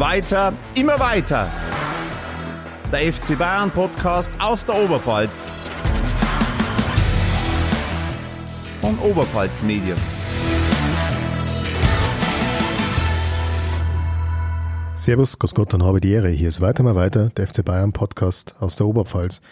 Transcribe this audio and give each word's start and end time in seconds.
Weiter, 0.00 0.54
immer 0.76 0.98
weiter. 0.98 1.50
Der 2.90 3.12
FC 3.12 3.36
Bayern 3.36 3.70
Podcast 3.70 4.32
aus 4.38 4.64
der 4.64 4.82
Oberpfalz. 4.82 5.50
Von 8.80 8.98
Oberpfalz 9.00 9.62
Medien. 9.62 9.98
Servus, 14.94 15.38
Grüß 15.38 15.54
Gott 15.54 15.74
und 15.74 15.82
habe 15.82 16.00
die 16.00 16.12
Ehre. 16.12 16.30
Hier 16.30 16.48
ist 16.48 16.62
weiter 16.62 16.82
mal 16.82 16.94
weiter, 16.94 17.28
der 17.36 17.46
FC 17.46 17.62
Bayern 17.62 17.92
Podcast 17.92 18.54
aus 18.58 18.76
der 18.76 18.86
Oberpfalz. 18.86 19.42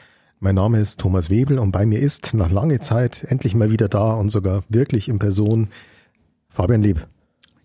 Mein 0.40 0.54
Name 0.54 0.80
ist 0.80 0.98
Thomas 0.98 1.28
Webel 1.28 1.58
und 1.58 1.72
bei 1.72 1.84
mir 1.84 2.00
ist 2.00 2.32
nach 2.32 2.50
langer 2.50 2.80
Zeit 2.80 3.22
endlich 3.24 3.54
mal 3.54 3.70
wieder 3.70 3.90
da 3.90 4.14
und 4.14 4.30
sogar 4.30 4.62
wirklich 4.70 5.10
in 5.10 5.18
Person 5.18 5.68
Fabian 6.48 6.80
Lieb. 6.80 7.06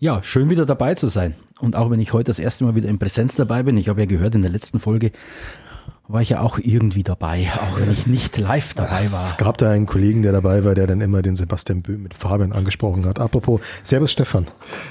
Ja, 0.00 0.22
schön 0.22 0.50
wieder 0.50 0.66
dabei 0.66 0.94
zu 0.94 1.08
sein. 1.08 1.34
Und 1.64 1.76
auch 1.76 1.90
wenn 1.90 2.00
ich 2.00 2.12
heute 2.12 2.24
das 2.24 2.38
erste 2.38 2.64
Mal 2.64 2.74
wieder 2.74 2.88
in 2.88 2.98
Präsenz 2.98 3.36
dabei 3.36 3.62
bin, 3.62 3.76
ich 3.76 3.88
habe 3.88 4.00
ja 4.00 4.06
gehört, 4.06 4.34
in 4.34 4.42
der 4.42 4.50
letzten 4.50 4.78
Folge 4.78 5.12
war 6.06 6.20
ich 6.20 6.28
ja 6.28 6.40
auch 6.40 6.58
irgendwie 6.58 7.02
dabei, 7.02 7.50
auch 7.54 7.80
wenn 7.80 7.90
ich 7.90 8.06
nicht 8.06 8.36
live 8.36 8.74
dabei 8.74 8.90
war. 8.90 8.98
Es 9.00 9.36
gab 9.38 9.56
da 9.56 9.70
einen 9.70 9.86
Kollegen, 9.86 10.20
der 10.20 10.32
dabei 10.32 10.62
war, 10.62 10.74
der 10.74 10.86
dann 10.86 11.00
immer 11.00 11.22
den 11.22 11.34
Sebastian 11.34 11.80
Böhm 11.80 12.02
mit 12.02 12.12
Fabian 12.12 12.52
angesprochen 12.52 13.06
hat. 13.06 13.18
Apropos, 13.18 13.60
Servus 13.82 14.12
Stefan. 14.12 14.46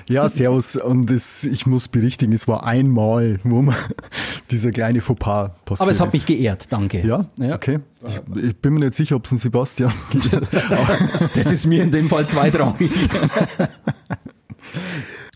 Ja, 0.09 0.27
Servus. 0.27 0.75
Und 0.75 1.11
es, 1.11 1.43
ich 1.43 1.67
muss 1.67 1.87
berichtigen, 1.87 2.33
es 2.33 2.47
war 2.47 2.65
einmal, 2.65 3.39
wo 3.43 3.61
man 3.61 3.75
dieser 4.49 4.71
kleine 4.71 5.01
Fauxpas 5.01 5.51
passiert 5.65 5.81
Aber 5.81 5.91
es 5.91 5.99
hat 5.99 6.07
ist. 6.07 6.13
mich 6.13 6.25
geehrt, 6.25 6.73
danke. 6.73 7.05
Ja, 7.05 7.25
ja. 7.37 7.55
okay. 7.55 7.79
Ich, 8.07 8.43
ich, 8.43 8.57
bin 8.57 8.73
mir 8.73 8.79
nicht 8.79 8.95
sicher, 8.95 9.15
ob 9.15 9.25
es 9.25 9.31
ein 9.31 9.37
Sebastian 9.37 9.93
Das 11.35 11.51
ist 11.51 11.67
mir 11.67 11.83
in 11.83 11.91
dem 11.91 12.09
Fall 12.09 12.27
zweitrangig. 12.27 12.89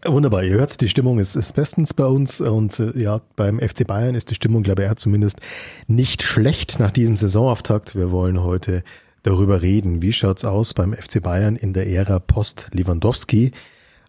Wunderbar, 0.10 0.42
ihr 0.42 0.54
hört, 0.54 0.80
die 0.80 0.88
Stimmung 0.88 1.20
ist, 1.20 1.36
ist 1.36 1.54
bestens 1.54 1.94
bei 1.94 2.06
uns 2.06 2.40
und 2.40 2.80
äh, 2.80 2.98
ja, 2.98 3.20
beim 3.36 3.60
FC 3.60 3.86
Bayern 3.86 4.16
ist 4.16 4.30
die 4.30 4.36
Stimmung, 4.36 4.64
glaube 4.64 4.86
ich, 4.86 4.96
zumindest 4.96 5.42
nicht 5.88 6.24
schlecht 6.24 6.80
nach 6.80 6.92
diesem 6.92 7.18
Saisonauftakt. 7.18 7.94
Wir 7.94 8.10
wollen 8.10 8.42
heute 8.42 8.84
darüber 9.24 9.62
reden, 9.62 10.02
wie 10.02 10.14
schaut's 10.14 10.46
aus 10.46 10.74
beim 10.74 10.94
FC 10.94 11.22
Bayern 11.22 11.58
in 11.58 11.74
der 11.74 11.88
Ära 11.88 12.20
Post-Lewandowski, 12.20 13.52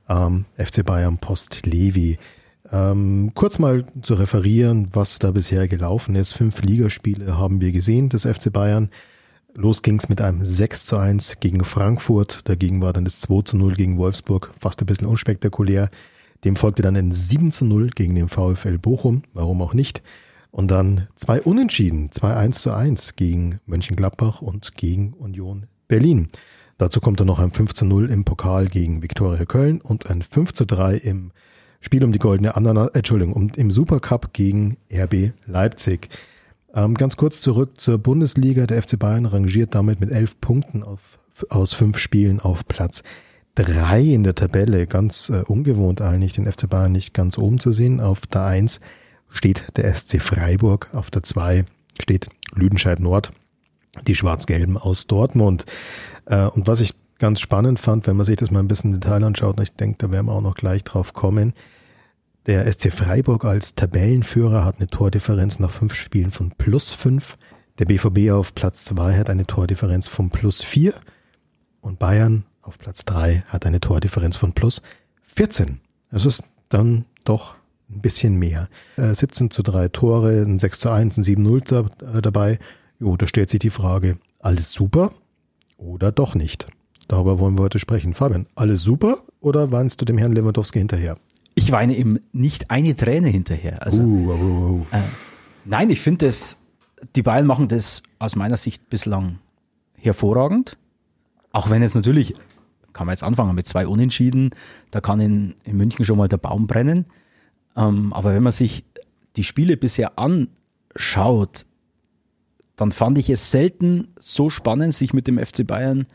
ähm, 0.08 0.44
FC 0.56 0.84
Bayern 0.84 1.18
Post-Levi. 1.18 2.18
Ähm, 2.70 3.32
kurz 3.34 3.58
mal 3.58 3.84
zu 4.00 4.14
referieren, 4.14 4.90
was 4.92 5.18
da 5.18 5.32
bisher 5.32 5.66
gelaufen 5.66 6.14
ist. 6.14 6.32
Fünf 6.32 6.62
Ligaspiele 6.62 7.36
haben 7.38 7.60
wir 7.60 7.72
gesehen 7.72 8.08
des 8.08 8.22
FC 8.22 8.52
Bayern. 8.52 8.88
Los 9.60 9.82
ging's 9.82 10.08
mit 10.08 10.20
einem 10.20 10.46
6 10.46 10.86
zu 10.86 10.98
1 10.98 11.40
gegen 11.40 11.64
Frankfurt. 11.64 12.48
Dagegen 12.48 12.80
war 12.80 12.92
dann 12.92 13.04
das 13.04 13.18
2 13.18 13.42
zu 13.42 13.56
0 13.56 13.74
gegen 13.74 13.98
Wolfsburg 13.98 14.52
fast 14.56 14.80
ein 14.80 14.86
bisschen 14.86 15.08
unspektakulär. 15.08 15.90
Dem 16.44 16.54
folgte 16.54 16.82
dann 16.82 16.94
ein 16.94 17.10
7 17.10 17.50
zu 17.50 17.64
0 17.64 17.90
gegen 17.90 18.14
den 18.14 18.28
VfL 18.28 18.78
Bochum. 18.78 19.22
Warum 19.32 19.60
auch 19.60 19.74
nicht? 19.74 20.00
Und 20.52 20.70
dann 20.70 21.08
zwei 21.16 21.42
Unentschieden. 21.42 22.12
Zwei 22.12 22.36
1 22.36 22.60
zu 22.60 22.72
1 22.72 23.16
gegen 23.16 23.58
Mönchengladbach 23.66 24.42
und 24.42 24.76
gegen 24.76 25.12
Union 25.14 25.66
Berlin. 25.88 26.28
Dazu 26.76 27.00
kommt 27.00 27.18
dann 27.18 27.26
noch 27.26 27.40
ein 27.40 27.50
5 27.50 27.74
zu 27.74 27.84
0 27.84 28.12
im 28.12 28.24
Pokal 28.24 28.68
gegen 28.68 29.02
Viktoria 29.02 29.44
Köln 29.44 29.80
und 29.80 30.08
ein 30.08 30.22
5 30.22 30.52
zu 30.52 30.66
3 30.66 30.98
im 30.98 31.32
Spiel 31.80 32.04
um 32.04 32.12
die 32.12 32.20
goldene 32.20 32.54
Ananas, 32.54 32.90
Entschuldigung, 32.90 33.32
um, 33.32 33.50
im 33.56 33.72
Supercup 33.72 34.32
gegen 34.32 34.76
RB 34.88 35.32
Leipzig. 35.46 36.10
Ähm, 36.74 36.94
ganz 36.94 37.16
kurz 37.16 37.40
zurück 37.40 37.80
zur 37.80 37.98
Bundesliga. 37.98 38.66
Der 38.66 38.82
FC 38.82 38.98
Bayern 38.98 39.26
rangiert 39.26 39.74
damit 39.74 40.00
mit 40.00 40.10
elf 40.10 40.40
Punkten 40.40 40.82
auf, 40.82 41.18
aus 41.48 41.72
fünf 41.72 41.98
Spielen 41.98 42.40
auf 42.40 42.66
Platz 42.66 43.02
drei 43.54 44.00
in 44.00 44.22
der 44.22 44.34
Tabelle. 44.34 44.86
Ganz 44.86 45.30
äh, 45.30 45.42
ungewohnt 45.46 46.00
eigentlich, 46.00 46.34
den 46.34 46.50
FC 46.50 46.68
Bayern 46.68 46.92
nicht 46.92 47.14
ganz 47.14 47.38
oben 47.38 47.58
zu 47.58 47.72
sehen. 47.72 48.00
Auf 48.00 48.26
der 48.26 48.44
eins 48.44 48.80
steht 49.30 49.76
der 49.76 49.92
SC 49.94 50.20
Freiburg. 50.20 50.90
Auf 50.92 51.10
der 51.10 51.22
zwei 51.22 51.64
steht 52.00 52.28
Lüdenscheid 52.54 53.00
Nord, 53.00 53.32
die 54.06 54.14
Schwarz-Gelben 54.14 54.76
aus 54.76 55.06
Dortmund. 55.06 55.64
Äh, 56.26 56.46
und 56.46 56.66
was 56.66 56.80
ich 56.80 56.94
ganz 57.18 57.40
spannend 57.40 57.80
fand, 57.80 58.06
wenn 58.06 58.16
man 58.16 58.26
sich 58.26 58.36
das 58.36 58.50
mal 58.50 58.60
ein 58.60 58.68
bisschen 58.68 58.94
im 58.94 59.00
Detail 59.00 59.24
anschaut, 59.24 59.56
und 59.56 59.62
ich 59.62 59.72
denke, 59.72 59.96
da 59.98 60.10
werden 60.12 60.26
wir 60.26 60.32
auch 60.32 60.40
noch 60.42 60.54
gleich 60.54 60.84
drauf 60.84 61.12
kommen, 61.12 61.52
der 62.48 62.70
SC 62.72 62.90
Freiburg 62.90 63.44
als 63.44 63.74
Tabellenführer 63.74 64.64
hat 64.64 64.78
eine 64.78 64.88
Tordifferenz 64.88 65.58
nach 65.58 65.70
fünf 65.70 65.92
Spielen 65.92 66.30
von 66.30 66.50
plus 66.56 66.92
fünf. 66.92 67.36
Der 67.78 67.84
BVB 67.84 68.30
auf 68.32 68.54
Platz 68.54 68.84
zwei 68.84 69.18
hat 69.18 69.28
eine 69.28 69.46
Tordifferenz 69.46 70.08
von 70.08 70.30
plus 70.30 70.62
vier. 70.62 70.94
Und 71.82 71.98
Bayern 71.98 72.46
auf 72.62 72.78
Platz 72.78 73.04
drei 73.04 73.44
hat 73.46 73.66
eine 73.66 73.80
Tordifferenz 73.80 74.36
von 74.36 74.54
plus 74.54 74.82
14. 75.26 75.80
Das 76.10 76.24
ist 76.24 76.42
dann 76.70 77.04
doch 77.24 77.54
ein 77.90 78.00
bisschen 78.00 78.36
mehr. 78.36 78.68
17 78.96 79.46
äh, 79.46 79.50
zu 79.50 79.62
3 79.62 79.88
Tore, 79.88 80.42
ein 80.42 80.58
6 80.58 80.80
zu 80.80 80.90
1, 80.90 81.18
ein 81.18 81.24
7-0 81.24 82.16
äh, 82.16 82.22
dabei. 82.22 82.58
Jo, 82.98 83.16
da 83.18 83.26
stellt 83.26 83.50
sich 83.50 83.60
die 83.60 83.70
Frage, 83.70 84.18
alles 84.40 84.72
super 84.72 85.12
oder 85.76 86.12
doch 86.12 86.34
nicht? 86.34 86.66
Darüber 87.08 87.38
wollen 87.38 87.58
wir 87.58 87.64
heute 87.64 87.78
sprechen. 87.78 88.14
Fabian, 88.14 88.46
alles 88.54 88.82
super 88.82 89.18
oder 89.40 89.70
weinst 89.70 90.00
du 90.00 90.06
dem 90.06 90.18
Herrn 90.18 90.32
Lewandowski 90.32 90.78
hinterher? 90.78 91.18
Ich 91.58 91.72
weine 91.72 91.96
ihm 91.96 92.20
nicht 92.32 92.70
eine 92.70 92.94
Träne 92.94 93.28
hinterher. 93.28 93.82
Also, 93.84 94.02
uh, 94.02 94.32
uh, 94.32 94.70
uh. 94.80 94.86
Äh, 94.92 95.00
nein, 95.64 95.90
ich 95.90 96.00
finde 96.00 96.26
das, 96.26 96.58
die 97.16 97.22
Bayern 97.22 97.46
machen 97.46 97.68
das 97.68 98.02
aus 98.18 98.36
meiner 98.36 98.56
Sicht 98.56 98.88
bislang 98.88 99.38
hervorragend. 99.94 100.78
Auch 101.52 101.70
wenn 101.70 101.82
jetzt 101.82 101.94
natürlich, 101.94 102.34
kann 102.92 103.06
man 103.06 103.12
jetzt 103.12 103.22
anfangen 103.22 103.54
mit 103.54 103.66
zwei 103.66 103.86
Unentschieden, 103.86 104.50
da 104.90 105.00
kann 105.00 105.20
in, 105.20 105.54
in 105.64 105.76
München 105.76 106.04
schon 106.04 106.18
mal 106.18 106.28
der 106.28 106.36
Baum 106.38 106.66
brennen. 106.66 107.06
Ähm, 107.76 108.12
aber 108.12 108.34
wenn 108.34 108.42
man 108.42 108.52
sich 108.52 108.84
die 109.36 109.44
Spiele 109.44 109.76
bisher 109.76 110.18
anschaut, 110.18 111.66
dann 112.76 112.92
fand 112.92 113.18
ich 113.18 113.28
es 113.30 113.50
selten 113.50 114.08
so 114.18 114.50
spannend, 114.50 114.94
sich 114.94 115.12
mit 115.12 115.26
dem 115.26 115.44
FC 115.44 115.66
Bayern 115.66 116.06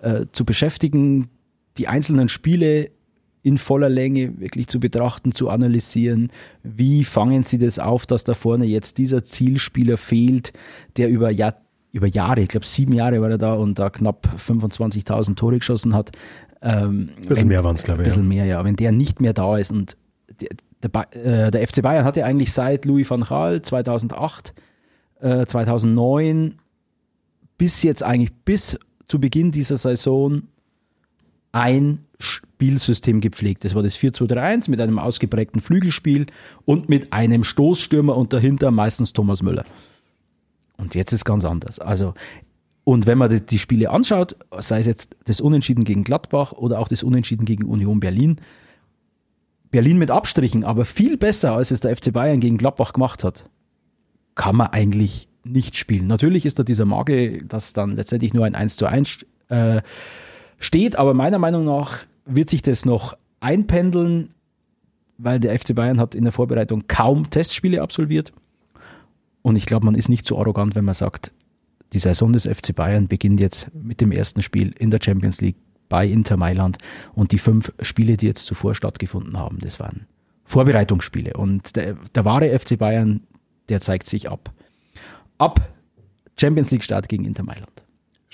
äh, 0.00 0.26
zu 0.32 0.44
beschäftigen, 0.44 1.28
die 1.78 1.86
einzelnen 1.86 2.28
Spiele 2.28 2.90
in 3.42 3.58
voller 3.58 3.88
Länge 3.88 4.38
wirklich 4.38 4.66
zu 4.68 4.80
betrachten, 4.80 5.32
zu 5.32 5.48
analysieren. 5.48 6.30
Wie 6.62 7.04
fangen 7.04 7.42
Sie 7.42 7.58
das 7.58 7.78
auf, 7.78 8.06
dass 8.06 8.24
da 8.24 8.34
vorne 8.34 8.66
jetzt 8.66 8.98
dieser 8.98 9.24
Zielspieler 9.24 9.96
fehlt, 9.96 10.52
der 10.96 11.08
über, 11.08 11.30
Jahr, 11.30 11.54
über 11.92 12.06
Jahre, 12.06 12.40
ich 12.42 12.48
glaube 12.48 12.66
sieben 12.66 12.92
Jahre 12.92 13.20
war 13.22 13.30
er 13.30 13.38
da 13.38 13.54
und 13.54 13.78
da 13.78 13.88
knapp 13.88 14.28
25.000 14.38 15.36
Tore 15.36 15.58
geschossen 15.58 15.94
hat. 15.94 16.10
Ähm, 16.62 17.10
ein 17.16 17.26
bisschen 17.26 17.36
wenn, 17.42 17.48
mehr 17.48 17.64
waren 17.64 17.76
es, 17.76 17.84
glaube 17.84 18.02
ich. 18.02 18.06
Ein 18.06 18.10
bisschen 18.10 18.22
ja. 18.24 18.28
mehr, 18.28 18.44
ja. 18.44 18.64
Wenn 18.64 18.76
der 18.76 18.92
nicht 18.92 19.20
mehr 19.20 19.32
da 19.32 19.56
ist 19.56 19.70
und 19.70 19.96
der, 20.40 20.50
der, 20.82 21.46
äh, 21.46 21.50
der 21.50 21.66
FC 21.66 21.82
Bayern 21.82 22.04
hatte 22.04 22.24
eigentlich 22.24 22.52
seit 22.52 22.84
Louis 22.84 23.08
van 23.08 23.22
Gaal 23.22 23.62
2008, 23.62 24.54
äh, 25.20 25.46
2009 25.46 26.56
bis 27.56 27.82
jetzt 27.82 28.02
eigentlich 28.02 28.32
bis 28.44 28.78
zu 29.08 29.18
Beginn 29.18 29.50
dieser 29.50 29.76
Saison 29.76 30.42
ein 31.52 32.04
Spielsystem 32.20 33.20
gepflegt. 33.20 33.64
Das 33.64 33.74
war 33.74 33.82
das 33.82 33.96
4-2-3-1 33.96 34.70
mit 34.70 34.80
einem 34.80 34.98
ausgeprägten 34.98 35.60
Flügelspiel 35.60 36.26
und 36.64 36.88
mit 36.88 37.12
einem 37.12 37.44
Stoßstürmer 37.44 38.16
und 38.16 38.32
dahinter 38.32 38.70
meistens 38.70 39.12
Thomas 39.12 39.42
Müller. 39.42 39.64
Und 40.76 40.94
jetzt 40.94 41.12
ist 41.12 41.24
ganz 41.24 41.44
anders. 41.44 41.78
Also, 41.78 42.14
und 42.84 43.06
wenn 43.06 43.18
man 43.18 43.44
die 43.46 43.58
Spiele 43.58 43.90
anschaut, 43.90 44.36
sei 44.58 44.80
es 44.80 44.86
jetzt 44.86 45.16
das 45.24 45.40
Unentschieden 45.40 45.84
gegen 45.84 46.04
Gladbach 46.04 46.52
oder 46.52 46.78
auch 46.78 46.88
das 46.88 47.02
Unentschieden 47.02 47.44
gegen 47.44 47.64
Union 47.64 48.00
Berlin, 48.00 48.36
Berlin 49.70 49.98
mit 49.98 50.10
Abstrichen, 50.10 50.64
aber 50.64 50.84
viel 50.84 51.16
besser, 51.16 51.52
als 51.52 51.70
es 51.70 51.80
der 51.80 51.94
FC 51.96 52.12
Bayern 52.12 52.40
gegen 52.40 52.58
Gladbach 52.58 52.92
gemacht 52.92 53.24
hat, 53.24 53.44
kann 54.34 54.56
man 54.56 54.68
eigentlich 54.68 55.28
nicht 55.44 55.76
spielen. 55.76 56.06
Natürlich 56.06 56.46
ist 56.46 56.58
da 56.58 56.62
dieser 56.62 56.84
Makel, 56.84 57.38
dass 57.46 57.72
dann 57.72 57.96
letztendlich 57.96 58.34
nur 58.34 58.44
ein 58.44 58.54
1 58.54 58.76
zu 58.76 58.86
1 58.86 59.24
äh, 59.48 59.82
steht, 60.58 60.96
aber 60.96 61.14
meiner 61.14 61.38
Meinung 61.38 61.64
nach 61.64 62.04
wird 62.24 62.50
sich 62.50 62.62
das 62.62 62.84
noch 62.84 63.16
einpendeln, 63.40 64.30
weil 65.18 65.40
der 65.40 65.58
FC 65.58 65.74
Bayern 65.74 66.00
hat 66.00 66.14
in 66.14 66.24
der 66.24 66.32
Vorbereitung 66.32 66.84
kaum 66.88 67.28
Testspiele 67.28 67.82
absolviert. 67.82 68.32
Und 69.42 69.56
ich 69.56 69.66
glaube, 69.66 69.86
man 69.86 69.94
ist 69.94 70.08
nicht 70.08 70.26
so 70.26 70.38
arrogant, 70.38 70.74
wenn 70.74 70.84
man 70.84 70.94
sagt, 70.94 71.32
die 71.92 71.98
Saison 71.98 72.32
des 72.32 72.46
FC 72.46 72.74
Bayern 72.74 73.08
beginnt 73.08 73.40
jetzt 73.40 73.68
mit 73.74 74.00
dem 74.00 74.12
ersten 74.12 74.42
Spiel 74.42 74.72
in 74.78 74.90
der 74.90 75.00
Champions 75.02 75.40
League 75.40 75.56
bei 75.88 76.06
Inter 76.06 76.36
Mailand 76.36 76.78
und 77.14 77.32
die 77.32 77.38
fünf 77.38 77.72
Spiele, 77.80 78.16
die 78.16 78.26
jetzt 78.26 78.46
zuvor 78.46 78.74
stattgefunden 78.74 79.36
haben, 79.36 79.58
das 79.58 79.80
waren 79.80 80.06
Vorbereitungsspiele. 80.44 81.34
Und 81.34 81.76
der, 81.76 81.94
der 82.14 82.24
wahre 82.24 82.56
FC 82.56 82.78
Bayern, 82.78 83.22
der 83.68 83.80
zeigt 83.80 84.08
sich 84.08 84.30
ab. 84.30 84.52
Ab 85.38 85.68
Champions 86.38 86.70
League 86.70 86.84
Start 86.84 87.08
gegen 87.08 87.24
Inter 87.24 87.42
Mailand. 87.42 87.82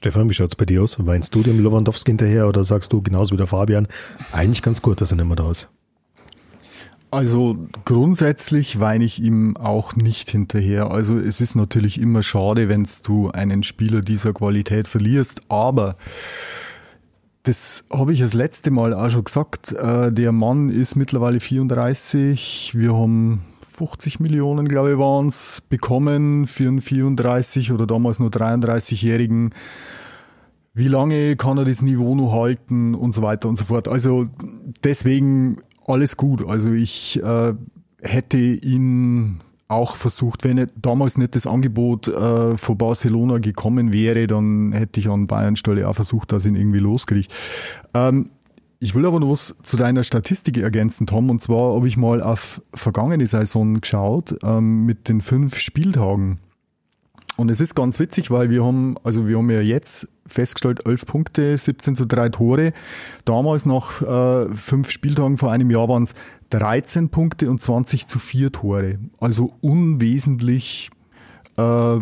Stefan, 0.07 0.31
wie 0.31 0.35
schaut 0.35 0.51
es 0.51 0.55
bei 0.55 0.65
dir 0.65 0.85
aus? 0.85 1.05
Weinst 1.05 1.35
du 1.35 1.43
dem 1.43 1.61
Lewandowski 1.61 2.13
hinterher 2.13 2.47
oder 2.47 2.63
sagst 2.63 2.93
du 2.93 3.03
genauso 3.03 3.33
wie 3.33 3.39
der 3.39 3.49
Fabian, 3.49 3.89
eigentlich 4.31 4.63
ganz 4.63 4.81
gut, 4.81 5.01
dass 5.01 5.11
er 5.11 5.17
nicht 5.17 5.27
mehr 5.27 5.35
da 5.35 5.51
ist? 5.51 5.69
Also 7.11 7.57
grundsätzlich 7.85 8.79
weine 8.79 9.05
ich 9.05 9.21
ihm 9.21 9.57
auch 9.57 9.97
nicht 9.97 10.31
hinterher. 10.31 10.93
Also 10.93 11.17
es 11.17 11.41
ist 11.41 11.57
natürlich 11.57 12.01
immer 12.01 12.23
schade, 12.23 12.69
wenn 12.69 12.87
du 13.03 13.33
einen 13.33 13.65
Spieler 13.65 14.01
dieser 14.01 14.33
Qualität 14.33 14.87
verlierst, 14.87 15.41
aber 15.49 15.97
das 17.43 17.83
habe 17.93 18.13
ich 18.13 18.21
das 18.21 18.33
letzte 18.33 18.71
Mal 18.71 18.95
auch 18.95 19.11
schon 19.11 19.25
gesagt. 19.25 19.73
Äh, 19.73 20.13
der 20.13 20.31
Mann 20.31 20.71
ist 20.71 20.95
mittlerweile 20.95 21.41
34. 21.41 22.75
Wir 22.77 22.95
haben 22.95 23.43
50 23.77 24.21
Millionen, 24.21 24.69
glaube 24.69 24.93
ich, 24.93 24.99
waren 24.99 25.29
es, 25.29 25.65
bekommen 25.69 26.47
für 26.47 26.69
einen 26.69 26.81
34 26.81 27.73
oder 27.73 27.89
damals 27.89 28.21
nur 28.21 28.31
33-Jährigen. 28.31 29.53
Wie 30.77 30.89
lange 30.89 31.37
kann 31.37 31.57
er 31.57 31.65
das 31.65 31.81
Niveau 31.81 32.15
noch 32.15 32.33
halten 32.33 32.95
und 32.95 33.15
so 33.15 33.23
weiter 33.23 33.49
und 33.49 33.57
so 33.57 33.65
fort. 33.65 33.89
Also 33.89 34.27
deswegen 34.85 35.57
alles 35.87 36.19
gut. 36.19 36.47
Also 36.47 36.71
ich 36.71 37.19
äh, 37.23 37.55
hätte 38.03 38.37
ihn 38.37 39.39
auch 39.69 39.97
versucht, 39.97 40.45
wenn 40.45 40.59
er 40.59 40.69
damals 40.77 41.17
nicht 41.17 41.35
das 41.35 41.47
Angebot 41.47 42.09
äh, 42.09 42.59
von 42.59 42.77
Barcelona 42.77 43.39
gekommen 43.39 43.91
wäre, 43.91 44.27
dann 44.27 44.73
hätte 44.73 45.01
ich 45.01 45.09
an 45.09 45.27
Bayern 45.27 45.57
Stelle 45.57 45.89
auch 45.89 45.95
versucht, 45.95 46.31
dass 46.31 46.45
ich 46.45 46.51
ihn 46.51 46.57
irgendwie 46.57 46.81
loskriege. 46.81 47.29
Ähm, 47.95 48.29
ich 48.79 48.95
will 48.95 49.07
aber 49.07 49.19
noch 49.19 49.31
was 49.31 49.57
zu 49.63 49.79
deiner 49.79 50.05
Statistik 50.05 50.59
ergänzen, 50.59 51.07
Tom. 51.07 51.31
Und 51.31 51.41
zwar 51.41 51.75
habe 51.75 51.89
ich 51.89 51.97
mal 51.97 52.23
auf 52.23 52.61
vergangene 52.75 53.27
Saison 53.27 53.81
geschaut 53.81 54.37
ähm, 54.43 54.85
mit 54.85 55.09
den 55.09 55.23
fünf 55.23 55.59
Spieltagen. 55.59 56.39
Und 57.37 57.51
es 57.51 57.61
ist 57.61 57.75
ganz 57.75 57.99
witzig, 57.99 58.31
weil 58.31 58.49
wir 58.51 58.65
haben, 58.65 58.97
also 59.05 59.29
wir 59.29 59.37
haben 59.37 59.51
ja 59.51 59.61
jetzt 59.61 60.09
festgestellt, 60.27 60.87
11 60.87 61.07
Punkte, 61.07 61.59
17 61.59 61.95
zu 61.95 62.07
3 62.07 62.31
Tore. 62.31 62.73
Damals 63.25 63.67
nach 63.67 64.01
äh, 64.03 64.55
fünf 64.55 64.91
Spieltagen 64.91 65.37
vor 65.37 65.53
einem 65.53 65.71
Jahr 65.71 65.89
waren 65.89 66.05
es 66.05 66.15
13 66.51 67.11
Punkte 67.11 67.51
und 67.51 67.61
20 67.61 68.07
zu 68.07 68.19
4 68.19 68.53
Tore. 68.53 68.99
Also 69.21 69.53
unwesentlich 69.61 70.91
äh, 71.57 71.99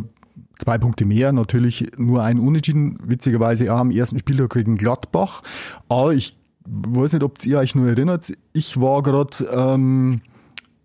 zwei 0.59 0.79
Punkte 0.79 1.05
mehr, 1.05 1.33
natürlich 1.33 1.91
nur 1.97 2.23
ein 2.23 2.39
Unentschieden, 2.39 2.99
witzigerweise 3.05 3.73
auch 3.73 3.79
am 3.79 3.91
ersten 3.91 4.19
Spieltag 4.19 4.51
gegen 4.55 4.77
Gladbach. 4.77 5.43
Aber 5.89 6.15
ich 6.15 6.37
weiß 6.67 7.13
nicht, 7.13 7.23
ob 7.23 7.45
ihr 7.45 7.59
euch 7.59 7.75
nur 7.75 7.89
erinnert, 7.89 8.33
ich 8.53 8.81
war 8.81 9.03
gerade, 9.03 9.37
ähm, 9.53 10.21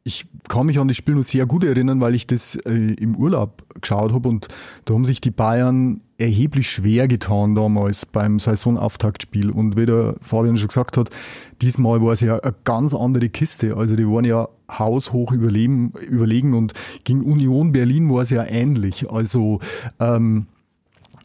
ich 0.03 0.25
kann 0.47 0.65
mich 0.65 0.79
an 0.79 0.87
das 0.87 0.97
Spiel 0.97 1.15
nur 1.15 1.23
sehr 1.23 1.45
gut 1.45 1.63
erinnern, 1.63 2.01
weil 2.01 2.15
ich 2.15 2.25
das 2.27 2.55
äh, 2.55 2.93
im 2.93 3.15
Urlaub 3.15 3.63
geschaut 3.81 4.13
habe 4.13 4.27
und 4.27 4.47
da 4.85 4.93
haben 4.93 5.05
sich 5.05 5.21
die 5.21 5.31
Bayern 5.31 6.01
erheblich 6.17 6.69
schwer 6.69 7.07
getan 7.07 7.55
damals 7.55 8.05
beim 8.05 8.39
Saisonauftaktspiel. 8.39 9.49
Und 9.49 9.77
wie 9.77 9.85
der 9.85 10.15
Fabian 10.21 10.57
schon 10.57 10.67
gesagt 10.67 10.97
hat, 10.97 11.09
diesmal 11.61 12.01
war 12.01 12.11
es 12.11 12.19
ja 12.19 12.37
eine 12.39 12.53
ganz 12.65 12.93
andere 12.93 13.29
Kiste. 13.29 13.77
Also 13.77 13.95
die 13.95 14.05
waren 14.05 14.25
ja 14.25 14.49
haushoch 14.69 15.31
überleben, 15.31 15.93
überlegen 16.09 16.53
und 16.53 16.73
gegen 17.05 17.23
Union 17.23 17.71
Berlin 17.71 18.09
war 18.09 18.21
es 18.21 18.31
ja 18.31 18.43
ähnlich. 18.43 19.09
Also 19.09 19.59
ähm, 19.99 20.47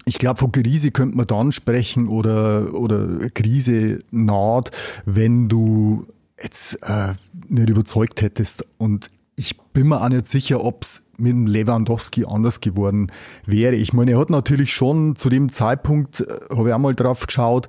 ich 0.04 0.18
glaube, 0.18 0.38
von 0.38 0.52
Krise 0.52 0.90
könnte 0.90 1.16
man 1.16 1.26
dann 1.26 1.50
sprechen 1.50 2.08
oder, 2.08 2.74
oder 2.74 3.30
Krise 3.30 4.00
naht, 4.10 4.70
wenn 5.06 5.48
du 5.48 6.06
jetzt 6.40 6.78
äh, 6.82 7.14
nicht 7.48 7.70
überzeugt 7.70 8.22
hättest. 8.22 8.66
Und 8.78 9.10
ich 9.36 9.58
bin 9.72 9.88
mir 9.88 10.00
auch 10.00 10.08
nicht 10.08 10.28
sicher, 10.28 10.62
ob 10.62 10.82
es 10.82 11.02
mit 11.16 11.48
Lewandowski 11.48 12.24
anders 12.24 12.60
geworden 12.60 13.10
wäre. 13.46 13.74
Ich 13.74 13.92
meine, 13.92 14.12
er 14.12 14.18
hat 14.18 14.30
natürlich 14.30 14.72
schon 14.72 15.16
zu 15.16 15.28
dem 15.28 15.52
Zeitpunkt, 15.52 16.20
äh, 16.20 16.54
habe 16.54 16.68
ich 16.68 16.74
auch 16.74 16.78
mal 16.78 16.94
drauf 16.94 17.26
geschaut, 17.26 17.68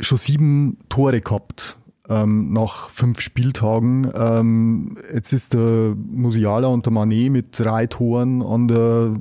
schon 0.00 0.18
sieben 0.18 0.78
Tore 0.88 1.20
gehabt 1.20 1.76
ähm, 2.08 2.52
nach 2.52 2.90
fünf 2.90 3.20
Spieltagen. 3.20 4.10
Ähm, 4.14 4.96
jetzt 5.12 5.32
ist 5.32 5.54
der 5.54 5.94
Musiala 5.96 6.68
und 6.68 6.86
der 6.86 6.92
Manet 6.92 7.32
mit 7.32 7.58
drei 7.58 7.86
Toren 7.86 8.42
an 8.42 8.68
der 8.68 9.14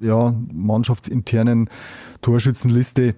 ja, 0.00 0.34
mannschaftsinternen 0.52 1.70
Torschützenliste. 2.22 3.14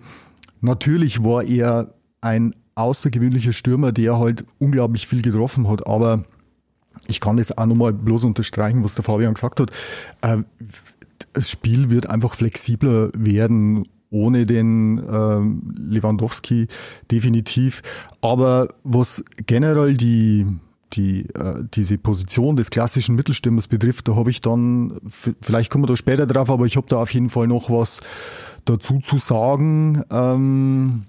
Natürlich 0.60 1.22
war 1.22 1.44
er 1.44 1.94
ein 2.20 2.54
außergewöhnlicher 2.78 3.52
Stürmer, 3.52 3.92
der 3.92 4.18
halt 4.18 4.44
unglaublich 4.58 5.06
viel 5.06 5.22
getroffen 5.22 5.68
hat, 5.68 5.86
aber 5.86 6.24
ich 7.06 7.20
kann 7.20 7.36
das 7.36 7.56
auch 7.56 7.66
nochmal 7.66 7.92
bloß 7.92 8.24
unterstreichen, 8.24 8.84
was 8.84 8.94
der 8.94 9.04
Fabian 9.04 9.34
gesagt 9.34 9.60
hat. 9.60 9.70
Äh, 10.22 10.42
das 11.32 11.50
Spiel 11.50 11.90
wird 11.90 12.08
einfach 12.08 12.34
flexibler 12.34 13.10
werden 13.14 13.86
ohne 14.10 14.46
den 14.46 14.98
äh, 14.98 15.80
Lewandowski 15.80 16.68
definitiv. 17.10 17.82
Aber 18.20 18.68
was 18.82 19.22
generell 19.46 19.94
die 19.94 20.46
die, 20.94 21.28
äh, 21.34 21.64
diese 21.74 21.98
Position 21.98 22.56
des 22.56 22.70
klassischen 22.70 23.14
Mittelstürmers 23.14 23.68
betrifft, 23.68 24.08
da 24.08 24.16
habe 24.16 24.30
ich 24.30 24.40
dann, 24.40 24.98
vielleicht 25.42 25.70
kommen 25.70 25.84
wir 25.84 25.88
da 25.88 25.96
später 25.98 26.26
drauf, 26.26 26.48
aber 26.48 26.64
ich 26.64 26.76
habe 26.76 26.86
da 26.88 26.96
auf 26.96 27.12
jeden 27.12 27.28
Fall 27.28 27.46
noch 27.46 27.68
was 27.68 28.00
dazu 28.64 29.00
zu 29.00 29.18
sagen, 29.18 30.02
ähm, 30.10 31.02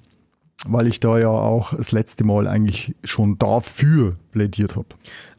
weil 0.67 0.87
ich 0.87 0.99
da 0.99 1.17
ja 1.17 1.29
auch 1.29 1.73
das 1.73 1.91
letzte 1.91 2.23
Mal 2.23 2.47
eigentlich 2.47 2.95
schon 3.03 3.37
dafür 3.37 4.15
plädiert 4.31 4.75
habe. 4.75 4.87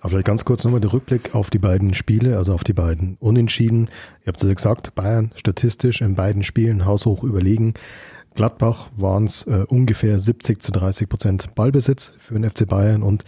Aber 0.00 0.10
vielleicht 0.10 0.26
ganz 0.26 0.44
kurz 0.44 0.64
nochmal 0.64 0.80
der 0.80 0.92
Rückblick 0.92 1.34
auf 1.34 1.50
die 1.50 1.58
beiden 1.58 1.94
Spiele, 1.94 2.38
also 2.38 2.54
auf 2.54 2.64
die 2.64 2.72
beiden 2.72 3.16
Unentschieden. 3.20 3.88
Ihr 4.22 4.28
habt 4.28 4.42
es 4.42 4.48
ja 4.48 4.54
gesagt, 4.54 4.94
Bayern 4.94 5.32
statistisch 5.34 6.00
in 6.00 6.14
beiden 6.14 6.42
Spielen 6.42 6.86
haushoch 6.86 7.22
überlegen. 7.22 7.74
Gladbach 8.34 8.88
waren 8.96 9.24
es 9.24 9.42
äh, 9.42 9.64
ungefähr 9.68 10.20
70 10.20 10.62
zu 10.62 10.72
30 10.72 11.08
Prozent 11.08 11.54
Ballbesitz 11.54 12.12
für 12.18 12.34
den 12.34 12.48
FC 12.48 12.66
Bayern 12.66 13.02
und 13.02 13.24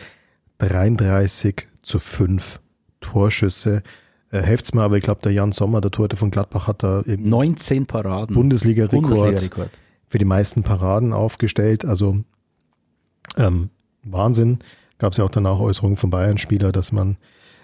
33 0.58 1.66
zu 1.82 1.98
5 1.98 2.60
Torschüsse. 3.00 3.82
Äh, 4.30 4.40
helft's 4.40 4.72
mir, 4.72 4.82
aber 4.82 4.96
ich 4.96 5.04
glaube, 5.04 5.20
der 5.22 5.32
Jan 5.32 5.52
Sommer, 5.52 5.82
der 5.82 5.90
Torhüter 5.90 6.16
von 6.16 6.30
Gladbach, 6.30 6.68
hat 6.68 6.82
da 6.82 7.02
eben 7.02 7.28
19 7.28 7.84
Paraden. 7.84 8.34
Bundesliga-Rekord 8.34 9.02
Bundesliga 9.02 9.68
für 10.12 10.18
die 10.18 10.26
meisten 10.26 10.62
Paraden 10.62 11.14
aufgestellt. 11.14 11.86
Also 11.86 12.18
ähm, 13.38 13.70
Wahnsinn. 14.02 14.58
Gab 14.98 15.12
es 15.12 15.16
ja 15.16 15.24
auch 15.24 15.30
danach 15.30 15.58
Äußerungen 15.58 15.96
von 15.96 16.10
Bayern-Spieler, 16.10 16.70
dass 16.70 16.92
man, 16.92 17.16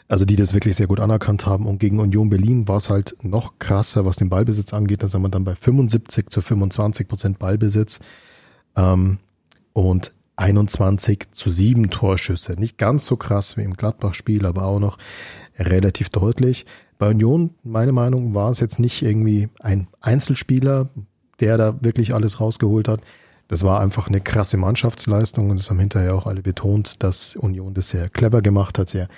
also 0.08 0.24
die 0.24 0.34
das 0.34 0.54
wirklich 0.54 0.74
sehr 0.74 0.86
gut 0.86 0.98
anerkannt 0.98 1.44
haben. 1.44 1.66
Und 1.66 1.78
gegen 1.78 2.00
Union 2.00 2.30
Berlin 2.30 2.66
war 2.66 2.78
es 2.78 2.88
halt 2.88 3.14
noch 3.20 3.58
krasser, 3.58 4.06
was 4.06 4.16
den 4.16 4.30
Ballbesitz 4.30 4.72
angeht. 4.72 5.02
Da 5.02 5.08
sind 5.08 5.20
wir 5.20 5.28
dann 5.28 5.44
bei 5.44 5.54
75 5.54 6.30
zu 6.30 6.40
25 6.40 7.06
Prozent 7.06 7.38
Ballbesitz. 7.38 8.00
Ähm, 8.74 9.18
und 9.74 10.14
21 10.36 11.30
zu 11.32 11.50
7 11.50 11.90
Torschüsse. 11.90 12.54
Nicht 12.54 12.78
ganz 12.78 13.04
so 13.04 13.16
krass 13.16 13.58
wie 13.58 13.62
im 13.62 13.74
Gladbach-Spiel, 13.74 14.46
aber 14.46 14.62
auch 14.62 14.80
noch 14.80 14.96
relativ 15.58 16.08
deutlich. 16.08 16.64
Bei 16.98 17.10
Union, 17.10 17.50
meine 17.62 17.92
Meinung, 17.92 18.32
war 18.32 18.50
es 18.50 18.60
jetzt 18.60 18.78
nicht 18.78 19.02
irgendwie 19.02 19.50
ein 19.60 19.88
Einzelspieler, 20.00 20.88
der 21.40 21.58
da 21.58 21.76
wirklich 21.80 22.14
alles 22.14 22.40
rausgeholt 22.40 22.88
hat. 22.88 23.00
Das 23.48 23.62
war 23.62 23.80
einfach 23.80 24.08
eine 24.08 24.20
krasse 24.20 24.56
Mannschaftsleistung 24.58 25.50
und 25.50 25.58
es 25.58 25.70
haben 25.70 25.80
hinterher 25.80 26.14
auch 26.14 26.26
alle 26.26 26.42
betont, 26.42 27.02
dass 27.02 27.34
Union 27.36 27.74
das 27.74 27.88
sehr 27.90 28.08
clever 28.10 28.42
gemacht 28.42 28.78
hat, 28.78 28.90
sehr 28.90 29.08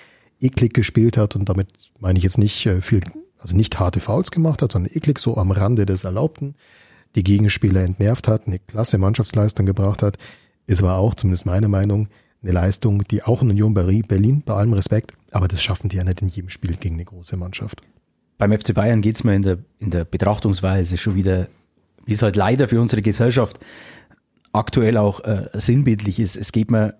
eklig 0.41 0.73
gespielt 0.73 1.17
hat 1.17 1.37
und 1.37 1.49
damit 1.49 1.69
meine 1.99 2.19
ich 2.19 2.23
jetzt 2.23 2.39
nicht 2.39 2.65
äh, 2.67 2.81
viel, 2.81 3.03
also 3.39 3.57
nicht 3.57 3.79
harte 3.79 4.01
Fouls 4.01 4.31
gemacht 4.31 4.63
hat, 4.63 4.73
sondern 4.73 4.93
eklig 4.95 5.19
so 5.19 5.37
am 5.37 5.51
Rande 5.51 5.85
des 5.85 6.05
Erlaubten, 6.05 6.55
die 7.17 7.25
Gegenspieler 7.25 7.83
entnervt 7.83 8.29
hat, 8.29 8.47
eine 8.47 8.59
klasse 8.59 8.99
Mannschaftsleistung 8.99 9.67
gebracht 9.67 10.03
hat. 10.03 10.17
Es 10.67 10.83
war 10.83 10.99
auch, 10.99 11.15
zumindest 11.15 11.47
meine 11.47 11.69
Meinung, 11.69 12.09
eine 12.43 12.53
Leistung, 12.53 13.05
die 13.05 13.23
auch 13.23 13.43
in 13.43 13.51
Union 13.51 13.75
Berlin, 13.75 14.43
bei 14.47 14.55
allem 14.55 14.73
Respekt, 14.73 15.13
aber 15.31 15.49
das 15.49 15.63
schaffen 15.63 15.89
die 15.89 15.97
ja 15.97 16.05
nicht 16.05 16.23
in 16.23 16.29
jedem 16.29 16.49
Spiel 16.49 16.77
gegen 16.77 16.95
eine 16.95 17.05
große 17.05 17.37
Mannschaft. 17.37 17.83
Beim 18.39 18.57
FC 18.59 18.73
Bayern 18.73 19.03
geht 19.03 19.17
es 19.17 19.25
mir 19.25 19.35
in 19.35 19.43
der, 19.43 19.59
in 19.81 19.91
der 19.91 20.05
Betrachtungsweise 20.05 20.97
schon 20.97 21.15
wieder, 21.15 21.49
wie 22.11 22.17
halt 22.17 22.37
leider 22.37 22.69
für 22.69 22.81
unsere 22.81 23.03
Gesellschaft 23.03 23.59
aktuell 24.53 24.97
auch 24.97 25.21
äh, 25.21 25.49
sinnbildlich 25.55 26.19
ist. 26.19 26.37
Es 26.37 26.53
geht 26.53 26.71
mir 26.71 26.95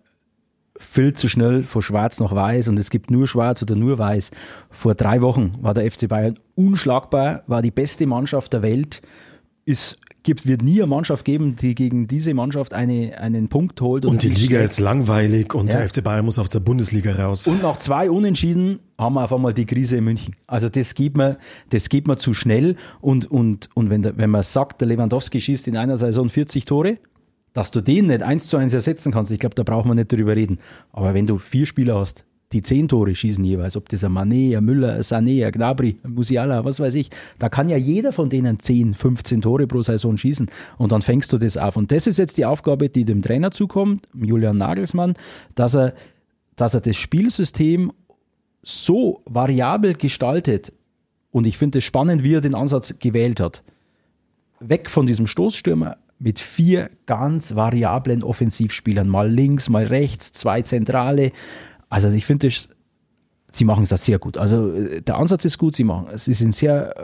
viel 0.79 1.13
zu 1.13 1.29
schnell 1.29 1.63
von 1.63 1.83
schwarz 1.83 2.21
nach 2.21 2.35
weiß 2.35 2.69
und 2.69 2.79
es 2.79 2.89
gibt 2.91 3.11
nur 3.11 3.27
schwarz 3.27 3.61
oder 3.61 3.75
nur 3.75 3.99
weiß. 3.99 4.31
Vor 4.71 4.95
drei 4.95 5.21
Wochen 5.21 5.53
war 5.61 5.75
der 5.75 5.91
FC 5.91 6.09
Bayern 6.09 6.39
unschlagbar, 6.55 7.43
war 7.47 7.61
die 7.61 7.71
beste 7.71 8.07
Mannschaft 8.07 8.53
der 8.53 8.63
Welt, 8.63 9.03
ist 9.67 9.99
gibt, 10.23 10.47
wird 10.47 10.63
nie 10.63 10.81
eine 10.81 10.87
Mannschaft 10.87 11.25
geben, 11.25 11.57
die 11.57 11.75
gegen 11.75 12.07
diese 12.07 12.35
Mannschaft 12.35 12.75
eine, 12.75 13.19
einen 13.19 13.49
Punkt 13.49 13.81
holt. 13.81 14.05
Und, 14.05 14.23
die 14.23 14.29
Liga 14.29 14.57
steht. 14.57 14.65
ist 14.65 14.81
langweilig 14.81 15.55
und 15.55 15.73
ja. 15.73 15.79
der 15.79 15.89
FC 15.89 16.03
Bayern 16.03 16.25
muss 16.25 16.39
auf 16.39 16.49
der 16.49 16.61
Bundesliga 16.61 17.13
raus. 17.13 17.47
Und 17.47 17.63
nach 17.63 17.79
zwei 17.79 18.11
Unentschieden 18.11 18.81
haben 18.99 19.15
wir 19.15 19.25
auf 19.25 19.33
einmal 19.33 19.55
die 19.55 19.67
Krise 19.67 19.97
in 19.97 20.05
München. 20.05 20.37
Also 20.47 20.69
das 20.69 20.95
geht 20.95 21.17
mir, 21.17 21.39
das 21.71 21.89
geht 21.89 22.07
mir 22.07 22.17
zu 22.17 22.35
schnell. 22.35 22.77
Und, 23.01 23.31
und, 23.31 23.71
und 23.75 23.91
wenn, 23.91 24.03
der, 24.03 24.17
wenn 24.17 24.31
man 24.31 24.43
sagt, 24.43 24.81
der 24.81 24.89
Lewandowski 24.89 25.41
schießt 25.41 25.69
in 25.69 25.77
einer 25.77 25.97
Saison 25.97 26.29
40 26.29 26.65
Tore, 26.65 26.99
dass 27.53 27.71
du 27.71 27.81
den 27.81 28.07
nicht 28.07 28.23
eins 28.23 28.47
zu 28.47 28.57
eins 28.57 28.73
ersetzen 28.73 29.13
kannst, 29.13 29.33
ich 29.33 29.39
glaube, 29.39 29.55
da 29.55 29.63
braucht 29.63 29.87
man 29.87 29.97
nicht 29.97 30.13
drüber 30.13 30.37
reden. 30.37 30.59
Aber 30.93 31.15
wenn 31.15 31.27
du 31.27 31.39
vier 31.39 31.67
Spieler 31.67 31.99
hast, 31.99 32.25
die 32.53 32.63
zehn 32.63 32.89
Tore 32.89 33.15
schießen 33.15 33.45
jeweils, 33.45 33.77
ob 33.77 33.89
das 33.89 34.03
ein 34.03 34.13
Mané, 34.13 34.57
ein 34.57 34.65
Müller, 34.65 34.95
ein 34.95 35.03
Sané, 35.03 35.47
ein 35.47 35.53
Gnabry, 35.53 35.99
ein 36.03 36.15
Musiala, 36.15 36.65
was 36.65 36.81
weiß 36.81 36.95
ich, 36.95 37.11
da 37.39 37.49
kann 37.49 37.69
ja 37.69 37.77
jeder 37.77 38.11
von 38.11 38.29
denen 38.29 38.59
10, 38.59 38.95
15 38.95 39.43
Tore 39.43 39.67
pro 39.67 39.83
Saison 39.83 40.17
schießen 40.17 40.51
und 40.77 40.93
dann 40.93 41.03
fängst 41.03 41.33
du 41.33 41.39
das 41.39 41.57
auf. 41.57 41.77
Und 41.77 41.93
das 41.93 42.07
ist 42.07 42.19
jetzt 42.19 42.39
die 42.39 42.45
Aufgabe, 42.45 42.89
die 42.89 43.05
dem 43.05 43.23
Trainer 43.23 43.53
zukommt, 43.53 44.09
Julian 44.15 44.57
Nagelsmann, 44.57 45.15
dass 45.55 45.77
er, 45.77 45.95
dass 46.57 46.75
er 46.75 46.81
das 46.81 46.97
Spielsystem 46.97 47.93
so 48.63 49.23
variabel 49.27 49.95
gestaltet 49.95 50.73
und 51.31 51.47
ich 51.47 51.57
finde 51.57 51.79
es 51.79 51.85
spannend, 51.85 52.25
wie 52.25 52.35
er 52.35 52.41
den 52.41 52.57
Ansatz 52.57 52.99
gewählt 52.99 53.39
hat. 53.39 53.63
Weg 54.59 54.91
von 54.91 55.07
diesem 55.07 55.27
Stoßstürmer 55.27 55.97
mit 56.19 56.39
vier 56.39 56.91
ganz 57.07 57.55
variablen 57.55 58.23
Offensivspielern, 58.23 59.09
mal 59.09 59.31
links, 59.31 59.71
mal 59.71 59.87
rechts, 59.87 60.33
zwei 60.33 60.63
Zentrale. 60.63 61.33
Also 61.91 62.09
ich 62.09 62.25
finde, 62.25 62.49
sie 63.53 63.65
machen 63.65 63.85
es 63.85 63.91
sehr 64.05 64.19
gut. 64.19 64.39
Also 64.39 64.73
äh, 64.73 65.03
der 65.03 65.19
Ansatz 65.19 65.45
ist 65.45 65.59
gut, 65.59 65.75
sie 65.75 65.85
machen, 65.85 66.07
sie 66.17 66.33
sind 66.33 66.55
sehr 66.55 66.97
äh, 66.97 67.03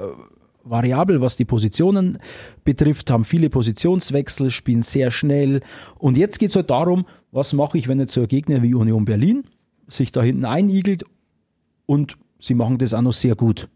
variabel, 0.64 1.20
was 1.20 1.36
die 1.36 1.44
Positionen 1.44 2.18
betrifft, 2.64 3.10
haben 3.10 3.24
viele 3.24 3.50
Positionswechsel, 3.50 4.50
spielen 4.50 4.82
sehr 4.82 5.10
schnell. 5.10 5.60
Und 5.98 6.16
jetzt 6.16 6.38
geht 6.38 6.50
es 6.50 6.56
halt 6.56 6.70
darum, 6.70 7.04
was 7.30 7.52
mache 7.52 7.76
ich, 7.76 7.88
wenn 7.88 8.00
jetzt 8.00 8.14
so 8.14 8.22
ein 8.22 8.28
Gegner 8.28 8.62
wie 8.62 8.74
Union 8.74 9.04
Berlin 9.04 9.44
sich 9.88 10.10
da 10.10 10.22
hinten 10.22 10.44
einigelt 10.44 11.04
und 11.84 12.16
sie 12.40 12.54
machen 12.54 12.78
das 12.78 12.94
auch 12.94 13.02
noch 13.02 13.12
sehr 13.12 13.36
gut. 13.36 13.68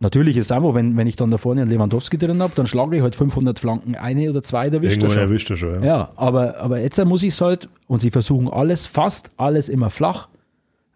Natürlich 0.00 0.36
ist 0.36 0.46
es 0.46 0.52
einfach, 0.52 0.74
wenn, 0.74 0.96
wenn 0.96 1.08
ich 1.08 1.16
dann 1.16 1.30
da 1.30 1.38
vorne 1.38 1.62
einen 1.62 1.70
Lewandowski 1.70 2.18
drin 2.18 2.40
habe, 2.40 2.52
dann 2.54 2.68
schlage 2.68 2.96
ich 2.96 3.02
halt 3.02 3.16
500 3.16 3.58
Flanken, 3.58 3.96
eine 3.96 4.30
oder 4.30 4.42
zwei, 4.44 4.70
da 4.70 4.76
erwischt 4.76 5.02
er 5.02 5.10
schon. 5.10 5.18
erwischt 5.18 5.50
er 5.50 5.56
schon, 5.56 5.74
ja. 5.74 5.84
Ja, 5.84 6.10
aber, 6.14 6.58
aber 6.58 6.80
jetzt 6.80 7.04
muss 7.04 7.24
ich 7.24 7.34
es 7.34 7.40
halt, 7.40 7.68
und 7.88 8.00
sie 8.00 8.10
versuchen 8.10 8.48
alles, 8.48 8.86
fast 8.86 9.32
alles 9.36 9.68
immer 9.68 9.90
flach 9.90 10.28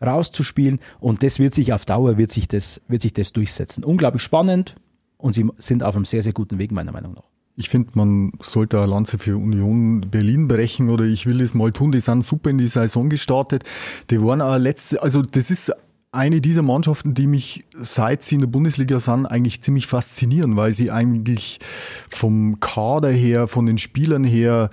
rauszuspielen 0.00 0.78
und 1.00 1.22
das 1.22 1.38
wird 1.40 1.54
sich 1.54 1.72
auf 1.72 1.84
Dauer, 1.84 2.16
wird 2.16 2.30
sich 2.30 2.46
das, 2.46 2.80
wird 2.86 3.02
sich 3.02 3.12
das 3.12 3.32
durchsetzen. 3.32 3.82
Unglaublich 3.82 4.22
spannend 4.22 4.76
und 5.18 5.32
sie 5.32 5.48
sind 5.58 5.82
auf 5.82 5.96
einem 5.96 6.04
sehr, 6.04 6.22
sehr 6.22 6.32
guten 6.32 6.58
Weg, 6.60 6.70
meiner 6.70 6.92
Meinung 6.92 7.14
nach. 7.14 7.24
Ich 7.54 7.68
finde, 7.68 7.90
man 7.94 8.32
sollte 8.40 8.78
eine 8.78 8.86
Lanze 8.86 9.18
für 9.18 9.36
Union 9.36 10.00
Berlin 10.10 10.48
brechen 10.48 10.88
oder 10.88 11.04
ich 11.04 11.26
will 11.26 11.40
es 11.42 11.52
mal 11.52 11.70
tun. 11.70 11.92
Die 11.92 12.00
sind 12.00 12.24
super 12.24 12.48
in 12.48 12.56
die 12.56 12.66
Saison 12.66 13.10
gestartet. 13.10 13.64
Die 14.10 14.22
waren 14.22 14.40
auch 14.40 14.56
letzte, 14.56 15.02
also 15.02 15.20
das 15.20 15.50
ist 15.50 15.70
eine 16.12 16.42
dieser 16.42 16.62
Mannschaften, 16.62 17.14
die 17.14 17.26
mich 17.26 17.64
seit 17.74 18.22
sie 18.22 18.34
in 18.34 18.42
der 18.42 18.48
Bundesliga 18.48 19.00
sind, 19.00 19.26
eigentlich 19.26 19.62
ziemlich 19.62 19.86
faszinieren, 19.86 20.56
weil 20.56 20.72
sie 20.72 20.90
eigentlich 20.90 21.58
vom 22.10 22.60
Kader 22.60 23.10
her, 23.10 23.48
von 23.48 23.64
den 23.64 23.78
Spielern 23.78 24.22
her 24.22 24.68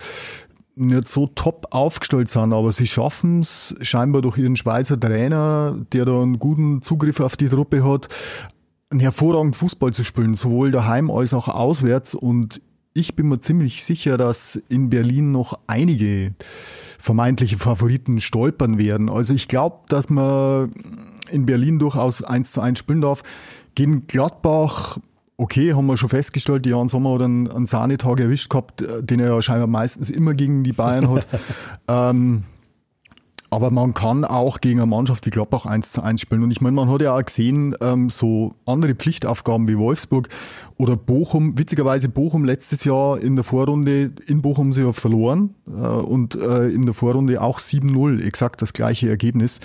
nicht 0.76 1.08
so 1.08 1.28
top 1.28 1.68
aufgestellt 1.72 2.30
sind, 2.30 2.54
aber 2.54 2.72
sie 2.72 2.88
schaffen 2.88 3.40
es 3.40 3.76
scheinbar 3.82 4.22
durch 4.22 4.38
ihren 4.38 4.58
Schweizer 4.58 5.00
Trainer, 5.00 5.78
der 5.94 6.06
da 6.06 6.22
einen 6.22 6.40
guten 6.40 6.82
Zugriff 6.82 7.20
auf 7.22 7.38
die 7.38 7.50
Truppe 7.50 7.84
hat, 7.84 8.10
einen 8.90 9.00
hervorragenden 9.00 9.54
Fußball 9.54 9.94
zu 9.94 10.04
spielen, 10.04 10.36
sowohl 10.36 10.72
daheim 10.72 11.10
als 11.10 11.34
auch 11.34 11.48
auswärts. 11.48 12.16
Und 12.16 12.62
ich 12.94 13.16
bin 13.16 13.28
mir 13.28 13.40
ziemlich 13.40 13.84
sicher, 13.84 14.18
dass 14.18 14.56
in 14.68 14.90
Berlin 14.90 15.32
noch 15.32 15.60
einige 15.68 16.34
vermeintliche 16.98 17.58
Favoriten 17.58 18.20
stolpern 18.20 18.78
werden. 18.78 19.10
Also 19.10 19.34
ich 19.34 19.48
glaube, 19.48 19.82
dass 19.90 20.10
man 20.10 20.74
in 21.32 21.46
Berlin 21.46 21.80
durchaus 21.80 22.24
eins 22.24 22.52
zu 22.52 22.62
eins 22.62 22.80
spielen 22.80 23.02
darf. 23.02 23.24
Gegen 23.76 24.08
Gladbach 24.08 24.98
okay, 25.40 25.74
haben 25.74 25.88
wir 25.88 25.96
schon 25.96 26.10
festgestellt, 26.10 26.66
die 26.66 26.70
Jan 26.70 26.90
Sommer 26.90 27.14
hat 27.14 27.22
einen, 27.22 27.50
einen 27.50 27.66
Sahnetag 27.66 28.20
erwischt 28.20 28.50
gehabt, 28.50 28.82
äh, 28.82 29.02
den 29.02 29.22
er 29.22 29.34
ja 29.34 29.42
scheinbar 29.42 29.68
meistens 29.68 30.10
immer 30.10 30.34
gegen 30.34 30.64
die 30.64 30.74
Bayern 30.74 31.10
hat. 31.10 31.28
ähm, 31.88 32.44
aber 33.50 33.72
man 33.72 33.94
kann 33.94 34.26
auch 34.26 34.62
gegen 34.62 34.80
eine 34.80 34.86
Mannschaft 34.86 35.26
wie 35.26 35.32
Gladbach 35.32 35.66
1 35.66 35.94
zu 35.94 36.04
1 36.04 36.22
spielen. 36.22 36.44
Und 36.44 36.52
ich 36.52 36.62
meine, 36.62 36.76
man 36.76 36.90
hat 36.90 37.02
ja 37.02 37.16
auch 37.16 37.24
gesehen, 37.24 37.74
ähm, 37.82 38.10
so 38.10 38.54
andere 38.66 38.94
Pflichtaufgaben 38.94 39.68
wie 39.68 39.78
Wolfsburg 39.78 40.30
oder 40.78 40.96
Bochum, 40.96 41.58
witzigerweise 41.58 42.10
Bochum 42.10 42.46
letztes 42.46 42.84
Jahr 42.84 43.20
in 43.20 43.36
der 43.36 43.44
Vorrunde, 43.44 44.12
in 44.28 44.42
Bochum 44.42 44.72
sie 44.72 44.84
ja 44.84 44.92
verloren 44.92 45.56
äh, 45.68 45.72
und 45.72 46.36
äh, 46.36 46.68
in 46.68 46.86
der 46.86 46.94
Vorrunde 46.94 47.42
auch 47.42 47.60
7-0, 47.60 48.24
exakt 48.24 48.62
das 48.62 48.74
gleiche 48.74 49.10
Ergebnis. 49.10 49.62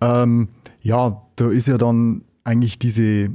Ähm, 0.00 0.48
ja, 0.86 1.20
da 1.34 1.50
ist 1.50 1.66
ja 1.66 1.78
dann 1.78 2.22
eigentlich 2.44 2.78
diese 2.78 3.30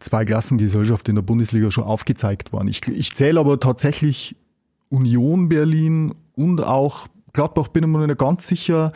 Zweiklassengesellschaft 0.00 1.08
in 1.08 1.14
der 1.14 1.22
Bundesliga 1.22 1.70
schon 1.70 1.84
aufgezeigt 1.84 2.52
worden. 2.52 2.66
Ich, 2.66 2.86
ich 2.88 3.14
zähle 3.14 3.38
aber 3.38 3.60
tatsächlich 3.60 4.34
Union 4.88 5.48
Berlin 5.48 6.12
und 6.34 6.60
auch 6.60 7.06
Gladbach 7.32 7.68
bin 7.68 7.84
ich 7.84 7.88
mir 7.88 8.08
nicht 8.08 8.18
ganz 8.18 8.48
sicher, 8.48 8.90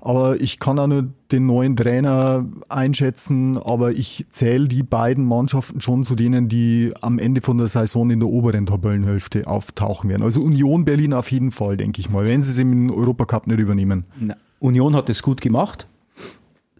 aber 0.00 0.40
ich 0.40 0.60
kann 0.60 0.78
auch 0.78 0.86
nur 0.86 1.08
den 1.32 1.46
neuen 1.46 1.74
Trainer 1.74 2.46
einschätzen, 2.68 3.58
aber 3.58 3.90
ich 3.90 4.26
zähle 4.30 4.68
die 4.68 4.84
beiden 4.84 5.24
Mannschaften 5.24 5.80
schon 5.80 6.04
zu 6.04 6.14
denen, 6.14 6.48
die 6.48 6.92
am 7.00 7.18
Ende 7.18 7.40
von 7.40 7.58
der 7.58 7.66
Saison 7.66 8.10
in 8.10 8.20
der 8.20 8.28
oberen 8.28 8.66
Tabellenhälfte 8.66 9.48
auftauchen 9.48 10.08
werden. 10.08 10.22
Also 10.22 10.40
Union 10.40 10.84
Berlin 10.84 11.14
auf 11.14 11.32
jeden 11.32 11.50
Fall, 11.50 11.76
denke 11.76 12.00
ich 12.00 12.10
mal, 12.10 12.26
wenn 12.26 12.44
sie 12.44 12.52
es 12.52 12.58
im 12.58 12.92
Europacup 12.92 13.48
nicht 13.48 13.58
übernehmen. 13.58 14.04
Na, 14.20 14.36
Union 14.60 14.94
hat 14.94 15.10
es 15.10 15.20
gut 15.20 15.40
gemacht. 15.40 15.88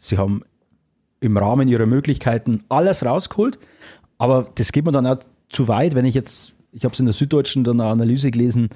Sie 0.04 0.18
haben 0.18 0.42
im 1.20 1.37
Rahmen 1.38 1.66
ihrer 1.68 1.87
Möglichkeiten 1.87 2.62
alles 2.68 3.04
rausgeholt. 3.04 3.58
Aber 4.18 4.50
das 4.54 4.70
geht 4.73 4.84
mir 4.84 4.92
dann 4.92 5.06
auch 5.06 5.20
zu 5.49 5.68
weit, 5.68 5.94
wenn 5.94 6.04
ich 6.04 6.14
jetzt, 6.14 6.54
ich 6.73 6.84
habe 6.84 6.92
es 6.92 7.00
in 7.00 7.06
der 7.06 7.14
Süddeutschen 7.14 7.64
dann 7.64 7.80
eine 7.80 7.90
Analyse 7.90 8.30
gelesen, 8.30 8.68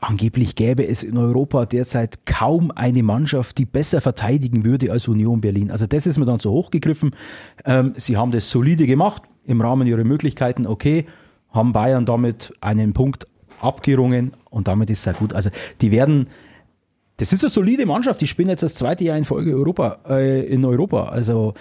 angeblich 0.00 0.54
gäbe 0.54 0.86
es 0.86 1.02
in 1.02 1.18
Europa 1.18 1.66
derzeit 1.66 2.24
kaum 2.24 2.70
eine 2.70 3.02
Mannschaft, 3.02 3.58
die 3.58 3.66
besser 3.66 4.00
verteidigen 4.00 4.64
würde 4.64 4.90
als 4.90 5.08
Union 5.08 5.40
Berlin. 5.42 5.70
Also 5.70 5.86
das 5.86 6.06
ist 6.06 6.18
mir 6.18 6.24
dann 6.24 6.38
so 6.38 6.52
hochgegriffen. 6.52 7.14
Ähm, 7.64 7.92
sie 7.96 8.16
haben 8.16 8.32
das 8.32 8.50
solide 8.50 8.86
gemacht, 8.86 9.22
im 9.44 9.60
Rahmen 9.60 9.86
ihrer 9.86 10.04
Möglichkeiten, 10.04 10.66
okay, 10.66 11.06
haben 11.50 11.72
Bayern 11.72 12.06
damit 12.06 12.52
einen 12.60 12.94
Punkt 12.94 13.26
abgerungen 13.60 14.32
und 14.50 14.68
damit 14.68 14.90
ist 14.90 15.00
es 15.00 15.04
ja 15.04 15.12
gut. 15.12 15.34
Also 15.34 15.50
die 15.80 15.90
werden 15.90 16.28
das 17.16 17.32
ist 17.32 17.42
eine 17.42 17.50
solide 17.50 17.86
Mannschaft. 17.86 18.20
Die 18.20 18.26
spielen 18.26 18.48
jetzt 18.48 18.62
das 18.62 18.74
zweite 18.74 19.04
Jahr 19.04 19.16
in 19.16 19.24
Folge 19.24 19.54
Europa, 19.54 19.98
äh, 20.08 20.46
in 20.46 20.64
Europa. 20.64 21.08
Also 21.08 21.54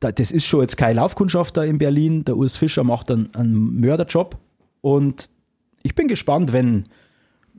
da, 0.00 0.12
das 0.12 0.30
ist 0.30 0.46
schon 0.46 0.60
jetzt 0.60 0.76
keine 0.76 0.94
Laufkundschaft 0.94 1.56
da 1.56 1.64
in 1.64 1.78
Berlin. 1.78 2.24
Der 2.24 2.36
Urs 2.36 2.56
Fischer 2.56 2.84
macht 2.84 3.10
einen, 3.10 3.34
einen 3.34 3.80
Mörderjob. 3.80 4.38
Und 4.80 5.30
ich 5.82 5.94
bin 5.94 6.08
gespannt, 6.08 6.52
wenn, 6.52 6.84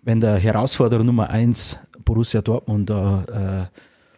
wenn 0.02 0.22
der 0.22 0.38
Herausforderer 0.38 1.04
Nummer 1.04 1.30
1 1.30 1.78
Borussia 2.04 2.42
Dortmund 2.42 2.90
da 2.90 3.70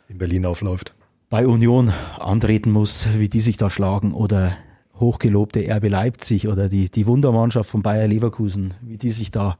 äh, 0.09 0.11
in 0.11 0.17
Berlin 0.17 0.45
aufläuft. 0.45 0.93
Bei 1.29 1.47
Union 1.47 1.91
antreten 2.19 2.71
muss, 2.71 3.07
wie 3.17 3.29
die 3.29 3.41
sich 3.41 3.57
da 3.57 3.69
schlagen 3.69 4.13
oder 4.13 4.53
hochgelobte 5.01 5.67
RB 5.69 5.89
Leipzig 5.89 6.47
oder 6.47 6.69
die, 6.69 6.89
die 6.89 7.05
Wundermannschaft 7.05 7.69
von 7.69 7.81
Bayer 7.81 8.07
Leverkusen, 8.07 8.73
wie 8.81 8.97
die 8.97 9.09
sich 9.09 9.31
da, 9.31 9.57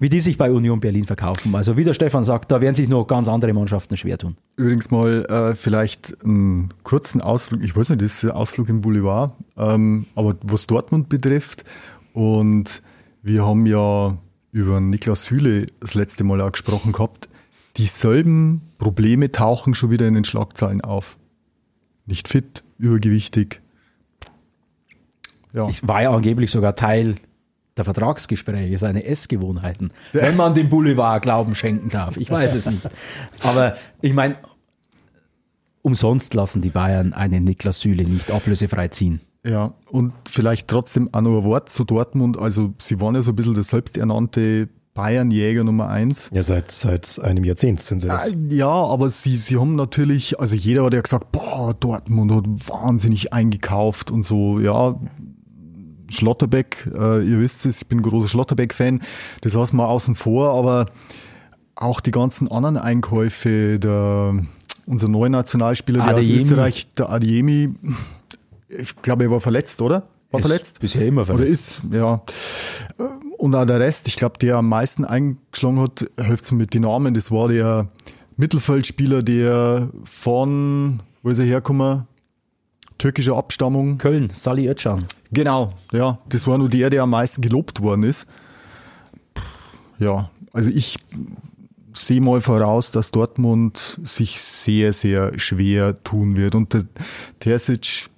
wie 0.00 0.08
die 0.08 0.18
sich 0.18 0.36
bei 0.36 0.50
Union 0.50 0.80
Berlin 0.80 1.04
verkaufen. 1.04 1.54
Also 1.54 1.76
wie 1.76 1.84
der 1.84 1.94
Stefan 1.94 2.24
sagt, 2.24 2.50
da 2.50 2.60
werden 2.60 2.74
sich 2.74 2.88
noch 2.88 3.06
ganz 3.06 3.28
andere 3.28 3.52
Mannschaften 3.52 3.96
schwer 3.96 4.18
tun. 4.18 4.36
Übrigens 4.56 4.90
mal 4.90 5.24
äh, 5.26 5.54
vielleicht 5.54 6.24
einen 6.24 6.70
kurzen 6.82 7.20
Ausflug, 7.20 7.62
ich 7.62 7.76
weiß 7.76 7.90
nicht, 7.90 8.02
das 8.02 8.14
ist 8.14 8.24
ein 8.24 8.32
Ausflug 8.32 8.68
im 8.68 8.80
Boulevard, 8.80 9.34
ähm, 9.56 10.06
aber 10.16 10.34
was 10.42 10.66
Dortmund 10.66 11.08
betrifft 11.08 11.64
und 12.12 12.82
wir 13.22 13.46
haben 13.46 13.66
ja 13.66 14.16
über 14.50 14.80
Niklas 14.80 15.30
Hüle 15.30 15.66
das 15.78 15.94
letzte 15.94 16.24
Mal 16.24 16.40
auch 16.40 16.52
gesprochen 16.52 16.92
gehabt, 16.92 17.28
dieselben 17.76 18.62
Probleme 18.78 19.30
tauchen 19.30 19.74
schon 19.74 19.90
wieder 19.90 20.08
in 20.08 20.14
den 20.14 20.24
Schlagzeilen 20.24 20.80
auf. 20.80 21.18
Nicht 22.06 22.28
fit, 22.28 22.64
übergewichtig, 22.78 23.60
ja. 25.52 25.68
Ich 25.68 25.86
war 25.86 26.02
ja 26.02 26.10
angeblich 26.10 26.50
sogar 26.50 26.74
Teil 26.74 27.16
der 27.76 27.84
Vertragsgespräche, 27.84 28.76
seine 28.76 29.04
Essgewohnheiten, 29.04 29.92
wenn 30.12 30.36
man 30.36 30.54
dem 30.54 30.68
Boulevard 30.68 31.22
Glauben 31.22 31.54
schenken 31.54 31.90
darf. 31.90 32.16
Ich 32.16 32.30
weiß 32.30 32.54
es 32.54 32.66
nicht. 32.66 32.88
Aber 33.40 33.76
ich 34.00 34.14
meine, 34.14 34.36
umsonst 35.82 36.34
lassen 36.34 36.60
die 36.60 36.70
Bayern 36.70 37.12
einen 37.12 37.44
Niklas 37.44 37.80
Süle 37.80 38.04
nicht 38.04 38.30
ablösefrei 38.30 38.88
ziehen. 38.88 39.20
Ja, 39.44 39.72
und 39.90 40.12
vielleicht 40.28 40.68
trotzdem 40.68 41.08
auch 41.12 41.20
noch 41.20 41.38
ein 41.38 41.44
Wort 41.44 41.70
zu 41.70 41.84
Dortmund. 41.84 42.38
Also, 42.38 42.74
sie 42.78 43.00
waren 43.00 43.14
ja 43.14 43.22
so 43.22 43.32
ein 43.32 43.36
bisschen 43.36 43.54
der 43.54 43.62
selbsternannte 43.62 44.68
Bayernjäger 44.94 45.62
Nummer 45.62 45.88
eins. 45.88 46.28
Ja, 46.34 46.42
seit, 46.42 46.72
seit 46.72 47.20
einem 47.20 47.44
Jahrzehnt 47.44 47.80
sind 47.80 48.00
sie 48.00 48.08
das. 48.08 48.34
Ja, 48.50 48.68
aber 48.68 49.10
sie, 49.10 49.36
sie 49.36 49.56
haben 49.56 49.76
natürlich, 49.76 50.40
also 50.40 50.56
jeder 50.56 50.84
hat 50.84 50.92
ja 50.92 51.00
gesagt, 51.00 51.30
boah, 51.30 51.72
Dortmund 51.72 52.32
hat 52.32 52.44
wahnsinnig 52.68 53.32
eingekauft 53.32 54.10
und 54.10 54.24
so, 54.24 54.58
ja, 54.58 54.98
Schlotterbeck, 56.08 56.88
äh, 56.92 57.22
ihr 57.22 57.40
wisst 57.40 57.66
es, 57.66 57.82
ich 57.82 57.88
bin 57.88 57.98
ein 57.98 58.02
großer 58.02 58.28
Schlotterbeck-Fan, 58.28 59.00
das 59.42 59.54
lassen 59.54 59.76
wir 59.76 59.88
außen 59.88 60.14
vor, 60.14 60.54
aber 60.54 60.86
auch 61.74 62.00
die 62.00 62.10
ganzen 62.10 62.50
anderen 62.50 62.76
Einkäufe, 62.76 63.78
der, 63.78 64.42
unser 64.86 65.08
neuer 65.08 65.28
Nationalspieler, 65.28 66.04
der 66.04 66.16
Adeyemi. 66.16 66.36
aus 66.36 66.42
Österreich, 66.42 66.92
der 66.94 67.10
Adiemi, 67.10 67.74
ich 68.68 68.96
glaube, 69.02 69.24
er 69.24 69.30
war 69.30 69.40
verletzt, 69.40 69.80
oder? 69.80 70.04
War 70.30 70.40
ist 70.40 70.46
verletzt? 70.46 70.80
Bisher 70.80 71.06
immer 71.06 71.24
verletzt. 71.24 71.80
Oder 71.84 71.94
ist, 71.94 71.94
ja. 71.94 72.22
Und 73.38 73.54
auch 73.54 73.64
der 73.64 73.80
Rest, 73.80 74.08
ich 74.08 74.16
glaube, 74.16 74.38
der 74.38 74.56
am 74.56 74.68
meisten 74.68 75.04
eingeschlagen 75.04 75.80
hat, 75.80 76.10
hilft 76.20 76.52
mit 76.52 76.74
den 76.74 76.82
Namen, 76.82 77.14
das 77.14 77.30
war 77.30 77.48
der 77.48 77.88
Mittelfeldspieler, 78.36 79.22
der 79.22 79.88
von, 80.04 81.00
wo 81.22 81.30
ist 81.30 81.38
er 81.38 81.46
hergekommen? 81.46 82.06
Türkischer 82.98 83.36
Abstammung. 83.36 83.98
Köln, 83.98 84.30
Sali 84.34 84.68
Özcan. 84.68 85.04
Genau, 85.32 85.72
ja. 85.92 86.18
Das 86.28 86.46
war 86.46 86.58
nur 86.58 86.68
der, 86.68 86.90
der 86.90 87.02
am 87.02 87.10
meisten 87.10 87.42
gelobt 87.42 87.80
worden 87.82 88.02
ist. 88.02 88.26
Ja, 89.98 90.30
also 90.52 90.70
ich 90.70 90.98
sehe 91.92 92.20
mal 92.20 92.40
voraus, 92.40 92.90
dass 92.90 93.10
Dortmund 93.10 93.98
sich 94.02 94.40
sehr, 94.40 94.92
sehr 94.92 95.38
schwer 95.38 96.02
tun 96.04 96.36
wird. 96.36 96.54
Und 96.54 96.74
der 96.74 96.82
Terzic, 97.40 98.08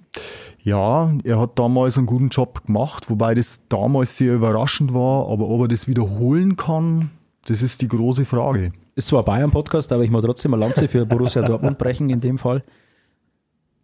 Ja, 0.63 1.11
er 1.23 1.39
hat 1.39 1.57
damals 1.57 1.97
einen 1.97 2.05
guten 2.05 2.29
Job 2.29 2.65
gemacht, 2.67 3.09
wobei 3.09 3.33
das 3.33 3.61
damals 3.69 4.17
sehr 4.17 4.35
überraschend 4.35 4.93
war, 4.93 5.27
aber 5.27 5.47
ob 5.49 5.61
er 5.61 5.67
das 5.67 5.87
wiederholen 5.87 6.55
kann, 6.55 7.09
das 7.45 7.63
ist 7.63 7.81
die 7.81 7.87
große 7.87 8.25
Frage. 8.25 8.71
Ist 8.93 9.07
zwar 9.07 9.23
Bayern-Podcast, 9.25 9.91
aber 9.91 10.03
ich 10.03 10.11
muss 10.11 10.23
trotzdem 10.23 10.53
eine 10.53 10.63
Lanze 10.63 10.87
für 10.87 11.05
Borussia 11.05 11.41
Dortmund 11.47 11.79
brechen 11.79 12.11
in 12.11 12.19
dem 12.19 12.37
Fall. 12.37 12.63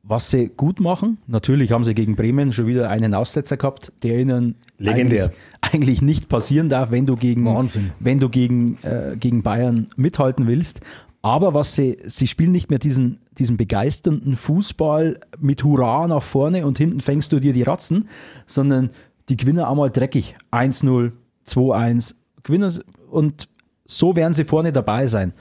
Was 0.09 0.29
sie 0.29 0.47
gut 0.47 0.79
machen, 0.79 1.17
natürlich 1.27 1.73
haben 1.73 1.83
sie 1.83 1.93
gegen 1.93 2.15
Bremen 2.15 2.53
schon 2.53 2.65
wieder 2.65 2.89
einen 2.89 3.13
Aussetzer 3.13 3.57
gehabt, 3.57 3.91
der 4.03 4.19
ihnen. 4.19 4.55
Eigentlich, 4.79 5.29
eigentlich 5.59 6.01
nicht 6.01 6.29
passieren 6.29 6.69
darf, 6.69 6.91
wenn 6.91 7.05
du 7.05 7.17
gegen, 7.17 7.43
Wahnsinn. 7.45 7.91
Wenn 7.99 8.19
du 8.19 8.29
gegen, 8.29 8.77
äh, 8.83 9.17
gegen 9.19 9.43
Bayern 9.43 9.87
mithalten 9.97 10.47
willst. 10.47 10.79
Aber 11.21 11.53
was 11.53 11.75
sie, 11.75 11.97
sie 12.05 12.27
spielen 12.27 12.53
nicht 12.53 12.69
mehr 12.69 12.79
diesen, 12.79 13.19
diesen 13.37 13.57
begeisternden 13.57 14.37
Fußball 14.37 15.19
mit 15.39 15.61
Hurra 15.65 16.07
nach 16.07 16.23
vorne 16.23 16.65
und 16.65 16.77
hinten 16.77 17.01
fängst 17.01 17.33
du 17.33 17.41
dir 17.41 17.51
die 17.51 17.63
Ratzen, 17.63 18.07
sondern 18.45 18.91
die 19.27 19.35
gewinnen 19.35 19.65
einmal 19.65 19.91
dreckig. 19.91 20.35
1-0, 20.53 21.11
2-1, 21.45 22.15
gewinnen 22.43 22.73
und 23.11 23.49
so 23.85 24.15
werden 24.15 24.33
sie 24.33 24.45
vorne 24.45 24.71
dabei 24.71 25.07
sein. 25.07 25.33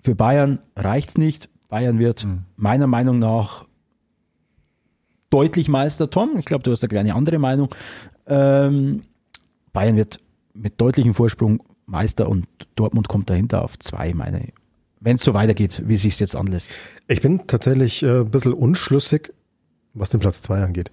Für 0.00 0.16
Bayern 0.16 0.58
reicht 0.74 1.10
es 1.10 1.18
nicht. 1.18 1.48
Bayern 1.72 1.98
wird 1.98 2.26
mhm. 2.26 2.44
meiner 2.56 2.86
Meinung 2.86 3.18
nach 3.18 3.64
deutlich 5.30 5.68
Meister, 5.68 6.10
Tom. 6.10 6.36
Ich 6.38 6.44
glaube, 6.44 6.62
du 6.64 6.70
hast 6.70 6.82
eine 6.82 6.90
kleine 6.90 7.14
andere 7.14 7.38
Meinung. 7.38 7.74
Ähm, 8.26 9.04
Bayern 9.72 9.96
wird 9.96 10.18
mit 10.52 10.78
deutlichem 10.78 11.14
Vorsprung 11.14 11.62
Meister 11.86 12.28
und 12.28 12.46
Dortmund 12.76 13.08
kommt 13.08 13.30
dahinter 13.30 13.64
auf 13.64 13.78
zwei, 13.78 14.12
meine 14.12 14.48
wenn 15.00 15.16
es 15.16 15.24
so 15.24 15.32
weitergeht, 15.32 15.82
wie 15.86 15.96
sich 15.96 16.20
jetzt 16.20 16.36
anlässt. 16.36 16.70
Ich 17.08 17.22
bin 17.22 17.46
tatsächlich 17.46 18.02
äh, 18.02 18.20
ein 18.20 18.30
bisschen 18.30 18.52
unschlüssig, 18.52 19.32
was 19.94 20.10
den 20.10 20.20
Platz 20.20 20.42
zwei 20.42 20.62
angeht. 20.62 20.90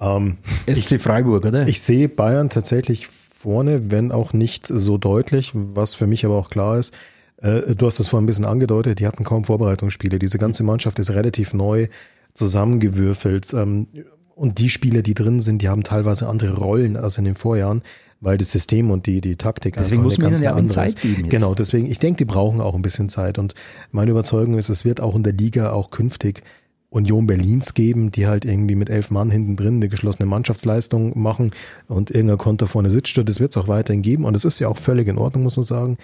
Ähm, 0.00 0.38
SC 0.66 1.00
Freiburg, 1.00 1.44
oder? 1.44 1.68
Ich 1.68 1.82
sehe 1.82 2.08
Bayern 2.08 2.48
tatsächlich 2.48 3.08
vorne, 3.08 3.90
wenn 3.90 4.10
auch 4.10 4.32
nicht 4.32 4.68
so 4.68 4.96
deutlich, 4.96 5.52
was 5.54 5.94
für 5.94 6.06
mich 6.06 6.24
aber 6.24 6.36
auch 6.36 6.48
klar 6.48 6.78
ist. 6.78 6.94
Äh, 7.44 7.74
du 7.74 7.86
hast 7.86 8.00
es 8.00 8.08
vorhin 8.08 8.24
ein 8.24 8.26
bisschen 8.26 8.44
angedeutet, 8.44 8.98
die 8.98 9.06
hatten 9.06 9.24
kaum 9.24 9.44
Vorbereitungsspiele. 9.44 10.18
Diese 10.18 10.38
ganze 10.38 10.64
Mannschaft 10.64 10.98
ist 10.98 11.10
relativ 11.10 11.54
neu 11.54 11.88
zusammengewürfelt. 12.32 13.52
Ähm, 13.52 13.86
und 14.34 14.58
die 14.58 14.70
Spieler, 14.70 15.02
die 15.02 15.14
drin 15.14 15.38
sind, 15.38 15.62
die 15.62 15.68
haben 15.68 15.84
teilweise 15.84 16.28
andere 16.28 16.56
Rollen 16.56 16.96
als 16.96 17.18
in 17.18 17.24
den 17.24 17.36
Vorjahren 17.36 17.82
weil 18.24 18.38
das 18.38 18.50
System 18.50 18.90
und 18.90 19.06
die, 19.06 19.20
die 19.20 19.36
Taktik 19.36 19.76
deswegen 19.76 20.00
einfach 20.02 20.04
muss 20.04 20.18
man 20.18 20.34
ja 20.36 20.54
eine 20.54 20.68
Zeit 20.68 21.00
geben. 21.00 21.24
Jetzt. 21.24 21.30
Genau, 21.30 21.54
deswegen, 21.54 21.90
ich 21.90 21.98
denke, 21.98 22.18
die 22.18 22.24
brauchen 22.24 22.60
auch 22.60 22.74
ein 22.74 22.82
bisschen 22.82 23.08
Zeit. 23.08 23.38
Und 23.38 23.54
meine 23.92 24.10
Überzeugung 24.10 24.56
ist, 24.56 24.70
es 24.70 24.84
wird 24.84 25.00
auch 25.00 25.14
in 25.14 25.22
der 25.22 25.34
Liga 25.34 25.72
auch 25.72 25.90
künftig 25.90 26.42
Union 26.88 27.26
Berlins 27.26 27.74
geben, 27.74 28.12
die 28.12 28.26
halt 28.26 28.44
irgendwie 28.44 28.76
mit 28.76 28.88
elf 28.88 29.10
Mann 29.10 29.30
hinten 29.30 29.56
drin 29.56 29.76
eine 29.76 29.88
geschlossene 29.88 30.26
Mannschaftsleistung 30.26 31.20
machen 31.20 31.50
und 31.88 32.10
irgendein 32.10 32.38
Konter 32.38 32.66
vorne 32.66 32.88
sitzt. 32.88 33.18
Das 33.18 33.40
wird 33.40 33.50
es 33.50 33.56
auch 33.56 33.68
weiterhin 33.68 34.02
geben. 34.02 34.24
Und 34.24 34.34
es 34.34 34.44
ist 34.44 34.58
ja 34.58 34.68
auch 34.68 34.78
völlig 34.78 35.08
in 35.08 35.18
Ordnung, 35.18 35.42
muss 35.42 35.56
man 35.56 35.64
sagen. 35.64 35.98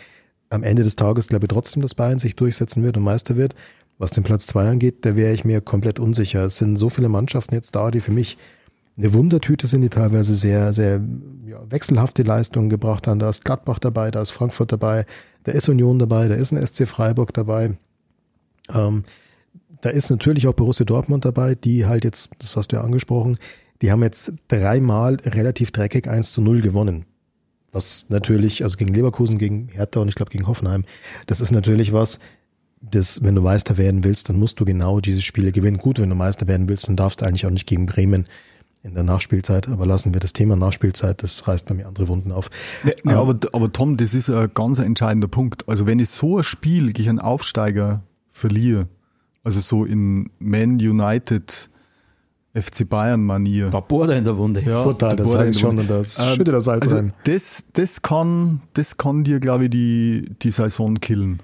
Am 0.50 0.64
Ende 0.64 0.82
des 0.82 0.96
Tages 0.96 1.28
glaube 1.28 1.46
ich 1.46 1.48
trotzdem, 1.48 1.80
dass 1.80 1.94
Bayern 1.94 2.18
sich 2.18 2.36
durchsetzen 2.36 2.82
wird 2.82 2.96
und 2.96 3.04
Meister 3.04 3.36
wird. 3.36 3.54
Was 3.98 4.10
den 4.10 4.24
Platz 4.24 4.46
zwei 4.46 4.68
angeht, 4.68 5.04
da 5.04 5.14
wäre 5.14 5.32
ich 5.32 5.44
mir 5.44 5.60
komplett 5.60 6.00
unsicher. 6.00 6.44
Es 6.44 6.58
sind 6.58 6.76
so 6.76 6.90
viele 6.90 7.08
Mannschaften 7.08 7.54
jetzt 7.54 7.76
da, 7.76 7.90
die 7.90 8.00
für 8.00 8.12
mich 8.12 8.36
eine 8.96 9.12
Wundertüte 9.12 9.66
sind, 9.66 9.82
die 9.82 9.88
teilweise 9.88 10.34
sehr, 10.34 10.72
sehr 10.72 11.00
ja, 11.46 11.70
wechselhafte 11.70 12.22
Leistungen 12.22 12.68
gebracht 12.68 13.06
haben. 13.06 13.18
Da 13.18 13.30
ist 13.30 13.44
Gladbach 13.44 13.78
dabei, 13.78 14.10
da 14.10 14.20
ist 14.20 14.30
Frankfurt 14.30 14.72
dabei, 14.72 15.06
da 15.44 15.52
ist 15.52 15.68
Union 15.68 15.98
dabei, 15.98 16.28
da 16.28 16.34
ist 16.34 16.52
ein 16.52 16.66
SC 16.66 16.86
Freiburg 16.88 17.32
dabei. 17.32 17.76
Ähm, 18.74 19.04
da 19.80 19.90
ist 19.90 20.10
natürlich 20.10 20.46
auch 20.46 20.54
Borussia 20.54 20.84
Dortmund 20.84 21.24
dabei, 21.24 21.54
die 21.54 21.86
halt 21.86 22.04
jetzt, 22.04 22.30
das 22.38 22.56
hast 22.56 22.68
du 22.68 22.76
ja 22.76 22.82
angesprochen, 22.82 23.38
die 23.82 23.90
haben 23.90 24.02
jetzt 24.02 24.32
dreimal 24.48 25.16
relativ 25.24 25.70
dreckig 25.70 26.08
1 26.08 26.32
zu 26.32 26.42
0 26.42 26.60
gewonnen. 26.60 27.06
Was 27.72 28.04
natürlich, 28.08 28.64
also 28.64 28.76
gegen 28.76 28.92
Leverkusen, 28.92 29.38
gegen 29.38 29.68
Hertha 29.68 30.00
und 30.00 30.08
ich 30.08 30.14
glaube 30.14 30.30
gegen 30.30 30.46
Hoffenheim, 30.48 30.84
das 31.26 31.40
ist 31.40 31.52
natürlich 31.52 31.92
was, 31.92 32.18
das, 32.80 33.22
wenn 33.22 33.34
du 33.34 33.42
Meister 33.42 33.76
werden 33.76 34.04
willst, 34.04 34.28
dann 34.28 34.38
musst 34.38 34.58
du 34.58 34.64
genau 34.64 35.00
diese 35.00 35.22
Spiele 35.22 35.52
gewinnen. 35.52 35.78
Gut, 35.78 35.98
wenn 35.98 36.08
du 36.08 36.14
Meister 36.14 36.48
werden 36.48 36.68
willst, 36.68 36.88
dann 36.88 36.96
darfst 36.96 37.20
du 37.20 37.26
eigentlich 37.26 37.46
auch 37.46 37.50
nicht 37.50 37.66
gegen 37.66 37.86
Bremen 37.86 38.26
in 38.82 38.94
der 38.94 39.02
Nachspielzeit, 39.02 39.68
aber 39.68 39.84
lassen 39.84 40.14
wir 40.14 40.20
das 40.20 40.32
Thema 40.32 40.56
Nachspielzeit, 40.56 41.22
das 41.22 41.46
reißt 41.46 41.66
bei 41.66 41.74
mir 41.74 41.86
andere 41.86 42.08
Wunden 42.08 42.32
auf. 42.32 42.50
Ja, 42.82 43.12
ja, 43.12 43.20
aber, 43.20 43.38
aber 43.52 43.72
Tom, 43.72 43.98
das 43.98 44.14
ist 44.14 44.30
ein 44.30 44.50
ganz 44.54 44.78
entscheidender 44.78 45.28
Punkt. 45.28 45.68
Also 45.68 45.86
wenn 45.86 45.98
ich 45.98 46.08
so 46.08 46.38
ein 46.38 46.44
Spiel 46.44 46.92
gegen 46.92 47.10
einen 47.10 47.18
Aufsteiger 47.18 48.02
verliere, 48.30 48.88
also 49.44 49.60
so 49.60 49.84
in 49.84 50.30
Man 50.38 50.76
United 50.76 51.69
FC 52.54 52.88
Bayern 52.88 53.24
Manier. 53.24 53.70
Da 53.70 53.80
bohrt 53.80 54.10
er 54.10 54.18
in 54.18 54.24
der 54.24 54.36
Wunde. 54.36 54.60
Ja, 54.62 54.82
Total, 54.82 55.16
das 55.16 55.34
heißt 55.34 55.60
schon, 55.60 55.78
und 55.78 55.88
das 55.88 56.18
ähm, 56.18 56.34
schüttet 56.34 56.54
das 56.54 56.64
Salz 56.64 56.84
also 56.84 56.96
rein. 56.96 57.12
Das, 57.24 57.64
das 57.72 58.02
kann, 58.02 58.62
das 58.74 58.96
kann 58.96 59.24
dir, 59.24 59.38
glaube 59.40 59.64
ich, 59.64 59.70
die, 59.70 60.30
die 60.42 60.50
Saison 60.50 60.96
killen 61.00 61.40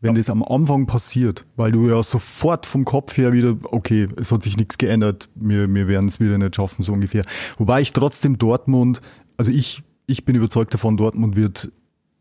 wenn 0.00 0.14
ja. 0.14 0.18
das 0.18 0.30
am 0.30 0.42
Anfang 0.42 0.86
passiert, 0.86 1.44
weil 1.56 1.72
du 1.72 1.88
ja 1.88 2.02
sofort 2.02 2.64
vom 2.64 2.84
Kopf 2.84 3.16
her 3.16 3.32
wieder, 3.32 3.56
okay, 3.64 4.08
es 4.16 4.32
hat 4.32 4.42
sich 4.42 4.56
nichts 4.56 4.78
geändert, 4.78 5.28
wir, 5.34 5.72
wir 5.72 5.88
werden 5.88 6.08
es 6.08 6.20
wieder 6.20 6.38
nicht 6.38 6.56
schaffen, 6.56 6.82
so 6.82 6.92
ungefähr. 6.92 7.24
Wobei 7.58 7.82
ich 7.82 7.92
trotzdem 7.92 8.38
Dortmund, 8.38 9.02
also 9.36 9.52
ich, 9.52 9.82
ich 10.06 10.24
bin 10.24 10.36
überzeugt 10.36 10.72
davon, 10.72 10.96
Dortmund 10.96 11.36
wird 11.36 11.70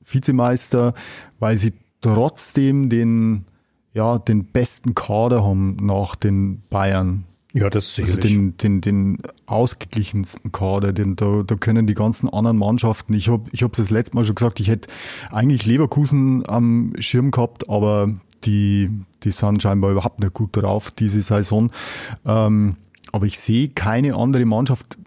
Vizemeister, 0.05 0.93
weil 1.39 1.55
sie 1.55 1.73
trotzdem 2.01 2.89
den, 2.89 3.45
ja, 3.93 4.19
den 4.19 4.45
besten 4.45 4.93
Kader 4.93 5.43
haben 5.45 5.77
nach 5.77 6.15
den 6.15 6.61
Bayern. 6.69 7.23
Ja, 7.53 7.69
das 7.69 7.95
sicherlich. 7.95 8.17
Also 8.17 8.27
den, 8.27 8.57
den, 8.57 8.81
den 8.81 9.17
ausgeglichensten 9.47 10.51
Kader, 10.51 10.93
den, 10.93 11.15
da, 11.15 11.41
da 11.45 11.55
können 11.55 11.87
die 11.87 11.95
ganzen 11.95 12.29
anderen 12.29 12.57
Mannschaften, 12.57 13.13
ich 13.13 13.27
habe 13.27 13.49
ich 13.51 13.61
es 13.63 13.71
das 13.71 13.89
letzte 13.89 14.15
Mal 14.15 14.25
schon 14.25 14.35
gesagt, 14.35 14.59
ich 14.59 14.67
hätte 14.67 14.89
eigentlich 15.31 15.65
Leverkusen 15.65 16.47
am 16.47 16.93
Schirm 16.99 17.31
gehabt, 17.31 17.67
aber 17.69 18.13
die, 18.43 18.89
die 19.23 19.31
sind 19.31 19.61
scheinbar 19.61 19.91
überhaupt 19.91 20.19
nicht 20.19 20.33
gut 20.33 20.55
drauf, 20.55 20.91
diese 20.91 21.21
Saison. 21.21 21.71
Ähm, 22.25 22.75
aber 23.11 23.25
ich 23.25 23.39
sehe 23.39 23.69
keine 23.69 24.15
andere 24.15 24.45
Mannschaft, 24.45 24.97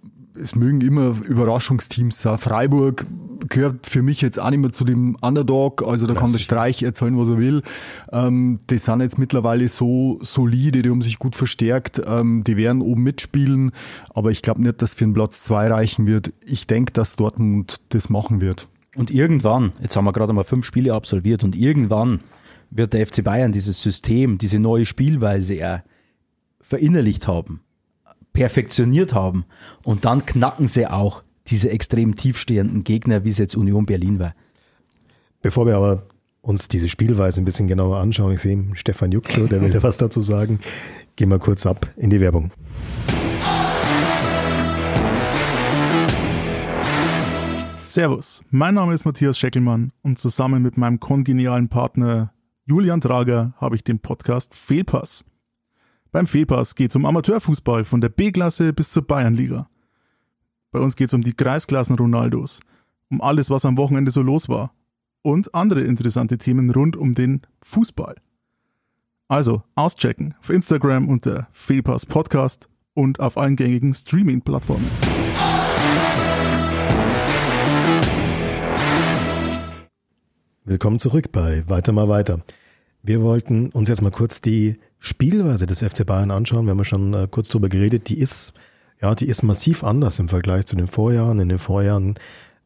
es 0.41 0.55
mögen 0.55 0.81
immer 0.81 1.17
Überraschungsteams 1.27 2.21
sein. 2.21 2.39
Freiburg 2.39 3.07
gehört 3.49 3.87
für 3.87 4.03
mich 4.03 4.21
jetzt 4.21 4.39
auch 4.39 4.51
nicht 4.51 4.61
mehr 4.61 4.73
zu 4.73 4.85
dem 4.85 5.17
Underdog, 5.21 5.83
also 5.83 6.07
da 6.07 6.15
Klassisch. 6.15 6.21
kann 6.21 6.33
der 6.33 6.39
Streich 6.39 6.83
erzählen, 6.83 7.19
was 7.19 7.29
er 7.29 7.39
will. 7.39 7.63
Ähm, 8.13 8.61
die 8.71 8.79
sind 8.79 9.01
jetzt 9.01 9.19
mittlerweile 9.19 9.69
so 9.69 10.19
solide, 10.23 10.83
die 10.83 10.91
haben 10.91 11.03
sich 11.03 11.19
gut 11.19 11.37
verstärkt, 11.37 12.01
ähm, 12.05 12.45
die 12.45 12.57
werden 12.57 12.83
oben 12.83 13.03
mitspielen, 13.03 13.73
aber 14.11 14.31
ich 14.31 14.43
glaube 14.43 14.63
nicht, 14.63 14.81
dass 14.81 14.95
für 14.95 15.05
einen 15.05 15.15
Platz 15.15 15.43
zwei 15.43 15.69
reichen 15.69 16.07
wird. 16.07 16.33
Ich 16.45 16.67
denke, 16.67 16.93
dass 16.93 17.17
Dortmund 17.17 17.81
das 17.91 18.09
machen 18.09 18.41
wird. 18.41 18.69
Und 18.95 19.11
irgendwann, 19.11 19.73
jetzt 19.81 19.97
haben 19.97 20.05
wir 20.05 20.13
gerade 20.13 20.33
mal 20.33 20.45
fünf 20.45 20.67
Spiele 20.67 20.95
absolviert 20.95 21.45
und 21.45 21.57
irgendwann 21.57 22.21
wird 22.71 22.93
der 22.93 23.07
FC 23.07 23.25
Bayern 23.25 23.53
dieses 23.53 23.83
System, 23.83 24.39
diese 24.39 24.59
neue 24.59 24.87
Spielweise 24.87 25.83
verinnerlicht 26.61 27.27
haben 27.27 27.61
perfektioniert 28.33 29.15
haben. 29.15 29.45
Und 29.85 30.05
dann 30.05 30.27
knacken 30.27 30.67
sie 30.67 30.87
auch 30.87 31.23
diese 31.49 31.71
extrem 31.71 32.17
tiefstehenden 32.17 32.85
Gegner, 32.85 33.25
wie 33.25 33.31
es 33.31 33.39
jetzt 33.39 33.57
Union 33.57 33.87
Berlin 33.87 34.19
war. 34.19 34.35
Bevor 35.41 35.67
wir 35.67 35.77
aber 35.77 36.07
uns 36.41 36.69
diese 36.69 36.89
Spielweise 36.89 37.41
ein 37.41 37.45
bisschen 37.45 37.69
genauer 37.69 37.99
anschauen, 37.99 38.33
ich 38.33 38.41
sehe 38.41 38.65
Stefan 38.75 39.13
Juckschow, 39.13 39.49
der 39.49 39.61
will 39.61 39.71
da 39.71 39.83
was 39.83 39.97
dazu 39.97 40.21
sagen. 40.21 40.61
Gehen 41.17 41.29
wir 41.29 41.39
kurz 41.39 41.67
ab 41.67 41.89
in 41.97 42.11
die 42.11 42.21
Werbung. 42.21 42.53
Servus, 47.77 48.43
mein 48.51 48.75
Name 48.75 48.95
ist 48.95 49.05
Matthias 49.05 49.39
Scheckelmann 49.39 49.93
und 50.03 50.19
zusammen 50.19 50.63
mit 50.63 50.79
meinem 50.79 50.99
kongenialen 50.99 51.69
Partner 51.69 52.33
Julian 52.65 53.01
Trager 53.01 53.53
habe 53.59 53.77
ich 53.77 53.85
den 53.85 53.99
Podcast 53.99 54.55
Fehlpass. 54.55 55.25
Beim 56.13 56.27
Fehlpass 56.27 56.75
geht 56.75 56.91
es 56.91 56.97
um 56.97 57.07
Amateurfußball 57.07 57.85
von 57.85 58.03
der 58.03 58.11
B-Klasse 58.11 58.75
bis 58.75 58.91
zur 58.91 59.03
Bayernliga. 59.03 59.67
Bei 60.71 60.79
uns 60.79 60.95
geht 60.95 61.07
es 61.07 61.15
um 61.15 61.23
die 61.23 61.33
Kreisklassen 61.33 61.97
Ronaldos, 61.97 62.61
um 63.11 63.23
alles, 63.23 63.49
was 63.49 63.65
am 63.65 63.79
Wochenende 63.79 64.11
so 64.11 64.21
los 64.21 64.47
war 64.51 64.75
und 65.23 65.55
andere 65.55 65.81
interessante 65.81 66.37
Themen 66.37 66.69
rund 66.69 66.97
um 66.97 67.15
den 67.15 67.41
Fußball. 67.63 68.17
Also 69.27 69.63
auschecken 69.75 70.35
auf 70.39 70.51
Instagram 70.51 71.09
unter 71.09 71.49
Fehlpass 71.51 72.05
Podcast 72.05 72.69
und 72.93 73.19
auf 73.19 73.39
allen 73.39 73.57
gängigen 73.57 73.95
Streaming-Plattformen. 73.95 74.91
Willkommen 80.65 80.99
zurück 80.99 81.33
bei 81.33 81.67
Weiter 81.71 81.93
mal 81.93 82.11
weiter. 82.11 82.43
Wir 83.03 83.23
wollten 83.23 83.71
uns 83.71 83.89
jetzt 83.89 84.03
mal 84.03 84.11
kurz 84.13 84.43
die 84.43 84.77
Spielweise 85.05 85.67
des 85.67 85.83
FC 85.83 86.07
Bayern 86.07 86.31
anschauen, 86.31 86.65
wir 86.65 86.71
haben 86.71 86.79
ja 86.79 86.85
schon 86.85 87.13
äh, 87.13 87.27
kurz 87.29 87.49
drüber 87.49 87.69
geredet, 87.69 88.09
die 88.09 88.21
ist, 88.21 88.53
ja, 89.01 89.17
die 89.17 89.27
ist 89.27 89.43
massiv 89.43 89.83
anders 89.83 90.21
im 90.21 90.29
Vergleich 90.29 90.67
zu 90.67 90.77
den 90.77 90.87
Vorjahren. 90.87 91.41
In 91.41 91.49
den 91.49 91.59
Vorjahren 91.59 92.15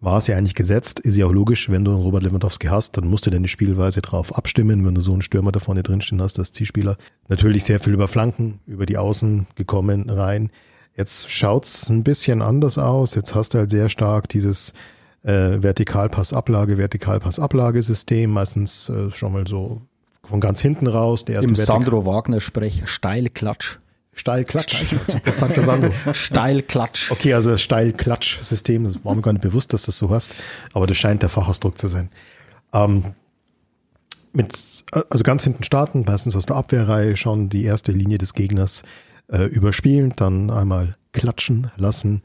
war 0.01 0.19
es 0.19 0.27
ja 0.27 0.37
eigentlich 0.37 0.55
gesetzt, 0.55 1.01
ist 1.01 1.17
ja 1.17 1.25
auch 1.25 1.33
logisch, 1.33 1.71
wenn 1.71 1.83
du 1.83 1.93
einen 1.93 2.03
Robert 2.03 2.25
Lewandowski 2.25 2.67
hast, 2.67 2.99
dann 2.99 3.09
musst 3.09 3.25
du 3.25 3.31
deine 3.31 3.49
Spielweise 3.49 4.03
drauf 4.03 4.37
abstimmen, 4.37 4.85
wenn 4.85 4.95
du 4.95 5.01
so 5.01 5.13
einen 5.13 5.23
Stürmer 5.23 5.51
da 5.51 5.61
vorne 5.61 5.83
drinstehen 5.83 6.21
hast, 6.21 6.39
als 6.39 6.53
Zielspieler. 6.53 6.99
Natürlich 7.29 7.65
sehr 7.65 7.81
viel 7.81 7.95
über 7.95 8.07
Flanken, 8.07 8.61
über 8.67 8.85
die 8.85 8.99
Außen 8.99 9.47
gekommen 9.55 10.11
rein. 10.11 10.51
Jetzt 10.95 11.31
schaut's 11.31 11.89
ein 11.89 12.05
bisschen 12.05 12.43
anders 12.43 12.77
aus. 12.77 13.15
Jetzt 13.15 13.35
hast 13.35 13.55
du 13.55 13.59
halt 13.59 13.71
sehr 13.71 13.89
stark 13.89 14.29
dieses 14.29 14.75
äh, 15.23 15.63
Vertikalpass-Ablage, 15.63 16.77
Vertikalpass-Ablage-System, 16.77 18.31
meistens 18.31 18.91
äh, 18.91 19.11
schon 19.11 19.33
mal 19.33 19.47
so 19.47 19.81
von 20.27 20.41
ganz 20.41 20.61
hinten 20.61 20.87
raus. 20.87 21.25
Der 21.25 21.37
erste 21.37 21.51
Im 21.51 21.57
Vertikal- 21.57 21.83
Sandro 21.83 22.07
Wagner 22.07 22.41
Sprech, 22.41 22.83
Steilklatsch. 22.87 23.79
Steilklatsch. 24.13 24.83
Das 25.25 25.39
sagt 25.39 25.57
der 25.57 25.63
Sandro. 25.65 25.91
Steilklatsch. 26.13 27.11
Okay, 27.11 27.35
also 27.35 27.51
das 27.51 27.63
Steilklatsch-System, 27.63 28.85
das 28.85 29.05
war 29.05 29.15
mir 29.15 29.23
gar 29.23 29.33
nicht 29.33 29.43
bewusst, 29.43 29.73
dass 29.73 29.85
das 29.85 29.99
so 29.99 30.11
hast, 30.11 30.33
aber 30.73 30.87
das 30.87 30.97
scheint 30.97 31.23
der 31.23 31.29
Fachausdruck 31.29 31.77
zu 31.77 31.89
sein. 31.89 32.11
Ähm, 32.73 33.15
mit, 34.33 34.85
also 35.11 35.25
ganz 35.25 35.45
hinten 35.45 35.63
starten, 35.65 36.05
meistens 36.07 36.37
aus 36.37 36.47
der 36.47 36.57
Abwehrreihe 36.57 37.17
schon 37.17 37.49
die 37.49 37.65
erste 37.65 37.93
Linie 37.93 38.19
des 38.19 38.35
Gegners 38.35 38.83
äh, 39.29 39.45
überspielen, 39.45 40.15
dann 40.17 40.51
einmal 40.51 40.97
klatschen 41.13 41.71
lassen, 41.77 42.23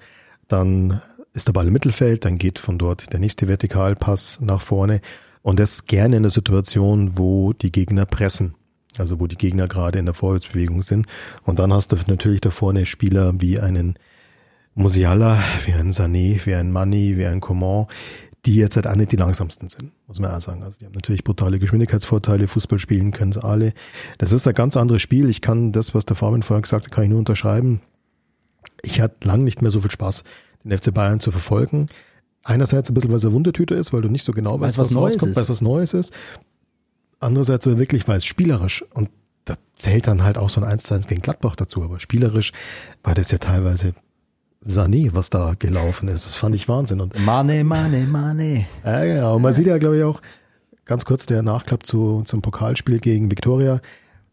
dann 0.47 1.01
ist 1.33 1.47
der 1.47 1.53
Ball 1.53 1.67
im 1.67 1.73
Mittelfeld, 1.73 2.25
dann 2.25 2.37
geht 2.37 2.59
von 2.59 2.77
dort 2.77 3.13
der 3.13 3.19
nächste 3.19 3.47
Vertikalpass 3.47 4.39
nach 4.41 4.61
vorne 4.61 5.01
und 5.41 5.59
das 5.59 5.85
gerne 5.85 6.17
in 6.17 6.23
der 6.23 6.31
Situation, 6.31 7.17
wo 7.17 7.53
die 7.53 7.71
Gegner 7.71 8.05
pressen. 8.05 8.55
Also 8.97 9.19
wo 9.19 9.27
die 9.27 9.37
Gegner 9.37 9.67
gerade 9.67 9.99
in 9.99 10.05
der 10.05 10.13
Vorwärtsbewegung 10.13 10.81
sind. 10.81 11.07
Und 11.43 11.59
dann 11.59 11.71
hast 11.71 11.91
du 11.91 11.97
natürlich 12.07 12.41
da 12.41 12.49
vorne 12.49 12.85
Spieler 12.85 13.33
wie 13.39 13.59
einen 13.59 13.97
Musiala, 14.75 15.41
wie 15.65 15.73
ein 15.73 15.91
Sané, 15.91 16.45
wie 16.45 16.55
ein 16.55 16.71
Mani, 16.71 17.17
wie 17.17 17.25
ein 17.25 17.39
Coman, 17.39 17.87
die 18.45 18.55
jetzt 18.55 18.75
halt 18.75 18.87
auch 18.87 18.95
nicht 18.95 19.11
die 19.11 19.17
langsamsten 19.17 19.69
sind, 19.69 19.91
muss 20.07 20.19
man 20.19 20.31
auch 20.31 20.41
sagen. 20.41 20.63
Also 20.63 20.79
die 20.79 20.85
haben 20.85 20.93
natürlich 20.93 21.23
brutale 21.23 21.59
Geschwindigkeitsvorteile, 21.59 22.47
Fußball 22.47 22.79
spielen 22.79 23.11
können 23.11 23.31
sie 23.31 23.43
alle. 23.43 23.73
Das 24.17 24.31
ist 24.31 24.47
ein 24.47 24.53
ganz 24.53 24.75
anderes 24.75 25.01
Spiel. 25.01 25.29
Ich 25.29 25.41
kann 25.41 25.71
das, 25.71 25.93
was 25.93 26.05
der 26.05 26.15
Fabian 26.15 26.43
vorher 26.43 26.61
gesagt 26.61 26.85
hat, 26.85 26.91
kann 26.91 27.03
ich 27.03 27.09
nur 27.09 27.19
unterschreiben. 27.19 27.81
Ich 28.81 28.99
hatte 28.99 29.27
lang 29.27 29.43
nicht 29.43 29.61
mehr 29.61 29.71
so 29.71 29.81
viel 29.81 29.91
Spaß, 29.91 30.23
den 30.63 30.75
FC 30.75 30.93
Bayern 30.93 31.19
zu 31.19 31.31
verfolgen. 31.31 31.87
Einerseits 32.43 32.89
ein 32.89 32.93
bisschen, 32.93 33.11
weil 33.11 33.17
es 33.17 33.25
eine 33.25 33.33
Wundertüte 33.33 33.75
ist, 33.75 33.93
weil 33.93 34.01
du 34.01 34.09
nicht 34.09 34.23
so 34.23 34.31
genau 34.31 34.59
weißt, 34.59 34.77
was 34.77 34.87
was, 34.87 34.95
Neues 34.95 35.13
rauskommt, 35.13 35.31
ist. 35.31 35.37
weißt, 35.37 35.49
was 35.49 35.61
Neues 35.61 35.93
ist. 35.93 36.13
Andererseits 37.19 37.67
aber 37.67 37.77
wirklich, 37.77 38.07
weil 38.07 38.17
es 38.17 38.25
spielerisch 38.25 38.83
und 38.93 39.09
da 39.45 39.55
zählt 39.75 40.07
dann 40.07 40.23
halt 40.23 40.37
auch 40.37 40.49
so 40.49 40.61
ein 40.61 40.67
1 40.67 40.83
zu 40.83 40.93
1 40.93 41.07
gegen 41.07 41.21
Gladbach 41.21 41.55
dazu, 41.55 41.83
aber 41.83 41.99
spielerisch 41.99 42.51
war 43.03 43.15
das 43.15 43.31
ja 43.31 43.37
teilweise 43.37 43.93
Sané, 44.63 45.09
was 45.13 45.29
da 45.29 45.55
gelaufen 45.57 46.07
ist. 46.07 46.25
Das 46.25 46.35
fand 46.35 46.55
ich 46.55 46.67
Wahnsinn. 46.67 47.01
Und 47.01 47.19
Mane, 47.25 47.63
Mane, 47.63 48.05
Mane. 48.05 48.67
ja, 48.85 49.03
ja, 49.03 49.31
und 49.31 49.41
man 49.41 49.53
sieht 49.53 49.67
ja, 49.67 49.77
glaube 49.77 49.97
ich, 49.97 50.03
auch 50.03 50.21
ganz 50.85 51.05
kurz 51.05 51.25
der 51.25 51.41
Nachklapp 51.41 51.85
zu, 51.85 52.21
zum 52.25 52.41
Pokalspiel 52.41 52.99
gegen 52.99 53.31
Viktoria. 53.31 53.81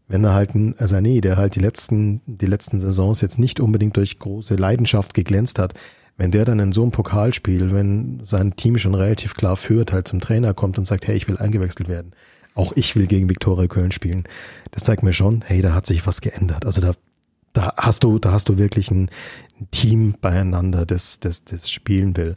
Wenn 0.07 0.23
da 0.23 0.33
halt 0.33 0.55
ein 0.55 0.75
Sané, 0.75 1.21
der 1.21 1.37
halt 1.37 1.55
die 1.55 1.59
letzten, 1.59 2.21
die 2.25 2.47
letzten 2.47 2.79
Saisons 2.79 3.21
jetzt 3.21 3.37
nicht 3.39 3.59
unbedingt 3.59 3.97
durch 3.97 4.17
große 4.17 4.55
Leidenschaft 4.55 5.13
geglänzt 5.13 5.59
hat, 5.59 5.73
wenn 6.19 6.31
der 6.31 6.45
dann 6.45 6.59
in 6.59 6.71
so 6.71 6.83
einem 6.83 6.91
Pokalspiel, 6.91 7.71
wenn 7.71 8.19
sein 8.23 8.55
Team 8.55 8.77
schon 8.77 8.93
relativ 8.93 9.35
klar 9.35 9.57
führt, 9.57 9.91
halt 9.91 10.07
zum 10.07 10.19
Trainer 10.19 10.53
kommt 10.53 10.77
und 10.77 10.85
sagt, 10.85 11.07
hey, 11.07 11.15
ich 11.15 11.27
will 11.27 11.37
eingewechselt 11.37 11.87
werden. 11.87 12.13
Auch 12.53 12.73
ich 12.75 12.95
will 12.95 13.07
gegen 13.07 13.29
Viktoria 13.29 13.67
Köln 13.67 13.91
spielen. 13.91 14.25
Das 14.71 14.83
zeigt 14.83 15.01
mir 15.01 15.13
schon, 15.13 15.41
hey, 15.45 15.61
da 15.61 15.73
hat 15.73 15.85
sich 15.85 16.05
was 16.05 16.19
geändert. 16.19 16.65
Also 16.65 16.81
da, 16.81 16.91
da 17.53 17.73
hast 17.77 18.03
du, 18.03 18.19
da 18.19 18.33
hast 18.33 18.49
du 18.49 18.57
wirklich 18.57 18.91
ein, 18.91 19.09
Team 19.71 20.15
beieinander, 20.21 20.85
das, 20.85 21.19
das, 21.19 21.43
das 21.43 21.69
spielen 21.69 22.15
will. 22.17 22.35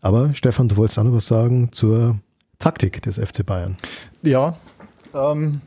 Aber 0.00 0.34
Stefan, 0.34 0.68
du 0.68 0.76
wolltest 0.76 0.98
auch 0.98 1.04
noch 1.04 1.12
was 1.12 1.26
sagen 1.26 1.70
zur 1.72 2.18
Taktik 2.58 3.02
des 3.02 3.18
FC 3.18 3.44
Bayern. 3.44 3.76
Ja, 4.22 4.58
ähm, 5.14 5.60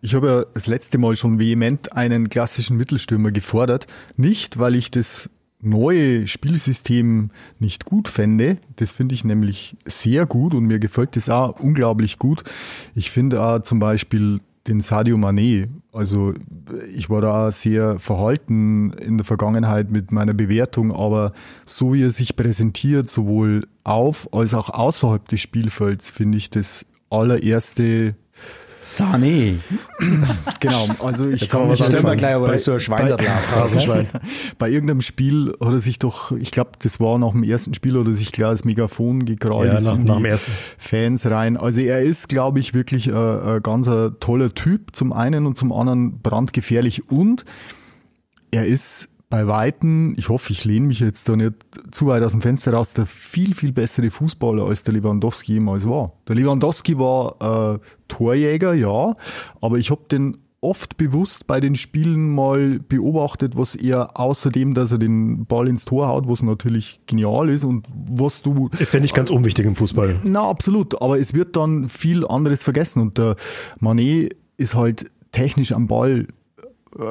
ich 0.00 0.14
habe 0.14 0.26
ja 0.26 0.44
das 0.54 0.66
letzte 0.66 0.98
Mal 0.98 1.16
schon 1.16 1.38
vehement 1.38 1.92
einen 1.92 2.28
klassischen 2.28 2.76
Mittelstürmer 2.76 3.30
gefordert. 3.30 3.86
Nicht, 4.16 4.58
weil 4.58 4.74
ich 4.74 4.90
das 4.90 5.28
neue 5.60 6.26
Spielsystem 6.26 7.30
nicht 7.58 7.84
gut 7.84 8.08
fände. 8.08 8.58
Das 8.76 8.92
finde 8.92 9.14
ich 9.14 9.24
nämlich 9.24 9.76
sehr 9.84 10.26
gut 10.26 10.54
und 10.54 10.64
mir 10.64 10.78
gefällt 10.78 11.16
das 11.16 11.28
auch 11.28 11.58
unglaublich 11.58 12.18
gut. 12.18 12.44
Ich 12.94 13.10
finde 13.10 13.42
auch 13.42 13.62
zum 13.62 13.78
Beispiel 13.78 14.40
den 14.68 14.80
Sadio 14.80 15.16
Mané. 15.16 15.68
Also 15.92 16.34
ich 16.94 17.10
war 17.10 17.20
da 17.20 17.50
sehr 17.50 17.98
verhalten 17.98 18.92
in 18.92 19.16
der 19.16 19.24
Vergangenheit 19.24 19.90
mit 19.90 20.12
meiner 20.12 20.34
Bewertung, 20.34 20.92
aber 20.92 21.32
so 21.64 21.94
wie 21.94 22.02
er 22.02 22.10
sich 22.10 22.36
präsentiert, 22.36 23.10
sowohl 23.10 23.66
auf 23.82 24.32
als 24.32 24.54
auch 24.54 24.68
außerhalb 24.68 25.26
des 25.26 25.40
Spielfelds, 25.40 26.10
finde 26.10 26.38
ich 26.38 26.50
das 26.50 26.84
allererste 27.10 28.14
Sané. 28.80 29.58
Genau, 30.60 30.88
also 31.00 31.28
ich 31.28 31.40
Jetzt 31.42 31.50
Stell 31.50 31.66
mal 31.66 31.72
angefangen. 31.72 32.18
gleich, 32.18 32.34
aber 32.34 32.46
Bei- 32.46 32.58
so 32.58 32.72
ein 32.72 32.80
Schwein 32.80 33.08
bei- 33.10 33.16
da 33.16 33.16
drauf. 33.16 34.06
Bei 34.58 34.70
irgendeinem 34.70 35.00
Spiel 35.00 35.52
hat 35.60 35.72
er 35.72 35.80
sich 35.80 35.98
doch, 35.98 36.32
ich 36.32 36.50
glaube, 36.50 36.70
das 36.80 36.98
war 37.00 37.18
nach 37.18 37.32
dem 37.32 37.42
ersten 37.42 37.74
Spiel 37.74 37.96
oder 37.96 38.12
sich 38.12 38.32
klar 38.32 38.50
das 38.52 38.64
Megafon 38.64 39.24
gekrallt 39.24 39.72
Ja, 39.72 39.78
ist 39.78 39.84
nach- 39.84 39.96
in 39.98 40.04
nach 40.04 40.16
die 40.16 40.22
dem 40.22 40.30
ersten. 40.30 40.52
Fans 40.78 41.26
rein. 41.26 41.56
Also 41.56 41.80
er 41.80 42.00
ist, 42.02 42.28
glaube 42.28 42.60
ich, 42.60 42.74
wirklich 42.74 43.08
ein, 43.08 43.14
ein 43.16 43.62
ganz 43.62 43.88
toller 44.20 44.54
Typ 44.54 44.94
zum 44.96 45.12
einen 45.12 45.46
und 45.46 45.58
zum 45.58 45.72
anderen 45.72 46.20
brandgefährlich 46.20 47.08
und 47.10 47.44
er 48.50 48.66
ist 48.66 49.08
bei 49.30 49.46
Weitem, 49.46 50.14
ich 50.16 50.28
hoffe, 50.28 50.52
ich 50.52 50.64
lehne 50.64 50.86
mich 50.86 51.00
jetzt 51.00 51.28
da 51.28 51.36
nicht 51.36 51.54
zu 51.90 52.06
weit 52.06 52.22
aus 52.22 52.32
dem 52.32 52.40
Fenster 52.40 52.72
raus, 52.72 52.94
der 52.94 53.04
viel, 53.04 53.54
viel 53.54 53.72
bessere 53.72 54.10
Fußballer 54.10 54.66
als 54.66 54.84
der 54.84 54.94
Lewandowski 54.94 55.54
jemals 55.54 55.86
war. 55.86 56.12
Der 56.26 56.36
Lewandowski 56.36 56.98
war 56.98 57.74
äh, 57.74 57.78
Torjäger, 58.08 58.72
ja, 58.72 59.14
aber 59.60 59.76
ich 59.76 59.90
habe 59.90 60.02
den 60.10 60.38
oft 60.60 60.96
bewusst 60.96 61.46
bei 61.46 61.60
den 61.60 61.74
Spielen 61.74 62.34
mal 62.34 62.80
beobachtet, 62.80 63.56
was 63.56 63.76
er 63.76 64.18
außerdem, 64.18 64.74
dass 64.74 64.90
er 64.90 64.98
den 64.98 65.46
Ball 65.46 65.68
ins 65.68 65.84
Tor 65.84 66.08
haut, 66.08 66.26
was 66.26 66.42
natürlich 66.42 67.00
genial 67.06 67.48
ist 67.48 67.64
und 67.64 67.86
was 68.08 68.42
du 68.42 68.68
Ist 68.78 68.92
ja 68.92 69.00
nicht 69.00 69.14
ganz 69.14 69.30
unwichtig 69.30 69.66
im 69.66 69.76
Fußball. 69.76 70.16
na, 70.24 70.48
absolut. 70.48 71.00
Aber 71.00 71.18
es 71.18 71.32
wird 71.32 71.54
dann 71.54 71.88
viel 71.88 72.26
anderes 72.26 72.62
vergessen. 72.62 73.00
Und 73.00 73.18
der 73.18 73.36
Manet 73.78 74.34
ist 74.56 74.74
halt 74.74 75.10
technisch 75.30 75.72
am 75.72 75.86
Ball 75.86 76.26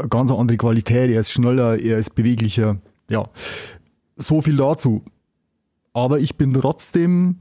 ganz 0.09 0.31
eine 0.31 0.39
andere 0.39 0.57
Qualität. 0.57 1.11
Er 1.11 1.21
ist 1.21 1.31
schneller, 1.31 1.79
er 1.79 1.97
ist 1.97 2.15
beweglicher. 2.15 2.77
Ja, 3.09 3.29
so 4.15 4.41
viel 4.41 4.57
dazu. 4.57 5.03
Aber 5.93 6.19
ich 6.19 6.35
bin 6.35 6.53
trotzdem 6.53 7.37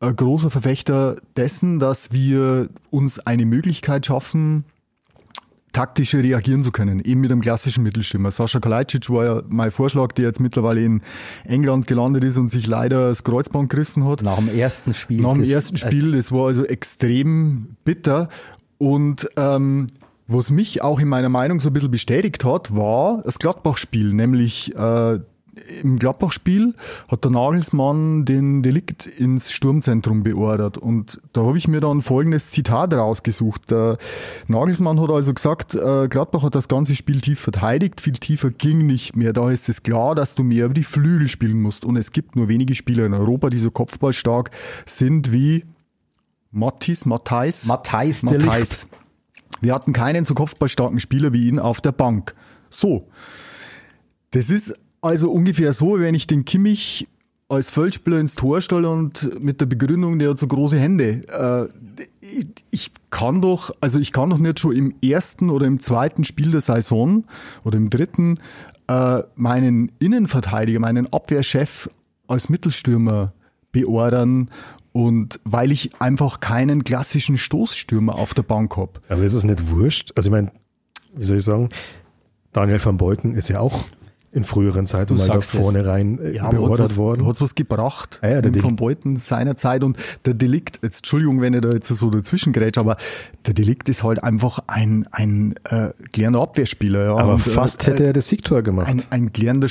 ein 0.00 0.16
großer 0.16 0.50
Verfechter 0.50 1.16
dessen, 1.36 1.78
dass 1.78 2.12
wir 2.12 2.68
uns 2.90 3.18
eine 3.18 3.46
Möglichkeit 3.46 4.06
schaffen, 4.06 4.64
taktischer 5.72 6.22
reagieren 6.22 6.62
zu 6.62 6.70
können, 6.70 7.00
eben 7.00 7.20
mit 7.20 7.32
einem 7.32 7.40
klassischen 7.40 7.82
Mittelstürmer. 7.82 8.30
Sascha 8.30 8.60
Kalajdzic 8.60 9.10
war 9.10 9.24
ja 9.24 9.42
mein 9.48 9.70
Vorschlag, 9.70 10.12
der 10.12 10.26
jetzt 10.26 10.40
mittlerweile 10.40 10.84
in 10.84 11.02
England 11.44 11.86
gelandet 11.86 12.24
ist 12.24 12.36
und 12.36 12.48
sich 12.48 12.66
leider 12.66 13.08
das 13.08 13.24
Kreuzband 13.24 13.70
gerissen 13.70 14.04
hat. 14.04 14.22
Nach 14.22 14.36
dem 14.36 14.48
ersten 14.48 14.94
Spiel. 14.94 15.20
Nach 15.20 15.32
dem 15.32 15.42
ersten 15.42 15.76
Spiel, 15.76 16.12
das 16.12 16.30
war 16.30 16.46
also 16.46 16.64
extrem 16.64 17.76
bitter. 17.84 18.28
Und 18.78 19.28
ähm, 19.36 19.88
was 20.26 20.50
mich 20.50 20.82
auch 20.82 21.00
in 21.00 21.08
meiner 21.08 21.28
Meinung 21.28 21.60
so 21.60 21.68
ein 21.68 21.72
bisschen 21.72 21.90
bestätigt 21.90 22.44
hat, 22.44 22.74
war 22.74 23.22
das 23.22 23.38
Gladbach-Spiel. 23.38 24.12
Nämlich 24.12 24.74
äh, 24.74 25.18
im 25.82 25.98
Gladbach-Spiel 25.98 26.74
hat 27.08 27.24
der 27.24 27.30
Nagelsmann 27.30 28.24
den 28.24 28.62
Delikt 28.62 29.06
ins 29.06 29.52
Sturmzentrum 29.52 30.22
beordert. 30.22 30.78
Und 30.78 31.20
da 31.32 31.42
habe 31.42 31.58
ich 31.58 31.68
mir 31.68 31.80
dann 31.80 32.02
folgendes 32.02 32.50
Zitat 32.50 32.92
rausgesucht. 32.94 33.70
Der 33.70 33.98
Nagelsmann 34.48 35.00
hat 35.00 35.10
also 35.10 35.34
gesagt, 35.34 35.74
äh, 35.74 36.08
Gladbach 36.08 36.42
hat 36.42 36.54
das 36.54 36.68
ganze 36.68 36.94
Spiel 36.96 37.20
tief 37.20 37.40
verteidigt, 37.40 38.00
viel 38.00 38.14
tiefer 38.14 38.50
ging 38.50 38.86
nicht 38.86 39.16
mehr. 39.16 39.32
Da 39.32 39.50
ist 39.50 39.68
es 39.68 39.82
klar, 39.82 40.14
dass 40.14 40.34
du 40.34 40.42
mehr 40.42 40.66
über 40.66 40.74
die 40.74 40.84
Flügel 40.84 41.28
spielen 41.28 41.60
musst. 41.60 41.84
Und 41.84 41.96
es 41.96 42.12
gibt 42.12 42.34
nur 42.34 42.48
wenige 42.48 42.74
Spieler 42.74 43.06
in 43.06 43.14
Europa, 43.14 43.50
die 43.50 43.58
so 43.58 43.70
kopfballstark 43.70 44.50
sind 44.86 45.32
wie 45.32 45.64
Mattis, 46.50 47.04
Matthijs. 47.04 47.66
Matthijs 47.66 48.22
Matthijs. 48.22 48.86
Wir 49.60 49.74
hatten 49.74 49.92
keinen 49.92 50.24
so 50.24 50.34
kopfballstarken 50.34 51.00
Spieler 51.00 51.32
wie 51.32 51.48
ihn 51.48 51.58
auf 51.58 51.80
der 51.80 51.92
Bank. 51.92 52.34
So. 52.70 53.08
Das 54.30 54.50
ist 54.50 54.74
also 55.00 55.30
ungefähr 55.30 55.72
so, 55.72 55.98
wenn 56.00 56.14
ich 56.14 56.26
den 56.26 56.44
Kimmich 56.44 57.06
als 57.48 57.70
Feldspieler 57.70 58.18
ins 58.18 58.34
Tor 58.34 58.60
stelle 58.60 58.88
und 58.88 59.42
mit 59.42 59.60
der 59.60 59.66
Begründung, 59.66 60.18
der 60.18 60.30
hat 60.30 60.38
so 60.38 60.46
große 60.46 60.78
Hände. 60.78 61.22
Äh, 61.28 61.68
ich, 62.70 62.90
kann 63.10 63.42
doch, 63.42 63.70
also 63.80 63.98
ich 63.98 64.12
kann 64.12 64.30
doch 64.30 64.38
nicht 64.38 64.60
schon 64.60 64.74
im 64.74 64.94
ersten 65.02 65.50
oder 65.50 65.66
im 65.66 65.80
zweiten 65.80 66.24
Spiel 66.24 66.50
der 66.50 66.60
Saison 66.60 67.24
oder 67.64 67.76
im 67.76 67.90
dritten 67.90 68.38
äh, 68.88 69.22
meinen 69.36 69.92
Innenverteidiger, 69.98 70.80
meinen 70.80 71.12
Abwehrchef 71.12 71.88
als 72.26 72.48
Mittelstürmer 72.48 73.32
beordern 73.72 74.50
und 74.94 75.40
weil 75.42 75.72
ich 75.72 76.00
einfach 76.00 76.38
keinen 76.38 76.84
klassischen 76.84 77.36
Stoßstürmer 77.36 78.14
auf 78.14 78.32
der 78.32 78.44
Bank 78.44 78.76
habe. 78.76 78.92
Aber 79.08 79.22
ist 79.22 79.34
es 79.34 79.42
nicht 79.42 79.68
wurscht? 79.68 80.12
Also 80.14 80.28
ich 80.28 80.32
meine, 80.32 80.52
wie 81.16 81.24
soll 81.24 81.38
ich 81.38 81.42
sagen, 81.42 81.70
Daniel 82.52 82.82
van 82.82 82.96
Beuten 82.96 83.34
ist 83.34 83.48
ja 83.48 83.58
auch 83.58 83.86
in 84.34 84.44
früheren 84.44 84.86
Zeiten 84.86 85.16
mal 85.16 85.26
da 85.28 85.40
vorne 85.40 85.86
rein 85.86 86.18
äh, 86.18 86.32
Ja, 86.36 86.42
hat's 86.42 86.54
beordert 86.54 86.78
was, 86.80 86.96
worden. 86.96 87.26
hat's 87.26 87.40
was 87.40 87.54
gebracht 87.54 88.18
Ja, 88.22 88.30
ja, 88.30 88.40
der 88.42 88.62
von 88.62 88.76
Beuten 88.76 89.16
seiner 89.16 89.56
Zeit 89.56 89.84
und 89.84 89.96
der 90.24 90.34
Delikt, 90.34 90.80
jetzt 90.82 90.98
Entschuldigung, 90.98 91.40
wenn 91.40 91.54
ich 91.54 91.60
da 91.60 91.70
jetzt 91.70 91.88
so 91.88 92.10
dazwischen 92.10 92.52
grätsch, 92.52 92.76
aber 92.76 92.96
der 93.46 93.54
Delikt 93.54 93.88
ist 93.88 94.02
halt 94.02 94.22
einfach 94.22 94.58
ein, 94.66 95.06
ein 95.12 95.54
äh, 95.64 95.90
klärender 96.12 96.40
Abwehrspieler. 96.42 97.04
Ja, 97.04 97.16
Aber 97.16 97.34
und, 97.34 97.40
fast 97.40 97.86
äh, 97.86 97.92
hätte 97.92 98.04
er 98.06 98.12
das 98.12 98.26
Siegtor 98.26 98.62
gemacht. 98.62 98.88
Ein, 98.88 99.02
ein 99.10 99.32
klärender, 99.32 99.68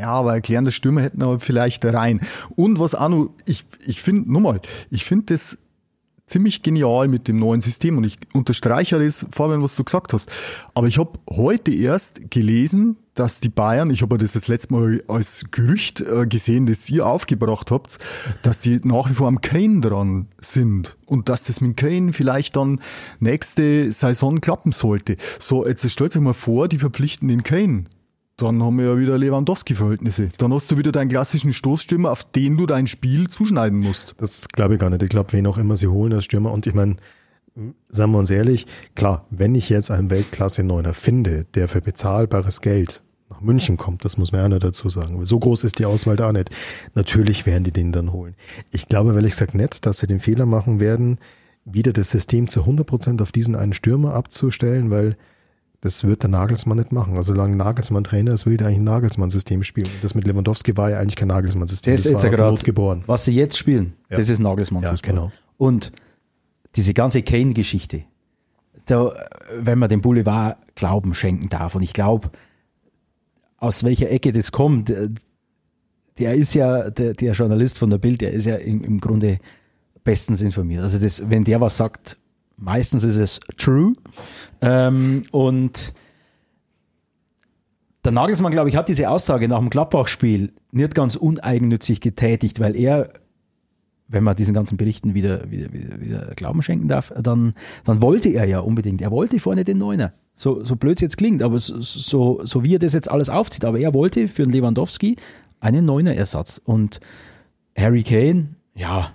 ja, 0.00 0.08
aber 0.08 0.32
ein 0.32 0.42
klärender 0.42 0.72
Stürmer 0.72 1.02
hätten 1.02 1.22
aber 1.22 1.38
vielleicht 1.38 1.84
rein. 1.84 2.20
Und 2.56 2.80
was 2.80 2.94
auch 2.94 3.08
noch, 3.08 3.30
ich, 3.46 3.64
ich 3.86 4.02
finde, 4.02 4.30
nochmal, 4.32 4.60
ich 4.90 5.04
finde 5.04 5.26
das 5.26 5.56
ziemlich 6.30 6.62
genial 6.62 7.08
mit 7.08 7.28
dem 7.28 7.36
neuen 7.36 7.60
System 7.60 7.98
und 7.98 8.04
ich 8.04 8.18
unterstreiche 8.32 8.98
das, 8.98 9.26
Fabian, 9.30 9.62
was 9.62 9.76
du 9.76 9.84
gesagt 9.84 10.12
hast. 10.12 10.30
Aber 10.74 10.86
ich 10.86 10.98
habe 10.98 11.18
heute 11.28 11.72
erst 11.72 12.30
gelesen, 12.30 12.96
dass 13.14 13.40
die 13.40 13.48
Bayern, 13.48 13.90
ich 13.90 14.02
habe 14.02 14.16
das 14.16 14.32
das 14.32 14.48
letzte 14.48 14.72
Mal 14.72 15.02
als 15.08 15.46
Gerücht 15.50 16.00
äh, 16.00 16.26
gesehen, 16.26 16.66
das 16.66 16.88
ihr 16.88 17.06
aufgebracht 17.06 17.70
habt, 17.70 17.98
dass 18.42 18.60
die 18.60 18.80
nach 18.82 19.10
wie 19.10 19.14
vor 19.14 19.28
am 19.28 19.40
Kane 19.40 19.80
dran 19.80 20.28
sind 20.40 20.96
und 21.06 21.28
dass 21.28 21.44
das 21.44 21.60
mit 21.60 21.76
Kane 21.76 22.12
vielleicht 22.12 22.56
dann 22.56 22.80
nächste 23.18 23.90
Saison 23.92 24.40
klappen 24.40 24.72
sollte. 24.72 25.16
So, 25.38 25.66
jetzt 25.66 25.88
stellt 25.90 26.16
euch 26.16 26.22
mal 26.22 26.32
vor, 26.32 26.68
die 26.68 26.78
verpflichten 26.78 27.28
den 27.28 27.42
Kane. 27.42 27.84
Dann 28.40 28.62
haben 28.62 28.78
wir 28.78 28.86
ja 28.86 28.98
wieder 28.98 29.18
Lewandowski-Verhältnisse. 29.18 30.30
Dann 30.38 30.54
hast 30.54 30.70
du 30.70 30.78
wieder 30.78 30.92
deinen 30.92 31.08
klassischen 31.08 31.52
Stoßstürmer, 31.52 32.10
auf 32.10 32.24
den 32.24 32.56
du 32.56 32.64
dein 32.64 32.86
Spiel 32.86 33.28
zuschneiden 33.28 33.80
musst. 33.80 34.14
Das 34.16 34.48
glaube 34.48 34.74
ich 34.74 34.80
gar 34.80 34.88
nicht. 34.88 35.02
Ich 35.02 35.10
glaube, 35.10 35.32
wen 35.34 35.46
auch 35.46 35.58
immer 35.58 35.76
sie 35.76 35.88
holen 35.88 36.14
als 36.14 36.24
Stürmer. 36.24 36.50
Und 36.50 36.66
ich 36.66 36.72
meine, 36.72 36.96
sagen 37.90 38.12
wir 38.12 38.18
uns 38.18 38.30
ehrlich, 38.30 38.66
klar, 38.94 39.26
wenn 39.30 39.54
ich 39.54 39.68
jetzt 39.68 39.90
einen 39.90 40.10
Weltklasse-Neuner 40.10 40.94
finde, 40.94 41.44
der 41.54 41.68
für 41.68 41.82
bezahlbares 41.82 42.62
Geld 42.62 43.02
nach 43.28 43.42
München 43.42 43.76
kommt, 43.76 44.06
das 44.06 44.16
muss 44.16 44.32
man 44.32 44.40
ja 44.40 44.48
noch 44.48 44.58
dazu 44.58 44.88
sagen. 44.88 45.22
So 45.24 45.38
groß 45.38 45.64
ist 45.64 45.78
die 45.78 45.84
Auswahl 45.84 46.16
da 46.16 46.32
nicht. 46.32 46.48
Natürlich 46.94 47.44
werden 47.44 47.64
die 47.64 47.72
den 47.72 47.92
dann 47.92 48.10
holen. 48.12 48.36
Ich 48.70 48.88
glaube, 48.88 49.12
ehrlich 49.12 49.32
gesagt 49.32 49.54
nicht, 49.54 49.84
dass 49.84 49.98
sie 49.98 50.06
den 50.06 50.20
Fehler 50.20 50.46
machen 50.46 50.80
werden, 50.80 51.18
wieder 51.66 51.92
das 51.92 52.10
System 52.10 52.48
zu 52.48 52.62
100% 52.62 53.20
auf 53.20 53.32
diesen 53.32 53.54
einen 53.54 53.74
Stürmer 53.74 54.14
abzustellen, 54.14 54.90
weil 54.90 55.18
das 55.82 56.04
wird 56.04 56.22
der 56.22 56.30
Nagelsmann 56.30 56.76
nicht 56.78 56.92
machen. 56.92 57.16
Also 57.16 57.32
solange 57.32 57.56
Nagelsmann 57.56 58.04
Trainer 58.04 58.32
ist, 58.32 58.44
will 58.46 58.56
der 58.58 58.66
eigentlich 58.66 58.80
ein 58.80 58.84
Nagelsmann-System 58.84 59.62
spielen. 59.62 59.88
Das 60.02 60.14
mit 60.14 60.26
Lewandowski 60.26 60.76
war 60.76 60.90
ja 60.90 60.98
eigentlich 60.98 61.16
kein 61.16 61.28
Nagelsmann-System. 61.28 61.92
Das 61.94 62.00
ist 62.04 62.12
Das 62.12 62.22
war 62.22 62.30
ja 62.30 62.36
gerade, 62.36 62.62
geboren. 62.62 63.02
was 63.06 63.24
sie 63.24 63.32
jetzt 63.32 63.56
spielen, 63.56 63.94
Ja. 64.10 64.18
das 64.18 64.28
ist 64.28 64.40
Nagelsmann 64.40 64.82
Ja, 64.82 64.94
genau. 65.00 65.32
Und 65.56 65.90
diese 66.76 66.92
ganze 66.94 67.22
Kane-Geschichte, 67.22 68.04
wenn 69.58 69.78
man 69.78 69.88
dem 69.88 70.00
Boulevard 70.00 70.56
Glauben 70.74 71.14
schenken 71.14 71.48
darf, 71.48 71.74
und 71.74 71.82
ich 71.82 71.92
glaube, 71.92 72.30
aus 73.56 73.84
welcher 73.84 74.10
Ecke 74.10 74.32
das 74.32 74.52
kommt, 74.52 74.88
der- 74.88 75.08
der 76.18 76.34
ist 76.34 76.54
ja, 76.54 76.90
der, 76.90 77.12
der 77.14 77.32
Journalist 77.32 77.78
von 77.78 77.88
der 77.90 77.98
Bild, 77.98 78.20
der 78.20 78.32
ist 78.32 78.44
ja 78.46 78.56
im, 78.56 78.82
im 78.84 79.00
Grunde 79.00 79.38
bestens 80.04 80.42
informiert. 80.42 80.82
Also 80.82 80.98
das, 80.98 81.22
wenn 81.30 81.44
der 81.44 81.60
was 81.60 81.76
sagt, 81.76 82.18
meistens 82.60 83.04
ist 83.04 83.18
es 83.18 83.40
true. 83.56 83.94
Ähm, 84.60 85.24
und 85.32 85.94
der 88.04 88.12
Nagelsmann, 88.12 88.52
glaube 88.52 88.68
ich, 88.68 88.76
hat 88.76 88.88
diese 88.88 89.10
Aussage 89.10 89.48
nach 89.48 89.58
dem 89.58 89.70
Gladbach-Spiel 89.70 90.52
nicht 90.72 90.94
ganz 90.94 91.16
uneigennützig 91.16 92.00
getätigt, 92.00 92.60
weil 92.60 92.76
er, 92.76 93.10
wenn 94.08 94.24
man 94.24 94.36
diesen 94.36 94.54
ganzen 94.54 94.76
Berichten 94.76 95.14
wieder, 95.14 95.50
wieder, 95.50 95.72
wieder, 95.72 96.00
wieder 96.00 96.34
Glauben 96.34 96.62
schenken 96.62 96.88
darf, 96.88 97.12
dann, 97.20 97.54
dann 97.84 98.00
wollte 98.00 98.30
er 98.30 98.46
ja 98.46 98.60
unbedingt, 98.60 99.02
er 99.02 99.10
wollte 99.10 99.38
vorne 99.38 99.64
den 99.64 99.78
Neuner. 99.78 100.12
So, 100.34 100.64
so 100.64 100.76
blöd 100.76 100.96
es 100.96 101.02
jetzt 101.02 101.18
klingt, 101.18 101.42
aber 101.42 101.58
so, 101.58 101.80
so, 101.82 102.40
so 102.44 102.64
wie 102.64 102.74
er 102.76 102.78
das 102.78 102.94
jetzt 102.94 103.10
alles 103.10 103.28
aufzieht, 103.28 103.64
aber 103.64 103.78
er 103.78 103.92
wollte 103.92 104.28
für 104.28 104.44
den 104.44 104.52
Lewandowski 104.52 105.16
einen 105.60 105.84
Neuner-Ersatz. 105.84 106.60
Und 106.64 107.00
Harry 107.76 108.02
Kane, 108.02 108.54
ja, 108.74 109.12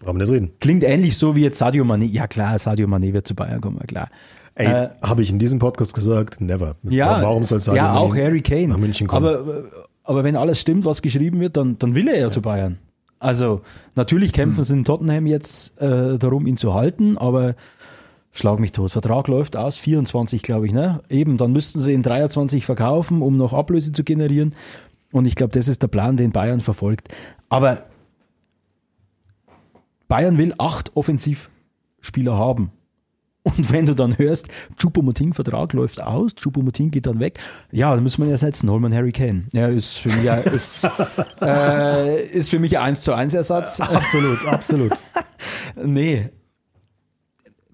Brauchen 0.00 0.18
wir 0.18 0.24
nicht 0.26 0.34
reden. 0.34 0.50
klingt 0.60 0.82
ähnlich 0.82 1.16
so 1.16 1.36
wie 1.36 1.42
jetzt 1.42 1.58
Sadio 1.58 1.84
Mané. 1.84 2.04
Ja 2.10 2.26
klar, 2.26 2.58
Sadio 2.58 2.86
Mané 2.88 3.12
wird 3.12 3.26
zu 3.26 3.34
Bayern 3.34 3.60
kommen, 3.60 3.78
klar. 3.86 4.08
Ey, 4.54 4.66
Äh, 4.66 4.88
habe 5.02 5.22
ich 5.22 5.30
in 5.30 5.38
diesem 5.38 5.58
Podcast 5.58 5.94
gesagt? 5.94 6.40
Never. 6.40 6.74
Ja, 6.82 7.22
Warum 7.22 7.44
soll 7.44 7.60
Sadio 7.60 7.76
ja 7.82 7.94
Mané 7.94 7.98
auch 7.98 8.16
Harry 8.16 8.42
Kane. 8.42 8.68
nach 8.68 8.78
München 8.78 9.06
kommen? 9.06 9.26
Aber, 9.26 9.62
aber 10.04 10.24
wenn 10.24 10.36
alles 10.36 10.60
stimmt, 10.60 10.84
was 10.84 11.02
geschrieben 11.02 11.38
wird, 11.40 11.56
dann, 11.56 11.78
dann 11.78 11.94
will 11.94 12.08
er 12.08 12.18
ja, 12.18 12.30
zu 12.30 12.42
Bayern. 12.42 12.78
Also 13.18 13.60
natürlich 13.94 14.32
kämpfen 14.32 14.56
Hm. 14.58 14.64
sie 14.64 14.74
in 14.74 14.84
Tottenham 14.84 15.26
jetzt 15.26 15.78
äh, 15.80 16.18
darum, 16.18 16.46
ihn 16.46 16.56
zu 16.56 16.72
halten, 16.74 17.18
aber 17.18 17.54
schlag 18.32 18.58
mich 18.58 18.72
tot. 18.72 18.90
Vertrag 18.92 19.28
läuft 19.28 19.56
aus, 19.56 19.76
24 19.76 20.42
glaube 20.42 20.64
ich, 20.66 20.72
ne? 20.72 21.00
Eben, 21.10 21.36
dann 21.36 21.52
müssten 21.52 21.80
sie 21.80 21.92
in 21.92 22.02
23 22.02 22.64
verkaufen, 22.64 23.20
um 23.20 23.36
noch 23.36 23.52
Ablöse 23.52 23.92
zu 23.92 24.04
generieren. 24.04 24.54
Und 25.12 25.26
ich 25.26 25.34
glaube, 25.34 25.52
das 25.52 25.68
ist 25.68 25.82
der 25.82 25.88
Plan, 25.88 26.16
den 26.16 26.30
Bayern 26.32 26.60
verfolgt. 26.60 27.08
Aber 27.50 27.82
Bayern 30.10 30.36
will 30.38 30.52
acht 30.58 30.94
Offensivspieler 30.96 32.36
haben. 32.36 32.72
Und 33.42 33.72
wenn 33.72 33.86
du 33.86 33.94
dann 33.94 34.18
hörst, 34.18 34.48
Choupo-Moting-Vertrag 34.76 35.72
läuft 35.72 36.02
aus, 36.02 36.32
Choupo-Moting 36.34 36.90
geht 36.90 37.06
dann 37.06 37.20
weg, 37.20 37.38
ja, 37.72 37.94
dann 37.94 38.02
müssen 38.02 38.20
wir 38.20 38.26
ihn 38.26 38.32
ersetzen, 38.32 38.68
holen 38.68 38.82
wir 38.82 38.88
einen 38.88 38.96
Harry 38.96 39.12
Kane. 39.12 39.44
Ja, 39.54 39.68
ist 39.68 39.96
für 39.96 40.10
mich, 40.10 40.28
ein- 40.30 40.42
ist, 40.42 40.86
äh, 41.40 42.26
ist 42.26 42.50
für 42.50 42.58
mich 42.58 42.76
ein 42.76 42.88
1 42.88 43.02
zu 43.02 43.14
1 43.14 43.32
Ersatz. 43.32 43.80
absolut, 43.80 44.44
absolut. 44.46 44.92
Nee. 45.82 46.28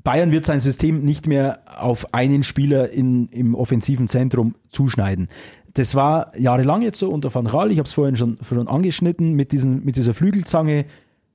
Bayern 0.04 0.30
wird 0.30 0.44
sein 0.44 0.60
System 0.60 1.02
nicht 1.04 1.26
mehr 1.26 1.60
auf 1.78 2.14
einen 2.14 2.42
Spieler 2.44 2.90
in, 2.90 3.26
im 3.28 3.54
offensiven 3.56 4.06
Zentrum 4.06 4.54
zuschneiden. 4.68 5.28
Das 5.74 5.94
war 5.96 6.36
jahrelang 6.38 6.82
jetzt 6.82 6.98
so 6.98 7.08
unter 7.08 7.34
Van 7.34 7.46
Gaal. 7.46 7.72
Ich 7.72 7.78
habe 7.78 7.88
es 7.88 7.94
vorhin 7.94 8.14
schon, 8.16 8.38
schon 8.46 8.68
angeschnitten 8.68 9.32
mit, 9.32 9.50
diesen, 9.50 9.84
mit 9.84 9.96
dieser 9.96 10.14
Flügelzange. 10.14 10.84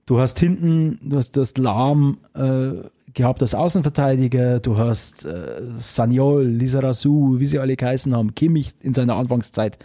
Du 0.06 0.20
hast 0.20 0.40
hinten, 0.40 1.00
du 1.04 1.18
hast 1.18 1.38
das 1.38 1.58
Lahm 1.58 2.18
äh, 2.34 2.88
gehabt 3.14 3.42
als 3.42 3.54
Außenverteidiger, 3.54 4.60
du 4.60 4.78
hast 4.78 5.26
äh, 5.26 5.62
Saniol, 5.78 6.46
Lizarazu, 6.46 7.36
wie 7.40 7.46
sie 7.46 7.60
alle 7.60 7.76
geheißen 7.76 8.16
haben, 8.16 8.36
Kimmich 8.36 8.74
in 8.82 8.94
seiner 8.94 9.16
Anfangszeit. 9.16 9.78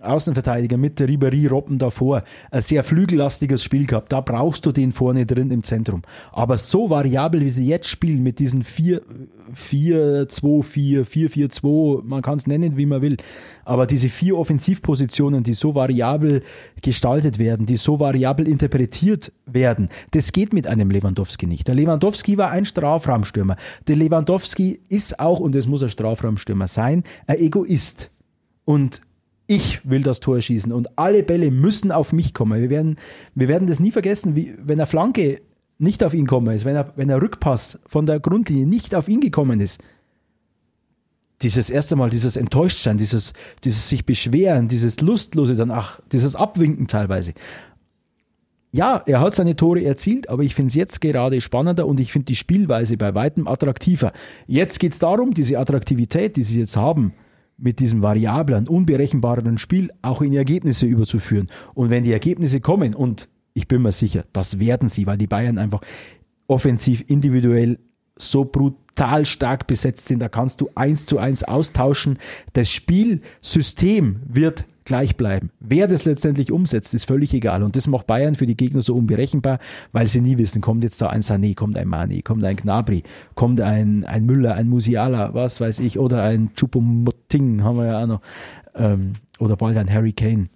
Außenverteidiger 0.00 0.76
mit 0.76 0.98
der 0.98 1.08
Ribéry 1.08 1.48
Robben 1.48 1.78
davor. 1.78 2.22
Ein 2.50 2.62
sehr 2.62 2.82
flügellastiges 2.82 3.62
Spiel 3.62 3.86
gehabt. 3.86 4.12
Da 4.12 4.20
brauchst 4.20 4.64
du 4.64 4.72
den 4.72 4.92
vorne 4.92 5.26
drin 5.26 5.50
im 5.50 5.62
Zentrum. 5.62 6.02
Aber 6.32 6.56
so 6.56 6.88
variabel, 6.88 7.42
wie 7.42 7.50
sie 7.50 7.66
jetzt 7.66 7.88
spielen, 7.88 8.22
mit 8.22 8.38
diesen 8.38 8.62
4, 8.62 9.02
4, 9.54 10.28
2, 10.28 10.62
4, 10.62 11.04
4, 11.04 11.30
4, 11.30 11.50
2, 11.50 12.02
man 12.04 12.22
kann 12.22 12.38
es 12.38 12.46
nennen, 12.46 12.76
wie 12.76 12.86
man 12.86 13.02
will. 13.02 13.16
Aber 13.64 13.86
diese 13.86 14.08
vier 14.08 14.38
Offensivpositionen, 14.38 15.42
die 15.42 15.52
so 15.52 15.74
variabel 15.74 16.42
gestaltet 16.82 17.38
werden, 17.38 17.66
die 17.66 17.76
so 17.76 18.00
variabel 18.00 18.48
interpretiert 18.48 19.32
werden, 19.46 19.88
das 20.12 20.32
geht 20.32 20.52
mit 20.52 20.66
einem 20.66 20.90
Lewandowski 20.90 21.46
nicht. 21.46 21.68
Der 21.68 21.74
Lewandowski 21.74 22.38
war 22.38 22.50
ein 22.50 22.64
Strafraumstürmer. 22.64 23.56
Der 23.86 23.96
Lewandowski 23.96 24.80
ist 24.88 25.20
auch, 25.20 25.40
und 25.40 25.54
es 25.54 25.66
muss 25.66 25.82
ein 25.82 25.90
Strafraumstürmer 25.90 26.68
sein, 26.68 27.04
ein 27.26 27.38
Egoist. 27.38 28.10
Und 28.64 29.02
ich 29.50 29.80
will 29.82 30.04
das 30.04 30.20
Tor 30.20 30.40
schießen 30.40 30.72
und 30.72 30.96
alle 30.96 31.24
Bälle 31.24 31.50
müssen 31.50 31.90
auf 31.90 32.12
mich 32.12 32.34
kommen. 32.34 32.62
Wir 32.62 32.70
werden, 32.70 32.94
wir 33.34 33.48
werden 33.48 33.66
das 33.66 33.80
nie 33.80 33.90
vergessen, 33.90 34.36
wie, 34.36 34.54
wenn 34.62 34.78
eine 34.78 34.86
Flanke 34.86 35.40
nicht 35.76 36.04
auf 36.04 36.14
ihn 36.14 36.26
gekommen 36.26 36.54
ist, 36.54 36.64
wenn 36.64 36.76
er, 36.76 36.92
wenn 36.94 37.08
der 37.08 37.20
Rückpass 37.20 37.80
von 37.84 38.06
der 38.06 38.20
Grundlinie 38.20 38.64
nicht 38.64 38.94
auf 38.94 39.08
ihn 39.08 39.20
gekommen 39.20 39.60
ist. 39.60 39.80
Dieses 41.42 41.68
erste 41.68 41.96
Mal, 41.96 42.10
dieses 42.10 42.36
Enttäuschtsein, 42.36 42.96
dieses, 42.96 43.32
dieses 43.64 43.88
sich 43.88 44.06
beschweren, 44.06 44.68
dieses 44.68 45.00
Lustlose 45.00 45.56
dann, 45.56 45.72
ach, 45.72 45.98
dieses 46.12 46.36
Abwinken 46.36 46.86
teilweise. 46.86 47.32
Ja, 48.70 49.02
er 49.04 49.18
hat 49.18 49.34
seine 49.34 49.56
Tore 49.56 49.82
erzielt, 49.82 50.28
aber 50.28 50.44
ich 50.44 50.54
finde 50.54 50.68
es 50.68 50.74
jetzt 50.74 51.00
gerade 51.00 51.40
spannender 51.40 51.88
und 51.88 51.98
ich 51.98 52.12
finde 52.12 52.26
die 52.26 52.36
Spielweise 52.36 52.96
bei 52.96 53.16
weitem 53.16 53.48
attraktiver. 53.48 54.12
Jetzt 54.46 54.78
geht 54.78 54.92
es 54.92 55.00
darum, 55.00 55.34
diese 55.34 55.58
Attraktivität, 55.58 56.36
die 56.36 56.44
sie 56.44 56.60
jetzt 56.60 56.76
haben, 56.76 57.14
mit 57.60 57.78
diesem 57.78 58.02
variablen, 58.02 58.66
unberechenbaren 58.66 59.58
Spiel 59.58 59.90
auch 60.02 60.22
in 60.22 60.32
Ergebnisse 60.32 60.86
überzuführen. 60.86 61.48
Und 61.74 61.90
wenn 61.90 62.04
die 62.04 62.12
Ergebnisse 62.12 62.60
kommen, 62.60 62.94
und 62.94 63.28
ich 63.54 63.68
bin 63.68 63.82
mir 63.82 63.92
sicher, 63.92 64.24
das 64.32 64.58
werden 64.58 64.88
sie, 64.88 65.06
weil 65.06 65.18
die 65.18 65.26
Bayern 65.26 65.58
einfach 65.58 65.80
offensiv, 66.46 67.04
individuell 67.06 67.78
so 68.16 68.44
brutal 68.44 69.24
stark 69.24 69.66
besetzt 69.66 70.06
sind, 70.06 70.20
da 70.20 70.28
kannst 70.28 70.60
du 70.60 70.68
eins 70.74 71.06
zu 71.06 71.18
eins 71.18 71.42
austauschen. 71.44 72.18
Das 72.52 72.70
Spielsystem 72.70 74.20
wird 74.26 74.66
gleich 74.90 75.16
bleiben. 75.16 75.50
Wer 75.60 75.86
das 75.86 76.04
letztendlich 76.04 76.50
umsetzt, 76.50 76.94
ist 76.94 77.04
völlig 77.04 77.32
egal. 77.32 77.62
Und 77.62 77.76
das 77.76 77.86
macht 77.86 78.08
Bayern 78.08 78.34
für 78.34 78.46
die 78.46 78.56
Gegner 78.56 78.82
so 78.82 78.96
unberechenbar, 78.96 79.60
weil 79.92 80.08
sie 80.08 80.20
nie 80.20 80.36
wissen, 80.36 80.60
kommt 80.60 80.82
jetzt 80.82 81.00
da 81.00 81.06
ein 81.06 81.22
Sané, 81.22 81.54
kommt 81.54 81.78
ein 81.78 81.86
Mane, 81.86 82.22
kommt 82.22 82.44
ein 82.44 82.56
Gnabry, 82.56 83.04
kommt 83.36 83.60
ein, 83.60 84.02
ein 84.02 84.26
Müller, 84.26 84.54
ein 84.54 84.68
Musiala, 84.68 85.32
was 85.32 85.60
weiß 85.60 85.78
ich, 85.78 86.00
oder 86.00 86.24
ein 86.24 86.50
Choupo-Moting, 86.56 87.62
haben 87.62 87.78
wir 87.78 87.86
ja 87.86 88.02
auch 88.02 88.06
noch, 88.08 88.20
ähm, 88.74 89.12
oder 89.38 89.54
bald 89.54 89.76
ein 89.76 89.88
Harry 89.88 90.12
Kane. 90.12 90.46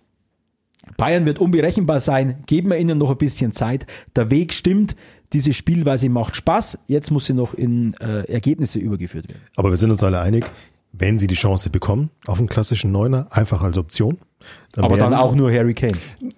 Bayern 0.97 1.27
wird 1.27 1.39
unberechenbar 1.39 2.01
sein, 2.01 2.43
geben 2.47 2.71
wir 2.71 2.79
ihnen 2.79 2.99
noch 2.99 3.11
ein 3.11 3.17
bisschen 3.17 3.53
Zeit. 3.53 3.87
Der 4.17 4.31
Weg 4.31 4.53
stimmt, 4.53 4.97
diese 5.33 5.53
Spielweise 5.53 6.09
macht 6.09 6.35
Spaß, 6.35 6.79
jetzt 6.89 7.13
muss 7.13 7.27
sie 7.27 7.35
noch 7.35 7.55
in 7.55 7.95
äh, 8.01 8.29
Ergebnisse 8.31 8.81
übergeführt 8.81 9.29
werden. 9.29 9.43
Aber 9.55 9.71
wir 9.71 9.77
sind 9.77 9.93
uns 9.93 10.03
alle 10.03 10.19
einig, 10.19 10.45
wenn 10.97 11.19
sie 11.19 11.27
die 11.27 11.35
Chance 11.35 11.71
bekommen, 11.71 12.11
auf 12.27 12.39
einen 12.39 12.49
klassischen 12.49 12.93
Neuner, 12.93 13.27
einfach 13.31 13.63
als 13.63 13.79
Option. 13.79 14.19
Dann 14.75 14.85
aber 14.85 14.97
dann 14.97 15.15
auch 15.15 15.35
nur 15.35 15.53
Harry 15.53 15.75
Kane. 15.75 15.93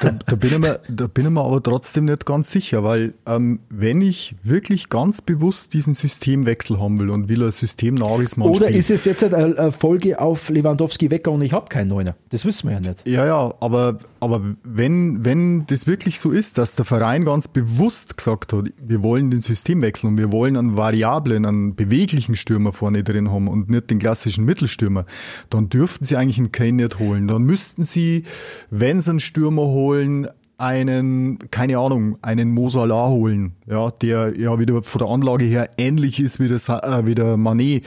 Da, 0.00 0.10
da, 0.26 0.36
bin 0.36 0.52
ich 0.52 0.58
mir, 0.58 0.80
da 0.88 1.06
bin 1.06 1.24
ich 1.24 1.30
mir 1.30 1.40
aber 1.40 1.62
trotzdem 1.62 2.04
nicht 2.06 2.26
ganz 2.26 2.50
sicher, 2.50 2.84
weil 2.84 3.14
ähm, 3.26 3.60
wenn 3.70 4.02
ich 4.02 4.34
wirklich 4.42 4.90
ganz 4.90 5.22
bewusst 5.22 5.72
diesen 5.72 5.94
Systemwechsel 5.94 6.78
haben 6.78 6.98
will 6.98 7.08
und 7.08 7.28
will 7.28 7.42
ein 7.42 7.52
System 7.52 7.94
Nagelsmann 7.94 8.48
Oder 8.48 8.66
spielen, 8.66 8.78
ist 8.78 8.90
es 8.90 9.04
jetzt 9.04 9.24
eine 9.24 9.72
Folge 9.72 10.20
auf 10.20 10.50
Lewandowski 10.50 11.10
Wecker 11.10 11.30
und 11.30 11.40
ich 11.42 11.52
habe 11.52 11.68
keinen 11.68 11.88
Neuner? 11.88 12.16
Das 12.30 12.44
wissen 12.44 12.68
wir 12.68 12.74
ja 12.74 12.80
nicht. 12.80 13.06
Ja, 13.08 13.24
ja, 13.24 13.54
aber, 13.60 13.98
aber 14.20 14.42
wenn, 14.62 15.24
wenn 15.24 15.66
das 15.66 15.86
wirklich 15.86 16.20
so 16.20 16.30
ist, 16.30 16.58
dass 16.58 16.74
der 16.74 16.84
Verein 16.84 17.24
ganz 17.24 17.48
bewusst 17.48 18.16
gesagt 18.16 18.52
hat, 18.52 18.64
wir 18.76 19.02
wollen 19.02 19.30
den 19.30 19.40
Systemwechsel 19.40 20.08
und 20.08 20.18
wir 20.18 20.32
wollen 20.32 20.56
einen 20.56 20.76
variablen, 20.76 21.46
einen 21.46 21.74
beweglichen 21.76 22.36
Stürmer 22.36 22.72
vorne 22.72 23.04
drin 23.04 23.30
haben 23.30 23.48
und 23.48 23.70
nicht 23.70 23.88
den 23.90 24.00
klassischen 24.00 24.44
Mittelstürmer, 24.44 25.06
dann 25.48 25.70
dürften 25.70 26.04
sie 26.04 26.16
eigentlich 26.16 26.38
einen 26.38 26.52
Kane 26.52 26.72
nicht 26.72 26.98
holen. 26.98 27.28
Dann 27.28 27.42
müssten 27.42 27.73
sie, 27.82 28.24
wenn 28.70 29.00
sie 29.00 29.10
einen 29.10 29.20
Stürmer 29.20 29.62
holen, 29.62 30.28
einen, 30.56 31.38
keine 31.50 31.78
Ahnung, 31.78 32.16
einen 32.22 32.52
Mosala 32.52 33.08
holen, 33.08 33.54
ja, 33.66 33.90
der 33.90 34.38
ja 34.38 34.58
wieder 34.58 34.82
von 34.82 34.98
der 35.00 35.08
Anlage 35.08 35.44
her 35.44 35.70
ähnlich 35.78 36.20
ist 36.20 36.38
wie 36.38 36.48
der, 36.48 36.56
äh, 36.56 37.06
wie 37.06 37.14
der 37.14 37.36
Manet. 37.36 37.84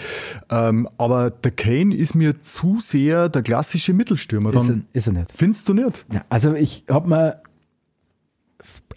Ähm, 0.51 0.89
aber 0.97 1.29
der 1.29 1.51
Kane 1.51 1.95
ist 1.95 2.13
mir 2.13 2.41
zu 2.41 2.79
sehr 2.79 3.29
der 3.29 3.41
klassische 3.41 3.93
Mittelstürmer. 3.93 4.51
Dann 4.51 4.61
ist, 4.61 4.69
er, 4.69 4.81
ist 4.93 5.07
er 5.07 5.13
nicht. 5.13 5.31
Findest 5.33 5.69
du 5.69 5.73
nicht? 5.73 6.05
Ja, 6.11 6.25
also 6.29 6.53
ich 6.55 6.83
habe 6.89 7.07
mir 7.07 7.41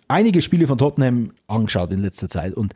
einige 0.09 0.43
Spiele 0.43 0.67
von 0.67 0.79
Tottenham 0.79 1.33
angeschaut 1.47 1.93
in 1.93 2.01
letzter 2.01 2.29
Zeit 2.29 2.55
und 2.55 2.75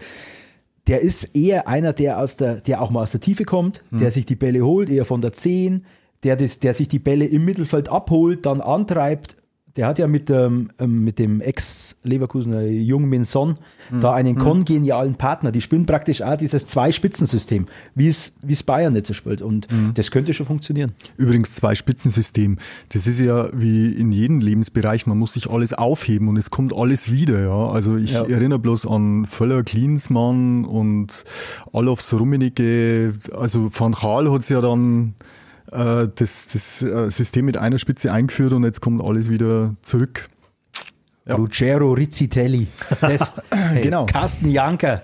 der 0.87 1.00
ist 1.00 1.35
eher 1.35 1.66
einer, 1.66 1.92
der 1.92 2.18
aus 2.18 2.37
der, 2.37 2.61
der 2.61 2.83
auch 2.83 2.90
mal 2.90 3.03
aus 3.03 3.12
der 3.12 3.20
Tiefe 3.20 3.44
kommt, 3.44 3.83
hm. 3.90 4.00
der 4.00 4.11
sich 4.11 4.27
die 4.27 4.37
Bälle 4.37 4.64
holt, 4.64 4.90
eher 4.90 5.05
von 5.05 5.20
der 5.22 5.33
10, 5.33 5.85
der, 6.25 6.37
das, 6.37 6.59
der 6.59 6.75
sich 6.75 6.89
die 6.89 6.99
Bälle 6.99 7.27
im 7.27 7.45
Mittelfeld 7.45 7.89
abholt, 7.89 8.47
dann 8.47 8.61
antreibt. 8.61 9.37
Der 9.77 9.89
hat 9.89 9.99
ja 9.99 10.07
mit, 10.07 10.31
ähm, 10.31 10.71
ähm 10.79 11.03
mit 11.03 11.19
dem 11.19 11.41
Ex-Leverkusener 11.41 12.63
Jung 12.63 13.09
Min 13.09 13.25
Son 13.25 13.57
mhm. 13.91 14.01
da 14.01 14.15
einen 14.15 14.37
mhm. 14.37 14.39
kongenialen 14.39 15.17
Partner. 15.17 15.51
Die 15.51 15.61
spielen 15.61 15.85
praktisch 15.85 16.23
auch 16.23 16.37
dieses 16.37 16.67
Zwei-Spitzensystem, 16.67 17.67
wie 17.97 18.07
es, 18.07 18.35
wie 18.41 18.53
es 18.53 18.63
Bayern 18.63 18.95
jetzt 18.95 19.13
spielt. 19.17 19.43
Und 19.43 19.71
mhm. 19.73 19.93
das 19.95 20.13
könnte 20.13 20.33
schon 20.33 20.47
funktionieren. 20.47 20.93
Übrigens, 21.17 21.55
Zwei-Spitzensystem. 21.55 22.59
Das 22.91 23.09
ist 23.09 23.19
ja 23.19 23.49
wie 23.53 23.91
in 23.91 24.13
jedem 24.13 24.39
Lebensbereich. 24.39 25.07
Man 25.09 25.19
muss 25.19 25.33
sich 25.33 25.51
alles 25.51 25.73
aufheben 25.73 26.29
und 26.29 26.37
es 26.37 26.51
kommt 26.51 26.73
alles 26.73 27.11
wieder. 27.11 27.43
Ja. 27.43 27.67
Also 27.67 27.97
ich 27.97 28.13
ja. 28.13 28.23
erinnere 28.23 28.61
bloß 28.61 28.87
an 28.87 29.27
Völler 29.27 29.65
Klinsmann 29.65 30.67
und 30.67 31.25
Olofs 31.73 32.15
Rummenigge. 32.15 33.15
Also 33.33 33.71
Van 33.77 33.93
Gaal 33.93 34.31
hat 34.31 34.43
es 34.43 34.51
ja 34.51 34.61
dann 34.61 35.15
äh, 35.72 36.09
das, 36.14 36.46
das 36.46 36.83
äh, 36.83 37.11
System 37.11 37.44
mit 37.44 37.57
einer 37.57 37.79
Spitze 37.79 38.12
eingeführt 38.12 38.53
und 38.53 38.64
jetzt 38.64 38.81
kommt 38.81 39.03
alles 39.03 39.31
wieder 39.31 39.74
zurück. 39.83 40.29
Ja. 41.27 41.37
Ruggero 41.37 41.92
Rizzitelli, 41.92 42.66
das, 43.00 43.33
hey, 43.50 43.81
genau. 43.81 44.05
Carsten 44.05 44.50
Janker, 44.50 45.00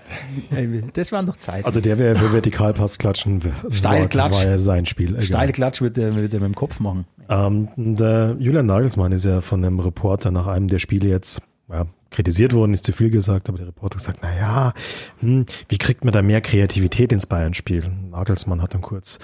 das 0.93 1.11
waren 1.11 1.25
doch 1.25 1.37
Zeiten. 1.37 1.65
Also 1.65 1.81
der 1.81 1.97
wäre 1.97 2.15
für 2.15 2.31
Vertikalpass 2.31 2.99
klatschen, 2.99 3.39
das, 3.39 3.83
war, 3.83 4.05
das 4.05 4.31
war 4.31 4.45
ja 4.45 4.59
sein 4.59 4.85
Spiel. 4.85 5.19
Steile 5.23 5.51
Klatsch 5.51 5.81
wird 5.81 5.97
er, 5.97 6.15
wird 6.15 6.31
er 6.31 6.39
mit 6.39 6.49
dem 6.49 6.53
Kopf 6.53 6.79
machen. 6.79 7.05
Ähm, 7.27 7.69
der 7.75 8.35
Julian 8.37 8.67
Nagelsmann 8.67 9.11
ist 9.13 9.25
ja 9.25 9.41
von 9.41 9.65
einem 9.65 9.79
Reporter 9.79 10.29
nach 10.29 10.45
einem 10.45 10.67
der 10.67 10.77
Spiele 10.77 11.09
jetzt 11.09 11.41
ja, 11.71 11.87
kritisiert 12.11 12.53
worden, 12.53 12.75
ist 12.75 12.83
zu 12.83 12.91
viel 12.91 13.09
gesagt, 13.09 13.49
aber 13.49 13.57
der 13.57 13.67
Reporter 13.67 13.97
sagt, 13.97 14.19
na 14.21 14.35
ja, 14.35 14.73
hm, 15.21 15.47
wie 15.69 15.77
kriegt 15.79 16.03
man 16.03 16.11
da 16.11 16.21
mehr 16.21 16.41
Kreativität 16.41 17.11
ins 17.11 17.25
Bayern-Spiel? 17.25 17.89
Nagelsmann 18.11 18.61
hat 18.61 18.75
dann 18.75 18.81
kurz 18.81 19.17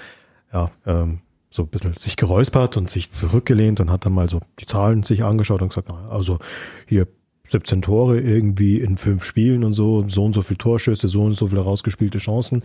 ja, 0.52 0.70
ähm, 0.86 1.20
so 1.58 1.64
ein 1.64 1.68
bisschen 1.68 1.96
sich 1.96 2.16
geräuspert 2.16 2.76
und 2.76 2.88
sich 2.88 3.10
zurückgelehnt 3.10 3.80
und 3.80 3.90
hat 3.90 4.06
dann 4.06 4.12
mal 4.12 4.30
so 4.30 4.40
die 4.60 4.66
Zahlen 4.66 5.02
sich 5.02 5.24
angeschaut 5.24 5.60
und 5.60 5.68
gesagt, 5.68 5.90
also 5.90 6.38
hier 6.86 7.08
17 7.48 7.82
Tore 7.82 8.20
irgendwie 8.20 8.80
in 8.80 8.96
fünf 8.96 9.24
Spielen 9.24 9.64
und 9.64 9.72
so, 9.72 10.08
so 10.08 10.24
und 10.24 10.34
so 10.34 10.42
viele 10.42 10.58
Torschüsse, 10.58 11.08
so 11.08 11.22
und 11.22 11.34
so 11.34 11.48
viele 11.48 11.60
rausgespielte 11.60 12.18
Chancen. 12.18 12.62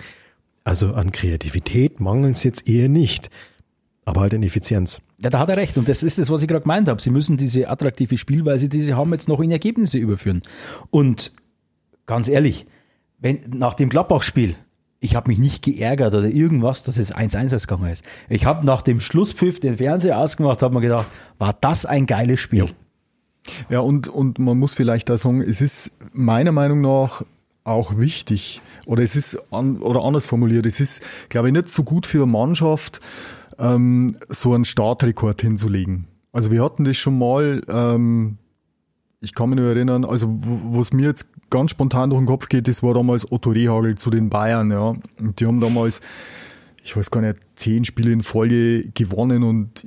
Also 0.63 0.93
an 0.93 1.11
Kreativität 1.11 1.99
mangeln 1.99 2.33
es 2.33 2.43
jetzt 2.43 2.69
eher 2.69 2.87
nicht, 2.87 3.29
aber 4.05 4.21
halt 4.21 4.33
in 4.33 4.43
Effizienz. 4.43 5.01
Ja, 5.21 5.29
da 5.31 5.39
hat 5.39 5.49
er 5.49 5.57
recht. 5.57 5.77
Und 5.77 5.89
das 5.89 6.03
ist 6.03 6.19
das, 6.19 6.29
was 6.29 6.41
ich 6.41 6.47
gerade 6.47 6.61
gemeint 6.61 6.87
habe. 6.87 7.01
Sie 7.01 7.09
müssen 7.09 7.35
diese 7.35 7.69
attraktive 7.69 8.17
Spielweise, 8.17 8.69
die 8.69 8.81
sie 8.81 8.93
haben, 8.93 9.11
jetzt 9.11 9.27
noch 9.27 9.39
in 9.39 9.51
Ergebnisse 9.51 9.97
überführen. 9.97 10.41
Und 10.91 11.33
ganz 12.05 12.27
ehrlich, 12.27 12.67
wenn 13.19 13.39
nach 13.55 13.73
dem 13.73 13.89
Gladbach-Spiel 13.89 14.55
ich 15.03 15.15
habe 15.15 15.29
mich 15.29 15.37
nicht 15.37 15.63
geärgert 15.63 16.15
oder 16.15 16.29
irgendwas, 16.29 16.83
dass 16.83 16.97
es 16.97 17.13
1-1 17.13 17.53
ausgegangen 17.53 17.91
ist. 17.91 18.05
Ich 18.29 18.45
habe 18.45 18.65
nach 18.65 18.81
dem 18.81 19.01
Schlusspfiff 19.01 19.59
den 19.59 19.77
Fernseher 19.77 20.17
ausgemacht, 20.17 20.61
habe 20.61 20.73
mir 20.73 20.81
gedacht, 20.81 21.07
war 21.37 21.53
das 21.59 21.85
ein 21.85 22.05
geiles 22.05 22.39
Spiel. 22.39 22.69
Ja, 23.69 23.81
und, 23.81 24.07
und 24.07 24.39
man 24.39 24.57
muss 24.57 24.75
vielleicht 24.75 25.09
da 25.09 25.17
sagen, 25.17 25.41
es 25.41 25.59
ist 25.59 25.91
meiner 26.13 26.53
Meinung 26.53 26.79
nach 26.79 27.23
auch 27.65 27.97
wichtig, 27.97 28.61
oder 28.85 29.03
es 29.03 29.17
ist, 29.17 29.37
an, 29.51 29.77
oder 29.79 30.03
anders 30.03 30.25
formuliert, 30.25 30.65
es 30.65 30.79
ist, 30.79 31.03
glaube 31.27 31.49
ich, 31.49 31.53
nicht 31.53 31.67
so 31.67 31.83
gut 31.83 32.05
für 32.05 32.23
eine 32.23 32.31
Mannschaft, 32.31 33.01
ähm, 33.59 34.17
so 34.29 34.53
einen 34.53 34.63
Startrekord 34.63 35.41
hinzulegen. 35.41 36.07
Also 36.31 36.49
wir 36.49 36.63
hatten 36.63 36.85
das 36.85 36.95
schon 36.95 37.19
mal, 37.19 37.61
ähm, 37.67 38.37
ich 39.19 39.35
kann 39.35 39.49
mich 39.49 39.59
nur 39.59 39.67
erinnern, 39.67 40.05
also 40.05 40.27
was 40.29 40.93
mir 40.93 41.07
jetzt 41.07 41.25
ganz 41.53 41.69
spontan 41.69 42.09
durch 42.09 42.19
den 42.19 42.25
Kopf 42.25 42.49
geht, 42.49 42.67
das 42.67 42.81
war 42.81 42.95
damals 42.95 43.31
Otto 43.31 43.51
Rehagel 43.51 43.95
zu 43.95 44.09
den 44.09 44.29
Bayern, 44.29 44.71
ja. 44.71 44.95
Und 45.19 45.39
die 45.39 45.45
haben 45.45 45.59
damals, 45.59 46.01
ich 46.83 46.97
weiß 46.97 47.11
gar 47.11 47.21
nicht, 47.21 47.37
zehn 47.55 47.85
Spiele 47.85 48.11
in 48.11 48.23
Folge 48.23 48.89
gewonnen 48.95 49.43
und 49.43 49.85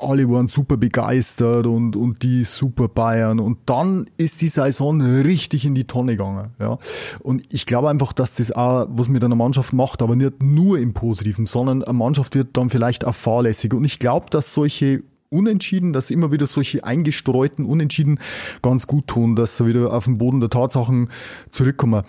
alle 0.00 0.26
waren 0.30 0.48
super 0.48 0.78
begeistert 0.78 1.66
und, 1.66 1.96
und 1.96 2.22
die 2.22 2.44
super 2.44 2.88
Bayern. 2.88 3.40
Und 3.40 3.58
dann 3.66 4.06
ist 4.16 4.40
die 4.40 4.48
Saison 4.48 5.02
richtig 5.02 5.66
in 5.66 5.74
die 5.74 5.84
Tonne 5.84 6.12
gegangen. 6.12 6.48
Ja. 6.58 6.78
Und 7.20 7.42
ich 7.50 7.66
glaube 7.66 7.90
einfach, 7.90 8.14
dass 8.14 8.36
das 8.36 8.50
auch 8.50 8.86
was 8.88 9.10
mit 9.10 9.22
einer 9.22 9.34
Mannschaft 9.34 9.74
macht, 9.74 10.00
aber 10.00 10.16
nicht 10.16 10.42
nur 10.42 10.78
im 10.78 10.94
Positiven, 10.94 11.44
sondern 11.44 11.84
eine 11.84 11.92
Mannschaft 11.92 12.34
wird 12.34 12.56
dann 12.56 12.70
vielleicht 12.70 13.04
auch 13.04 13.14
fahrlässig. 13.14 13.74
Und 13.74 13.84
ich 13.84 13.98
glaube, 13.98 14.26
dass 14.30 14.54
solche 14.54 15.02
Unentschieden, 15.32 15.92
dass 15.92 16.10
immer 16.10 16.30
wieder 16.30 16.46
solche 16.46 16.84
eingestreuten 16.84 17.64
Unentschieden 17.64 18.18
ganz 18.62 18.86
gut 18.86 19.06
tun, 19.06 19.34
dass 19.34 19.56
sie 19.56 19.66
wieder 19.66 19.92
auf 19.92 20.04
den 20.04 20.18
Boden 20.18 20.40
der 20.40 20.50
Tatsachen 20.50 21.08
zurückkommen. 21.50 22.04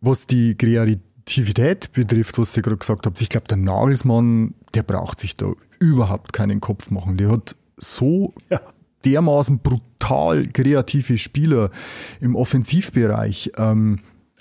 Was 0.00 0.26
die 0.26 0.56
Kreativität 0.56 1.92
betrifft, 1.92 2.38
was 2.38 2.56
ihr 2.56 2.62
gerade 2.62 2.76
gesagt 2.76 3.06
habt, 3.06 3.20
ich 3.20 3.28
glaube, 3.28 3.48
der 3.48 3.56
Nagelsmann, 3.56 4.54
der 4.74 4.82
braucht 4.82 5.20
sich 5.20 5.36
da 5.36 5.52
überhaupt 5.78 6.32
keinen 6.32 6.60
Kopf 6.60 6.90
machen. 6.90 7.16
Der 7.16 7.30
hat 7.30 7.56
so 7.76 8.34
ja. 8.50 8.60
dermaßen 9.04 9.60
brutal 9.60 10.48
kreative 10.48 11.18
Spieler 11.18 11.70
im 12.20 12.34
Offensivbereich. 12.34 13.52
Ähm, 13.56 13.98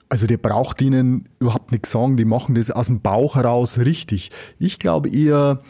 also 0.09 0.27
der 0.27 0.37
braucht 0.37 0.81
ihnen 0.81 1.27
überhaupt 1.39 1.71
nichts 1.71 1.91
sagen, 1.91 2.17
die 2.17 2.25
machen 2.25 2.55
das 2.55 2.71
aus 2.71 2.87
dem 2.87 3.01
Bauch 3.01 3.35
heraus 3.35 3.79
richtig. 3.79 4.31
Ich 4.59 4.79
glaube 4.79 5.09
eher, 5.09 5.61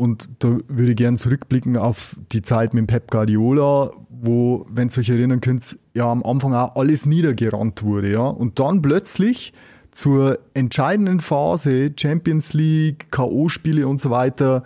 und 0.00 0.30
da 0.38 0.56
würde 0.66 0.92
ich 0.92 0.96
gerne 0.96 1.18
zurückblicken 1.18 1.76
auf 1.76 2.16
die 2.32 2.40
Zeit 2.40 2.72
mit 2.72 2.86
Pep 2.86 3.10
Guardiola, 3.10 3.90
wo, 4.08 4.64
wenn 4.70 4.88
ihr 4.88 4.96
euch 4.98 5.10
erinnern 5.10 5.42
könnt, 5.42 5.78
ja 5.92 6.06
am 6.10 6.22
Anfang 6.22 6.54
auch 6.54 6.74
alles 6.76 7.04
niedergerannt 7.04 7.82
wurde. 7.82 8.10
Ja? 8.10 8.22
Und 8.22 8.58
dann 8.58 8.80
plötzlich 8.80 9.52
zur 9.90 10.38
entscheidenden 10.54 11.20
Phase, 11.20 11.92
Champions 11.94 12.54
League, 12.54 13.10
K.O.-Spiele 13.10 13.84
und 13.84 14.00
so 14.00 14.08
weiter, 14.08 14.64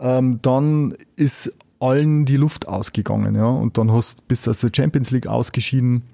ähm, 0.00 0.38
dann 0.40 0.94
ist 1.14 1.52
allen 1.78 2.24
die 2.24 2.38
Luft 2.38 2.66
ausgegangen. 2.66 3.34
Ja? 3.34 3.48
Und 3.48 3.76
dann 3.76 3.92
hast 3.92 4.26
bis 4.28 4.48
aus 4.48 4.60
der 4.60 4.70
Champions 4.74 5.10
League 5.10 5.26
ausgeschieden. 5.26 6.04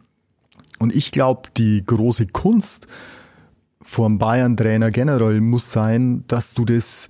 Und 0.81 0.93
ich 0.93 1.13
glaube, 1.13 1.51
die 1.57 1.85
große 1.87 2.27
Kunst 2.27 2.89
vom 3.81 4.19
Bayern-Trainer 4.19 4.91
generell 4.91 5.41
muss 5.41 5.71
sein, 5.71 6.25
dass 6.27 6.53
du 6.53 6.65
das 6.65 7.09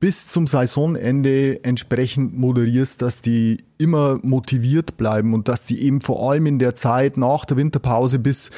bis 0.00 0.28
zum 0.28 0.46
Saisonende 0.46 1.64
entsprechend 1.64 2.38
moderierst, 2.38 3.02
dass 3.02 3.20
die 3.20 3.64
immer 3.78 4.20
motiviert 4.22 4.96
bleiben 4.96 5.34
und 5.34 5.48
dass 5.48 5.64
die 5.64 5.82
eben 5.82 6.00
vor 6.00 6.30
allem 6.30 6.46
in 6.46 6.60
der 6.60 6.76
Zeit 6.76 7.16
nach 7.16 7.44
der 7.44 7.56
Winterpause 7.56 8.20
bis 8.20 8.50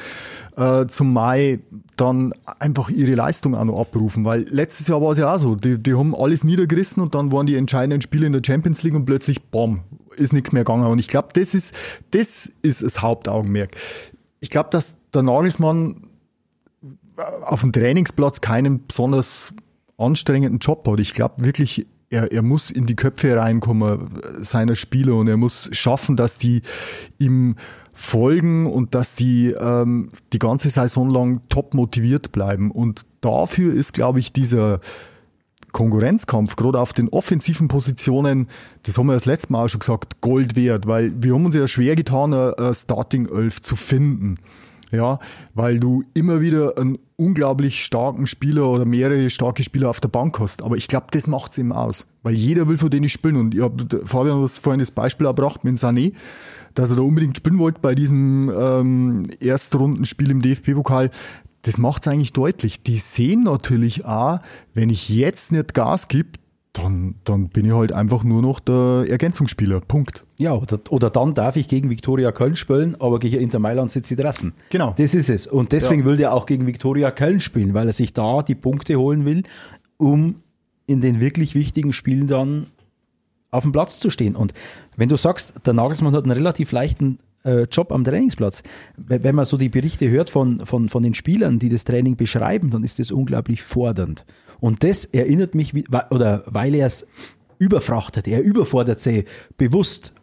äh, 0.55 0.85
zum 0.85 1.13
Mai 1.13 1.59
dann 1.97 2.33
einfach 2.59 2.89
ihre 2.89 3.15
Leistung 3.15 3.55
auch 3.55 3.63
noch 3.63 3.79
abrufen. 3.79 4.23
Weil 4.23 4.41
letztes 4.49 4.87
Jahr 4.87 5.01
war 5.01 5.11
es 5.11 5.17
ja 5.17 5.33
auch 5.33 5.39
so, 5.39 5.55
die, 5.55 5.81
die 5.81 5.95
haben 5.95 6.15
alles 6.15 6.43
niedergerissen 6.43 7.01
und 7.01 7.15
dann 7.15 7.31
waren 7.31 7.47
die 7.47 7.55
entscheidenden 7.55 8.01
Spiele 8.01 8.27
in 8.27 8.33
der 8.33 8.41
Champions 8.45 8.83
League 8.83 8.95
und 8.95 9.05
plötzlich, 9.05 9.41
bam, 9.41 9.81
ist 10.17 10.33
nichts 10.33 10.51
mehr 10.51 10.63
gegangen. 10.63 10.85
Und 10.85 10.99
ich 10.99 11.07
glaube, 11.07 11.29
das 11.33 11.55
ist, 11.55 11.73
das 12.11 12.51
ist 12.61 12.83
das 12.83 13.01
Hauptaugenmerk. 13.01 13.75
Ich 14.41 14.51
glaube, 14.51 14.69
dass 14.71 14.93
der 15.13 15.23
Nagelsmann 15.23 16.07
auf 17.41 17.61
dem 17.61 17.71
Trainingsplatz 17.71 18.41
keinen 18.41 18.85
besonders 18.85 19.53
anstrengenden 20.01 20.59
Job 20.59 20.87
hat. 20.87 20.99
Ich 20.99 21.13
glaube 21.13 21.43
wirklich, 21.43 21.87
er, 22.09 22.31
er 22.31 22.41
muss 22.41 22.69
in 22.69 22.85
die 22.85 22.95
Köpfe 22.95 23.35
reinkommen 23.35 24.19
seiner 24.37 24.75
Spieler 24.75 25.15
und 25.15 25.27
er 25.27 25.37
muss 25.37 25.69
schaffen, 25.71 26.17
dass 26.17 26.37
die 26.37 26.61
ihm 27.19 27.55
folgen 27.93 28.67
und 28.67 28.95
dass 28.95 29.15
die 29.15 29.51
ähm, 29.51 30.09
die 30.33 30.39
ganze 30.39 30.69
Saison 30.69 31.09
lang 31.09 31.41
top 31.49 31.73
motiviert 31.73 32.31
bleiben. 32.31 32.71
Und 32.71 33.05
dafür 33.21 33.73
ist, 33.73 33.93
glaube 33.93 34.19
ich, 34.19 34.33
dieser 34.33 34.79
Konkurrenzkampf, 35.71 36.55
gerade 36.55 36.79
auf 36.79 36.93
den 36.93 37.09
offensiven 37.09 37.67
Positionen, 37.67 38.47
das 38.83 38.97
haben 38.97 39.07
wir 39.07 39.13
das 39.13 39.25
letzte 39.25 39.53
Mal 39.53 39.65
auch 39.65 39.69
schon 39.69 39.79
gesagt, 39.79 40.19
Gold 40.21 40.55
wert, 40.55 40.87
weil 40.87 41.13
wir 41.21 41.33
haben 41.33 41.45
uns 41.45 41.55
ja 41.55 41.67
schwer 41.67 41.95
getan, 41.95 42.33
eine 42.33 42.73
Starting 42.73 43.27
11 43.27 43.61
zu 43.61 43.75
finden. 43.75 44.37
Ja, 44.91 45.19
weil 45.53 45.79
du 45.79 46.03
immer 46.13 46.41
wieder 46.41 46.77
einen 46.77 46.97
unglaublich 47.15 47.85
starken 47.85 48.27
Spieler 48.27 48.67
oder 48.69 48.83
mehrere 48.83 49.29
starke 49.29 49.63
Spieler 49.63 49.89
auf 49.89 50.01
der 50.01 50.09
Bank 50.09 50.39
hast. 50.39 50.61
Aber 50.61 50.75
ich 50.75 50.87
glaube, 50.87 51.07
das 51.11 51.27
macht's 51.27 51.57
eben 51.57 51.71
aus. 51.71 52.07
Weil 52.23 52.33
jeder 52.33 52.67
will 52.67 52.77
von 52.77 52.89
denen 52.89 53.07
spielen. 53.07 53.37
Und 53.37 53.55
ich 53.55 53.61
hab, 53.61 53.79
Fabian 54.05 54.41
hat 54.41 54.51
vorhin 54.51 54.79
das 54.79 54.91
Beispiel 54.91 55.27
erbracht 55.27 55.63
mit 55.63 55.77
Sané, 55.77 56.13
dass 56.73 56.89
er 56.89 56.97
da 56.97 57.03
unbedingt 57.03 57.37
spielen 57.37 57.59
wollte 57.59 57.79
bei 57.79 57.95
diesem 57.95 58.51
ähm, 58.53 59.29
Erstrundenspiel 59.39 60.31
im 60.31 60.41
DFB-Pokal. 60.41 61.09
Das 61.61 61.77
macht's 61.77 62.07
eigentlich 62.07 62.33
deutlich. 62.33 62.83
Die 62.83 62.97
sehen 62.97 63.43
natürlich 63.43 64.03
auch, 64.05 64.39
wenn 64.73 64.89
ich 64.89 65.09
jetzt 65.09 65.51
nicht 65.51 65.73
Gas 65.73 66.07
gebe, 66.07 66.31
dann, 66.73 67.15
dann 67.25 67.49
bin 67.49 67.65
ich 67.65 67.73
halt 67.73 67.91
einfach 67.91 68.23
nur 68.23 68.41
noch 68.41 68.59
der 68.61 69.05
Ergänzungsspieler. 69.09 69.81
Punkt. 69.81 70.23
Ja, 70.37 70.53
oder, 70.53 70.79
oder 70.89 71.09
dann 71.09 71.33
darf 71.33 71.57
ich 71.57 71.67
gegen 71.67 71.89
Viktoria 71.89 72.31
Köln 72.31 72.55
spielen, 72.55 72.95
aber 72.99 73.19
gegen 73.19 73.41
Inter 73.41 73.59
Mailand 73.59 73.91
sitze 73.91 74.13
ich 74.13 74.19
draußen. 74.19 74.53
Genau. 74.69 74.93
Das 74.97 75.13
ist 75.13 75.29
es. 75.29 75.47
Und 75.47 75.73
deswegen 75.73 76.01
Ja. 76.01 76.05
will 76.07 76.19
er 76.21 76.33
auch 76.33 76.45
gegen 76.45 76.65
Viktoria 76.67 77.11
Köln 77.11 77.39
spielen, 77.41 77.73
weil 77.73 77.87
er 77.87 77.93
sich 77.93 78.13
da 78.13 78.41
die 78.41 78.55
Punkte 78.55 78.95
holen 78.95 79.25
will, 79.25 79.43
um 79.97 80.35
in 80.87 81.01
den 81.01 81.19
wirklich 81.19 81.55
wichtigen 81.55 81.91
Spielen 81.93 82.27
dann 82.27 82.67
auf 83.51 83.63
dem 83.63 83.73
Platz 83.73 83.99
zu 83.99 84.09
stehen. 84.09 84.35
Und 84.37 84.53
wenn 84.95 85.09
du 85.09 85.17
sagst, 85.17 85.53
der 85.65 85.73
Nagelsmann 85.73 86.15
hat 86.15 86.23
einen 86.23 86.31
relativ 86.31 86.71
leichten 86.71 87.19
äh, 87.43 87.63
Job 87.63 87.91
am 87.91 88.03
Trainingsplatz, 88.03 88.63
we- 88.97 89.23
wenn 89.23 89.35
man 89.35 89.45
so 89.45 89.57
die 89.57 89.69
Berichte 89.69 90.09
hört 90.09 90.29
von, 90.29 90.65
von, 90.65 90.89
von 90.89 91.03
den 91.03 91.13
Spielern, 91.13 91.59
die 91.59 91.69
das 91.69 91.83
Training 91.83 92.15
beschreiben, 92.15 92.69
dann 92.69 92.83
ist 92.83 92.99
das 92.99 93.11
unglaublich 93.11 93.63
fordernd. 93.63 94.25
Und 94.59 94.83
das 94.83 95.05
erinnert 95.05 95.55
mich, 95.55 95.73
wie, 95.73 95.85
oder 96.11 96.43
weil 96.45 96.75
er 96.75 96.85
es 96.87 97.07
überfrachtet, 97.57 98.27
er 98.27 98.41
überfordert 98.41 98.99
sie 98.99 99.25
bewusst. 99.57 100.13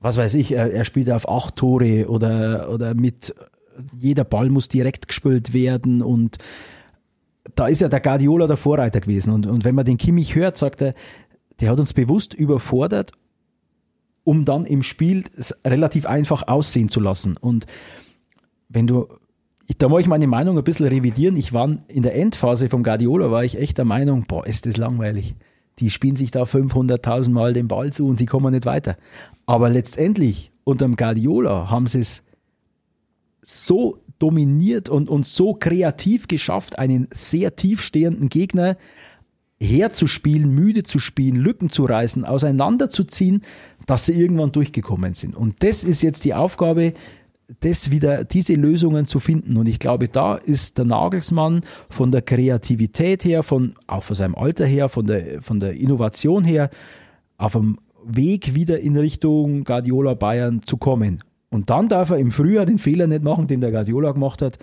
Was 0.00 0.16
weiß 0.16 0.34
ich, 0.34 0.52
er, 0.52 0.72
er 0.72 0.84
spielt 0.84 1.10
auf 1.10 1.28
acht 1.28 1.56
Tore 1.56 2.08
oder, 2.08 2.70
oder 2.70 2.94
mit 2.94 3.34
jeder 3.98 4.24
Ball 4.24 4.48
muss 4.48 4.68
direkt 4.68 5.08
gespielt 5.08 5.52
werden 5.52 6.02
und 6.02 6.38
da 7.54 7.66
ist 7.68 7.80
ja 7.80 7.88
der 7.88 8.00
Guardiola 8.00 8.46
der 8.46 8.56
Vorreiter 8.56 9.00
gewesen. 9.00 9.32
Und, 9.32 9.46
und 9.46 9.64
wenn 9.64 9.74
man 9.74 9.84
den 9.84 9.96
Kimmich 9.96 10.34
hört, 10.34 10.56
sagt 10.56 10.82
er, 10.82 10.94
der 11.60 11.70
hat 11.70 11.80
uns 11.80 11.92
bewusst 11.92 12.34
überfordert, 12.34 13.12
um 14.28 14.44
dann 14.44 14.66
im 14.66 14.82
Spiel 14.82 15.24
es 15.38 15.54
relativ 15.66 16.04
einfach 16.04 16.48
aussehen 16.48 16.90
zu 16.90 17.00
lassen. 17.00 17.38
Und 17.38 17.64
wenn 18.68 18.86
du, 18.86 19.08
da 19.78 19.88
muss 19.88 20.02
ich 20.02 20.06
meine 20.06 20.26
Meinung 20.26 20.58
ein 20.58 20.64
bisschen 20.64 20.86
revidieren. 20.86 21.34
Ich 21.34 21.54
war 21.54 21.74
in 21.88 22.02
der 22.02 22.14
Endphase 22.14 22.68
vom 22.68 22.82
Guardiola, 22.82 23.30
war 23.30 23.42
ich 23.42 23.58
echt 23.58 23.78
der 23.78 23.86
Meinung, 23.86 24.26
boah, 24.28 24.46
ist 24.46 24.66
das 24.66 24.76
langweilig. 24.76 25.34
Die 25.78 25.88
spielen 25.88 26.16
sich 26.16 26.30
da 26.30 26.42
500.000 26.42 27.30
Mal 27.30 27.54
den 27.54 27.68
Ball 27.68 27.90
zu 27.90 28.06
und 28.06 28.20
die 28.20 28.26
kommen 28.26 28.52
nicht 28.52 28.66
weiter. 28.66 28.98
Aber 29.46 29.70
letztendlich, 29.70 30.52
unterm 30.62 30.96
Guardiola 30.96 31.70
haben 31.70 31.86
sie 31.86 32.00
es 32.00 32.22
so 33.40 34.02
dominiert 34.18 34.90
und, 34.90 35.08
und 35.08 35.24
so 35.24 35.54
kreativ 35.54 36.28
geschafft, 36.28 36.78
einen 36.78 37.08
sehr 37.14 37.56
tiefstehenden 37.56 38.28
Gegner 38.28 38.76
herzuspielen, 39.60 40.54
müde 40.54 40.82
zu 40.82 40.98
spielen, 40.98 41.36
Lücken 41.36 41.70
zu 41.70 41.84
reißen, 41.84 42.24
auseinanderzuziehen, 42.24 43.42
dass 43.88 44.06
sie 44.06 44.12
irgendwann 44.12 44.52
durchgekommen 44.52 45.14
sind. 45.14 45.34
Und 45.34 45.56
das 45.64 45.82
ist 45.82 46.02
jetzt 46.02 46.24
die 46.24 46.34
Aufgabe, 46.34 46.92
das 47.60 47.90
wieder, 47.90 48.24
diese 48.24 48.52
Lösungen 48.54 49.06
zu 49.06 49.18
finden. 49.18 49.56
Und 49.56 49.66
ich 49.66 49.78
glaube, 49.78 50.08
da 50.08 50.34
ist 50.36 50.76
der 50.76 50.84
Nagelsmann 50.84 51.62
von 51.88 52.12
der 52.12 52.20
Kreativität 52.20 53.24
her, 53.24 53.42
von, 53.42 53.74
auch 53.86 54.02
von 54.04 54.14
seinem 54.14 54.34
Alter 54.34 54.66
her, 54.66 54.90
von 54.90 55.06
der, 55.06 55.40
von 55.40 55.58
der 55.58 55.72
Innovation 55.72 56.44
her, 56.44 56.68
auf 57.38 57.52
dem 57.52 57.78
Weg 58.04 58.54
wieder 58.54 58.78
in 58.80 58.96
Richtung 58.98 59.64
Guardiola 59.64 60.12
Bayern 60.12 60.60
zu 60.62 60.76
kommen. 60.76 61.22
Und 61.48 61.70
dann 61.70 61.88
darf 61.88 62.10
er 62.10 62.18
im 62.18 62.30
Frühjahr 62.30 62.66
den 62.66 62.78
Fehler 62.78 63.06
nicht 63.06 63.22
machen, 63.24 63.46
den 63.46 63.62
der 63.62 63.70
Guardiola 63.70 64.12
gemacht 64.12 64.42
hat. 64.42 64.58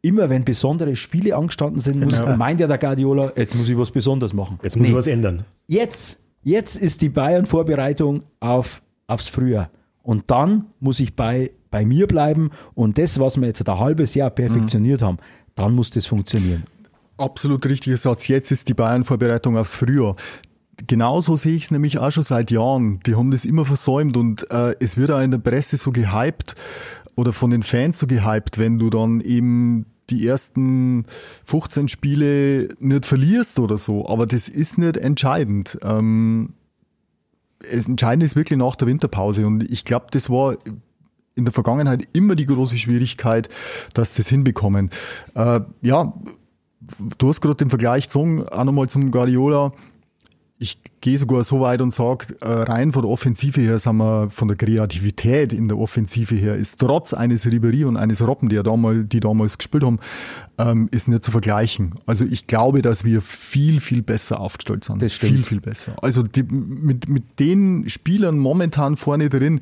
Immer 0.00 0.30
wenn 0.30 0.44
besondere 0.44 0.96
Spiele 0.96 1.36
angestanden 1.36 1.78
sind, 1.78 2.02
muss, 2.02 2.18
meint 2.38 2.60
ja 2.60 2.66
der 2.66 2.78
Guardiola, 2.78 3.32
jetzt 3.36 3.54
muss 3.56 3.68
ich 3.68 3.76
was 3.76 3.90
Besonderes 3.90 4.32
machen. 4.32 4.58
Jetzt 4.62 4.76
muss 4.78 4.86
Nee. 4.86 4.92
ich 4.92 4.96
was 4.96 5.06
ändern. 5.06 5.44
Jetzt, 5.68 6.21
jetzt 6.42 6.76
ist 6.76 7.02
die 7.02 7.08
Bayern-Vorbereitung 7.08 8.22
auf, 8.40 8.82
aufs 9.06 9.28
Frühjahr. 9.28 9.70
Und 10.02 10.30
dann 10.30 10.66
muss 10.80 11.00
ich 11.00 11.14
bei, 11.14 11.52
bei 11.70 11.84
mir 11.84 12.06
bleiben 12.06 12.50
und 12.74 12.98
das, 12.98 13.18
was 13.18 13.40
wir 13.40 13.46
jetzt 13.46 13.68
ein 13.68 13.78
halbes 13.78 14.14
Jahr 14.14 14.30
perfektioniert 14.30 15.02
haben, 15.02 15.18
dann 15.54 15.74
muss 15.74 15.90
das 15.90 16.06
funktionieren. 16.06 16.64
Absolut 17.18 17.64
richtiger 17.66 17.96
Satz. 17.96 18.26
Jetzt 18.26 18.50
ist 18.50 18.68
die 18.68 18.74
Bayern-Vorbereitung 18.74 19.56
aufs 19.56 19.76
Frühjahr. 19.76 20.16
Genauso 20.86 21.36
sehe 21.36 21.54
ich 21.54 21.64
es 21.64 21.70
nämlich 21.70 21.98
auch 21.98 22.10
schon 22.10 22.24
seit 22.24 22.50
Jahren. 22.50 22.98
Die 23.06 23.14
haben 23.14 23.30
das 23.30 23.44
immer 23.44 23.64
versäumt 23.64 24.16
und 24.16 24.50
äh, 24.50 24.74
es 24.80 24.96
wird 24.96 25.10
auch 25.10 25.20
in 25.20 25.30
der 25.30 25.38
Presse 25.38 25.76
so 25.76 25.92
gehypt 25.92 26.56
oder 27.14 27.32
von 27.32 27.50
den 27.50 27.62
Fans 27.62 27.98
so 27.98 28.06
gehypt, 28.06 28.58
wenn 28.58 28.78
du 28.78 28.90
dann 28.90 29.20
eben 29.20 29.86
die 30.12 30.26
ersten 30.26 31.06
15 31.44 31.88
Spiele 31.88 32.68
nicht 32.78 33.06
verlierst 33.06 33.58
oder 33.58 33.78
so. 33.78 34.08
Aber 34.08 34.26
das 34.26 34.48
ist 34.48 34.78
nicht 34.78 34.96
entscheidend. 34.96 35.78
Ähm, 35.82 36.54
es 37.70 37.86
entscheidend 37.86 38.24
ist 38.24 38.36
wirklich 38.36 38.58
nach 38.58 38.76
der 38.76 38.88
Winterpause 38.88 39.46
und 39.46 39.62
ich 39.62 39.84
glaube, 39.84 40.06
das 40.10 40.28
war 40.28 40.56
in 41.34 41.44
der 41.44 41.52
Vergangenheit 41.52 42.08
immer 42.12 42.34
die 42.34 42.46
große 42.46 42.76
Schwierigkeit, 42.76 43.48
dass 43.94 44.14
das 44.14 44.28
hinbekommen. 44.28 44.90
Äh, 45.34 45.60
ja, 45.80 46.12
du 47.18 47.28
hast 47.28 47.40
gerade 47.40 47.56
den 47.56 47.70
Vergleich 47.70 48.04
gezogen, 48.04 48.46
auch 48.48 48.64
nochmal 48.64 48.88
zum 48.88 49.10
Guardiola. 49.10 49.72
Ich 50.62 50.78
gehe 51.00 51.18
sogar 51.18 51.42
so 51.44 51.60
weit 51.60 51.82
und 51.82 51.92
sage, 51.92 52.36
äh, 52.40 52.46
rein 52.46 52.92
von 52.92 53.02
der 53.02 53.10
Offensive 53.10 53.60
her, 53.60 53.78
sind 53.78 53.96
wir 53.96 54.30
von 54.30 54.48
der 54.48 54.56
Kreativität 54.56 55.52
in 55.52 55.68
der 55.68 55.78
Offensive 55.78 56.34
her, 56.34 56.56
ist 56.56 56.78
trotz 56.78 57.12
eines 57.12 57.46
Ribery 57.46 57.84
und 57.84 57.96
eines 57.96 58.26
Robben, 58.26 58.48
die, 58.48 58.56
ja 58.56 58.62
damals, 58.62 59.08
die 59.08 59.20
damals 59.20 59.58
gespielt 59.58 59.82
haben, 59.82 59.98
ähm, 60.58 60.88
ist 60.92 61.08
nicht 61.08 61.24
zu 61.24 61.32
vergleichen. 61.32 61.96
Also 62.06 62.24
ich 62.24 62.46
glaube, 62.46 62.80
dass 62.82 63.04
wir 63.04 63.20
viel, 63.22 63.80
viel 63.80 64.02
besser 64.02 64.40
aufgestellt 64.40 64.84
sind. 64.84 65.02
Das 65.02 65.12
stimmt. 65.12 65.32
Viel, 65.32 65.42
viel 65.42 65.60
besser. 65.60 65.96
Also 66.00 66.22
die, 66.22 66.44
mit, 66.44 67.08
mit 67.08 67.40
den 67.40 67.88
Spielern 67.88 68.38
momentan 68.38 68.96
vorne 68.96 69.28
drin, 69.28 69.60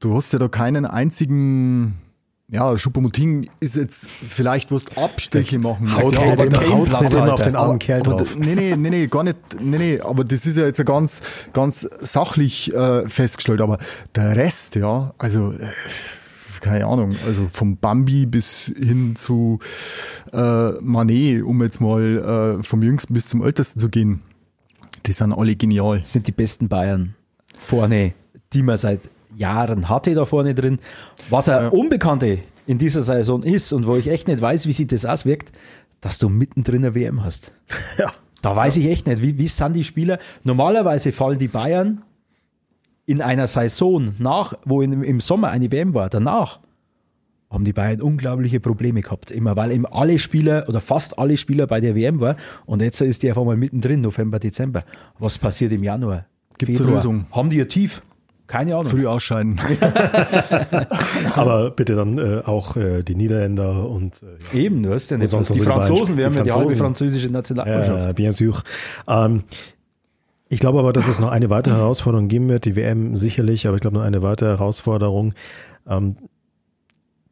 du 0.00 0.14
hast 0.14 0.32
ja 0.32 0.38
da 0.38 0.48
keinen 0.48 0.86
einzigen 0.86 1.98
ja, 2.48 2.76
Schuppomoting 2.76 3.48
ist 3.60 3.74
jetzt 3.74 4.06
vielleicht, 4.08 4.70
wo 4.70 4.78
du 4.78 5.00
Abstriche 5.00 5.58
machen 5.58 5.86
musst. 5.86 6.02
Haut's 6.02 6.22
ja, 6.22 6.32
aber 6.32 6.68
haut's 6.68 7.00
nicht 7.00 7.12
immer 7.14 7.32
auf 7.32 7.42
den 7.42 7.56
armen 7.56 7.78
Kerl 7.78 8.00
aber 8.00 8.18
drauf. 8.18 8.36
nee, 8.36 8.54
nee, 8.54 8.76
nee, 8.76 8.90
nee, 8.90 9.06
gar 9.06 9.22
nicht. 9.22 9.38
Nee, 9.60 9.78
nee, 9.78 10.00
aber 10.00 10.24
das 10.24 10.44
ist 10.44 10.58
ja 10.58 10.64
jetzt 10.64 10.84
ganz, 10.84 11.22
ganz 11.54 11.88
sachlich 12.00 12.72
äh, 12.74 13.08
festgestellt. 13.08 13.62
Aber 13.62 13.78
der 14.14 14.36
Rest, 14.36 14.74
ja, 14.76 15.14
also 15.16 15.52
äh, 15.52 15.68
keine 16.60 16.86
Ahnung, 16.86 17.16
also 17.26 17.48
vom 17.50 17.78
Bambi 17.78 18.26
bis 18.26 18.72
hin 18.76 19.16
zu 19.16 19.58
äh, 20.32 20.72
Manet, 20.80 21.42
um 21.44 21.62
jetzt 21.62 21.80
mal 21.80 22.58
äh, 22.60 22.62
vom 22.62 22.82
Jüngsten 22.82 23.14
bis 23.14 23.26
zum 23.26 23.42
Ältesten 23.42 23.80
zu 23.80 23.88
gehen, 23.88 24.20
die 25.06 25.12
sind 25.12 25.32
alle 25.32 25.56
genial. 25.56 26.00
Das 26.00 26.12
sind 26.12 26.26
die 26.26 26.32
besten 26.32 26.68
Bayern 26.68 27.14
vorne, 27.58 28.12
die 28.52 28.62
man 28.62 28.76
seit 28.76 29.00
Jahren 29.36 29.88
hatte 29.88 30.14
da 30.14 30.24
vorne 30.24 30.54
drin. 30.54 30.78
Was 31.30 31.48
er 31.48 31.72
Unbekannte 31.72 32.38
in 32.66 32.78
dieser 32.78 33.02
Saison 33.02 33.42
ist 33.42 33.72
und 33.72 33.86
wo 33.86 33.96
ich 33.96 34.08
echt 34.08 34.28
nicht 34.28 34.40
weiß, 34.40 34.66
wie 34.66 34.72
sich 34.72 34.86
das 34.86 35.04
auswirkt, 35.04 35.52
dass 36.00 36.18
du 36.18 36.28
mittendrin 36.28 36.84
eine 36.84 36.94
WM 36.94 37.24
hast. 37.24 37.52
Ja. 37.98 38.12
Da 38.42 38.54
weiß 38.54 38.76
ich 38.76 38.86
echt 38.86 39.06
nicht, 39.06 39.22
wie, 39.22 39.38
wie 39.38 39.48
sind 39.48 39.72
die 39.72 39.84
Spieler. 39.84 40.18
Normalerweise 40.42 41.12
fallen 41.12 41.38
die 41.38 41.48
Bayern 41.48 42.02
in 43.06 43.22
einer 43.22 43.46
Saison 43.46 44.12
nach, 44.18 44.52
wo 44.66 44.82
in, 44.82 45.02
im 45.02 45.22
Sommer 45.22 45.48
eine 45.48 45.72
WM 45.72 45.94
war, 45.94 46.10
danach 46.10 46.60
haben 47.54 47.64
die 47.64 47.72
Bayern 47.72 48.02
unglaubliche 48.02 48.60
Probleme 48.60 49.00
gehabt. 49.00 49.30
Immer, 49.30 49.56
weil 49.56 49.70
eben 49.72 49.86
alle 49.86 50.18
Spieler 50.18 50.68
oder 50.68 50.80
fast 50.80 51.18
alle 51.18 51.38
Spieler 51.38 51.66
bei 51.66 51.80
der 51.80 51.94
WM 51.94 52.20
war 52.20 52.36
und 52.66 52.82
jetzt 52.82 53.00
ist 53.00 53.22
die 53.22 53.28
einfach 53.28 53.44
mal 53.44 53.56
mittendrin, 53.56 54.00
November, 54.02 54.38
Dezember. 54.38 54.84
Was 55.18 55.38
passiert 55.38 55.72
im 55.72 55.82
Januar? 55.82 56.26
Gibt's 56.58 56.80
eine 56.80 56.90
Lösung? 56.90 57.26
Haben 57.30 57.48
die 57.48 57.56
ihr 57.56 57.68
Tief? 57.68 58.02
Keine 58.46 58.74
Ahnung. 58.76 58.88
Früh 58.88 59.06
ausscheiden. 59.06 59.58
Aber 61.34 61.70
bitte 61.70 61.94
dann 61.94 62.18
äh, 62.18 62.42
auch 62.44 62.76
äh, 62.76 63.02
die 63.02 63.14
Niederländer 63.14 63.88
und 63.88 64.20
äh, 64.52 64.58
Eben, 64.64 64.82
du 64.82 64.92
hast 64.92 65.10
ja 65.10 65.16
nicht. 65.16 65.30
sonst 65.30 65.48
Die 65.48 65.54
die 65.54 65.60
Franzosen, 65.60 66.16
wir 66.16 66.26
haben 66.26 66.32
die 66.32 66.38
ja 66.38 66.44
die 66.44 66.52
halbe 66.52 66.70
französische 66.72 67.30
Nationalmannschaft. 67.30 68.10
Äh, 68.10 68.12
bien 68.12 68.32
sûr. 68.32 68.62
Ähm, 69.08 69.44
ich 70.48 70.60
glaube 70.60 70.78
aber, 70.78 70.92
dass 70.92 71.08
es 71.08 71.18
noch 71.18 71.30
eine 71.30 71.48
weitere 71.48 71.74
Herausforderung 71.76 72.28
geben 72.28 72.48
wird. 72.48 72.66
Die 72.66 72.76
WM 72.76 73.16
sicherlich, 73.16 73.66
aber 73.66 73.76
ich 73.76 73.80
glaube 73.80 73.96
noch 73.96 74.04
eine 74.04 74.22
weitere 74.22 74.50
Herausforderung. 74.50 75.32
Ähm, 75.88 76.16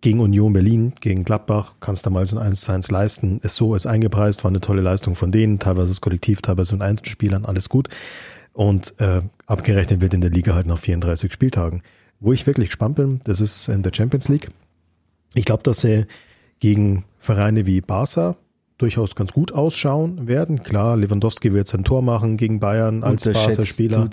gegen 0.01 0.19
Union 0.19 0.53
Berlin, 0.53 0.95
gegen 1.01 1.25
Gladbach, 1.25 1.75
kannst 1.79 2.07
du 2.07 2.11
mal 2.11 2.27
so 2.27 2.37
ein 2.37 2.43
1 2.43 2.63
zu 2.63 2.73
1 2.73 2.91
leisten. 2.91 3.39
Ist 3.43 3.55
so, 3.57 3.75
ist 3.75 3.87
eingepreist, 3.87 4.43
war 4.45 4.51
eine 4.51 4.61
tolle 4.61 4.83
Leistung 4.83 5.15
von 5.15 5.31
denen, 5.31 5.59
teilweise 5.61 5.89
das 5.91 6.01
Kollektiv, 6.01 6.43
teilweise 6.43 6.71
von 6.71 6.83
Einzelspielern, 6.83 7.45
alles 7.45 7.69
gut. 7.69 7.89
Und 8.53 8.99
äh, 8.99 9.23
abgerechnet 9.53 10.00
wird 10.00 10.14
in 10.14 10.20
der 10.20 10.30
Liga 10.30 10.55
halt 10.55 10.66
nach 10.66 10.78
34 10.78 11.32
Spieltagen. 11.32 11.82
Wo 12.20 12.32
ich 12.32 12.46
wirklich 12.46 12.68
gespannt 12.68 12.96
bin, 12.96 13.20
das 13.24 13.40
ist 13.40 13.68
in 13.68 13.82
der 13.82 13.92
Champions 13.94 14.28
League. 14.28 14.48
Ich 15.34 15.44
glaube, 15.44 15.62
dass 15.62 15.80
sie 15.80 16.07
gegen 16.61 17.05
Vereine 17.18 17.66
wie 17.66 17.80
Barca 17.80 18.36
durchaus 18.78 19.14
ganz 19.14 19.32
gut 19.32 19.53
ausschauen 19.53 20.26
werden. 20.28 20.62
Klar, 20.62 20.96
Lewandowski 20.96 21.53
wird 21.53 21.68
sein 21.68 21.84
Tor 21.84 22.03
machen 22.03 22.36
gegen 22.36 22.61
Bayern 22.61 23.03
als 23.05 23.24
Barca-Spieler. 23.24 24.09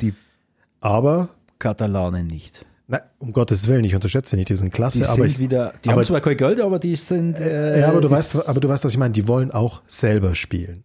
Aber, 0.79 1.29
Katalanen 1.59 2.27
nicht. 2.27 2.65
nein, 2.87 3.01
um 3.19 3.33
Gottes 3.33 3.67
Willen, 3.67 3.83
ich 3.83 3.95
unterschätze 3.95 4.35
nicht, 4.35 4.49
die 4.49 4.55
sind 4.55 4.73
klasse. 4.73 4.99
Die 4.99 5.05
aber 5.05 5.15
sind 5.15 5.25
ich, 5.27 5.39
wieder, 5.39 5.73
die 5.83 5.89
aber- 5.89 5.97
haben 5.99 6.05
zwar 6.05 6.21
kein 6.21 6.37
Geld, 6.37 6.61
aber 6.61 6.79
die 6.79 6.95
sind. 6.95 7.39
Äh, 7.39 7.81
ja, 7.81 7.89
aber 7.89 8.01
du 8.01 8.07
die 8.07 8.13
weißt, 8.13 8.47
aber 8.47 8.59
du 8.59 8.69
weißt, 8.69 8.85
was 8.85 8.91
ich 8.93 8.97
meine. 8.97 9.11
Die 9.13 9.27
wollen 9.27 9.51
auch 9.51 9.81
selber 9.87 10.35
spielen. 10.35 10.83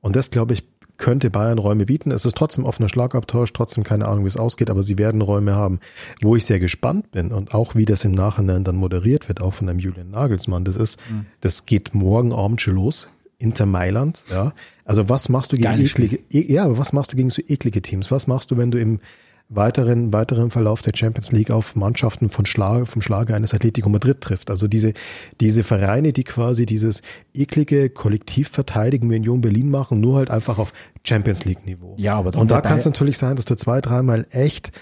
Und 0.00 0.16
das, 0.16 0.30
glaube 0.30 0.54
ich, 0.54 0.64
könnte 0.98 1.30
Bayern 1.30 1.58
Räume 1.58 1.86
bieten. 1.86 2.10
Es 2.10 2.24
ist 2.24 2.36
trotzdem 2.36 2.64
offener 2.64 2.88
Schlagabtausch, 2.88 3.52
trotzdem 3.52 3.84
keine 3.84 4.06
Ahnung, 4.06 4.24
wie 4.24 4.28
es 4.28 4.36
ausgeht, 4.36 4.70
aber 4.70 4.82
sie 4.82 4.98
werden 4.98 5.20
Räume 5.22 5.54
haben. 5.54 5.80
Wo 6.22 6.36
ich 6.36 6.44
sehr 6.44 6.58
gespannt 6.60 7.10
bin 7.10 7.32
und 7.32 7.54
auch 7.54 7.74
wie 7.74 7.84
das 7.84 8.04
im 8.04 8.12
Nachhinein 8.12 8.64
dann 8.64 8.76
moderiert 8.76 9.28
wird, 9.28 9.40
auch 9.40 9.54
von 9.54 9.68
einem 9.68 9.78
Julian 9.78 10.10
Nagelsmann, 10.10 10.64
das 10.64 10.76
ist, 10.76 10.98
Mhm. 11.10 11.26
das 11.40 11.66
geht 11.66 11.94
morgen 11.94 12.32
Abend 12.32 12.60
schon 12.60 12.74
los. 12.74 13.08
Inter 13.38 13.66
Mailand, 13.66 14.22
ja. 14.30 14.54
Also 14.86 15.10
was 15.10 15.28
machst 15.28 15.52
du 15.52 15.56
gegen 15.56 15.68
eklige, 15.78 16.20
e, 16.32 16.52
ja, 16.52 16.64
aber 16.64 16.78
was 16.78 16.94
machst 16.94 17.12
du 17.12 17.16
gegen 17.16 17.28
so 17.28 17.42
eklige 17.46 17.82
Teams? 17.82 18.10
Was 18.10 18.26
machst 18.26 18.50
du, 18.50 18.56
wenn 18.56 18.70
du 18.70 18.78
im 18.80 19.00
weiteren, 19.48 20.12
weiteren 20.12 20.50
Verlauf 20.50 20.82
der 20.82 20.92
Champions 20.94 21.30
League 21.30 21.50
auf 21.50 21.76
Mannschaften 21.76 22.30
von 22.30 22.46
Schlag, 22.46 22.88
vom 22.88 23.00
Schlager 23.00 23.34
eines 23.34 23.54
Atletico 23.54 23.88
Madrid 23.88 24.20
trifft? 24.20 24.50
Also 24.50 24.66
diese, 24.66 24.92
diese 25.40 25.62
Vereine, 25.62 26.12
die 26.12 26.24
quasi 26.24 26.66
dieses 26.66 27.02
eklige 27.32 27.88
Kollektivverteidigen 27.90 29.10
wie 29.10 29.16
Union 29.16 29.40
Berlin 29.40 29.70
machen, 29.70 30.00
nur 30.00 30.16
halt 30.16 30.30
einfach 30.30 30.58
auf 30.58 30.72
Champions 31.04 31.44
League 31.44 31.64
Niveau. 31.66 31.94
Ja, 31.98 32.16
aber 32.16 32.38
Und 32.38 32.50
da 32.50 32.60
kann 32.60 32.76
es 32.76 32.84
natürlich 32.84 33.18
sein, 33.18 33.36
dass 33.36 33.44
du 33.44 33.54
zwei, 33.54 33.80
dreimal 33.80 34.26
echt 34.30 34.72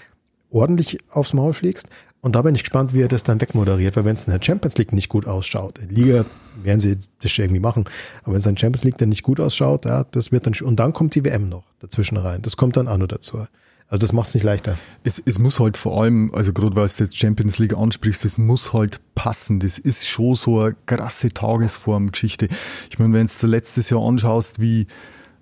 ordentlich 0.49 0.97
aufs 1.09 1.33
Maul 1.33 1.53
fliegst. 1.53 1.87
Und 2.21 2.35
da 2.35 2.41
bin 2.41 2.55
ich 2.55 2.63
gespannt, 2.63 2.91
wie 2.91 3.03
er 3.03 3.07
das 3.07 3.23
dann 3.23 3.39
wegmoderiert, 3.39 3.95
weil 3.95 4.05
wenn 4.05 4.15
es 4.15 4.25
in 4.25 4.31
der 4.31 4.43
Champions 4.43 4.79
League 4.79 4.93
nicht 4.93 5.09
gut 5.09 5.27
ausschaut, 5.27 5.77
in 5.77 5.89
der 5.89 5.97
Liga 5.97 6.25
werden 6.63 6.79
sie 6.79 6.97
das 7.21 7.31
schon 7.31 7.45
irgendwie 7.45 7.61
machen, 7.61 7.85
aber 8.23 8.33
wenn 8.33 8.39
es 8.39 8.47
in 8.47 8.55
der 8.55 8.61
Champions 8.61 8.83
League 8.83 8.97
dann 8.97 9.09
nicht 9.09 9.21
gut 9.21 9.39
ausschaut, 9.39 9.85
ja, 9.85 10.05
das 10.05 10.31
wird 10.31 10.47
dann, 10.47 10.55
und 10.63 10.77
dann 10.77 10.91
kommt 10.91 11.13
die 11.13 11.23
WM 11.23 11.49
noch 11.49 11.65
dazwischen 11.81 12.17
rein. 12.17 12.41
Das 12.41 12.57
kommt 12.57 12.77
dann 12.77 12.87
auch 12.87 12.97
noch 12.97 13.05
dazu. 13.05 13.45
Also 13.87 14.01
das 14.01 14.13
macht 14.13 14.29
es 14.29 14.33
nicht 14.33 14.43
leichter. 14.43 14.77
Es, 15.03 15.21
es 15.23 15.37
muss 15.37 15.59
halt 15.59 15.77
vor 15.77 16.01
allem, 16.01 16.33
also 16.33 16.53
gerade 16.53 16.75
weil 16.75 16.87
du 16.87 17.03
jetzt 17.03 17.17
Champions 17.17 17.59
League 17.59 17.77
ansprichst, 17.77 18.25
es 18.25 18.37
muss 18.37 18.73
halt 18.73 18.99
passen. 19.13 19.59
Das 19.59 19.77
ist 19.77 20.07
schon 20.07 20.33
so 20.33 20.59
eine 20.59 20.75
krasse 20.87 21.29
Tagesformgeschichte. 21.29 22.47
Ich 22.89 22.97
meine, 22.97 23.13
wenn 23.13 23.27
du 23.27 23.47
letztes 23.47 23.91
Jahr 23.91 24.01
anschaust, 24.01 24.59
wie 24.59 24.87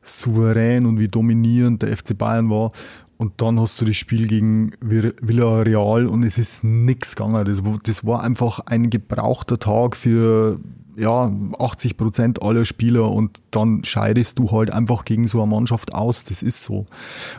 souverän 0.01 0.85
und 0.85 0.99
wie 0.99 1.07
dominierend 1.07 1.81
der 1.81 1.95
FC 1.95 2.17
Bayern 2.17 2.49
war 2.49 2.73
und 3.17 3.41
dann 3.41 3.59
hast 3.59 3.79
du 3.79 3.85
das 3.85 3.95
Spiel 3.95 4.27
gegen 4.27 4.73
Villarreal 4.81 6.07
und 6.07 6.23
es 6.23 6.37
ist 6.37 6.65
nix 6.65 7.15
gegangen. 7.15 7.45
Das, 7.45 7.61
das 7.83 8.05
war 8.05 8.21
einfach 8.21 8.59
ein 8.65 8.89
gebrauchter 8.89 9.59
Tag 9.59 9.95
für 9.95 10.59
ja, 10.95 11.31
80 11.59 11.97
Prozent 11.97 12.41
aller 12.41 12.65
Spieler 12.65 13.11
und 13.11 13.41
dann 13.51 13.83
scheidest 13.83 14.39
du 14.39 14.51
halt 14.51 14.71
einfach 14.71 15.05
gegen 15.05 15.27
so 15.27 15.41
eine 15.41 15.51
Mannschaft 15.51 15.93
aus. 15.93 16.23
Das 16.23 16.43
ist 16.43 16.63
so. 16.63 16.85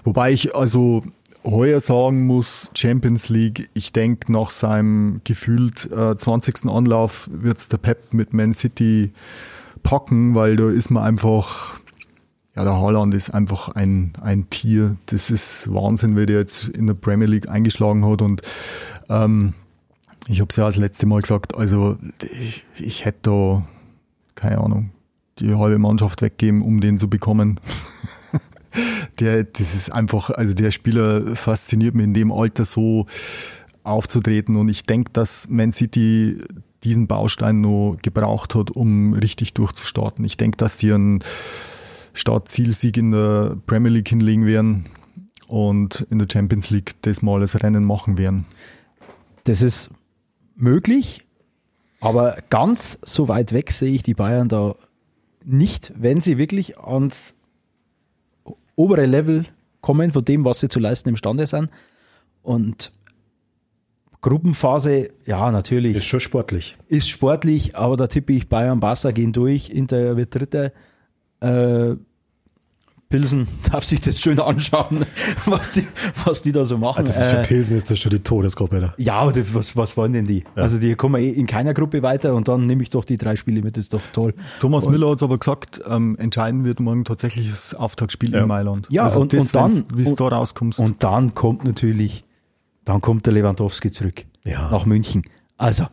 Wobei 0.05 0.33
ich 0.33 0.55
also 0.57 1.03
heuer 1.45 1.81
sagen 1.81 2.27
muss, 2.27 2.71
Champions 2.75 3.29
League, 3.29 3.69
ich 3.75 3.93
denke 3.93 4.33
nach 4.33 4.51
seinem 4.51 5.21
gefühlt 5.25 5.91
äh, 5.93 6.17
20. 6.17 6.67
Anlauf 6.67 7.29
wird's 7.33 7.69
der 7.69 7.79
Pep 7.79 8.13
mit 8.13 8.33
Man 8.33 8.53
City 8.53 9.13
packen, 9.83 10.35
weil 10.35 10.57
da 10.57 10.71
ist 10.71 10.91
man 10.91 11.05
einfach, 11.05 11.81
ja, 12.57 12.65
der 12.65 12.75
Haaland 12.75 13.15
ist 13.15 13.31
einfach 13.31 13.69
ein, 13.69 14.15
ein 14.21 14.49
Tier. 14.49 14.97
Das 15.07 15.31
ist 15.31 15.73
Wahnsinn, 15.73 16.17
wie 16.17 16.27
der 16.27 16.39
jetzt 16.39 16.69
in 16.69 16.87
der 16.87 16.95
Premier 16.95 17.29
League 17.29 17.49
eingeschlagen 17.49 18.05
hat 18.07 18.23
und 18.23 18.43
ähm, 19.11 19.53
ich 20.27 20.41
habe 20.41 20.49
es 20.51 20.57
ja 20.57 20.67
das 20.67 20.77
letzte 20.77 21.07
Mal 21.07 21.21
gesagt, 21.21 21.57
also 21.57 21.97
ich, 22.23 22.65
ich 22.79 23.05
hätte 23.05 23.19
da, 23.23 23.67
keine 24.35 24.59
Ahnung, 24.59 24.91
die 25.39 25.55
halbe 25.55 25.79
Mannschaft 25.79 26.23
weggeben, 26.23 26.63
um 26.63 26.81
den 26.81 26.99
zu 26.99 27.09
bekommen. 27.09 27.61
der, 29.21 29.45
das 29.45 29.75
ist 29.75 29.93
einfach, 29.93 30.31
also 30.31 30.55
der 30.55 30.71
Spieler 30.71 31.37
fasziniert 31.37 31.95
mich 31.95 32.05
in 32.05 32.15
dem 32.15 32.33
Alter 32.33 32.65
so 32.65 33.07
aufzutreten 33.83 34.57
und 34.57 34.69
ich 34.69 34.85
denke, 34.85 35.11
dass 35.13 35.49
Man 35.49 35.73
City 35.73 36.39
diesen 36.85 37.07
Baustein 37.07 37.61
noch 37.61 37.97
gebraucht 38.01 38.55
hat, 38.55 38.71
um 38.71 39.15
richtig 39.15 39.55
durchzustarten. 39.55 40.25
Ich 40.25 40.37
denke, 40.37 40.57
dass 40.57 40.77
die 40.77 40.93
einen 40.93 41.23
Start-Zielsieg 42.13 42.97
in 42.97 43.11
der 43.11 43.57
Premier 43.67 43.91
League 43.91 44.09
hinlegen 44.09 44.47
werden 44.47 44.87
und 45.49 46.07
in 46.11 46.19
der 46.19 46.29
Champions 46.31 46.71
League 46.71 46.95
das 47.03 47.23
mal 47.23 47.41
als 47.41 47.63
Rennen 47.63 47.85
machen 47.85 48.19
werden. 48.19 48.47
Das 49.45 49.63
ist 49.63 49.91
möglich, 50.57 51.25
aber 52.01 52.37
ganz 52.51 52.99
so 53.03 53.29
weit 53.29 53.53
weg 53.53 53.73
sehe 53.73 53.93
ich 53.93 54.03
die 54.03 54.15
Bayern 54.15 54.49
da 54.49 54.75
nicht, 55.45 55.93
wenn 55.97 56.21
sie 56.21 56.39
wirklich 56.39 56.79
ans 56.79 57.35
obere 58.77 59.07
Level 59.07 59.45
kommen 59.81 60.13
von 60.13 60.25
dem, 60.25 60.45
was 60.45 60.61
sie 60.61 60.69
zu 60.69 60.81
leisten 60.81 61.11
imstande 61.11 61.47
sind. 61.47 61.69
Und 62.43 62.93
Gruppenphase, 64.21 65.11
ja, 65.27 65.51
natürlich. 65.51 65.97
Ist 65.97 66.07
schon 66.07 66.21
sportlich. 66.21 66.77
ist 66.89 67.09
sportlich, 67.09 67.77
aber 67.77 67.97
da 67.97 68.07
tippe 68.07 68.33
ich 68.33 68.49
Bayern, 68.49 68.81
Barca 68.81 69.11
gehen 69.11 69.33
durch, 69.33 69.69
Inter 69.69 70.17
wird 70.17 70.35
Dritter. 70.35 70.73
Äh, 71.41 71.97
Pilsen 73.15 73.47
darf 73.71 73.85
sich 73.85 74.01
das 74.01 74.21
schön 74.21 74.41
anschauen, 74.41 75.07
was 75.47 75.73
die, 75.73 75.87
was 76.25 76.43
die 76.43 76.51
da 76.51 76.65
so 76.65 76.79
machen. 76.79 76.99
Also 77.01 77.13
das 77.13 77.27
ist 77.27 77.31
für 77.31 77.39
Äh, 77.39 77.47
Pilsen 77.47 77.77
ist 77.77 77.89
das 77.91 77.99
schon 78.01 78.11
die 78.11 78.19
Todesgruppe. 78.19 78.81
Da. 78.81 78.95
ja, 78.99 79.31
was, 79.55 79.77
was 79.77 79.97
wollen 79.97 80.13
denn 80.15 80.27
die? 80.27 80.43
Also 80.57 80.79
die 80.79 80.97
kommen 80.97 81.21
eh 81.23 81.31
in 81.31 81.47
keiner 81.47 81.75
Gruppe 81.75 82.03
weiter 82.03 82.35
und 82.35 82.49
dann 82.49 82.67
nehme 82.67 82.83
ich 82.83 82.91
doch 82.91 83.05
die 83.05 83.17
drei 83.17 83.37
Spiele 83.37 83.63
mit, 83.63 83.77
das 83.77 83.85
ist 83.85 83.95
doch 83.95 84.01
toll. 84.13 84.35
Thomas 84.59 84.89
Müller 84.89 85.11
hat 85.11 85.23
aber 85.23 85.39
gesagt, 85.39 85.81
ähm, 85.89 86.17
entscheiden 86.19 86.65
wird 86.65 86.81
morgen 86.81 87.05
tatsächlich 87.05 87.49
das 87.51 87.73
Auftaktspiel 87.75 88.33
Ja. 88.33 88.43
in 88.43 88.49
Mailand. 88.49 88.89
Ja, 88.91 89.05
also 89.05 89.21
und- 89.21 89.33
das, 89.33 89.43
und 89.43 89.55
dann- 89.55 89.85
wie 89.95 90.03
es 90.03 90.09
und- 90.09 90.21
da 90.21 90.29
rauskommst. 90.29 90.81
Und 90.81 91.05
dann 91.05 91.35
kommt 91.35 91.65
natürlich, 91.65 92.25
dann 92.85 93.01
kommt 93.01 93.27
der 93.27 93.33
Lewandowski 93.35 93.93
zurück 93.93 94.25
Ja. 94.45 94.71
nach 94.73 94.87
München. 94.87 95.23
Also 95.57 95.87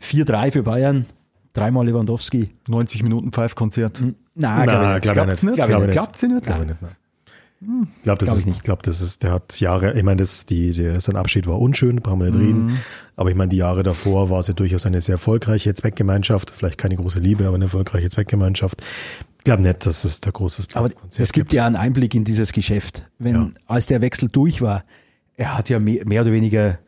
4-3 0.00 0.50
für 0.52 0.62
Bayern, 0.62 1.06
dreimal 1.54 1.86
Lewandowski. 1.86 2.50
90 2.68 3.02
Minuten 3.02 3.32
Pfeifkonzert. 3.32 4.00
Nein, 4.00 4.14
Na, 4.34 4.98
glaube 4.98 5.32
ich 5.32 5.42
nicht. 5.42 5.54
glaube 5.54 5.54
ich 5.54 5.58
nicht. 5.58 5.66
Glaube. 5.66 5.86
Glaubt 5.88 6.18
sie 6.18 6.28
nicht? 6.28 6.42
Glaube 6.44 6.62
ich 6.62 6.68
nicht. 6.68 6.82
nein. 6.82 6.96
Ich 7.96 8.02
glaube, 8.02 8.18
das 8.18 8.26
Glaub 8.26 8.36
ich 8.36 8.40
ist, 8.40 8.46
nicht. 8.46 8.56
ich 8.56 8.62
glaube, 8.64 8.82
das 8.82 9.00
ist, 9.00 9.22
der 9.22 9.30
hat 9.30 9.60
Jahre, 9.60 9.92
ich 9.96 10.02
meine, 10.02 10.16
das, 10.16 10.46
die, 10.46 10.72
der, 10.72 11.00
sein 11.00 11.14
Abschied 11.14 11.46
war 11.46 11.60
unschön, 11.60 11.96
brauchen 11.96 12.18
wir 12.20 12.30
nicht 12.32 12.40
reden. 12.40 12.78
Aber 13.14 13.30
ich 13.30 13.36
meine, 13.36 13.50
die 13.50 13.56
Jahre 13.58 13.84
davor 13.84 14.30
war 14.30 14.40
es 14.40 14.48
ja 14.48 14.54
durchaus 14.54 14.84
eine 14.84 15.00
sehr 15.00 15.14
erfolgreiche 15.14 15.72
Zweckgemeinschaft, 15.72 16.50
vielleicht 16.50 16.76
keine 16.76 16.96
große 16.96 17.20
Liebe, 17.20 17.46
aber 17.46 17.54
eine 17.54 17.66
erfolgreiche 17.66 18.10
Zweckgemeinschaft. 18.10 18.82
Ich 19.38 19.44
glaube 19.44 19.62
nicht, 19.62 19.86
dass 19.86 20.02
es 20.04 20.20
da 20.20 20.30
großes 20.32 20.68
Aber 20.74 20.90
es 21.16 21.32
gibt 21.32 21.52
ja 21.52 21.64
einen 21.64 21.76
Einblick 21.76 22.16
in 22.16 22.24
dieses 22.24 22.52
Geschäft. 22.52 23.06
Wenn, 23.20 23.34
Ja. 23.34 23.50
als 23.66 23.86
der 23.86 24.00
Wechsel 24.00 24.28
durch 24.28 24.60
war, 24.60 24.84
er 25.36 25.56
hat 25.56 25.68
ja 25.68 25.78
mehr, 25.78 26.04
mehr 26.04 26.22
oder 26.22 26.32
weniger 26.32 26.78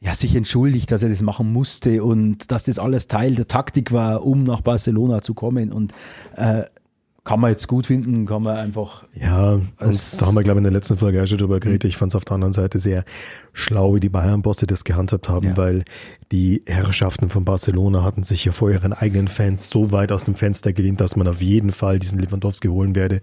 ja, 0.00 0.14
sich 0.14 0.34
entschuldigt, 0.34 0.90
dass 0.90 1.02
er 1.04 1.10
das 1.10 1.22
machen 1.22 1.52
musste 1.52 2.02
und 2.04 2.50
dass 2.50 2.64
das 2.64 2.78
alles 2.80 3.06
Teil 3.08 3.34
der 3.36 3.46
Taktik 3.48 3.92
war, 3.92 4.24
um 4.24 4.42
nach 4.44 4.60
Barcelona 4.62 5.22
zu 5.22 5.34
kommen. 5.34 5.72
Und 5.72 5.92
äh, 6.36 6.64
kann 7.28 7.40
man 7.40 7.50
jetzt 7.50 7.68
gut 7.68 7.86
finden, 7.86 8.24
kann 8.24 8.42
man 8.42 8.56
einfach. 8.56 9.04
Ja, 9.12 9.52
und 9.52 9.70
da 10.18 10.26
haben 10.26 10.34
wir, 10.34 10.42
glaube 10.42 10.60
ich, 10.60 10.60
in 10.60 10.64
der 10.64 10.72
letzten 10.72 10.96
Folge 10.96 11.22
auch 11.22 11.26
schon 11.26 11.36
drüber 11.36 11.60
geredet. 11.60 11.84
Ich 11.84 11.98
fand 11.98 12.10
es 12.12 12.16
auf 12.16 12.24
der 12.24 12.36
anderen 12.36 12.54
Seite 12.54 12.78
sehr 12.78 13.04
schlau, 13.52 13.94
wie 13.94 14.00
die 14.00 14.08
Bayern-Bosse 14.08 14.66
das 14.66 14.82
gehandhabt 14.82 15.28
haben, 15.28 15.48
Ja. 15.48 15.56
weil 15.58 15.84
die 16.32 16.62
Herrschaften 16.66 17.28
von 17.28 17.44
Barcelona 17.44 18.02
hatten 18.02 18.22
sich 18.22 18.46
ja 18.46 18.52
vor 18.52 18.70
ihren 18.70 18.94
eigenen 18.94 19.28
Fans 19.28 19.68
so 19.68 19.92
weit 19.92 20.10
aus 20.10 20.24
dem 20.24 20.36
Fenster 20.36 20.72
gelehnt, 20.72 21.02
dass 21.02 21.16
man 21.16 21.28
auf 21.28 21.42
jeden 21.42 21.70
Fall 21.70 21.98
diesen 21.98 22.18
Lewandowski 22.18 22.68
holen 22.68 22.94
werde, 22.94 23.20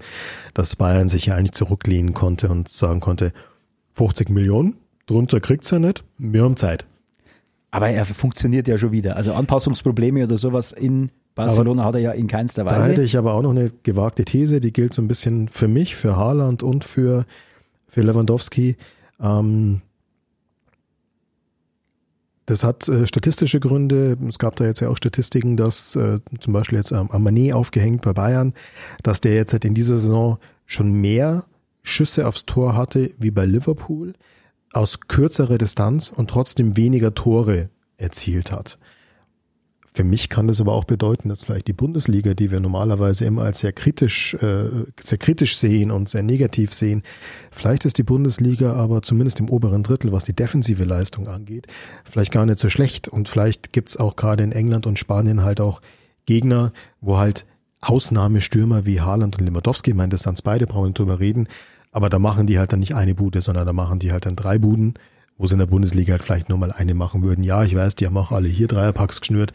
dass 0.53 0.75
Bayern 0.75 1.09
sich 1.09 1.25
ja 1.25 1.35
eigentlich 1.35 1.53
zurücklehnen 1.53 2.13
konnte 2.13 2.49
und 2.49 2.69
sagen 2.69 2.99
konnte, 2.99 3.33
50 3.95 4.29
Millionen, 4.29 4.77
drunter 5.07 5.39
kriegt's 5.39 5.71
ja 5.71 5.79
nicht, 5.79 6.03
wir 6.19 6.43
haben 6.43 6.57
Zeit. 6.57 6.85
Aber 7.71 7.89
er 7.89 8.05
funktioniert 8.05 8.67
ja 8.67 8.77
schon 8.77 8.91
wieder. 8.91 9.15
Also 9.15 9.33
Anpassungsprobleme 9.33 10.25
oder 10.25 10.37
sowas 10.37 10.73
in 10.73 11.09
Barcelona 11.35 11.83
hat 11.83 11.95
er 11.95 12.01
ja 12.01 12.11
in 12.11 12.27
keinster 12.27 12.63
Da 12.63 12.81
hätte 12.81 12.93
Weise. 12.93 13.03
ich 13.03 13.17
aber 13.17 13.33
auch 13.33 13.41
noch 13.41 13.51
eine 13.51 13.71
gewagte 13.83 14.23
These, 14.23 14.61
die 14.61 14.71
gilt 14.71 14.93
so 14.93 15.01
ein 15.01 15.07
bisschen 15.07 15.49
für 15.49 15.67
mich, 15.67 15.95
für 15.95 16.15
Haaland 16.15 16.63
und 16.63 16.85
für, 16.85 17.25
für 17.87 18.01
Lewandowski. 18.01 18.77
Ähm, 19.19 19.81
das 22.45 22.63
hat 22.63 22.87
äh, 22.87 23.05
statistische 23.05 23.59
Gründe. 23.59 24.17
Es 24.29 24.39
gab 24.39 24.55
da 24.55 24.65
jetzt 24.65 24.79
ja 24.79 24.89
auch 24.89 24.97
Statistiken, 24.97 25.57
dass 25.57 25.95
äh, 25.95 26.19
zum 26.39 26.53
Beispiel 26.53 26.77
jetzt 26.77 26.93
am 26.93 27.09
am 27.09 27.23
Manet 27.23 27.53
aufgehängt 27.53 28.03
bei 28.03 28.13
Bayern, 28.13 28.53
dass 29.03 29.19
der 29.19 29.35
jetzt 29.35 29.51
halt 29.51 29.65
in 29.65 29.73
dieser 29.73 29.97
Saison 29.97 30.37
schon 30.65 30.93
mehr 30.93 31.45
Schüsse 31.83 32.27
aufs 32.27 32.45
Tor 32.45 32.75
hatte 32.75 33.11
wie 33.17 33.31
bei 33.31 33.45
Liverpool 33.45 34.13
aus 34.71 34.99
kürzerer 35.07 35.57
Distanz 35.57 36.11
und 36.15 36.29
trotzdem 36.29 36.77
weniger 36.77 37.13
Tore 37.13 37.69
erzielt 37.97 38.51
hat. 38.51 38.77
Für 39.95 40.03
mich 40.03 40.27
kann 40.27 40.49
das 40.49 40.59
aber 40.59 40.73
auch 40.73 40.83
bedeuten, 40.83 41.29
dass 41.29 41.45
vielleicht 41.45 41.69
die 41.69 41.73
Bundesliga, 41.73 42.33
die 42.33 42.51
wir 42.51 42.59
normalerweise 42.59 43.23
immer 43.23 43.43
als 43.43 43.59
sehr 43.59 43.71
kritisch, 43.71 44.33
äh, 44.33 44.67
sehr 44.99 45.17
kritisch 45.17 45.55
sehen 45.55 45.89
und 45.89 46.09
sehr 46.09 46.21
negativ 46.21 46.73
sehen, 46.73 47.01
vielleicht 47.49 47.85
ist 47.85 47.97
die 47.97 48.03
Bundesliga 48.03 48.73
aber 48.73 49.03
zumindest 49.03 49.39
im 49.39 49.49
oberen 49.49 49.83
Drittel, 49.83 50.11
was 50.11 50.25
die 50.25 50.35
defensive 50.35 50.83
Leistung 50.83 51.29
angeht, 51.29 51.67
vielleicht 52.03 52.33
gar 52.33 52.45
nicht 52.45 52.59
so 52.59 52.67
schlecht. 52.67 53.07
Und 53.07 53.29
vielleicht 53.29 53.71
gibt's 53.71 53.95
auch 53.95 54.17
gerade 54.17 54.43
in 54.43 54.51
England 54.51 54.85
und 54.85 54.99
Spanien 54.99 55.43
halt 55.43 55.61
auch 55.61 55.79
Gegner, 56.25 56.73
wo 56.99 57.17
halt 57.17 57.45
Ausnahmestürmer 57.79 58.85
wie 58.85 58.99
Haaland 58.99 59.39
und 59.39 59.47
Lewandowski, 59.47 59.91
ich 59.91 59.95
meine, 59.95 60.09
das 60.09 60.23
sind 60.23 60.43
beide, 60.43 60.67
brauchen 60.67 60.83
wir 60.83 60.87
nicht 60.87 60.99
drüber 60.99 61.21
reden, 61.21 61.47
aber 61.93 62.09
da 62.09 62.19
machen 62.19 62.47
die 62.47 62.59
halt 62.59 62.73
dann 62.73 62.81
nicht 62.81 62.95
eine 62.95 63.15
Bude, 63.15 63.39
sondern 63.39 63.65
da 63.65 63.71
machen 63.71 63.99
die 63.99 64.11
halt 64.11 64.25
dann 64.25 64.35
drei 64.35 64.59
Buden, 64.59 64.95
wo 65.37 65.47
sie 65.47 65.53
in 65.53 65.59
der 65.59 65.67
Bundesliga 65.67 66.11
halt 66.11 66.23
vielleicht 66.25 66.49
nur 66.49 66.57
mal 66.57 66.73
eine 66.73 66.93
machen 66.95 67.23
würden. 67.23 67.45
Ja, 67.45 67.63
ich 67.63 67.75
weiß, 67.75 67.95
die 67.95 68.05
haben 68.05 68.17
auch 68.17 68.33
alle 68.33 68.49
hier 68.49 68.67
Dreierpacks 68.67 69.21
geschnürt, 69.21 69.53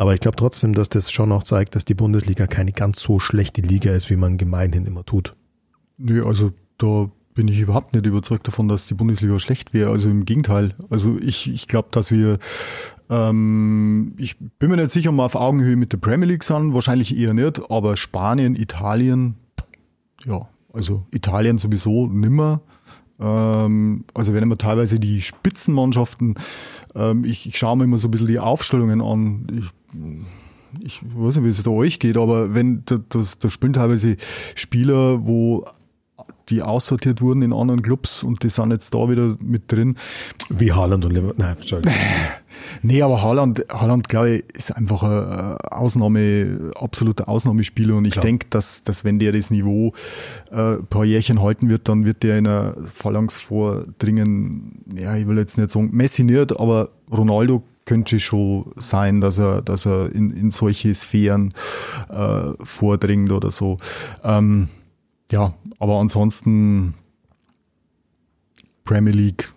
aber 0.00 0.14
ich 0.14 0.20
glaube 0.20 0.36
trotzdem, 0.36 0.72
dass 0.72 0.88
das 0.88 1.12
schon 1.12 1.28
noch 1.28 1.42
zeigt, 1.42 1.76
dass 1.76 1.84
die 1.84 1.92
Bundesliga 1.92 2.46
keine 2.46 2.72
ganz 2.72 3.00
so 3.00 3.18
schlechte 3.18 3.60
Liga 3.60 3.92
ist, 3.92 4.08
wie 4.08 4.16
man 4.16 4.38
gemeinhin 4.38 4.86
immer 4.86 5.04
tut. 5.04 5.36
Nö, 5.98 6.24
also 6.24 6.52
da 6.78 7.10
bin 7.34 7.48
ich 7.48 7.60
überhaupt 7.60 7.92
nicht 7.92 8.06
überzeugt 8.06 8.46
davon, 8.46 8.66
dass 8.66 8.86
die 8.86 8.94
Bundesliga 8.94 9.38
schlecht 9.38 9.74
wäre. 9.74 9.90
Also 9.90 10.08
im 10.08 10.24
Gegenteil. 10.24 10.74
Also 10.88 11.18
ich, 11.20 11.52
ich 11.52 11.68
glaube, 11.68 11.88
dass 11.90 12.10
wir, 12.10 12.38
ähm, 13.10 14.14
ich 14.16 14.38
bin 14.38 14.70
mir 14.70 14.78
nicht 14.78 14.90
sicher, 14.90 15.12
wir 15.12 15.22
auf 15.22 15.34
Augenhöhe 15.34 15.76
mit 15.76 15.92
der 15.92 15.98
Premier 15.98 16.28
League 16.28 16.44
sind. 16.44 16.72
Wahrscheinlich 16.72 17.14
eher 17.14 17.34
nicht. 17.34 17.60
Aber 17.70 17.98
Spanien, 17.98 18.56
Italien, 18.56 19.36
ja, 20.24 20.48
also 20.72 21.04
Italien 21.10 21.58
sowieso 21.58 22.06
nimmer. 22.06 22.62
Ähm, 23.20 24.06
also 24.14 24.32
wenn 24.32 24.48
man 24.48 24.56
teilweise 24.56 24.98
die 24.98 25.20
Spitzenmannschaften, 25.20 26.36
ähm, 26.94 27.26
ich, 27.26 27.46
ich 27.46 27.58
schaue 27.58 27.76
mir 27.76 27.84
immer 27.84 27.98
so 27.98 28.08
ein 28.08 28.12
bisschen 28.12 28.28
die 28.28 28.38
Aufstellungen 28.38 29.02
an. 29.02 29.46
Ich, 29.58 29.79
ich 30.80 31.00
weiß 31.02 31.36
nicht, 31.36 31.44
wie 31.44 31.50
es 31.50 31.62
da 31.62 31.70
euch 31.70 31.98
geht, 31.98 32.16
aber 32.16 32.54
wenn 32.54 32.84
das, 33.08 33.38
da 33.38 33.50
spielen 33.50 33.72
teilweise 33.72 34.16
Spieler, 34.54 35.26
wo 35.26 35.66
die 36.50 36.62
aussortiert 36.62 37.20
wurden 37.20 37.42
in 37.42 37.52
anderen 37.52 37.82
Clubs 37.82 38.22
und 38.22 38.42
die 38.42 38.50
sind 38.50 38.72
jetzt 38.72 38.92
da 38.92 39.08
wieder 39.08 39.36
mit 39.40 39.70
drin. 39.70 39.96
Wie 40.48 40.72
Haaland 40.72 41.04
und 41.04 41.12
Lever 41.12 41.32
Nein. 41.36 41.56
Nee, 42.82 43.02
aber 43.02 43.22
Haaland, 43.22 43.64
Haaland 43.70 44.08
glaube 44.08 44.30
ich, 44.30 44.54
ist 44.54 44.76
einfach 44.76 45.02
ein 45.02 45.56
Ausnahme, 45.70 46.72
absoluter 46.74 47.28
Ausnahmespieler 47.28 47.94
und 47.94 48.04
ich 48.04 48.16
denke, 48.16 48.46
dass, 48.50 48.82
dass 48.82 49.04
wenn 49.04 49.18
der 49.18 49.32
das 49.32 49.50
Niveau 49.50 49.92
äh, 50.50 50.76
ein 50.76 50.86
paar 50.86 51.04
Jährchen 51.04 51.40
halten 51.40 51.68
wird, 51.68 51.88
dann 51.88 52.04
wird 52.04 52.22
der 52.22 52.38
in 52.38 52.46
einer 52.46 52.76
Phalanx 52.92 53.40
vordringen, 53.40 54.82
ja, 54.96 55.16
ich 55.16 55.28
will 55.28 55.38
jetzt 55.38 55.58
nicht 55.58 55.70
sagen, 55.70 55.90
Messi 55.92 56.24
nicht, 56.24 56.58
aber 56.58 56.90
Ronaldo 57.12 57.62
könnte 57.86 58.20
schon 58.20 58.72
sein, 58.76 59.20
dass 59.20 59.38
er, 59.38 59.62
dass 59.62 59.86
er 59.86 60.12
in, 60.14 60.30
in 60.30 60.50
solche 60.50 60.94
Sphären 60.94 61.52
äh, 62.08 62.52
vordringt 62.62 63.32
oder 63.32 63.50
so. 63.50 63.78
Ähm, 64.22 64.68
ja, 65.30 65.54
aber 65.78 65.98
ansonsten 65.98 66.94
Premier 68.84 69.12
League, 69.12 69.52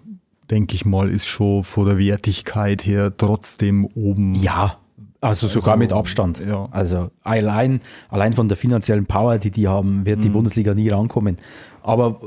denke 0.49 0.75
ich 0.75 0.85
mal, 0.85 1.09
ist 1.09 1.25
schon 1.27 1.63
von 1.63 1.85
der 1.85 1.97
Wertigkeit 1.97 2.85
her 2.85 3.15
trotzdem 3.15 3.85
oben. 3.95 4.35
Ja, 4.35 4.77
also 5.21 5.47
sogar 5.47 5.69
Also, 5.73 5.79
mit 5.79 5.93
Abstand. 5.93 6.39
ja. 6.45 6.67
Also 6.71 7.09
allein, 7.21 7.79
allein 8.09 8.33
von 8.33 8.47
der 8.47 8.57
finanziellen 8.57 9.05
Power, 9.05 9.37
die 9.39 9.51
die 9.51 9.67
haben, 9.67 10.05
wird 10.05 10.23
die 10.23 10.29
Mhm. 10.29 10.33
Bundesliga 10.33 10.73
nie 10.73 10.89
rankommen. 10.89 11.37
Aber 11.81 12.19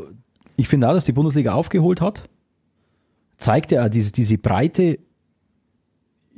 ich 0.57 0.67
finde 0.69 0.89
auch, 0.89 0.95
dass 0.95 1.05
die 1.05 1.13
Bundesliga 1.13 1.53
aufgeholt 1.53 2.01
hat. 2.01 2.29
Zeigt 3.37 3.71
ja 3.71 3.85
auch 3.85 3.89
diese, 3.91 4.13
diese 4.13 4.39
Breite. 4.39 4.99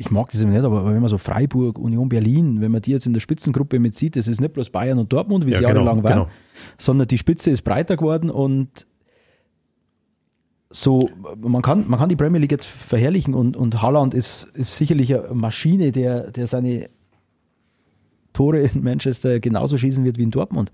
Ich 0.00 0.12
mag 0.12 0.30
das 0.30 0.40
immer 0.40 0.52
nicht, 0.52 0.64
aber 0.64 0.86
wenn 0.86 1.00
man 1.00 1.08
so 1.08 1.18
Freiburg, 1.18 1.76
Union 1.76 2.08
Berlin, 2.08 2.60
wenn 2.60 2.70
man 2.70 2.80
die 2.80 2.92
jetzt 2.92 3.06
in 3.06 3.14
der 3.14 3.20
Spitzengruppe 3.20 3.80
mit 3.80 3.96
sieht, 3.96 4.14
das 4.14 4.28
ist 4.28 4.40
nicht 4.40 4.52
bloß 4.52 4.70
Bayern 4.70 5.00
und 5.00 5.12
Dortmund, 5.12 5.44
wie 5.44 5.50
Ja, 5.50 5.56
es 5.56 5.58
genau, 5.60 5.74
jahrelang 5.74 6.04
war, 6.04 6.12
genau. 6.12 6.28
sondern 6.78 7.08
die 7.08 7.18
Spitze 7.18 7.50
ist 7.50 7.62
breiter 7.62 7.96
geworden 7.96 8.30
und 8.30 8.86
so, 10.70 11.10
man 11.36 11.62
kann, 11.62 11.88
man 11.88 11.98
kann 11.98 12.08
die 12.08 12.14
Premier 12.14 12.40
League 12.40 12.52
jetzt 12.52 12.66
verherrlichen 12.66 13.34
und, 13.34 13.56
und 13.56 13.82
Haaland 13.82 14.14
ist, 14.14 14.44
ist 14.54 14.76
sicherlich 14.76 15.12
eine 15.16 15.34
Maschine, 15.34 15.90
der, 15.90 16.30
der 16.30 16.46
seine 16.46 16.90
Tore 18.34 18.60
in 18.60 18.84
Manchester 18.84 19.40
genauso 19.40 19.76
schießen 19.76 20.04
wird 20.04 20.16
wie 20.16 20.22
in 20.22 20.30
Dortmund. 20.30 20.70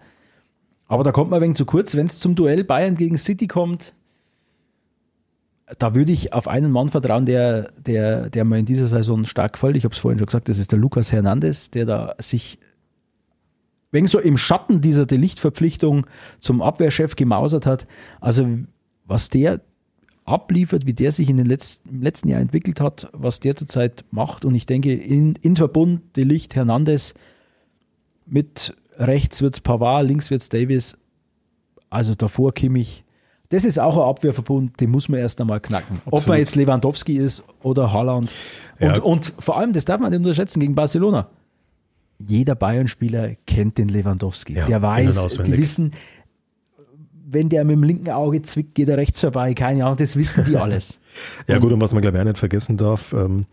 Aber 0.87 1.03
da 1.03 1.13
kommt 1.13 1.31
man 1.31 1.39
ein 1.39 1.45
wenig 1.45 1.57
zu 1.57 1.65
kurz, 1.65 1.97
wenn 1.97 2.07
es 2.07 2.19
zum 2.19 2.35
Duell 2.35 2.63
Bayern 2.63 2.95
gegen 2.97 3.17
City 3.17 3.47
kommt. 3.47 3.95
Da 5.79 5.95
würde 5.95 6.13
ich 6.13 6.33
auf 6.33 6.47
einen 6.47 6.71
Mann 6.71 6.91
vertrauen, 6.91 7.25
der, 7.25 7.73
der, 7.79 8.29
der 8.29 8.45
mir 8.45 8.59
in 8.59 8.67
dieser 8.67 8.87
Saison 8.87 9.25
stark 9.25 9.55
gefällt. 9.55 9.77
Ich 9.77 9.85
habe 9.85 9.95
es 9.95 9.99
vorhin 9.99 10.19
schon 10.19 10.27
gesagt, 10.27 10.49
das 10.49 10.59
ist 10.59 10.73
der 10.73 10.79
Lukas 10.79 11.11
Hernandez, 11.11 11.71
der 11.71 11.87
da 11.87 12.15
sich 12.19 12.59
wegen 13.91 14.09
so 14.09 14.19
im 14.19 14.37
Schatten 14.37 14.81
dieser 14.81 15.07
Delichtverpflichtung 15.07 16.07
zum 16.41 16.61
Abwehrchef 16.61 17.17
gemausert 17.17 17.65
hat. 17.65 17.87
Also 18.21 18.47
was 19.07 19.31
der 19.31 19.61
abliefert, 20.25 20.87
wie 20.87 20.95
der 20.95 21.13
sich 21.13 21.29
in 21.29 21.37
den 21.37 21.47
letzten, 21.47 21.89
im 21.89 22.03
letzten 22.03 22.29
Jahr 22.29 22.41
entwickelt 22.41 22.81
hat, 22.81 23.09
was 23.13 23.41
der 23.41 23.57
zurzeit 23.57 24.05
macht. 24.11 24.45
Und 24.45 24.55
ich 24.55 24.67
denke, 24.67 24.93
in, 24.93 25.35
in 25.43 25.57
Verbund 25.57 26.17
Delicht 26.17 26.55
Hernandez 26.55 27.15
mit 28.27 28.75
rechts 28.97 29.43
wird's 29.43 29.61
Pavard, 29.61 30.07
links 30.07 30.31
wird's 30.31 30.49
Davis. 30.49 30.97
Also 31.91 32.15
davor 32.15 32.53
Kimmich. 32.53 33.04
Das 33.51 33.65
ist 33.65 33.79
auch 33.79 33.97
ein 33.97 34.03
Abwehrverbund, 34.03 34.81
den 34.81 34.91
muss 34.91 35.09
man 35.09 35.21
erst 35.21 35.41
einmal 35.41 35.61
knacken. 35.61 36.01
Ob 36.07 36.13
man 36.13 36.19
Absolut. 36.21 36.39
jetzt 36.39 36.57
Lewandowski 36.57 37.17
ist 37.19 37.43
oder 37.63 37.93
Haaland. 37.93 38.33
Und, 38.81 38.97
Ja. 38.97 39.03
und 39.03 39.33
vor 39.39 39.59
allem, 39.59 39.73
das 39.73 39.85
darf 39.85 40.01
man 40.01 40.11
nicht 40.11 40.19
unterschätzen, 40.19 40.61
gegen 40.61 40.75
Barcelona. 40.75 41.29
Jeder 42.19 42.55
Bayern-Spieler 42.55 43.37
kennt 43.47 43.77
den 43.79 43.89
Lewandowski. 43.89 44.55
Ja, 44.55 44.67
der 44.67 44.81
weiß, 44.83 45.39
die 45.45 45.59
wissen, 45.59 45.93
wenn 47.27 47.49
der 47.49 47.65
mit 47.65 47.75
dem 47.77 47.83
linken 47.83 48.11
Auge 48.11 48.43
zwickt, 48.43 48.75
geht 48.75 48.89
er 48.89 48.97
rechts 48.97 49.21
vorbei. 49.21 49.55
Keine 49.55 49.85
Ahnung, 49.85 49.97
das 49.97 50.17
wissen 50.17 50.45
die 50.45 50.57
alles. 50.57 50.99
Ja 51.47 51.59
gut, 51.59 51.71
und 51.73 51.81
was 51.81 51.93
man 51.93 52.03
glaube 52.03 52.17
ich 52.17 52.21
auch 52.23 52.27
nicht 52.27 52.39
vergessen 52.41 52.77
darf, 52.77 53.13
ähm, 53.13 53.47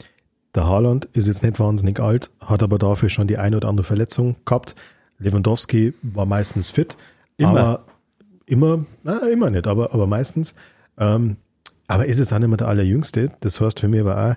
der 0.55 0.65
Haaland 0.65 1.05
ist 1.13 1.27
jetzt 1.27 1.43
nicht 1.43 1.59
wahnsinnig 1.59 1.99
alt, 1.99 2.31
hat 2.39 2.63
aber 2.63 2.79
dafür 2.79 3.09
schon 3.09 3.27
die 3.27 3.37
eine 3.37 3.57
oder 3.57 3.67
andere 3.69 3.83
Verletzung 3.83 4.35
gehabt. 4.45 4.73
Lewandowski 5.19 5.93
war 6.01 6.25
meistens 6.25 6.69
fit, 6.69 6.97
Immer. 7.37 7.49
aber 7.49 7.85
immer, 8.51 8.85
na, 9.03 9.19
immer 9.29 9.49
nicht, 9.49 9.65
aber, 9.65 9.93
aber 9.93 10.07
meistens. 10.07 10.53
Ähm, 10.97 11.37
aber 11.87 12.05
ist 12.05 12.19
es 12.19 12.33
auch 12.33 12.39
nicht 12.39 12.49
mehr 12.49 12.57
der 12.57 12.67
Allerjüngste. 12.67 13.31
Das 13.39 13.61
heißt 13.61 13.79
für 13.79 13.87
mich 13.87 14.01
aber 14.01 14.31
auch, 14.31 14.35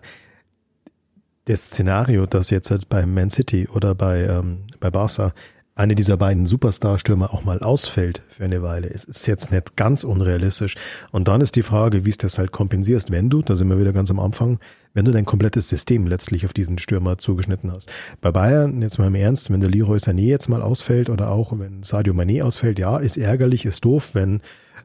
das 1.46 1.64
Szenario, 1.66 2.24
dass 2.24 2.50
jetzt 2.50 2.70
halt 2.70 2.88
bei 2.88 3.04
Man 3.04 3.28
City 3.28 3.68
oder 3.68 3.94
bei, 3.94 4.24
ähm, 4.24 4.64
bei 4.80 4.90
Barca 4.90 5.34
eine 5.76 5.96
dieser 5.96 6.16
beiden 6.16 6.46
Superstar-Stürmer 6.46 7.34
auch 7.34 7.42
mal 7.42 7.58
ausfällt 7.58 8.22
für 8.28 8.44
eine 8.44 8.62
Weile, 8.62 8.86
ist, 8.86 9.06
ist 9.06 9.26
jetzt 9.26 9.50
nicht 9.50 9.76
ganz 9.76 10.04
unrealistisch. 10.04 10.76
Und 11.10 11.26
dann 11.26 11.40
ist 11.40 11.56
die 11.56 11.62
Frage, 11.62 12.04
wie 12.04 12.10
es 12.10 12.18
das 12.18 12.38
halt 12.38 12.52
kompensierst, 12.52 13.10
wenn 13.10 13.28
du, 13.28 13.42
da 13.42 13.56
sind 13.56 13.68
wir 13.68 13.78
wieder 13.78 13.92
ganz 13.92 14.10
am 14.10 14.20
Anfang, 14.20 14.60
wenn 14.92 15.04
du 15.04 15.10
dein 15.10 15.24
komplettes 15.24 15.68
System 15.68 16.06
letztlich 16.06 16.46
auf 16.46 16.52
diesen 16.52 16.78
Stürmer 16.78 17.18
zugeschnitten 17.18 17.72
hast. 17.72 17.90
Bei 18.20 18.30
Bayern, 18.30 18.82
jetzt 18.82 18.98
mal 18.98 19.08
im 19.08 19.16
Ernst, 19.16 19.50
wenn 19.50 19.60
der 19.60 19.70
Leroy 19.70 19.98
Sané 19.98 20.26
jetzt 20.26 20.48
mal 20.48 20.62
ausfällt 20.62 21.10
oder 21.10 21.30
auch 21.30 21.58
wenn 21.58 21.82
Sadio 21.82 22.14
Mané 22.14 22.44
ausfällt, 22.44 22.78
ja, 22.78 22.98
ist 22.98 23.16
ärgerlich, 23.16 23.64
ist 23.64 23.84
doof, 23.84 24.10
wenn 24.12 24.42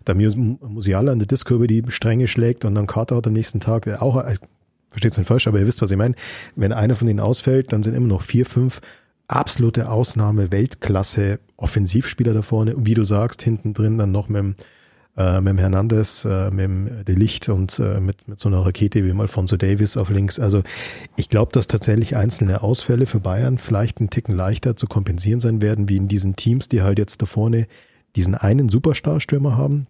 der 0.08 0.16
Mus- 0.16 0.36
Musiala 0.36 1.12
in 1.12 1.20
der 1.20 1.28
Disco 1.28 1.54
über 1.54 1.68
die 1.68 1.84
Stränge 1.90 2.28
schlägt 2.28 2.66
und 2.66 2.74
dann 2.74 2.88
Carter 2.88 3.18
hat 3.18 3.28
am 3.28 3.34
nächsten 3.34 3.60
Tag 3.60 3.84
der 3.84 4.02
auch, 4.02 4.18
äh, 4.24 4.38
versteht's 4.90 5.20
nicht 5.20 5.28
falsch, 5.28 5.48
aber 5.48 5.60
ihr 5.60 5.68
wisst, 5.68 5.84
was 5.84 5.92
ich 5.92 5.98
meine. 5.98 6.16
Wenn 6.56 6.74
einer 6.74 6.96
von 6.96 7.06
denen 7.06 7.20
ausfällt, 7.20 7.72
dann 7.72 7.84
sind 7.84 7.94
immer 7.94 8.08
noch 8.08 8.24
vier, 8.24 8.48
fünf 8.48 8.82
absolute 9.30 9.90
Ausnahme, 9.90 10.52
Weltklasse 10.52 11.40
Offensivspieler 11.58 12.34
da 12.34 12.42
vorne. 12.42 12.76
Wie 12.78 12.94
du 12.94 13.04
sagst, 13.04 13.42
hinten 13.42 13.74
drin 13.74 13.98
dann 13.98 14.12
noch 14.12 14.30
mit 14.30 14.40
dem, 14.40 14.56
äh, 15.18 15.40
mit 15.42 15.52
dem 15.52 15.58
Hernandez, 15.58 16.26
äh, 16.26 16.52
mit 16.52 16.66
dem 16.66 17.06
De 17.06 17.16
Licht 17.16 17.50
und 17.50 17.80
äh, 17.80 18.00
mit, 18.00 18.28
mit 18.28 18.40
so 18.40 18.50
einer 18.50 18.66
Rakete 18.66 19.04
wie 19.06 19.14
mal 19.14 19.24
Alfonso 19.24 19.58
Davis 19.58 19.98
auf 19.98 20.10
links. 20.10 20.40
Also 20.40 20.64
ich 21.16 21.30
glaube, 21.30 21.52
dass 21.52 21.68
tatsächlich 21.68 22.16
einzelne 22.16 22.64
Ausfälle 22.64 23.06
für 23.06 23.20
Bayern 23.20 23.58
vielleicht 23.58 24.00
einen 24.00 24.10
Ticken 24.10 24.36
leichter 24.36 24.76
zu 24.76 24.88
kompensieren 24.88 25.40
sein 25.40 25.62
werden, 25.62 25.90
wie 25.90 25.98
in 25.98 26.08
diesen 26.08 26.36
Teams, 26.36 26.68
die 26.70 26.82
halt 26.82 26.98
jetzt 26.98 27.22
da 27.22 27.26
vorne 27.26 27.68
diesen 28.16 28.36
einen 28.36 28.70
Superstar-Stürmer 28.70 29.56
haben, 29.56 29.88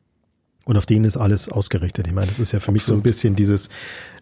und 0.70 0.78
auf 0.78 0.86
den 0.86 1.04
ist 1.04 1.18
alles 1.18 1.50
ausgerichtet. 1.50 2.06
Ich 2.06 2.14
meine, 2.14 2.28
das 2.28 2.38
ist 2.38 2.52
ja 2.52 2.60
für 2.60 2.72
mich 2.72 2.84
so 2.84 2.94
ein 2.94 3.02
bisschen 3.02 3.36
dieses, 3.36 3.70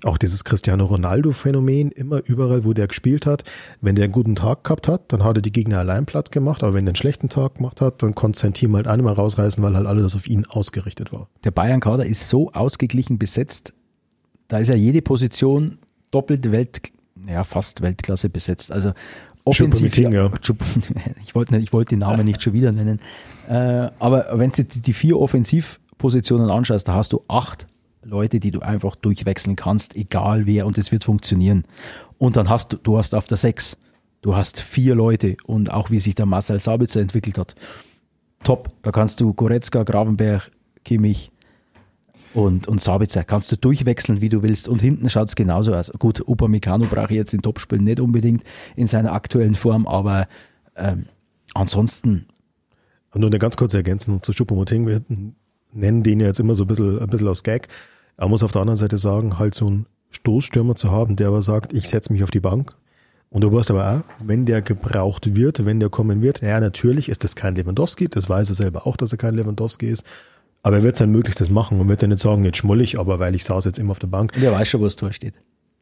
auch 0.05 0.17
dieses 0.17 0.45
Cristiano 0.45 0.85
Ronaldo-Phänomen, 0.85 1.91
immer 1.91 2.21
überall, 2.23 2.63
wo 2.63 2.71
der 2.71 2.87
gespielt 2.87 3.25
hat. 3.25 3.43
Wenn 3.81 3.95
der 3.95 4.05
einen 4.05 4.13
guten 4.13 4.35
Tag 4.35 4.63
gehabt 4.63 4.87
hat, 4.87 5.11
dann 5.11 5.25
hat 5.25 5.35
er 5.35 5.41
die 5.41 5.51
Gegner 5.51 5.79
allein 5.79 6.05
platt 6.05 6.31
gemacht, 6.31 6.63
aber 6.63 6.73
wenn 6.73 6.85
der 6.85 6.91
einen 6.91 6.95
schlechten 6.95 7.27
Tag 7.27 7.55
gemacht 7.55 7.81
hat, 7.81 8.01
dann 8.01 8.15
konnte 8.15 8.39
sein 8.39 8.53
Team 8.53 8.77
halt 8.77 8.87
einmal 8.87 9.15
rausreißen, 9.15 9.61
weil 9.61 9.75
halt 9.75 9.87
alles 9.87 10.15
auf 10.15 10.25
ihn 10.25 10.45
ausgerichtet 10.45 11.11
war. 11.11 11.27
Der 11.43 11.51
Bayern-Kader 11.51 12.05
ist 12.05 12.29
so 12.29 12.49
ausgeglichen 12.53 13.17
besetzt, 13.17 13.73
da 14.47 14.59
ist 14.59 14.69
ja 14.69 14.75
jede 14.75 15.01
Position 15.01 15.79
doppelt 16.11 16.49
Welt, 16.53 16.79
ja, 17.27 17.43
fast 17.43 17.81
Weltklasse 17.81 18.29
besetzt. 18.29 18.71
Also 18.71 18.93
offensiv. 19.43 19.97
Ja. 19.97 20.31
Ich 21.25 21.35
wollte 21.35 21.73
wollte 21.73 21.89
die 21.89 21.97
Namen 21.97 22.23
nicht 22.23 22.41
schon 22.41 22.53
wieder 22.53 22.71
nennen. 22.71 23.01
Äh, 23.49 23.89
aber 23.99 24.27
wenn 24.39 24.51
du 24.51 24.63
die, 24.63 24.93
vier 24.93 25.17
Offensivpositionen 25.97 26.49
anschaust, 26.49 26.87
da 26.87 26.93
hast 26.93 27.13
du 27.13 27.23
acht 27.27 27.67
Leute, 28.03 28.39
die 28.39 28.51
du 28.51 28.61
einfach 28.61 28.95
durchwechseln 28.95 29.55
kannst, 29.55 29.95
egal 29.95 30.45
wer, 30.45 30.65
und 30.65 30.77
es 30.77 30.91
wird 30.91 31.03
funktionieren. 31.03 31.63
Und 32.17 32.37
dann 32.37 32.49
hast 32.49 32.73
du, 32.73 32.77
du 32.77 32.97
hast 32.97 33.15
auf 33.15 33.27
der 33.27 33.37
sechs, 33.37 33.77
du 34.21 34.35
hast 34.35 34.59
vier 34.59 34.95
Leute 34.95 35.35
und 35.45 35.71
auch 35.71 35.91
wie 35.91 35.99
sich 35.99 36.15
der 36.15 36.25
Marcel 36.25 36.59
Sabitzer 36.59 37.01
entwickelt 37.01 37.37
hat. 37.37 37.55
Top. 38.43 38.71
Da 38.83 38.91
kannst 38.91 39.19
du 39.19 39.33
Goretzka, 39.33 39.83
Gravenberg, 39.83 40.51
Kimmich, 40.85 41.31
und, 42.33 42.67
und 42.67 42.79
Sabitzer 42.79 43.23
kannst 43.23 43.51
du 43.51 43.55
durchwechseln, 43.55 44.21
wie 44.21 44.29
du 44.29 44.43
willst. 44.43 44.67
Und 44.67 44.79
hinten 44.79 45.09
schaut 45.09 45.29
es 45.29 45.35
genauso 45.35 45.73
aus. 45.73 45.91
Gut, 45.97 46.21
Upamecano 46.27 46.85
brauche 46.85 47.11
ich 47.11 47.17
jetzt 47.17 47.33
in 47.33 47.41
Topspielen 47.41 47.83
nicht 47.83 47.99
unbedingt 47.99 48.43
in 48.75 48.85
seiner 48.85 49.13
aktuellen 49.13 49.55
Form, 49.55 49.87
aber 49.87 50.27
ähm, 50.75 51.05
ansonsten. 51.55 52.27
Nur 53.15 53.29
eine 53.29 53.39
ganz 53.39 53.57
kurze 53.57 53.77
Ergänzung 53.77 54.21
zu 54.21 54.33
Schuppomoting. 54.33 54.85
Wir 54.85 55.01
nennen 55.73 56.03
den 56.03 56.19
ja 56.19 56.27
jetzt 56.27 56.39
immer 56.39 56.55
so 56.55 56.63
ein 56.63 56.67
bisschen, 56.67 56.99
ein 56.99 57.07
bisschen 57.07 57.27
aus 57.27 57.43
Gag. 57.43 57.67
Er 58.17 58.27
muss 58.27 58.43
auf 58.43 58.51
der 58.51 58.61
anderen 58.61 58.77
Seite 58.77 58.97
sagen, 58.97 59.39
halt 59.39 59.53
so 59.53 59.67
einen 59.67 59.85
Stoßstürmer 60.09 60.75
zu 60.75 60.91
haben, 60.91 61.15
der 61.15 61.27
aber 61.27 61.41
sagt, 61.41 61.73
ich 61.73 61.87
setze 61.87 62.11
mich 62.11 62.23
auf 62.23 62.31
die 62.31 62.39
Bank. 62.39 62.75
Und 63.29 63.43
du 63.43 63.51
weißt 63.51 63.71
aber 63.71 63.91
auch, 63.91 64.25
wenn 64.25 64.45
der 64.45 64.61
gebraucht 64.61 65.35
wird, 65.35 65.65
wenn 65.65 65.79
der 65.79 65.89
kommen 65.89 66.21
wird, 66.21 66.41
ja, 66.41 66.59
natürlich 66.59 67.09
ist 67.09 67.23
das 67.23 67.35
kein 67.35 67.55
Lewandowski, 67.55 68.07
das 68.07 68.29
weiß 68.29 68.49
er 68.49 68.55
selber 68.55 68.87
auch, 68.87 68.95
dass 68.95 69.11
er 69.11 69.17
kein 69.17 69.35
Lewandowski 69.35 69.87
ist. 69.87 70.05
Aber 70.63 70.77
er 70.77 70.83
wird 70.83 70.97
sein 70.97 71.11
Möglichstes 71.11 71.49
machen 71.49 71.79
und 71.79 71.89
wird 71.89 72.01
ja 72.01 72.07
nicht 72.07 72.19
sagen, 72.19 72.43
jetzt 72.45 72.57
schmoll 72.57 72.81
ich, 72.81 72.97
aber 72.99 73.19
weil 73.19 73.35
ich 73.35 73.43
saß 73.43 73.65
jetzt 73.65 73.79
immer 73.79 73.91
auf 73.91 73.99
der 73.99 74.07
Bank. 74.07 74.31
Der 74.33 74.51
weiß 74.51 74.67
schon, 74.67 74.81
wo 74.81 74.85
das 74.85 74.95
Tor 74.95 75.11
steht. 75.11 75.33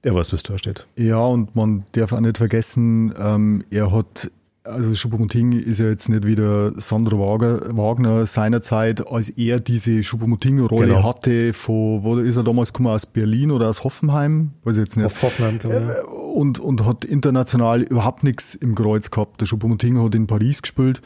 Der 0.03 0.13
weiß, 0.13 0.31
wo 0.31 0.35
das 0.35 0.43
Tor 0.43 0.57
steht. 0.57 0.87
Ja, 0.95 1.19
und 1.19 1.55
man 1.55 1.85
darf 1.93 2.11
auch 2.13 2.19
nicht 2.19 2.37
vergessen, 2.37 3.13
ähm, 3.17 3.63
er 3.69 3.91
hat 3.91 4.31
also 4.65 4.95
Schuppomoting 4.95 5.53
ist 5.53 5.79
ja 5.79 5.87
jetzt 5.87 6.09
nicht 6.09 6.25
wieder 6.25 6.79
Sandro 6.79 7.19
Wagner 7.19 8.25
seinerzeit, 8.25 9.07
als 9.07 9.29
er 9.29 9.59
diese 9.59 10.03
Schuppomoting-Rolle 10.03 10.87
genau. 10.87 11.03
hatte, 11.03 11.53
von, 11.53 12.03
wo 12.03 12.17
ist 12.17 12.35
er 12.35 12.43
damals 12.43 12.73
gekommen, 12.73 12.89
aus 12.89 13.05
Berlin 13.05 13.51
oder 13.51 13.69
aus 13.69 13.83
Hoffenheim? 13.83 14.51
Weiß 14.63 14.77
ich 14.77 14.83
jetzt 14.83 14.97
nicht. 14.97 15.05
Auf 15.05 15.21
Hoffenheim, 15.21 15.59
glaube 15.59 15.75
ich. 15.75 15.97
Äh, 15.97 16.07
und, 16.07 16.59
und 16.59 16.85
hat 16.85 17.05
international 17.05 17.83
überhaupt 17.83 18.23
nichts 18.23 18.55
im 18.55 18.75
Kreuz 18.75 19.11
gehabt. 19.11 19.41
Der 19.41 19.45
Schuppomoting 19.45 20.01
hat 20.03 20.15
in 20.15 20.27
Paris 20.27 20.61
gespielt 20.61 21.01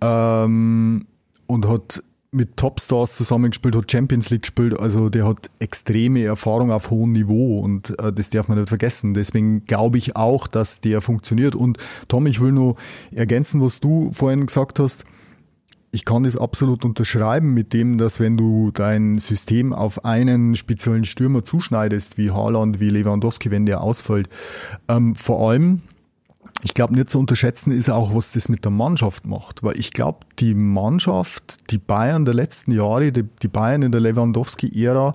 ähm, 0.00 1.06
und 1.46 1.68
hat 1.68 2.02
mit 2.34 2.56
Topstars 2.56 3.14
zusammengespielt, 3.14 3.76
hat 3.76 3.90
Champions 3.90 4.30
League 4.30 4.42
gespielt, 4.42 4.78
also 4.78 5.08
der 5.08 5.26
hat 5.26 5.50
extreme 5.60 6.22
Erfahrung 6.24 6.70
auf 6.70 6.90
hohem 6.90 7.12
Niveau 7.12 7.56
und 7.56 7.98
äh, 7.98 8.12
das 8.12 8.30
darf 8.30 8.48
man 8.48 8.58
nicht 8.58 8.68
vergessen. 8.68 9.14
Deswegen 9.14 9.64
glaube 9.64 9.98
ich 9.98 10.16
auch, 10.16 10.46
dass 10.46 10.80
der 10.80 11.00
funktioniert. 11.00 11.54
Und 11.54 11.78
Tom, 12.08 12.26
ich 12.26 12.40
will 12.40 12.52
nur 12.52 12.76
ergänzen, 13.12 13.62
was 13.62 13.80
du 13.80 14.10
vorhin 14.12 14.46
gesagt 14.46 14.78
hast. 14.78 15.04
Ich 15.92 16.04
kann 16.04 16.24
das 16.24 16.36
absolut 16.36 16.84
unterschreiben 16.84 17.54
mit 17.54 17.72
dem, 17.72 17.98
dass 17.98 18.18
wenn 18.18 18.36
du 18.36 18.72
dein 18.72 19.20
System 19.20 19.72
auf 19.72 20.04
einen 20.04 20.56
speziellen 20.56 21.04
Stürmer 21.04 21.44
zuschneidest, 21.44 22.18
wie 22.18 22.32
Haaland, 22.32 22.80
wie 22.80 22.88
Lewandowski, 22.88 23.52
wenn 23.52 23.64
der 23.64 23.80
ausfällt, 23.80 24.28
ähm, 24.88 25.14
vor 25.14 25.48
allem 25.48 25.82
ich 26.64 26.72
glaube, 26.72 26.94
nicht 26.94 27.10
zu 27.10 27.18
unterschätzen 27.18 27.72
ist 27.72 27.90
auch, 27.90 28.14
was 28.14 28.32
das 28.32 28.48
mit 28.48 28.64
der 28.64 28.70
Mannschaft 28.70 29.26
macht. 29.26 29.62
Weil 29.62 29.78
ich 29.78 29.92
glaube, 29.92 30.20
die 30.38 30.54
Mannschaft, 30.54 31.70
die 31.70 31.76
Bayern 31.76 32.24
der 32.24 32.32
letzten 32.32 32.72
Jahre, 32.72 33.12
die, 33.12 33.24
die 33.42 33.48
Bayern 33.48 33.82
in 33.82 33.92
der 33.92 34.00
Lewandowski-Ära, 34.00 35.14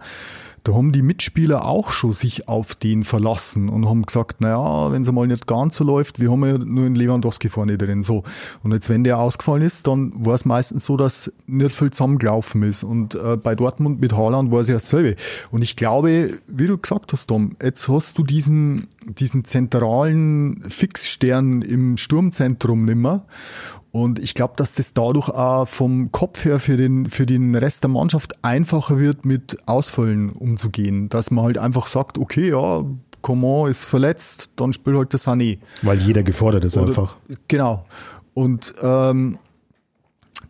da 0.64 0.74
haben 0.74 0.92
die 0.92 1.02
Mitspieler 1.02 1.66
auch 1.66 1.92
schon 1.92 2.14
sich 2.14 2.48
auf 2.48 2.76
den 2.76 3.04
verlassen 3.04 3.70
und 3.70 3.88
haben 3.88 4.06
gesagt, 4.06 4.42
naja, 4.42 4.92
wenn 4.92 5.02
es 5.02 5.12
mal 5.12 5.28
nicht 5.28 5.48
ganz 5.48 5.78
so 5.78 5.84
läuft, 5.84 6.20
wir 6.20 6.32
haben 6.32 6.46
ja 6.46 6.58
nur 6.58 6.86
einen 6.86 6.96
Lewandowski 6.96 7.50
vorne 7.50 7.78
drin. 7.78 8.04
So. 8.04 8.24
Und 8.64 8.74
jetzt, 8.74 8.90
wenn 8.90 9.04
der 9.04 9.20
ausgefallen 9.20 9.64
ist, 9.64 9.88
dann 9.88 10.12
war 10.16 10.36
es 10.36 10.46
meistens 10.46 10.86
so, 10.86 10.98
dass 10.98 11.32
nicht 11.48 11.74
viel 11.74 11.92
zusammengelaufen 11.92 12.64
ist. 12.64 12.84
Und 12.84 13.16
äh, 13.16 13.38
bei 13.38 13.56
Dortmund 13.56 14.02
mit 14.02 14.14
Haaland 14.14 14.52
war 14.52 14.60
es 14.60 14.68
ja 14.68 14.76
dasselbe. 14.76 15.16
Und 15.52 15.62
ich 15.62 15.76
glaube, 15.76 16.40
wie 16.48 16.68
du 16.68 16.78
gesagt 16.78 17.14
hast, 17.14 17.28
Tom, 17.28 17.56
jetzt 17.62 17.88
hast 17.88 18.18
du 18.18 18.24
diesen, 18.24 18.88
diesen 19.06 19.46
zentralen 19.46 20.64
Fixstern 20.70 21.62
im 21.62 21.98
Sturmzentrum 21.98 22.86
nimmer. 22.86 23.26
Und 23.92 24.20
ich 24.20 24.36
glaube, 24.36 24.54
dass 24.56 24.74
das 24.74 24.94
dadurch 24.94 25.30
auch 25.30 25.68
vom 25.68 26.12
Kopf 26.12 26.46
her 26.46 26.60
für 26.60 26.78
den, 26.78 27.08
für 27.08 27.26
den 27.26 27.56
Rest 27.56 27.84
der 27.84 27.90
Mannschaft 27.90 28.44
einfacher 28.44 29.00
wird, 29.00 29.26
mit 29.26 29.58
Ausfällen 29.66 30.30
umzugehen. 30.30 31.10
Dass 31.10 31.32
man 31.32 31.46
halt 31.46 31.58
einfach 31.58 31.88
sagt, 31.88 32.18
okay, 32.18 32.50
ja, 32.50 32.86
Coman 33.22 33.70
ist 33.70 33.86
verletzt, 33.86 34.52
dann 34.56 34.74
spielt 34.74 34.96
halt 34.96 35.14
der 35.14 35.20
Sané. 35.20 35.60
Weil 35.82 35.98
jeder 36.00 36.24
gefordert 36.24 36.66
ist 36.66 36.78
Oder, 36.78 36.88
einfach. 36.88 37.18
Genau. 37.48 37.86
Und 38.34 38.76
ähm, 38.82 39.40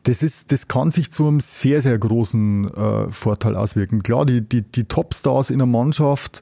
das 0.04 0.22
ist, 0.22 0.52
das 0.52 0.68
kann 0.68 0.92
sich 0.92 1.12
zu 1.12 1.28
einem 1.28 1.40
sehr, 1.40 1.82
sehr 1.82 1.98
großen 1.98 2.74
äh, 2.74 3.10
Vorteil 3.10 3.56
auswirken. 3.56 4.04
Klar, 4.04 4.26
die, 4.26 4.42
die, 4.42 4.62
die 4.62 4.84
Topstars 4.84 5.50
in 5.50 5.60
der 5.60 5.68
Mannschaft, 5.68 6.42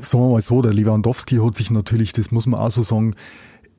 sagen 0.00 0.24
wir 0.24 0.30
mal 0.30 0.40
so, 0.40 0.62
der 0.62 0.72
Lewandowski 0.72 1.36
hat 1.36 1.56
sich 1.56 1.70
natürlich, 1.70 2.12
das 2.12 2.30
muss 2.30 2.46
man 2.46 2.60
auch 2.60 2.70
so 2.70 2.82
sagen, 2.82 3.14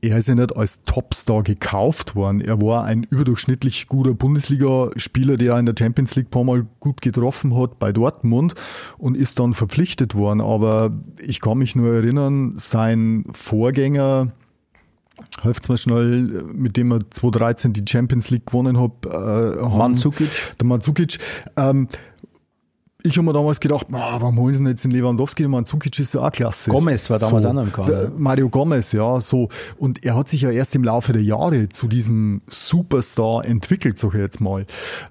er 0.01 0.17
ist 0.17 0.27
ja 0.27 0.35
nicht 0.35 0.55
als 0.55 0.83
Topstar 0.83 1.43
gekauft 1.43 2.15
worden. 2.15 2.41
Er 2.41 2.61
war 2.61 2.83
ein 2.85 3.03
überdurchschnittlich 3.03 3.87
guter 3.87 4.13
Bundesligaspieler, 4.13 5.37
der 5.37 5.57
in 5.59 5.67
der 5.67 5.75
Champions 5.77 6.15
League 6.15 6.27
ein 6.27 6.31
paar 6.31 6.43
Mal 6.43 6.65
gut 6.79 7.01
getroffen 7.01 7.55
hat 7.55 7.77
bei 7.77 7.91
Dortmund 7.91 8.55
und 8.97 9.15
ist 9.15 9.39
dann 9.39 9.53
verpflichtet 9.53 10.15
worden. 10.15 10.41
Aber 10.41 10.91
ich 11.19 11.39
kann 11.39 11.59
mich 11.59 11.75
nur 11.75 11.93
erinnern, 11.93 12.53
sein 12.57 13.25
Vorgänger, 13.31 14.31
Helft 15.41 15.69
mir 15.69 15.77
schnell, 15.77 16.43
mit 16.53 16.77
dem 16.77 16.91
er 16.91 16.99
2013 17.09 17.73
die 17.73 17.83
Champions 17.87 18.29
League 18.31 18.47
gewonnen 18.47 18.79
hat. 18.79 19.05
Äh, 19.05 19.61
Mandzukic. 19.67 20.29
Der 20.59 20.67
Mandzukic. 20.67 21.19
Ähm, 21.57 21.87
ich 23.03 23.17
habe 23.17 23.25
mir 23.25 23.33
damals 23.33 23.59
gedacht, 23.59 23.87
warum 23.89 24.37
holen 24.37 24.53
sie 24.53 24.59
denn 24.59 24.67
jetzt 24.67 24.83
den 24.83 24.91
Lewandowski? 24.91 25.47
Man, 25.47 25.65
Zukic 25.65 25.99
ist 25.99 26.13
ja 26.13 26.21
auch 26.21 26.31
klasse. 26.31 26.71
Gomez 26.71 27.09
war 27.09 27.19
damals 27.19 27.43
so, 27.43 27.49
auch 27.49 27.53
noch 27.53 27.63
im 27.63 27.73
Kader. 27.73 28.11
Mario 28.17 28.49
Gomez, 28.49 28.91
ja, 28.91 29.19
so. 29.21 29.49
Und 29.77 30.03
er 30.03 30.15
hat 30.15 30.29
sich 30.29 30.41
ja 30.41 30.51
erst 30.51 30.75
im 30.75 30.83
Laufe 30.83 31.13
der 31.13 31.23
Jahre 31.23 31.69
zu 31.69 31.87
diesem 31.87 32.41
Superstar 32.47 33.45
entwickelt, 33.45 33.97
sag 33.97 34.13
ich 34.13 34.19
jetzt 34.19 34.41
mal. 34.41 34.65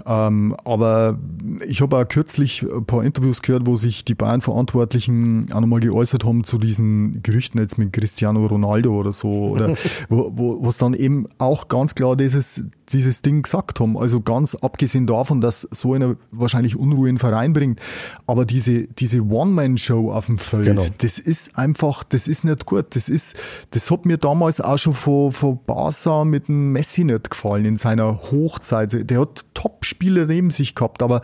Ähm, 0.07 0.57
aber 0.65 1.19
ich 1.67 1.81
habe 1.81 1.99
auch 1.99 2.07
kürzlich 2.07 2.63
ein 2.63 2.85
paar 2.85 3.05
Interviews 3.05 3.43
gehört, 3.43 3.67
wo 3.67 3.77
sich 3.77 4.05
die 4.05 4.15
Bayern-Verantwortlichen 4.15 5.53
auch 5.53 5.61
nochmal 5.61 5.81
geäußert 5.81 6.25
haben 6.25 6.45
zu 6.45 6.59
diesen 6.59 7.23
Gerüchten 7.23 7.61
jetzt 7.61 7.79
mit 7.79 7.93
Cristiano 7.93 8.47
Ronaldo 8.47 8.93
oder 8.95 9.13
so. 9.13 9.29
Oder 9.29 9.75
wo, 10.09 10.33
wo, 10.35 10.65
was 10.65 10.79
dann 10.79 10.95
eben 10.95 11.27
auch 11.39 11.69
ganz 11.69 11.95
klar 11.95 12.17
dieses, 12.17 12.63
dieses 12.93 13.23
Ding 13.23 13.43
gesagt 13.43 13.81
haben. 13.81 13.97
Also 13.97 14.21
ganz 14.21 14.55
abgesehen 14.55 15.07
davon, 15.07 15.41
dass 15.41 15.63
so 15.71 15.95
einer 15.95 16.17
wahrscheinlich 16.31 16.77
Unruhe 16.77 17.09
in 17.09 17.15
den 17.15 17.21
Verein 17.21 17.53
bringt. 17.53 17.81
Aber 18.27 18.45
diese, 18.45 18.87
diese 18.87 19.23
One-Man-Show 19.23 20.13
auf 20.13 20.27
dem 20.27 20.39
Feld, 20.39 20.67
genau. 20.67 20.85
das 20.99 21.19
ist 21.19 21.57
einfach, 21.57 22.05
das 22.05 22.29
ist 22.29 22.45
nicht 22.45 22.67
gut. 22.67 22.97
Das 22.97 23.09
ist, 23.09 23.37
das 23.71 23.91
hat 23.91 24.07
mir 24.07 24.19
damals 24.19 24.61
auch 24.61 24.79
schon 24.79 24.95
von, 24.95 25.33
von 25.33 25.59
Barca 25.67 26.25
mit 26.25 26.49
dem 26.49 26.73
Messi 26.73 27.05
nicht 27.05 27.31
gefallen 27.31 27.65
in 27.65 27.77
seiner 27.77 28.21
Hochzeit. 28.31 29.11
Der 29.11 29.21
hat 29.21 29.45
Top-Spiele 29.55 30.27
neben 30.27 30.51
sich 30.51 30.75
gehabt, 30.75 31.03
aber 31.03 31.23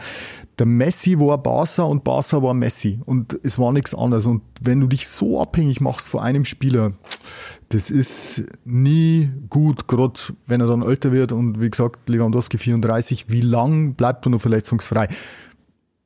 der 0.58 0.66
Messi 0.66 1.18
war 1.18 1.38
Barca 1.38 1.82
und 1.82 2.02
Barca 2.02 2.42
war 2.42 2.54
Messi 2.54 3.00
und 3.04 3.38
es 3.42 3.58
war 3.58 3.72
nichts 3.72 3.94
anderes. 3.94 4.26
Und 4.26 4.42
wenn 4.60 4.80
du 4.80 4.86
dich 4.86 5.06
so 5.06 5.40
abhängig 5.40 5.80
machst 5.80 6.08
von 6.08 6.20
einem 6.20 6.44
Spieler, 6.44 6.92
das 7.68 7.90
ist 7.90 8.44
nie 8.64 9.30
gut, 9.50 9.86
gerade 9.86 10.18
wenn 10.46 10.60
er 10.60 10.66
dann 10.66 10.82
älter 10.82 11.12
wird 11.12 11.32
und 11.32 11.60
wie 11.60 11.68
gesagt, 11.68 12.08
Lewandowski 12.08 12.58
34, 12.58 13.28
wie 13.28 13.42
lang 13.42 13.94
bleibt 13.94 14.26
er 14.26 14.30
noch 14.30 14.40
verletzungsfrei? 14.40 15.08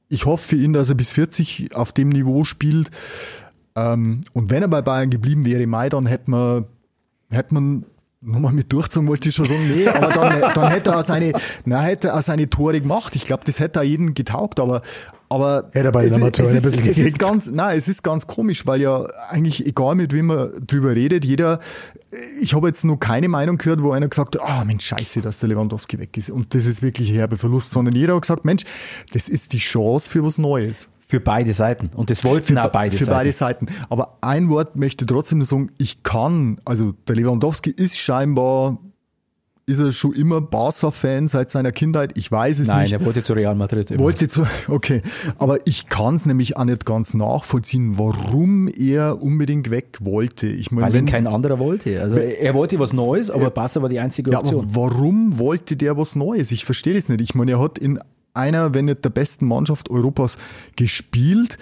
Ich 0.08 0.26
hoffe 0.26 0.48
für 0.48 0.56
ihn, 0.56 0.72
dass 0.72 0.88
er 0.88 0.96
bis 0.96 1.12
40 1.12 1.76
auf 1.76 1.92
dem 1.92 2.08
Niveau 2.08 2.42
spielt. 2.42 2.90
Ähm, 3.76 4.22
und 4.32 4.50
wenn 4.50 4.62
er 4.62 4.68
bei 4.68 4.82
Bayern 4.82 5.10
geblieben 5.10 5.44
wäre, 5.44 5.64
Mai, 5.68 5.88
dann 5.88 6.06
hätte 6.06 6.30
man, 6.30 6.64
hätte 7.28 7.54
man 7.54 7.84
nochmal 8.22 8.52
mit 8.52 8.72
durchzogen 8.72 9.08
wollte 9.08 9.30
ich 9.30 9.34
schon 9.34 9.46
sagen, 9.46 9.66
nee, 9.68 9.88
aber 9.88 10.08
dann, 10.08 10.54
dann 10.54 10.70
hätte 10.70 10.90
er 10.90 11.02
seine, 11.02 11.32
na, 11.64 11.80
hätte 11.80 12.08
er 12.08 12.22
seine 12.22 12.50
Tore 12.50 12.80
gemacht. 12.80 13.16
Ich 13.16 13.24
glaube, 13.24 13.44
das 13.44 13.58
hätte 13.58 13.80
er 13.80 13.84
jeden 13.84 14.14
getaugt, 14.14 14.60
aber, 14.60 14.82
aber 15.30 15.70
hätte 15.72 15.88
er 15.88 15.92
bei 15.92 16.04
den 16.04 16.14
Amateuren 16.14 16.56
ein 16.56 16.62
bisschen 16.62 16.86
es 16.86 16.98
ist 16.98 17.18
ganz, 17.18 17.46
nein, 17.46 17.78
es 17.78 17.88
ist 17.88 18.02
ganz 18.02 18.26
komisch, 18.26 18.66
weil 18.66 18.80
ja 18.82 19.06
eigentlich 19.30 19.66
egal 19.66 19.94
mit 19.94 20.12
wem 20.12 20.26
man 20.26 20.50
drüber 20.66 20.94
redet, 20.94 21.24
jeder, 21.24 21.60
ich 22.40 22.52
habe 22.52 22.68
jetzt 22.68 22.84
nur 22.84 23.00
keine 23.00 23.28
Meinung 23.28 23.56
gehört, 23.56 23.82
wo 23.82 23.92
einer 23.92 24.08
gesagt 24.08 24.36
hat, 24.36 24.42
ah, 24.46 24.60
oh, 24.60 24.64
Mensch, 24.66 24.84
scheiße, 24.84 25.22
dass 25.22 25.40
der 25.40 25.48
Lewandowski 25.48 25.98
weg 25.98 26.14
ist. 26.16 26.28
Und 26.28 26.54
das 26.54 26.66
ist 26.66 26.82
wirklich 26.82 27.08
ein 27.10 27.14
herbe 27.14 27.38
Verlust, 27.38 27.72
sondern 27.72 27.94
jeder 27.94 28.16
hat 28.16 28.22
gesagt, 28.22 28.44
Mensch, 28.44 28.64
das 29.12 29.28
ist 29.30 29.54
die 29.54 29.58
Chance 29.58 30.10
für 30.10 30.22
was 30.22 30.36
Neues. 30.36 30.88
Für 31.10 31.20
beide 31.20 31.52
Seiten. 31.52 31.90
Und 31.94 32.08
das 32.08 32.22
wollten 32.22 32.54
für, 32.54 32.64
auch 32.64 32.70
beide 32.70 32.96
für 32.96 33.04
Seiten. 33.04 33.10
Für 33.10 33.16
beide 33.16 33.32
Seiten. 33.32 33.66
Aber 33.88 34.18
ein 34.20 34.48
Wort 34.48 34.76
möchte 34.76 35.06
trotzdem 35.06 35.38
nur 35.38 35.46
sagen, 35.46 35.70
ich 35.76 36.02
kann, 36.04 36.58
also 36.64 36.92
der 37.08 37.16
Lewandowski 37.16 37.70
ist 37.70 37.98
scheinbar 37.98 38.78
ist 39.70 39.78
er 39.78 39.92
schon 39.92 40.12
immer 40.14 40.40
Barca-Fan 40.40 41.28
seit 41.28 41.52
seiner 41.52 41.70
Kindheit? 41.70 42.18
Ich 42.18 42.30
weiß 42.30 42.58
es 42.58 42.68
Nein, 42.68 42.82
nicht. 42.82 42.92
Nein, 42.92 43.00
er 43.00 43.06
wollte 43.06 43.22
zu 43.22 43.34
Real 43.34 43.54
Madrid. 43.54 43.90
Immer. 43.92 44.00
Wollte 44.00 44.26
zu, 44.28 44.46
okay. 44.68 45.02
Aber 45.38 45.58
ich 45.64 45.86
kann 45.86 46.16
es 46.16 46.26
nämlich 46.26 46.56
auch 46.56 46.64
nicht 46.64 46.84
ganz 46.84 47.14
nachvollziehen, 47.14 47.96
warum 47.96 48.68
er 48.68 49.22
unbedingt 49.22 49.70
weg 49.70 49.98
wollte. 50.00 50.48
Ich 50.48 50.72
mein, 50.72 50.86
Weil 50.86 50.92
wenn, 50.94 51.06
ihn 51.06 51.10
kein 51.10 51.26
anderer 51.26 51.58
wollte. 51.58 52.02
Also 52.02 52.16
er 52.16 52.54
wollte 52.54 52.78
was 52.80 52.92
Neues, 52.92 53.30
aber 53.30 53.50
Barca 53.50 53.80
war 53.80 53.88
die 53.88 54.00
einzige 54.00 54.36
Option. 54.36 54.56
Ja, 54.56 54.62
aber 54.62 54.74
warum 54.74 55.38
wollte 55.38 55.76
der 55.76 55.96
was 55.96 56.16
Neues? 56.16 56.50
Ich 56.50 56.64
verstehe 56.64 56.94
das 56.94 57.08
nicht. 57.08 57.20
Ich 57.20 57.34
meine, 57.34 57.52
er 57.52 57.60
hat 57.60 57.78
in 57.78 58.00
einer, 58.34 58.74
wenn 58.74 58.86
nicht 58.86 59.04
der 59.04 59.10
besten 59.10 59.46
Mannschaft 59.46 59.90
Europas 59.90 60.38
gespielt. 60.76 61.58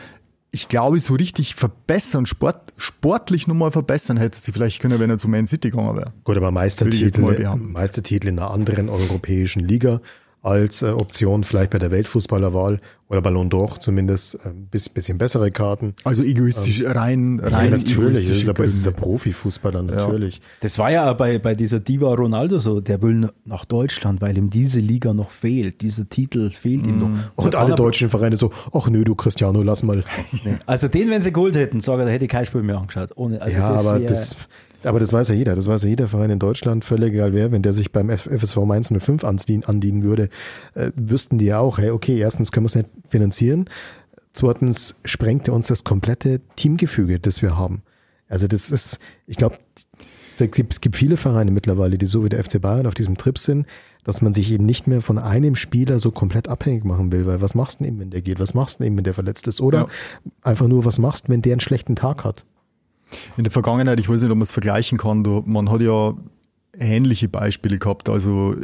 Ich 0.51 0.69
glaube, 0.69 0.99
so 1.01 1.14
richtig 1.14 1.55
verbessern, 1.55 2.25
Sport, 2.25 2.73
sportlich 2.77 3.47
nochmal 3.47 3.71
verbessern 3.71 4.16
hätte 4.16 4.39
sie 4.39 4.53
vielleicht 4.53 4.81
können, 4.81 4.99
wenn 4.99 5.11
er 5.11 5.19
zu 5.19 5.29
Man 5.29 5.47
City 5.47 5.71
gegangen 5.71 5.97
wäre. 5.97 6.12
Gut, 6.25 6.37
aber 6.37 6.51
Meistertitel, 6.51 7.57
Meistertitel 7.57 8.29
in 8.29 8.39
einer 8.39 8.51
anderen 8.51 8.89
europäischen 8.89 9.61
Liga 9.61 10.01
als 10.43 10.82
äh, 10.82 10.86
Option, 10.86 11.45
vielleicht 11.45 11.70
bei 11.70 11.78
der 11.78 11.91
Weltfußballerwahl 11.91 12.80
oder 13.09 13.22
Ballon 13.22 13.51
d'Or 13.51 13.78
zumindest 13.78 14.39
ein 14.45 14.68
äh, 14.72 14.78
bisschen 14.93 15.18
bessere 15.18 15.51
Karten. 15.51 15.95
Also 16.05 16.22
egoistisch, 16.22 16.80
ähm, 16.80 16.86
rein, 16.86 17.41
rein 17.43 17.70
ja, 17.70 17.78
natürlich, 17.78 18.30
es 18.30 18.43
ist, 18.43 18.49
aber, 18.49 18.64
es 18.64 18.74
ist 18.74 18.86
ein 18.86 18.95
Profifußballer, 18.95 19.82
natürlich. 19.82 20.36
Ja. 20.36 20.43
Das 20.61 20.78
war 20.78 20.91
ja 20.91 21.12
bei, 21.14 21.39
bei 21.39 21.55
dieser 21.55 21.80
Diva 21.80 22.14
Ronaldo 22.14 22.59
so, 22.59 22.80
der 22.80 23.03
will 23.03 23.30
nach 23.45 23.64
Deutschland, 23.64 24.20
weil 24.20 24.36
ihm 24.36 24.51
diese 24.51 24.80
Liga 24.80 25.12
noch 25.14 25.30
fehlt, 25.30 25.80
dieser 25.80 26.09
Titel 26.09 26.51
fehlt 26.51 26.86
mm. 26.86 26.89
ihm 26.89 26.99
noch. 26.99 27.09
Und, 27.34 27.45
Und 27.47 27.57
alle 27.57 27.74
deutschen 27.74 28.11
Vereine 28.11 28.36
so, 28.36 28.53
ach 28.72 28.89
nö, 28.89 29.05
du 29.05 29.14
Cristiano, 29.14 29.62
lass 29.62 29.82
mal. 29.82 30.05
Also 30.66 30.89
den, 30.89 31.11
wenn 31.11 31.22
sie 31.22 31.32
geholt 31.32 31.57
hätten, 31.57 31.80
sage 31.80 32.05
da 32.05 32.11
hätte 32.11 32.24
ich 32.26 32.30
kein 32.30 32.47
Spiel 32.47 32.62
mehr 32.62 32.78
angeschaut. 32.78 33.11
Ohne, 33.16 33.41
also 33.41 33.59
ja, 33.59 33.72
das 33.72 33.86
aber 33.86 34.01
das 34.01 34.36
aber 34.85 35.01
das 35.01 35.12
weiß 35.12 35.29
ja 35.29 35.35
jeder. 35.35 35.55
Das 35.55 35.66
weiß 35.66 35.83
ja 35.85 35.91
jeder 35.91 36.09
Verein 36.09 36.31
in 36.31 36.39
Deutschland, 36.39 36.85
völlig 36.85 37.14
egal 37.14 37.33
wer, 37.33 37.53
wenn 37.53 37.62
der 37.62 37.72
sich 37.72 37.93
beim 37.93 38.11
FSV 38.11 38.57
Mainz 38.59 38.93
05 38.97 39.24
andienen 39.24 40.03
würde, 40.03 40.29
äh, 40.74 40.91
wüssten 40.95 41.39
die 41.39 41.47
ja 41.47 41.59
auch, 41.59 41.79
hey, 41.79 41.91
okay, 41.91 42.18
erstens 42.18 42.53
können 42.53 42.64
wir 42.64 42.68
es 42.68 42.74
nicht 42.74 42.89
finanzieren. 43.09 43.68
Zweitens 44.33 44.97
sprengt 45.05 45.49
er 45.49 45.55
uns 45.55 45.66
das 45.66 45.85
komplette 45.85 46.41
Teamgefüge, 46.57 47.18
das 47.18 47.43
wir 47.43 47.57
haben. 47.57 47.83
Also 48.29 48.47
das 48.47 48.70
ist, 48.70 48.99
ich 49.26 49.37
glaube, 49.37 49.57
es 50.39 50.51
gibt, 50.53 50.81
gibt 50.81 50.97
viele 50.97 51.16
Vereine 51.16 51.51
mittlerweile, 51.51 51.99
die 51.99 52.07
so 52.07 52.24
wie 52.24 52.29
der 52.29 52.45
FC 52.45 52.61
Bayern 52.61 52.87
auf 52.87 52.95
diesem 52.95 53.16
Trip 53.16 53.39
sind, 53.39 53.66
dass 54.05 54.22
man 54.22 54.33
sich 54.33 54.51
eben 54.53 54.64
nicht 54.64 54.87
mehr 54.87 55.03
von 55.03 55.18
einem 55.18 55.55
Spieler 55.55 55.99
so 55.99 56.11
komplett 56.11 56.49
abhängig 56.49 56.85
machen 56.85 57.11
will, 57.11 57.26
weil 57.26 57.41
was 57.41 57.55
machst 57.55 57.81
du 57.81 57.85
denn 57.85 57.95
eben, 57.95 58.01
wenn 58.01 58.11
der 58.11 58.22
geht? 58.22 58.39
Was 58.39 58.55
machst 58.55 58.76
du 58.76 58.79
denn 58.79 58.93
eben, 58.93 58.97
wenn 58.99 59.05
der 59.05 59.14
verletzt 59.14 59.49
ist? 59.49 59.61
Oder 59.61 59.79
ja. 59.81 59.87
einfach 60.43 60.68
nur, 60.68 60.85
was 60.85 60.99
machst 60.99 61.26
du, 61.26 61.33
wenn 61.33 61.43
der 61.43 61.55
einen 61.55 61.61
schlechten 61.61 61.97
Tag 61.97 62.24
hat? 62.24 62.45
In 63.37 63.45
der 63.45 63.51
Vergangenheit, 63.51 63.99
ich 64.01 64.09
weiß 64.09 64.21
nicht, 64.21 64.31
ob 64.31 64.37
man 64.37 64.43
es 64.43 64.53
vergleichen 64.53 64.99
kann, 64.99 65.25
du, 65.25 65.43
man 65.47 65.71
hat 65.71 65.81
ja 65.81 66.15
ähnliche 66.79 67.29
Beispiele 67.29 67.79
gehabt. 67.79 68.09
Also 68.09 68.55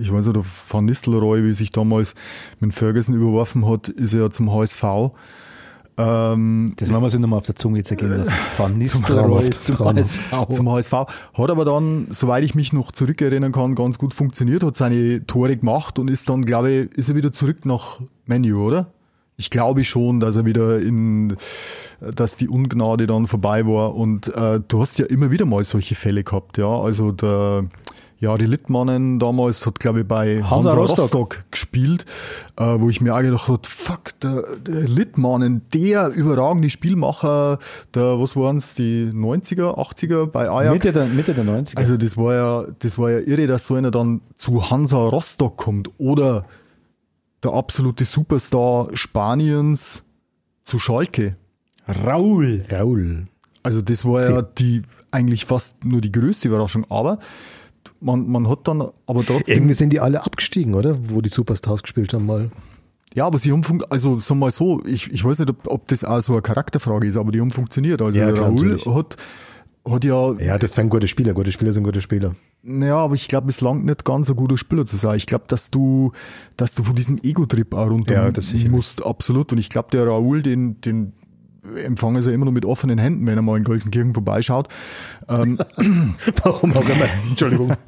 ich 0.00 0.12
weiß 0.12 0.26
nicht, 0.26 0.40
Van 0.68 0.84
Nistelrooy, 0.84 1.44
wie 1.44 1.54
sich 1.54 1.70
damals 1.70 2.14
mit 2.60 2.74
Ferguson 2.74 3.14
überworfen 3.14 3.68
hat, 3.68 3.88
ist 3.88 4.14
ja 4.14 4.30
zum 4.30 4.52
HSV. 4.52 4.84
Ähm, 5.98 6.72
das 6.76 6.90
wollen 6.90 7.02
wir 7.02 7.10
sich 7.10 7.20
nochmal 7.20 7.38
auf 7.38 7.46
der 7.46 7.56
Zunge 7.56 7.82
zergehen 7.82 8.16
lassen. 8.16 8.32
Van 8.56 8.76
Nistelrooy 8.78 9.50
zum, 9.50 9.76
zum 9.76 9.96
HSV. 9.96 10.48
Zum 10.50 10.70
HSV. 10.70 10.92
Hat 10.92 11.50
aber 11.50 11.64
dann, 11.64 12.06
soweit 12.10 12.44
ich 12.44 12.54
mich 12.54 12.72
noch 12.72 12.92
zurückerinnern 12.92 13.52
kann, 13.52 13.74
ganz 13.74 13.98
gut 13.98 14.14
funktioniert, 14.14 14.62
hat 14.62 14.76
seine 14.76 15.26
Tore 15.26 15.56
gemacht 15.56 15.98
und 15.98 16.08
ist 16.08 16.28
dann, 16.28 16.44
glaube 16.44 16.70
ich, 16.70 16.92
ist 16.92 17.08
er 17.08 17.14
wieder 17.14 17.32
zurück 17.32 17.66
nach 17.66 18.00
Menu, 18.26 18.66
oder? 18.66 18.90
Ich 19.42 19.50
glaube 19.50 19.82
schon, 19.82 20.20
dass 20.20 20.36
er 20.36 20.44
wieder 20.44 20.78
in, 20.78 21.36
dass 22.00 22.36
die 22.36 22.48
Ungnade 22.48 23.08
dann 23.08 23.26
vorbei 23.26 23.66
war. 23.66 23.96
Und 23.96 24.28
äh, 24.36 24.60
du 24.66 24.80
hast 24.80 25.00
ja 25.00 25.06
immer 25.06 25.32
wieder 25.32 25.46
mal 25.46 25.64
solche 25.64 25.96
Fälle 25.96 26.22
gehabt, 26.22 26.58
ja. 26.58 26.68
Also 26.68 27.10
der 27.10 27.64
ja, 28.20 28.38
die 28.38 28.46
Littmannen 28.46 29.18
damals 29.18 29.66
hat, 29.66 29.80
glaube 29.80 30.02
ich, 30.02 30.06
bei 30.06 30.44
Hansa, 30.44 30.50
Hansa 30.50 30.72
Rostock. 30.74 30.98
Rostock, 30.98 31.44
gespielt, 31.50 32.04
äh, 32.56 32.78
wo 32.78 32.88
ich 32.88 33.00
mir 33.00 33.16
auch 33.16 33.20
gedacht 33.20 33.48
habe, 33.48 33.62
fuck, 33.64 34.20
der, 34.20 34.44
der 34.60 34.88
Littmannen, 34.88 35.62
der 35.74 36.06
überragende 36.10 36.70
Spielmacher, 36.70 37.58
der, 37.96 38.20
was 38.20 38.36
waren 38.36 38.58
es, 38.58 38.74
die 38.74 39.10
90er, 39.12 39.76
80er 39.76 40.26
bei 40.26 40.48
Ajax? 40.48 40.72
Mitte 40.72 40.92
der, 40.92 41.06
Mitte 41.06 41.34
der 41.34 41.44
90er. 41.44 41.76
Also 41.76 41.96
das 41.96 42.16
war 42.16 42.34
ja, 42.34 42.64
das 42.78 42.96
war 42.96 43.10
ja 43.10 43.18
irre, 43.18 43.48
dass 43.48 43.66
so 43.66 43.74
einer 43.74 43.90
dann 43.90 44.20
zu 44.36 44.70
Hansa 44.70 44.98
Rostock 44.98 45.56
kommt 45.56 45.90
oder 45.98 46.44
der 47.42 47.52
absolute 47.52 48.04
Superstar 48.04 48.88
Spaniens 48.94 50.04
zu 50.64 50.78
Schalke. 50.78 51.36
Raul. 51.88 52.64
Raul. 52.70 53.26
Also 53.62 53.82
das 53.82 54.04
war 54.04 54.22
Sie 54.22 54.32
ja 54.32 54.42
die 54.42 54.82
eigentlich 55.10 55.44
fast 55.44 55.84
nur 55.84 56.00
die 56.00 56.12
größte 56.12 56.48
Überraschung, 56.48 56.86
aber 56.90 57.18
man, 58.00 58.28
man 58.28 58.48
hat 58.48 58.66
dann 58.66 58.80
aber 59.06 59.24
trotzdem. 59.24 59.56
Irgendwie 59.56 59.74
sind 59.74 59.92
die 59.92 60.00
alle 60.00 60.24
abgestiegen, 60.24 60.74
oder? 60.74 60.96
Wo 61.08 61.20
die 61.20 61.28
Superstars 61.28 61.82
gespielt 61.82 62.12
haben 62.12 62.26
mal. 62.26 62.50
Ja, 63.14 63.26
aber 63.26 63.38
sie 63.38 63.52
haben 63.52 63.62
also 63.90 64.18
sagen 64.18 64.40
wir 64.40 64.46
mal 64.46 64.50
so, 64.50 64.82
ich, 64.86 65.12
ich 65.12 65.22
weiß 65.24 65.40
nicht, 65.40 65.50
ob, 65.50 65.66
ob 65.66 65.88
das 65.88 66.02
auch 66.02 66.20
so 66.20 66.32
eine 66.32 66.42
Charakterfrage 66.42 67.06
ist, 67.06 67.16
aber 67.16 67.30
die 67.30 67.40
haben 67.40 67.50
funktioniert. 67.50 68.00
Also 68.00 68.18
ja, 68.18 68.32
klar, 68.32 68.46
Raul 68.46 68.54
natürlich. 68.54 68.86
hat 68.86 69.16
hat 69.88 70.04
ja. 70.04 70.32
Ja, 70.34 70.58
das 70.58 70.74
sind 70.74 70.90
gute 70.90 71.08
Spieler. 71.08 71.34
Gute 71.34 71.52
Spieler 71.52 71.72
sind 71.72 71.84
gute 71.84 72.00
Spieler. 72.00 72.34
Naja, 72.62 72.96
aber 72.96 73.14
ich 73.14 73.26
glaube, 73.26 73.48
es 73.48 73.60
langt 73.60 73.84
nicht 73.84 74.04
ganz 74.04 74.28
so 74.28 74.34
guter 74.34 74.56
Spieler 74.56 74.86
zu 74.86 74.96
sein. 74.96 75.16
Ich 75.16 75.26
glaube, 75.26 75.44
dass 75.48 75.70
du, 75.70 76.12
dass 76.56 76.74
du 76.74 76.84
von 76.84 76.94
diesem 76.94 77.18
Ego-Trip 77.22 77.74
auch 77.74 77.90
runter 77.90 78.14
ja, 78.14 78.30
das 78.30 78.54
musst, 78.54 79.04
absolut. 79.04 79.52
Und 79.52 79.58
ich 79.58 79.68
glaube, 79.68 79.88
der 79.90 80.06
Raoul, 80.06 80.42
den, 80.42 80.80
den 80.80 81.12
empfangen 81.84 82.22
sie 82.22 82.32
immer 82.32 82.44
noch 82.44 82.52
mit 82.52 82.64
offenen 82.64 82.98
Händen, 82.98 83.26
wenn 83.26 83.36
er 83.36 83.42
mal 83.42 83.56
in 83.56 83.64
Gelsenkirchen 83.64 84.14
vorbeischaut. 84.14 84.68
Ähm, 85.28 85.58
Warum 86.42 86.72
auch 86.72 86.88
immer? 86.88 87.06
Entschuldigung. 87.28 87.72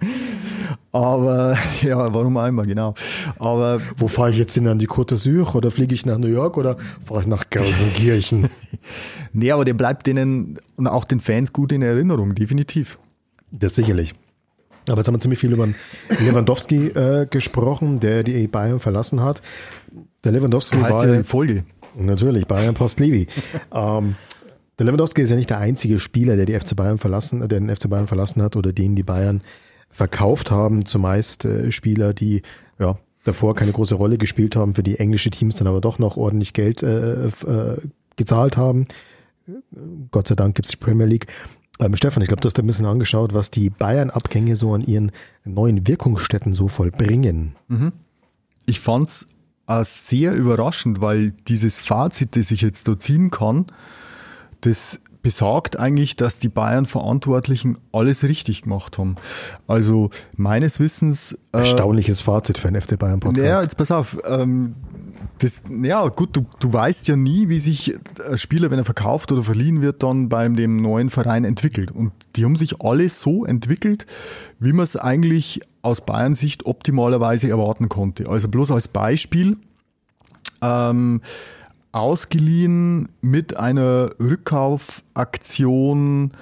Aber 0.94 1.58
ja, 1.82 2.14
warum 2.14 2.36
einmal, 2.36 2.66
genau. 2.66 2.94
Aber 3.40 3.80
wo 3.96 4.06
fahre 4.06 4.30
ich 4.30 4.38
jetzt 4.38 4.54
hin 4.54 4.68
an 4.68 4.78
die 4.78 4.86
Côte 4.86 5.16
d'Azur 5.16 5.56
oder 5.56 5.72
fliege 5.72 5.92
ich 5.92 6.06
nach 6.06 6.18
New 6.18 6.28
York 6.28 6.56
oder 6.56 6.76
fahre 7.04 7.22
ich 7.22 7.26
nach 7.26 7.50
Gelsenkirchen? 7.50 8.48
nee, 9.32 9.50
aber 9.50 9.64
der 9.64 9.74
bleibt 9.74 10.06
denen 10.06 10.56
und 10.76 10.86
auch 10.86 11.04
den 11.04 11.20
Fans 11.20 11.52
gut 11.52 11.72
in 11.72 11.82
Erinnerung, 11.82 12.36
definitiv. 12.36 13.00
Das 13.50 13.74
sicherlich. 13.74 14.14
Aber 14.88 14.98
jetzt 14.98 15.08
haben 15.08 15.16
wir 15.16 15.20
ziemlich 15.20 15.40
viel 15.40 15.52
über 15.52 15.68
Lewandowski 16.20 16.86
äh, 16.88 17.26
gesprochen, 17.28 17.98
der 17.98 18.22
die 18.22 18.46
Bayern 18.46 18.78
verlassen 18.78 19.20
hat. 19.20 19.42
Der 20.22 20.30
Lewandowski 20.30 20.78
heißt 20.78 20.92
war 20.92 21.06
ja 21.08 21.16
die 21.16 21.24
Folge. 21.24 21.64
Natürlich, 21.96 22.46
Bayern 22.46 22.74
Post 22.74 23.00
Levi. 23.00 23.26
ähm, 23.74 24.14
der 24.78 24.86
Lewandowski 24.86 25.22
ist 25.22 25.30
ja 25.30 25.36
nicht 25.36 25.50
der 25.50 25.58
einzige 25.58 25.98
Spieler, 25.98 26.36
der 26.36 26.46
die 26.46 26.52
FC 26.52 26.76
Bayern 26.76 26.98
verlassen, 26.98 27.40
der 27.40 27.58
den 27.58 27.74
FC 27.74 27.90
Bayern 27.90 28.06
verlassen 28.06 28.42
hat 28.42 28.54
oder 28.54 28.72
den 28.72 28.94
die 28.94 29.02
Bayern 29.02 29.42
verkauft 29.94 30.50
haben, 30.50 30.84
zumeist 30.84 31.44
äh, 31.44 31.70
Spieler, 31.72 32.12
die 32.12 32.42
ja 32.78 32.98
davor 33.22 33.54
keine 33.54 33.72
große 33.72 33.94
Rolle 33.94 34.18
gespielt 34.18 34.56
haben, 34.56 34.74
für 34.74 34.82
die 34.82 34.98
englische 34.98 35.30
Teams 35.30 35.54
dann 35.54 35.68
aber 35.68 35.80
doch 35.80 35.98
noch 35.98 36.16
ordentlich 36.16 36.52
Geld 36.52 36.82
äh, 36.82 37.28
äh, 37.28 37.78
gezahlt 38.16 38.56
haben. 38.56 38.86
Gott 40.10 40.28
sei 40.28 40.34
Dank 40.34 40.56
gibt's 40.56 40.72
die 40.72 40.76
Premier 40.76 41.06
League. 41.06 41.26
Ähm, 41.78 41.96
Stefan, 41.96 42.22
ich 42.22 42.28
glaube, 42.28 42.40
du 42.40 42.48
hast 42.48 42.58
ein 42.58 42.66
bisschen 42.66 42.86
angeschaut, 42.86 43.34
was 43.34 43.50
die 43.50 43.70
Bayern-Abgänge 43.70 44.56
so 44.56 44.74
an 44.74 44.82
ihren 44.82 45.12
neuen 45.44 45.86
Wirkungsstätten 45.86 46.52
so 46.52 46.68
vollbringen. 46.68 47.54
Mhm. 47.68 47.92
Ich 48.66 48.80
fand's 48.80 49.28
auch 49.66 49.84
sehr 49.84 50.34
überraschend, 50.34 51.00
weil 51.00 51.32
dieses 51.48 51.80
Fazit, 51.80 52.36
das 52.36 52.50
ich 52.50 52.60
jetzt 52.62 52.88
da 52.88 52.98
ziehen 52.98 53.30
kann, 53.30 53.66
das 54.60 55.00
besagt 55.24 55.78
eigentlich, 55.78 56.16
dass 56.16 56.38
die 56.38 56.50
Bayern 56.50 56.84
Verantwortlichen 56.84 57.78
alles 57.92 58.22
richtig 58.24 58.62
gemacht 58.62 58.98
haben. 58.98 59.16
Also 59.66 60.10
meines 60.36 60.78
Wissens. 60.78 61.32
Äh, 61.52 61.60
Erstaunliches 61.60 62.20
Fazit 62.20 62.58
für 62.58 62.68
einen 62.68 62.80
FC 62.80 62.98
Bayern 62.98 63.20
Podcast. 63.20 63.46
Ja, 63.46 63.62
jetzt 63.62 63.76
pass 63.78 63.90
auf. 63.90 64.18
Ähm, 64.26 64.74
das, 65.38 65.62
ja, 65.82 66.06
gut, 66.08 66.36
du, 66.36 66.44
du 66.60 66.72
weißt 66.72 67.08
ja 67.08 67.16
nie, 67.16 67.48
wie 67.48 67.58
sich 67.58 67.98
ein 68.30 68.36
Spieler, 68.36 68.70
wenn 68.70 68.78
er 68.78 68.84
verkauft 68.84 69.32
oder 69.32 69.42
verliehen 69.42 69.80
wird, 69.80 70.02
dann 70.02 70.28
beim 70.28 70.56
dem 70.56 70.76
neuen 70.76 71.08
Verein 71.08 71.44
entwickelt. 71.44 71.90
Und 71.90 72.12
die 72.36 72.44
haben 72.44 72.54
sich 72.54 72.82
alle 72.82 73.08
so 73.08 73.46
entwickelt, 73.46 74.06
wie 74.60 74.74
man 74.74 74.84
es 74.84 74.94
eigentlich 74.94 75.62
aus 75.80 76.02
Bayern 76.02 76.34
Sicht 76.34 76.66
optimalerweise 76.66 77.48
erwarten 77.48 77.88
konnte. 77.88 78.28
Also 78.28 78.48
bloß 78.48 78.72
als 78.72 78.88
Beispiel. 78.88 79.56
Ähm, 80.60 81.22
ausgeliehen 81.94 83.08
mit 83.20 83.56
einer 83.56 84.10
Rückkaufaktion 84.18 86.32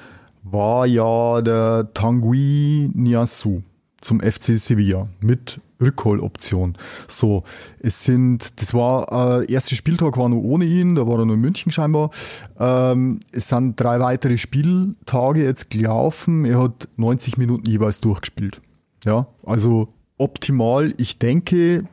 war 0.42 0.86
ja 0.86 1.42
der 1.42 1.92
Tanguy 1.92 2.90
Niasu 2.94 3.62
zum 4.00 4.20
FC 4.20 4.58
Sevilla 4.58 5.08
mit 5.20 5.60
Rückholoption. 5.80 6.76
So, 7.06 7.44
es 7.80 8.02
sind, 8.02 8.60
das 8.60 8.72
war, 8.72 9.42
äh, 9.42 9.52
erster 9.52 9.76
Spieltag 9.76 10.16
war 10.16 10.28
nur 10.28 10.42
ohne 10.42 10.64
ihn, 10.64 10.94
da 10.94 11.06
war 11.06 11.18
er 11.18 11.26
nur 11.26 11.36
in 11.36 11.40
München 11.40 11.70
scheinbar. 11.70 12.10
Ähm, 12.58 13.20
es 13.30 13.48
sind 13.48 13.78
drei 13.78 14.00
weitere 14.00 14.38
Spieltage 14.38 15.44
jetzt 15.44 15.70
gelaufen. 15.70 16.44
Er 16.44 16.62
hat 16.62 16.88
90 16.96 17.36
Minuten 17.36 17.68
jeweils 17.68 18.00
durchgespielt. 18.00 18.60
Ja, 19.04 19.26
also 19.44 19.88
optimal. 20.16 20.94
Ich 20.96 21.18
denke, 21.18 21.84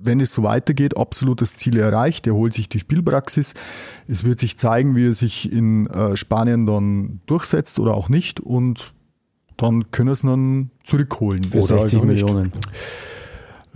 wenn 0.00 0.20
es 0.20 0.32
so 0.32 0.42
weitergeht, 0.42 0.96
absolut 0.96 1.40
das 1.40 1.56
Ziel 1.56 1.78
erreicht. 1.78 2.26
Er 2.26 2.34
holt 2.34 2.52
sich 2.52 2.68
die 2.68 2.78
Spielpraxis. 2.78 3.54
Es 4.06 4.24
wird 4.24 4.40
sich 4.40 4.58
zeigen, 4.58 4.96
wie 4.96 5.08
er 5.08 5.12
sich 5.12 5.52
in 5.52 5.86
äh, 5.88 6.16
Spanien 6.16 6.66
dann 6.66 7.20
durchsetzt 7.26 7.78
oder 7.78 7.94
auch 7.94 8.08
nicht. 8.08 8.40
Und 8.40 8.94
dann 9.56 9.90
können 9.90 10.10
es 10.10 10.22
dann 10.22 10.70
zurückholen. 10.84 11.44
Für 11.44 11.62
60 11.62 12.02
Millionen. 12.02 12.52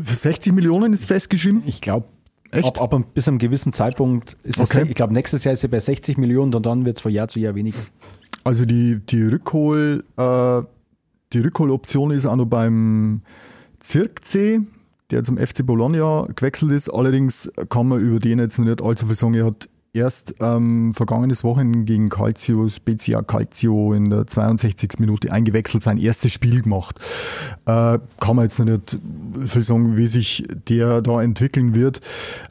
Für 0.03 0.15
60 0.15 0.53
Millionen 0.53 0.93
ist 0.93 1.07
festgeschrieben? 1.07 1.63
Ich 1.67 1.81
glaube, 1.81 2.07
Ab, 2.53 2.83
ab 2.83 3.15
bis 3.15 3.29
einem 3.29 3.39
gewissen 3.39 3.73
Zeitpunkt 3.73 4.37
ist 4.43 4.61
okay. 4.61 4.83
es, 4.83 4.89
ich 4.91 4.95
glaube, 4.95 5.15
nächstes 5.15 5.43
Jahr 5.45 5.55
ist 5.55 5.63
er 5.63 5.71
bei 5.71 5.81
60 5.81 6.19
Millionen 6.19 6.55
und 6.55 6.67
dann 6.67 6.85
wird 6.85 6.99
es 6.99 7.03
von 7.03 7.11
Jahr 7.11 7.27
zu 7.27 7.41
Jahr 7.41 7.55
weniger. 7.55 7.79
Also 8.45 8.67
die, 8.67 9.01
die 9.01 9.23
Rückhol, 9.23 10.05
äh, 10.19 10.63
die 11.33 11.39
Rückholoption 11.39 12.11
ist 12.11 12.27
auch 12.27 12.37
noch 12.37 12.45
beim 12.45 13.23
Zirkzee, 13.81 14.61
der 15.13 15.23
zum 15.23 15.39
FC 15.39 15.65
Bologna 15.65 16.27
gewechselt 16.35 16.73
ist. 16.73 16.89
Allerdings 16.89 17.53
kann 17.69 17.89
man 17.89 18.01
über 18.01 18.19
den 18.19 18.39
jetzt 18.39 18.59
noch 18.59 18.67
nicht 18.67 18.83
allzu 18.83 19.07
viel 19.07 19.15
sagen. 19.15 19.35
Er 19.35 19.47
hat 19.47 19.69
erst 19.93 20.35
ähm, 20.41 20.93
vergangenes 20.95 21.45
Wochenende 21.45 21.85
gegen 21.85 22.09
Calcio, 22.09 22.69
Spezia 22.69 23.23
Calcio 23.23 23.93
in 23.93 24.09
der 24.11 24.27
62. 24.27 24.99
Minute 24.99 25.31
eingewechselt, 25.31 25.83
sein 25.83 25.99
erstes 25.99 26.33
Spiel 26.33 26.63
gemacht. 26.63 26.99
Äh, 27.67 27.99
kann 28.21 28.37
man 28.37 28.47
jetzt 28.47 28.59
noch 28.59 28.67
nicht 28.67 28.99
viel 29.47 29.63
sagen, 29.63 29.97
wie 29.97 30.07
sich 30.07 30.45
der 30.69 31.03
da 31.03 31.23
entwickeln 31.23 31.75
wird. 31.75 32.01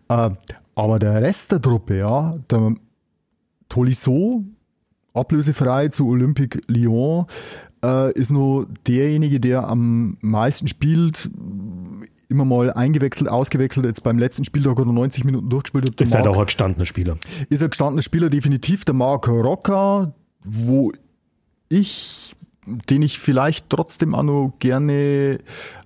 Äh, 0.08 0.30
aber 0.76 1.00
der 1.00 1.22
Rest 1.22 1.52
der 1.52 1.62
Truppe, 1.62 1.98
ja, 1.98 2.36
der 2.50 2.76
Tolisso, 3.70 4.44
ablösefrei 5.14 5.90
zu 5.90 6.08
Olympique 6.08 6.62
Lyon, 6.68 7.26
äh, 7.84 8.12
ist 8.14 8.32
nur 8.32 8.68
derjenige, 8.88 9.40
der 9.40 9.68
am 9.68 10.18
meisten 10.22 10.68
spielt 10.68 11.30
immer 12.32 12.46
mal 12.46 12.74
eingewechselt, 12.74 13.30
ausgewechselt. 13.30 13.86
Jetzt 13.86 14.04
beim 14.04 14.18
letzten 14.18 14.46
Spieltag 14.46 14.80
hat 14.80 14.86
er 14.86 14.94
90 14.94 15.24
Minuten 15.24 15.50
durchgespielt. 15.50 15.88
Hat. 15.88 16.02
Ist 16.02 16.16
halt 16.16 16.28
auch 16.28 16.40
ein 16.40 16.46
gestandener 16.46 16.86
Spieler. 16.86 17.18
Ist 17.50 17.62
ein 17.62 17.70
gestandener 17.70 18.02
Spieler, 18.02 18.30
definitiv. 18.30 18.86
Der 18.86 18.96
Marc 18.96 19.28
Rocker, 19.28 20.14
wo 20.44 20.92
ich, 21.70 22.36
den 22.66 23.02
ich 23.02 23.20
vielleicht 23.20 23.70
trotzdem 23.70 24.16
auch 24.16 24.24
noch 24.24 24.54
gerne 24.60 25.40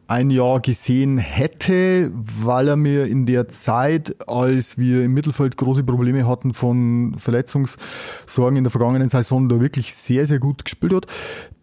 ein 0.07 0.29
Jahr 0.29 0.59
gesehen 0.59 1.17
hätte, 1.17 2.11
weil 2.13 2.67
er 2.67 2.75
mir 2.75 3.05
in 3.05 3.25
der 3.25 3.47
Zeit, 3.47 4.15
als 4.27 4.77
wir 4.77 5.03
im 5.03 5.13
Mittelfeld 5.13 5.57
große 5.57 5.83
Probleme 5.83 6.27
hatten 6.27 6.53
von 6.53 7.15
Verletzungssorgen 7.17 8.57
in 8.57 8.63
der 8.63 8.71
vergangenen 8.71 9.09
Saison, 9.09 9.49
da 9.49 9.59
wirklich 9.59 9.95
sehr, 9.95 10.27
sehr 10.27 10.39
gut 10.39 10.63
gespielt 10.63 10.93
hat. 10.93 11.07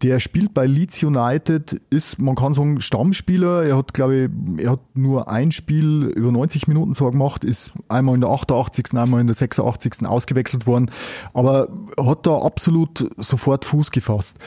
Der 0.01 0.19
spielt 0.19 0.53
bei 0.53 0.65
Leeds 0.65 1.01
United, 1.01 1.81
ist, 1.89 2.19
man 2.19 2.35
kann 2.35 2.53
sagen, 2.53 2.81
Stammspieler. 2.81 3.63
Er 3.63 3.77
hat, 3.77 3.93
glaube 3.93 4.29
ich, 4.57 4.63
er 4.63 4.71
hat 4.71 4.81
nur 4.93 5.29
ein 5.29 5.53
Spiel 5.53 6.11
über 6.13 6.31
90 6.31 6.67
Minuten 6.67 6.95
zwar 6.95 7.11
gemacht, 7.11 7.45
ist 7.45 7.71
einmal 7.87 8.15
in 8.15 8.21
der 8.21 8.29
88., 8.29 8.93
einmal 8.97 9.21
in 9.21 9.27
der 9.27 9.35
86. 9.35 10.05
ausgewechselt 10.05 10.67
worden, 10.67 10.91
aber 11.33 11.69
hat 11.97 12.27
da 12.27 12.37
absolut 12.39 13.09
sofort 13.17 13.63
Fuß 13.63 13.91
gefasst. 13.91 14.37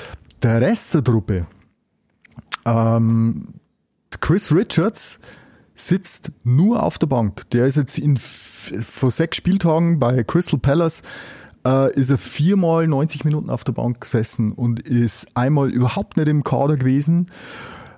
Der 0.43 0.61
Rest 0.61 0.93
der 0.93 1.03
Truppe, 1.03 1.47
ähm, 2.67 3.49
Chris 4.21 4.55
Richards 4.55 5.21
sitzt 5.75 6.33
nur 6.45 6.83
auf 6.83 6.99
der 6.99 7.07
Bank. 7.07 7.49
Der 7.51 7.67
ist 7.67 7.77
jetzt 7.77 7.99
in 7.99 8.17
vor 8.17 9.11
sechs 9.11 9.37
Spieltagen 9.37 9.99
bei 9.99 10.25
Crystal 10.25 10.59
Palace 10.59 11.03
äh, 11.67 11.93
ist 11.95 12.11
er 12.11 12.19
viermal 12.19 12.87
90 12.87 13.25
Minuten 13.25 13.51
auf 13.51 13.65
der 13.65 13.73
Bank 13.73 14.01
gesessen 14.01 14.53
und 14.53 14.81
ist 14.81 15.27
einmal 15.35 15.71
überhaupt 15.71 16.17
nicht 16.17 16.29
im 16.29 16.45
Kader 16.45 16.77
gewesen, 16.77 17.27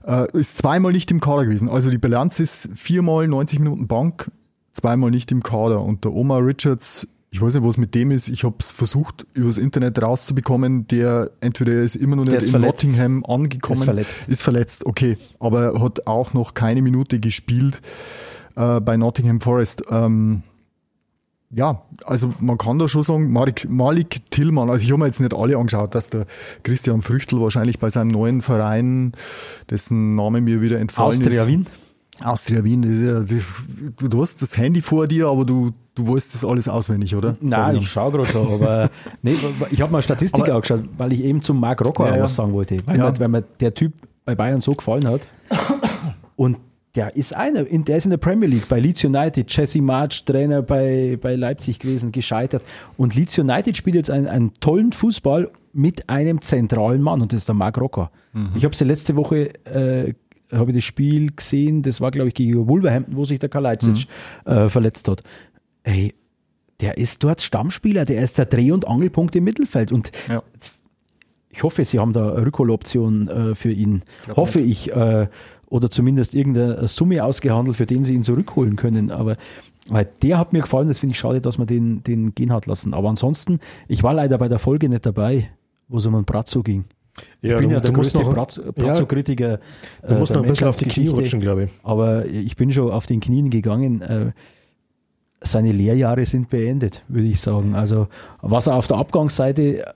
äh, 0.07 0.27
ist 0.39 0.57
zweimal 0.57 0.93
nicht 0.93 1.11
im 1.11 1.21
Kader 1.21 1.45
gewesen. 1.45 1.69
Also 1.69 1.91
die 1.91 1.99
Bilanz 1.99 2.41
ist 2.41 2.71
viermal 2.75 3.29
90 3.29 3.61
Minuten 3.61 3.87
Bank, 3.87 4.31
zweimal 4.73 5.11
nicht 5.11 5.31
im 5.31 5.43
Kader. 5.43 5.83
Und 5.83 6.05
der 6.05 6.15
Omar 6.15 6.45
Richards 6.45 7.07
ich 7.31 7.43
weiß 7.43 7.55
nicht, 7.55 7.65
was 7.65 7.77
mit 7.77 7.95
dem 7.95 8.11
ist. 8.11 8.29
Ich 8.29 8.45
habe 8.45 8.57
es 8.59 8.73
versucht, 8.73 9.27
übers 9.35 9.59
Internet 9.59 10.01
rauszubekommen. 10.01 10.89
Der 10.89 11.31
entweder 11.41 11.73
ist 11.83 11.95
immer 11.95 12.17
noch 12.17 12.25
nicht 12.25 12.43
in 12.43 12.51
verletzt. 12.51 12.85
Nottingham 12.85 13.25
angekommen. 13.27 13.81
Ist 13.81 13.85
verletzt. 13.85 14.29
Ist 14.29 14.43
verletzt, 14.43 14.87
okay. 14.87 15.19
Aber 15.39 15.75
er 15.75 15.83
hat 15.83 16.07
auch 16.07 16.33
noch 16.33 16.55
keine 16.55 16.81
Minute 16.81 17.21
gespielt 17.21 17.83
äh, 18.57 18.81
bei 18.81 18.97
Nottingham 18.97 19.41
Forest. 19.41 19.83
Ähm, 19.91 20.43
ja, 21.51 21.83
also 22.05 22.31
man 22.41 22.59
kann 22.59 22.79
da 22.79 22.89
schon 22.89 23.03
sagen, 23.03 23.31
Malik, 23.31 23.69
Malik 23.71 24.31
Tillmann, 24.31 24.69
also 24.69 24.85
ich 24.85 24.91
habe 24.91 25.01
mir 25.01 25.07
jetzt 25.07 25.21
nicht 25.21 25.35
alle 25.35 25.57
angeschaut, 25.57 25.95
dass 25.95 26.11
der 26.11 26.27
Christian 26.63 27.01
Früchtel 27.01 27.41
wahrscheinlich 27.41 27.79
bei 27.79 27.89
seinem 27.89 28.09
neuen 28.09 28.43
Verein, 28.43 29.13
dessen 29.71 30.15
Name 30.15 30.43
mir 30.43 30.61
wieder 30.61 30.79
entfallen 30.79 31.21
Austria 31.21 31.43
ist. 31.43 31.49
Wien? 31.49 31.67
Austria 32.23 32.65
Wien, 32.65 32.83
das 32.83 32.91
ist 32.93 33.33
ja, 33.33 34.09
du 34.09 34.23
hast 34.23 34.43
das 34.43 34.59
Handy 34.59 34.83
vor 34.83 35.07
dir, 35.07 35.29
aber 35.29 35.45
du, 35.45 35.73
du 35.99 36.15
weißt 36.15 36.35
das 36.35 36.45
alles 36.45 36.69
auswendig, 36.69 37.15
oder? 37.15 37.37
Nein, 37.41 37.77
ich 37.77 37.89
schaue 37.89 38.13
gerade 38.13 38.29
schon, 38.29 38.53
aber 38.53 38.91
nee, 39.23 39.37
ich 39.71 39.81
habe 39.81 39.93
mal 39.93 40.03
Statistik 40.03 40.45
aber, 40.45 40.55
angeschaut, 40.55 40.85
weil 40.97 41.13
ich 41.13 41.25
eben 41.25 41.43
zum 41.43 41.61
Marc 41.61 41.85
Rocker 41.85 42.17
ja, 42.17 42.23
was 42.23 42.35
sagen 42.35 42.53
wollte, 42.53 42.79
weil, 42.87 42.99
ja. 42.99 43.11
mir, 43.11 43.19
weil 43.19 43.29
mir 43.29 43.43
der 43.43 43.75
Typ 43.75 43.93
bei 44.25 44.35
Bayern 44.35 44.61
so 44.61 44.75
gefallen 44.75 45.07
hat. 45.07 45.23
Und 46.37 46.59
der 46.95 47.17
ist 47.17 47.35
einer, 47.35 47.65
der 47.65 47.97
ist 47.97 48.05
in 48.05 48.11
der 48.11 48.19
Premier 48.19 48.49
League 48.49 48.69
bei 48.69 48.81
Leeds 48.81 49.05
United, 49.05 49.53
Jesse 49.55 49.81
March, 49.81 50.25
Trainer 50.25 50.63
bei, 50.63 51.19
bei 51.21 51.37
Leipzig 51.37 51.79
gewesen, 51.79 52.13
gescheitert. 52.13 52.63
Und 52.97 53.15
Leeds 53.15 53.39
United 53.39 53.77
spielt 53.77 53.97
jetzt 53.97 54.11
einen, 54.11 54.27
einen 54.27 54.53
tollen 54.61 54.93
Fußball 54.93 55.51
mit 55.73 56.09
einem 56.09 56.41
zentralen 56.41 57.03
Mann 57.03 57.21
und 57.21 57.33
das 57.33 57.41
ist 57.41 57.49
der 57.49 57.55
Marc 57.55 57.79
Rocker. 57.79 58.11
Mhm. 58.33 58.51
Ich 58.55 58.65
habe 58.65 58.75
sie 58.75 58.85
letzte 58.85 59.17
Woche 59.17 59.53
äh, 59.65 60.15
habe 60.53 60.71
ich 60.71 60.77
das 60.77 60.85
Spiel 60.85 61.31
gesehen, 61.35 61.83
das 61.83 62.01
war, 62.01 62.11
glaube 62.11 62.29
ich, 62.29 62.35
gegen 62.35 62.69
Wolverhampton, 62.69 63.17
wo 63.17 63.25
sich 63.25 63.39
der 63.39 63.49
Kalajdzic 63.49 64.09
mhm. 64.47 64.53
äh, 64.53 64.69
verletzt 64.69 65.09
hat. 65.09 65.23
Ey, 65.89 66.15
der 66.81 66.99
ist 66.99 67.25
dort 67.25 67.41
Stammspieler, 67.41 68.05
der 68.05 68.23
ist 68.23 68.39
der 68.39 68.47
Dreh- 68.47 68.73
und 68.73 68.87
Angelpunkt 68.87 69.35
im 69.37 69.45
Mittelfeld. 69.45 69.91
Und 69.91 70.13
ja. 70.29 70.43
ich 71.51 71.63
hoffe, 71.63 71.85
sie 71.85 71.99
haben 71.99 72.13
da 72.13 72.33
eine 72.33 72.47
Rückholoption 72.47 73.29
äh, 73.29 73.55
für 73.55 73.73
ihn. 73.73 74.03
Ich 74.29 74.37
hoffe 74.37 74.61
nicht. 74.61 74.89
ich. 74.89 74.97
Äh, 74.97 75.29
oder 75.71 75.91
zumindest 75.91 76.35
irgendeine 76.35 76.89
Summe 76.89 77.23
ausgehandelt, 77.23 77.77
für 77.77 77.85
den 77.85 78.03
sie 78.03 78.15
ihn 78.15 78.23
zurückholen 78.23 78.77
können. 78.77 79.11
Aber 79.11 79.37
weil 79.89 80.09
der 80.23 80.39
hat 80.39 80.53
mir 80.53 80.61
gefallen, 80.61 80.89
das 80.89 80.99
finde 80.99 81.13
ich 81.13 81.19
schade, 81.19 81.41
dass 81.43 81.59
man 81.59 81.67
den, 81.67 82.03
den 82.05 82.35
gehen 82.35 82.53
hat 82.53 82.67
lassen. 82.67 82.95
Aber 82.95 83.09
ansonsten, 83.09 83.61
ich 83.87 84.03
war 84.03 84.15
leider 84.15 84.39
bei 84.39 84.49
der 84.49 84.59
Folge 84.59 84.89
nicht 84.89 85.05
dabei, 85.05 85.51
wo 85.89 85.99
es 85.99 86.07
um 86.07 86.15
einen 86.15 86.25
Brazzo 86.25 86.63
ging. 86.63 86.85
Ja, 87.43 87.55
ich 87.55 87.61
bin 87.61 87.69
du, 87.71 87.75
ja 87.75 87.81
der 87.81 87.93
größte 87.93 88.19
Brazzo-Kritiker. 88.19 89.49
Ja, 90.03 90.09
du 90.09 90.15
musst 90.15 90.31
äh, 90.31 90.35
noch 90.35 90.43
ein 90.43 90.49
bisschen 90.49 90.69
auf 90.69 90.79
die 90.79 90.87
Knie 90.87 91.09
rutschen, 91.09 91.41
glaube 91.41 91.65
ich. 91.65 91.71
Aber 91.83 92.27
ich 92.27 92.57
bin 92.57 92.73
schon 92.73 92.91
auf 92.91 93.07
den 93.07 93.21
Knien 93.21 93.51
gegangen. 93.51 94.01
Äh, 94.03 94.33
seine 95.41 95.73
Lehrjahre 95.73 96.27
sind 96.27 96.51
beendet, 96.51 97.03
würde 97.09 97.29
ich 97.29 97.41
sagen. 97.41 97.75
Also, 97.75 98.09
was 98.41 98.67
er 98.67 98.75
auf 98.75 98.87
der 98.87 98.97
Abgangsseite 98.97 99.95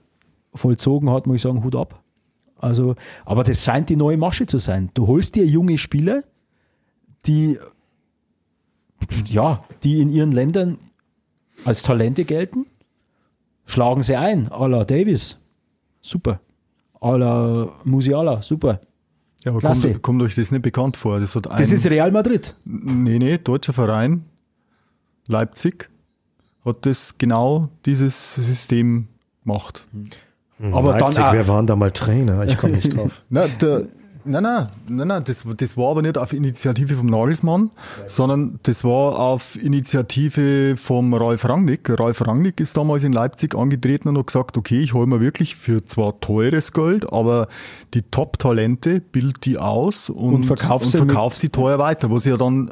vollzogen 0.53 1.09
hat, 1.09 1.27
muss 1.27 1.37
ich 1.37 1.41
sagen, 1.41 1.63
Hut 1.63 1.75
ab. 1.75 2.01
Also, 2.57 2.95
aber 3.25 3.43
das 3.43 3.63
scheint 3.63 3.89
die 3.89 3.95
neue 3.95 4.17
Masche 4.17 4.45
zu 4.45 4.57
sein. 4.57 4.89
Du 4.93 5.07
holst 5.07 5.35
dir 5.35 5.45
junge 5.45 5.77
Spieler, 5.77 6.23
die, 7.25 7.59
ja, 9.25 9.65
die 9.83 10.01
in 10.01 10.09
ihren 10.09 10.31
Ländern 10.31 10.77
als 11.65 11.83
Talente 11.83 12.23
gelten, 12.23 12.65
schlagen 13.65 14.03
sie 14.03 14.15
ein, 14.15 14.47
à 14.49 14.67
la 14.67 14.85
Davis. 14.85 15.37
Super 16.01 16.39
à 17.03 17.17
la 17.17 17.69
Musiala, 17.83 18.41
super. 18.41 18.79
Ja, 19.43 19.51
aber. 19.51 19.61
Kommt, 19.61 20.01
kommt, 20.01 20.21
euch 20.21 20.35
das 20.35 20.51
nicht 20.51 20.61
bekannt 20.61 20.95
vor? 20.95 21.19
Das, 21.19 21.35
hat 21.35 21.49
ein, 21.49 21.57
das 21.59 21.71
ist 21.71 21.85
Real 21.87 22.11
Madrid. 22.11 22.55
Nee, 22.63 23.19
nee, 23.19 23.37
deutscher 23.37 23.73
Verein, 23.73 24.23
Leipzig, 25.27 25.89
hat 26.65 26.85
das 26.85 27.17
genau 27.17 27.69
dieses 27.85 28.35
System 28.35 29.07
gemacht. 29.43 29.85
Hm, 30.59 30.73
aber 30.73 30.99
Leipzig, 30.99 31.23
dann, 31.23 31.33
wer 31.33 31.47
waren 31.47 31.67
da 31.67 31.75
mal 31.75 31.91
Trainer? 31.91 32.43
Ich 32.43 32.57
komme 32.57 32.73
nicht 32.73 32.95
drauf. 32.95 33.21
Na, 33.29 33.47
der, 33.47 33.87
Nein, 34.25 34.43
nein, 34.43 34.67
nein, 34.87 35.07
nein 35.07 35.23
das, 35.25 35.45
das 35.57 35.75
war 35.75 35.91
aber 35.91 36.01
nicht 36.01 36.17
auf 36.17 36.31
Initiative 36.31 36.95
vom 36.95 37.07
Nagelsmann, 37.07 37.71
sondern 38.07 38.59
das 38.63 38.83
war 38.83 39.19
auf 39.19 39.61
Initiative 39.61 40.77
vom 40.77 41.13
Ralf 41.13 41.47
Rangnick. 41.47 41.89
Ralf 41.99 42.25
Rangnick 42.25 42.61
ist 42.61 42.77
damals 42.77 43.03
in 43.03 43.11
Leipzig 43.11 43.53
angetreten 43.53 44.09
und 44.09 44.17
hat 44.17 44.27
gesagt, 44.27 44.57
okay, 44.57 44.79
ich 44.79 44.93
hole 44.93 45.07
mir 45.07 45.19
wirklich 45.19 45.55
für 45.55 45.83
zwar 45.85 46.19
teures 46.21 46.71
Geld, 46.71 47.11
aber 47.11 47.47
die 47.93 48.03
Top-Talente, 48.03 49.01
bild 49.01 49.43
die 49.45 49.57
aus 49.57 50.09
und, 50.09 50.35
und 50.35 50.45
verkauf, 50.45 50.85
sie, 50.85 50.97
verkauf 50.97 51.35
sie 51.35 51.49
teuer 51.49 51.79
weiter, 51.79 52.09
was 52.09 52.23
ja 52.23 52.37
dann 52.37 52.71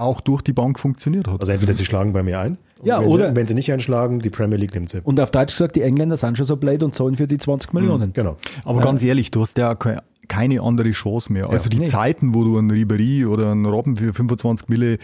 auch 0.00 0.20
durch 0.20 0.42
die 0.42 0.52
Bank 0.52 0.78
funktioniert 0.78 1.28
hat. 1.28 1.40
Also 1.40 1.52
entweder 1.52 1.72
sie 1.72 1.84
schlagen 1.84 2.12
bei 2.12 2.22
mir 2.22 2.40
ein, 2.40 2.58
ja, 2.82 3.00
wenn, 3.00 3.08
oder 3.08 3.28
sie, 3.30 3.36
wenn 3.36 3.46
sie 3.46 3.54
nicht 3.54 3.72
einschlagen, 3.72 4.20
die 4.20 4.30
Premier 4.30 4.56
League 4.58 4.74
nimmt 4.74 4.88
sie. 4.88 5.00
Und 5.02 5.20
auf 5.20 5.30
Deutsch 5.30 5.52
gesagt, 5.52 5.76
die 5.76 5.82
Engländer 5.82 6.16
sind 6.16 6.36
schon 6.36 6.46
so 6.46 6.56
blöd 6.56 6.82
und 6.82 6.94
zahlen 6.94 7.16
für 7.16 7.26
die 7.26 7.38
20 7.38 7.72
Millionen. 7.72 8.08
Mhm, 8.08 8.14
genau. 8.14 8.36
Aber 8.64 8.78
ja. 8.78 8.84
ganz 8.84 9.02
ehrlich, 9.02 9.30
du 9.30 9.42
hast 9.42 9.58
ja 9.58 9.74
keine 9.74 10.62
andere 10.62 10.92
Chance 10.92 11.32
mehr. 11.32 11.50
Also 11.50 11.64
ja, 11.64 11.70
die 11.70 11.78
nee. 11.80 11.86
Zeiten, 11.86 12.34
wo 12.34 12.44
du 12.44 12.56
einen 12.56 12.70
Ribery 12.70 13.26
oder 13.26 13.50
einen 13.50 13.66
Robben 13.66 13.96
für 13.96 14.14
25 14.14 14.68
Mille 14.68 14.98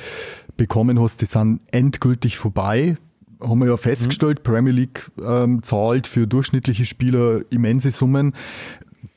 bekommen 0.56 1.00
hast, 1.00 1.20
die 1.20 1.26
sind 1.26 1.60
endgültig 1.70 2.38
vorbei. 2.38 2.96
Haben 3.40 3.58
wir 3.58 3.66
ja 3.66 3.76
festgestellt, 3.76 4.38
mhm. 4.38 4.42
Premier 4.44 4.72
League 4.72 5.10
ähm, 5.22 5.62
zahlt 5.62 6.06
für 6.06 6.26
durchschnittliche 6.26 6.86
Spieler 6.86 7.40
immense 7.50 7.90
Summen. 7.90 8.32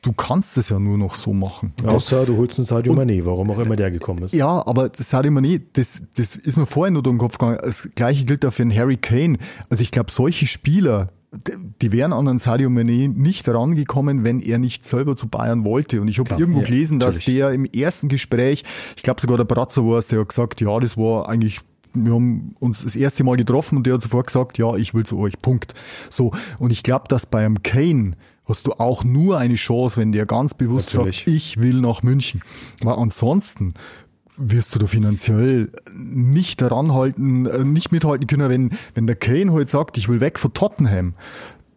Du 0.01 0.13
kannst 0.13 0.57
es 0.57 0.69
ja 0.69 0.79
nur 0.79 0.97
noch 0.97 1.15
so 1.15 1.33
machen. 1.33 1.73
Ja. 1.83 1.89
Außer 1.89 2.25
du 2.25 2.37
holst 2.37 2.59
einen 2.59 2.65
Sadio 2.65 2.93
Mané, 2.93 3.25
warum 3.25 3.51
auch 3.51 3.59
immer 3.59 3.75
der 3.75 3.91
gekommen 3.91 4.23
ist. 4.23 4.33
Ja, 4.33 4.65
aber 4.65 4.89
Sadio 4.93 5.31
Mané, 5.31 5.61
das, 5.73 6.03
das 6.15 6.35
ist 6.35 6.57
mir 6.57 6.65
vorher 6.65 6.91
nur 6.91 7.03
durch 7.03 7.13
den 7.13 7.19
Kopf 7.19 7.37
gegangen. 7.37 7.59
Das 7.61 7.87
gleiche 7.95 8.25
gilt 8.25 8.45
auch 8.45 8.53
für 8.53 8.63
einen 8.63 8.75
Harry 8.75 8.97
Kane. 8.97 9.37
Also 9.69 9.83
ich 9.83 9.91
glaube, 9.91 10.11
solche 10.11 10.47
Spieler, 10.47 11.09
die 11.81 11.91
wären 11.91 12.13
an 12.13 12.27
einen 12.27 12.39
Sadio 12.39 12.69
Mané 12.69 13.07
nicht 13.07 13.47
rangekommen, 13.47 14.23
wenn 14.23 14.39
er 14.39 14.57
nicht 14.57 14.85
selber 14.85 15.15
zu 15.15 15.27
Bayern 15.27 15.63
wollte. 15.63 16.01
Und 16.01 16.07
ich 16.07 16.19
habe 16.19 16.35
irgendwo 16.35 16.61
ja, 16.61 16.65
gelesen, 16.65 16.99
dass 16.99 17.17
natürlich. 17.17 17.39
der 17.39 17.51
im 17.51 17.65
ersten 17.65 18.09
Gespräch, 18.09 18.63
ich 18.95 19.03
glaube 19.03 19.21
sogar 19.21 19.37
der 19.37 19.45
Bratzer 19.45 19.85
war 19.85 19.99
es, 19.99 20.07
der 20.07 20.19
hat 20.19 20.29
gesagt, 20.29 20.61
ja, 20.61 20.79
das 20.79 20.97
war 20.97 21.29
eigentlich 21.29 21.61
wir 21.93 22.13
haben 22.13 22.55
uns 22.59 22.83
das 22.83 22.95
erste 22.95 23.23
Mal 23.23 23.37
getroffen 23.37 23.77
und 23.77 23.87
der 23.87 23.95
hat 23.95 24.03
sofort 24.03 24.27
gesagt, 24.27 24.57
ja, 24.57 24.75
ich 24.75 24.93
will 24.93 25.05
zu 25.05 25.17
euch, 25.17 25.41
Punkt. 25.41 25.73
So, 26.09 26.31
und 26.59 26.71
ich 26.71 26.83
glaube, 26.83 27.05
dass 27.07 27.25
beim 27.25 27.63
Kane 27.63 28.13
hast 28.49 28.67
du 28.67 28.73
auch 28.73 29.03
nur 29.03 29.37
eine 29.37 29.55
Chance, 29.55 29.97
wenn 29.97 30.11
der 30.11 30.25
ganz 30.25 30.53
bewusst 30.53 30.93
Natürlich. 30.93 31.19
sagt, 31.19 31.27
ich 31.27 31.57
will 31.59 31.79
nach 31.79 32.03
München. 32.03 32.41
Weil 32.81 32.95
ansonsten 32.95 33.75
wirst 34.35 34.73
du 34.73 34.79
da 34.79 34.87
finanziell 34.87 35.71
nicht 35.93 36.61
daran 36.61 36.93
halten, 36.93 37.45
äh, 37.45 37.63
nicht 37.63 37.91
mithalten 37.91 38.27
können, 38.27 38.49
wenn, 38.49 38.71
wenn 38.95 39.05
der 39.07 39.15
Kane 39.15 39.51
heute 39.51 39.69
sagt, 39.69 39.97
ich 39.97 40.09
will 40.09 40.19
weg 40.21 40.39
von 40.39 40.53
Tottenham. 40.53 41.13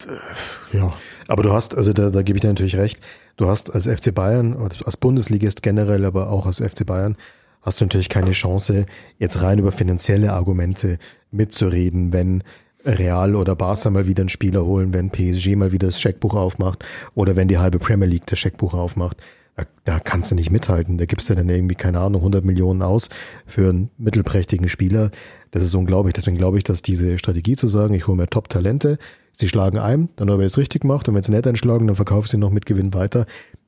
Äh, 0.06 0.76
Ja, 0.76 0.92
Aber 1.28 1.42
du 1.42 1.52
hast, 1.52 1.76
also 1.76 1.92
da, 1.92 2.10
da 2.10 2.22
gebe 2.22 2.38
ich 2.38 2.40
dir 2.40 2.48
natürlich 2.48 2.76
recht, 2.76 3.00
du 3.36 3.48
hast 3.48 3.72
als 3.74 3.86
FC 3.86 4.14
Bayern, 4.14 4.56
als 4.56 4.96
Bundesligist 4.96 5.62
generell, 5.62 6.04
aber 6.04 6.30
auch 6.30 6.46
als 6.46 6.58
FC 6.60 6.86
Bayern, 6.86 7.16
hast 7.62 7.80
du 7.80 7.84
natürlich 7.84 8.08
keine 8.08 8.32
Chance, 8.32 8.86
jetzt 9.18 9.40
rein 9.42 9.58
über 9.58 9.72
finanzielle 9.72 10.32
Argumente 10.32 10.98
mitzureden, 11.30 12.12
wenn 12.12 12.42
Real 12.84 13.36
oder 13.36 13.54
Barca 13.56 13.90
mal 13.90 14.06
wieder 14.06 14.22
einen 14.22 14.28
Spieler 14.28 14.64
holen, 14.64 14.92
wenn 14.92 15.10
PSG 15.10 15.56
mal 15.56 15.72
wieder 15.72 15.88
das 15.88 16.00
Scheckbuch 16.00 16.34
aufmacht 16.34 16.84
oder 17.14 17.36
wenn 17.36 17.48
die 17.48 17.58
halbe 17.58 17.78
Premier 17.78 18.08
League 18.08 18.26
das 18.26 18.38
Scheckbuch 18.38 18.74
aufmacht. 18.74 19.18
Da, 19.54 19.64
da 19.84 20.00
kannst 20.00 20.30
du 20.30 20.34
nicht 20.34 20.50
mithalten. 20.50 20.96
Da 20.96 21.04
gibst 21.04 21.28
du 21.28 21.34
dann 21.34 21.48
irgendwie, 21.48 21.74
keine 21.74 22.00
Ahnung, 22.00 22.22
100 22.22 22.44
Millionen 22.44 22.82
aus 22.82 23.10
für 23.46 23.68
einen 23.68 23.90
mittelprächtigen 23.98 24.68
Spieler. 24.68 25.10
Das 25.50 25.62
ist 25.62 25.74
unglaublich. 25.74 26.14
Deswegen 26.14 26.38
glaube 26.38 26.58
ich, 26.58 26.64
dass 26.64 26.80
diese 26.80 27.18
Strategie 27.18 27.56
zu 27.56 27.68
sagen, 27.68 27.94
ich 27.94 28.06
hole 28.06 28.16
mir 28.16 28.28
Top-Talente, 28.28 28.98
sie 29.32 29.48
schlagen 29.48 29.78
ein, 29.78 30.08
dann 30.16 30.30
habe 30.30 30.42
ich 30.42 30.52
es 30.52 30.58
richtig 30.58 30.82
gemacht 30.82 31.08
und 31.08 31.14
wenn 31.14 31.22
sie 31.22 31.32
nicht 31.32 31.46
einschlagen, 31.46 31.86
dann 31.86 31.96
verkaufe 31.96 32.26
ich 32.26 32.30
sie 32.30 32.38
noch 32.38 32.50
mit 32.50 32.66
Gewinn 32.66 32.94
weiter, 32.94 33.26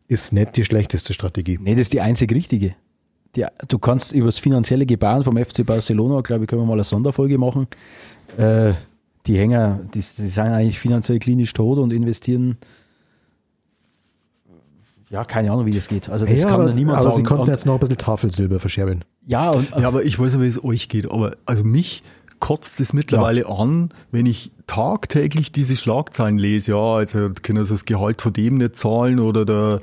ist 0.08 0.32
nicht 0.32 0.56
die 0.56 0.64
schlechteste 0.64 1.12
Strategie. 1.12 1.58
Nee, 1.60 1.72
das 1.72 1.82
ist 1.82 1.92
die 1.92 2.00
einzig 2.00 2.32
richtige. 2.32 2.74
Die, 3.36 3.44
du 3.68 3.78
kannst 3.78 4.12
über 4.12 4.26
das 4.26 4.38
finanzielle 4.38 4.86
Gebaren 4.86 5.22
vom 5.22 5.36
FC 5.36 5.66
Barcelona, 5.66 6.20
glaube 6.20 6.44
ich, 6.44 6.48
können 6.48 6.62
wir 6.62 6.66
mal 6.66 6.74
eine 6.74 6.84
Sonderfolge 6.84 7.36
machen. 7.36 7.66
Äh, 8.36 8.74
die 9.26 9.38
Hänger, 9.38 9.80
die, 9.94 10.00
die 10.00 10.02
sind 10.28 10.38
eigentlich 10.44 10.78
finanziell 10.78 11.18
klinisch 11.18 11.52
tot 11.52 11.78
und 11.78 11.92
investieren. 11.92 12.58
Ja, 15.10 15.24
keine 15.24 15.52
Ahnung, 15.52 15.66
wie 15.66 15.70
das 15.70 15.88
geht. 15.88 16.08
Also 16.08 16.26
das 16.26 16.40
ja, 16.40 16.46
kann 16.48 16.54
aber, 16.60 16.66
da 16.70 16.74
niemand 16.74 16.98
aber 16.98 17.10
sagen. 17.10 17.16
sie 17.16 17.22
konnten 17.22 17.42
Und- 17.42 17.48
jetzt 17.50 17.66
noch 17.66 17.74
ein 17.74 17.80
bisschen 17.80 17.98
Tafelsilber 17.98 18.58
verscherbeln. 18.58 19.04
ja, 19.26 19.48
und, 19.50 19.70
Ja, 19.70 19.86
aber 19.88 20.04
ich 20.04 20.18
weiß 20.18 20.34
nicht, 20.34 20.42
wie 20.42 20.46
es 20.48 20.64
euch 20.64 20.88
geht. 20.88 21.10
Aber 21.10 21.36
also 21.46 21.62
mich 21.62 22.02
kotzt 22.40 22.80
es 22.80 22.92
mittlerweile 22.92 23.46
an, 23.48 23.90
wenn 24.10 24.26
ich 24.26 24.50
tagtäglich 24.66 25.52
diese 25.52 25.76
Schlagzeilen 25.76 26.36
lese. 26.38 26.72
Ja, 26.72 26.94
also 26.96 27.30
können 27.42 27.64
sie 27.64 27.72
das 27.74 27.84
Gehalt 27.84 28.20
von 28.20 28.32
dem 28.32 28.58
nicht 28.58 28.76
zahlen 28.76 29.20
oder 29.20 29.44
der, 29.44 29.80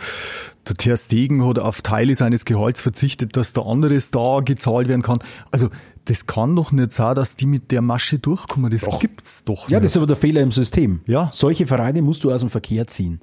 der 0.67 0.75
Ter 0.75 0.97
Stegen 0.97 1.45
hat 1.45 1.59
auf 1.59 1.81
Teile 1.81 2.13
seines 2.15 2.45
Gehalts 2.45 2.81
verzichtet, 2.81 3.35
dass 3.35 3.53
der 3.53 3.65
andere 3.65 3.99
Star 3.99 4.43
gezahlt 4.43 4.87
werden 4.87 5.01
kann. 5.01 5.19
Also 5.51 5.69
das 6.05 6.27
kann 6.27 6.55
doch 6.55 6.71
nicht 6.71 6.93
sein, 6.93 7.15
dass 7.15 7.35
die 7.35 7.45
mit 7.45 7.71
der 7.71 7.81
Masche 7.81 8.19
durchkommen. 8.19 8.71
Das 8.71 8.87
gibt's 8.99 9.43
doch 9.43 9.69
ja, 9.69 9.77
nicht. 9.77 9.85
das 9.85 9.91
ist 9.91 9.97
aber 9.97 10.07
der 10.07 10.15
Fehler 10.15 10.41
im 10.41 10.51
System. 10.51 11.01
Ja. 11.07 11.29
Solche 11.33 11.67
Vereine 11.67 12.01
musst 12.01 12.23
du 12.23 12.31
aus 12.31 12.41
dem 12.41 12.49
Verkehr 12.49 12.87
ziehen. 12.87 13.21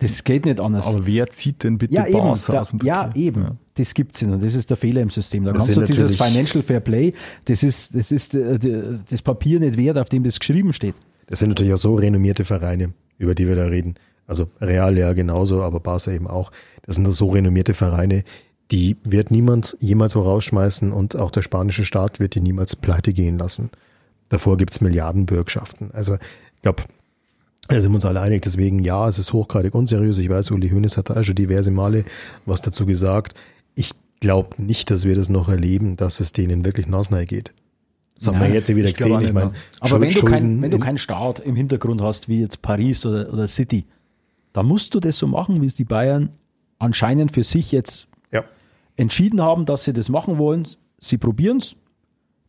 Das 0.00 0.22
geht 0.22 0.44
nicht 0.44 0.60
anders. 0.60 0.86
aber 0.86 1.06
wer 1.06 1.26
zieht 1.28 1.64
denn 1.64 1.76
bitte 1.78 1.94
ja, 1.94 2.06
eben. 2.06 2.18
Barca 2.18 2.52
Da, 2.52 2.60
aus 2.60 2.70
dem 2.70 2.80
ja, 2.84 3.02
Verkehr? 3.04 3.22
eben. 3.22 3.58
Das 3.74 3.94
gibt's 3.94 4.22
nicht 4.22 4.32
und 4.32 4.42
das 4.44 4.54
ist 4.54 4.70
der 4.70 4.76
Fehler 4.76 5.00
im 5.02 5.10
System. 5.10 5.44
Da 5.44 5.52
Das 5.52 5.66
kannst 5.66 5.76
du 5.76 5.84
dieses 5.84 6.16
Financial 6.16 6.62
Fair 6.62 6.80
Play, 6.80 7.14
das 7.46 7.62
ist, 7.62 7.94
das 7.94 8.12
ist 8.12 8.34
äh, 8.34 8.58
das 9.10 9.22
Papier 9.22 9.58
nicht 9.60 9.76
wert, 9.76 9.98
auf 9.98 10.08
dem 10.08 10.22
das 10.24 10.38
geschrieben 10.38 10.72
steht. 10.72 10.94
Das 11.26 11.40
sind 11.40 11.48
natürlich 11.50 11.72
auch 11.72 11.78
so 11.78 11.94
renommierte 11.96 12.44
Vereine, 12.44 12.92
über 13.18 13.34
die 13.34 13.46
wir 13.46 13.56
da 13.56 13.64
reden. 13.66 13.94
Also 14.28 14.48
Real 14.60 14.96
ja 14.96 15.12
genauso, 15.14 15.62
aber 15.62 15.80
Barca 15.80 16.12
eben 16.12 16.28
auch. 16.28 16.52
Das 16.82 16.94
sind 16.96 17.10
so 17.12 17.30
renommierte 17.30 17.74
Vereine, 17.74 18.22
die 18.70 18.96
wird 19.02 19.30
niemand 19.32 19.76
jemals 19.80 20.14
wo 20.14 20.20
rausschmeißen 20.20 20.92
und 20.92 21.16
auch 21.16 21.30
der 21.32 21.42
spanische 21.42 21.84
Staat 21.84 22.20
wird 22.20 22.34
die 22.36 22.40
niemals 22.40 22.76
pleite 22.76 23.12
gehen 23.12 23.38
lassen. 23.38 23.70
Davor 24.28 24.56
gibt's 24.58 24.80
Milliardenbürgschaften. 24.82 25.90
Also 25.94 26.14
ich 26.56 26.62
glaube, 26.62 26.82
da 27.68 27.80
sind 27.80 27.90
wir 27.92 27.96
uns 27.96 28.04
alle 28.04 28.20
einig. 28.20 28.42
Deswegen 28.42 28.78
ja, 28.80 29.08
es 29.08 29.18
ist 29.18 29.32
hochgradig 29.32 29.74
unseriös. 29.74 30.18
Ich 30.18 30.28
weiß, 30.28 30.50
Uli 30.50 30.68
Hoeneß 30.68 30.98
hat 30.98 31.08
da 31.10 31.24
schon 31.24 31.34
diverse 31.34 31.70
Male 31.70 32.04
was 32.44 32.60
dazu 32.60 32.84
gesagt. 32.86 33.34
Ich 33.74 33.92
glaube 34.20 34.62
nicht, 34.62 34.90
dass 34.90 35.04
wir 35.04 35.16
das 35.16 35.28
noch 35.30 35.48
erleben, 35.48 35.96
dass 35.96 36.20
es 36.20 36.32
denen 36.32 36.64
wirklich 36.64 36.86
nassnei 36.88 37.24
geht. 37.24 37.52
Das 38.18 38.26
haben 38.26 38.40
wir 38.40 38.48
jetzt 38.50 38.68
ja 38.68 38.76
wieder 38.76 38.88
ich 38.88 38.94
gesehen. 38.96 39.20
Ich 39.22 39.32
meine, 39.32 39.46
mehr. 39.50 39.52
Aber 39.80 39.88
Schuld- 39.90 40.02
wenn 40.02 40.12
du, 40.14 40.20
kein, 40.26 40.62
wenn 40.62 40.70
du 40.72 40.76
in- 40.76 40.82
keinen 40.82 40.98
Staat 40.98 41.38
im 41.40 41.56
Hintergrund 41.56 42.02
hast, 42.02 42.28
wie 42.28 42.40
jetzt 42.40 42.60
Paris 42.60 43.06
oder, 43.06 43.32
oder 43.32 43.46
City, 43.48 43.84
dann 44.52 44.66
musst 44.66 44.94
du 44.94 45.00
das 45.00 45.18
so 45.18 45.26
machen, 45.26 45.60
wie 45.62 45.66
es 45.66 45.76
die 45.76 45.84
Bayern 45.84 46.30
anscheinend 46.78 47.32
für 47.32 47.44
sich 47.44 47.72
jetzt 47.72 48.06
ja. 48.32 48.44
entschieden 48.96 49.40
haben, 49.42 49.64
dass 49.64 49.84
sie 49.84 49.92
das 49.92 50.08
machen 50.08 50.38
wollen. 50.38 50.66
Sie 50.98 51.18
probieren 51.18 51.58
es. 51.58 51.76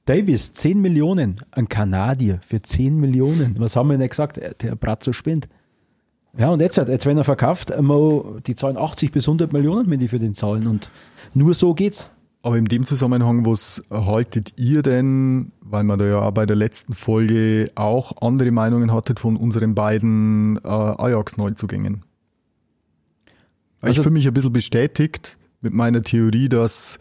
Davis, 0.05 0.53
10 0.53 0.81
Millionen. 0.81 1.35
Ein 1.51 1.69
Kanadier 1.69 2.39
für 2.45 2.61
10 2.61 2.99
Millionen. 2.99 3.55
Was 3.59 3.75
haben 3.75 3.89
wir 3.89 3.97
denn 3.97 4.09
gesagt? 4.09 4.37
Der- 4.37 4.53
Der 4.55 4.75
Bratzo 4.75 5.13
spinnt. 5.13 5.47
Ja, 6.37 6.49
und 6.49 6.61
jetzt, 6.61 6.77
jetzt 6.77 7.05
wenn 7.05 7.17
er 7.17 7.23
verkauft, 7.23 7.71
einmal, 7.71 8.41
die 8.45 8.55
zahlen 8.55 8.77
80 8.77 9.11
bis 9.11 9.27
100 9.27 9.51
Millionen, 9.51 9.89
wenn 9.89 9.99
die 9.99 10.07
für 10.07 10.19
den 10.19 10.35
zahlen. 10.35 10.67
Und 10.67 10.89
nur 11.33 11.53
so 11.53 11.73
geht's. 11.73 12.09
Aber 12.41 12.57
in 12.57 12.65
dem 12.65 12.85
Zusammenhang, 12.85 13.45
was 13.45 13.83
haltet 13.91 14.53
ihr 14.57 14.81
denn, 14.81 15.51
weil 15.61 15.83
man 15.83 15.99
da 15.99 16.05
ja 16.05 16.29
bei 16.29 16.45
der 16.45 16.55
letzten 16.55 16.93
Folge 16.93 17.69
auch 17.75 18.21
andere 18.21 18.51
Meinungen 18.51 18.93
hattet 18.93 19.19
von 19.19 19.35
unseren 19.35 19.75
beiden 19.75 20.57
äh, 20.63 20.67
Ajax-Neuzugängen? 20.67 22.03
Also- 23.81 24.01
ich 24.01 24.03
für 24.03 24.11
mich 24.11 24.27
ein 24.27 24.33
bisschen 24.33 24.53
bestätigt 24.53 25.37
mit 25.61 25.73
meiner 25.73 26.01
Theorie, 26.01 26.47
dass 26.47 26.97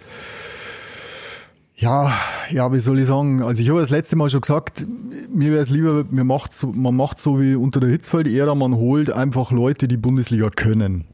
ja, 1.77 2.13
ja, 2.51 2.73
wie 2.73 2.81
soll 2.81 2.99
ich 2.99 3.07
sagen? 3.07 3.41
Also 3.41 3.63
ich 3.63 3.69
habe 3.69 3.79
das 3.81 3.91
letzte 3.91 4.17
Mal 4.17 4.29
schon 4.31 4.41
gesagt, 4.41 4.85
mir 5.33 5.53
wäre 5.53 5.63
es 5.63 5.71
lieber, 5.71 6.05
mir 6.11 6.25
macht 6.25 6.53
so, 6.53 6.73
man 6.73 6.97
macht 6.97 7.21
so 7.21 7.41
wie 7.41 7.55
unter 7.55 7.79
der 7.79 7.91
Hitzfeld-Ära, 7.91 8.57
man 8.57 8.75
holt 8.75 9.13
einfach 9.13 9.53
Leute, 9.53 9.87
die 9.87 9.97
Bundesliga 9.97 10.51
können. 10.51 11.05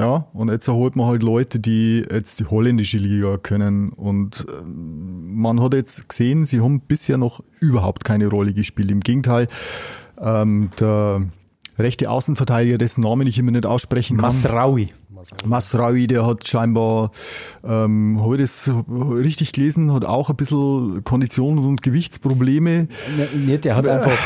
Ja, 0.00 0.24
und 0.32 0.48
jetzt 0.48 0.66
holt 0.66 0.96
man 0.96 1.08
halt 1.08 1.22
Leute, 1.22 1.60
die 1.60 2.02
jetzt 2.10 2.40
die 2.40 2.46
holländische 2.46 2.96
Liga 2.96 3.36
können. 3.36 3.90
Und 3.90 4.46
ähm, 4.48 5.34
man 5.34 5.60
hat 5.60 5.74
jetzt 5.74 6.08
gesehen, 6.08 6.46
sie 6.46 6.62
haben 6.62 6.80
bisher 6.80 7.18
noch 7.18 7.42
überhaupt 7.60 8.02
keine 8.02 8.28
Rolle 8.28 8.54
gespielt. 8.54 8.90
Im 8.90 9.00
Gegenteil, 9.00 9.46
ähm, 10.18 10.70
der 10.80 11.22
rechte 11.78 12.08
Außenverteidiger, 12.10 12.78
dessen 12.78 13.02
Namen 13.02 13.26
ich 13.26 13.38
immer 13.38 13.50
nicht 13.50 13.66
aussprechen 13.66 14.16
kann. 14.16 14.26
Masraui. 14.26 14.88
Masraui, 15.44 16.06
der 16.06 16.24
hat 16.24 16.48
scheinbar, 16.48 17.10
ähm, 17.62 18.22
habe 18.22 18.36
ich 18.36 18.40
das 18.40 18.70
richtig 18.96 19.52
gelesen, 19.52 19.92
hat 19.92 20.06
auch 20.06 20.30
ein 20.30 20.36
bisschen 20.36 21.04
Konditions- 21.04 21.66
und 21.66 21.82
Gewichtsprobleme. 21.82 22.88
Ne, 23.18 23.38
Nicht, 23.38 23.66
der 23.66 23.76
hat 23.76 23.86
einfach. 23.86 24.16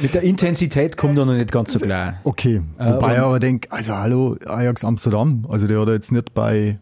Mit 0.00 0.14
der 0.14 0.22
Intensität 0.22 0.96
kommt 0.96 1.16
er 1.18 1.24
noch 1.24 1.34
nicht 1.34 1.50
ganz 1.52 1.72
so 1.72 1.78
klar. 1.78 2.14
Okay, 2.24 2.62
Äh, 2.78 2.92
wobei 2.92 3.14
ich 3.14 3.18
aber 3.20 3.40
denke, 3.40 3.70
also 3.72 3.94
hallo, 3.96 4.36
Ajax 4.46 4.84
Amsterdam, 4.84 5.46
also 5.48 5.66
der 5.66 5.80
hat 5.80 5.88
jetzt 5.88 6.12
nicht 6.12 6.34
bei, 6.34 6.78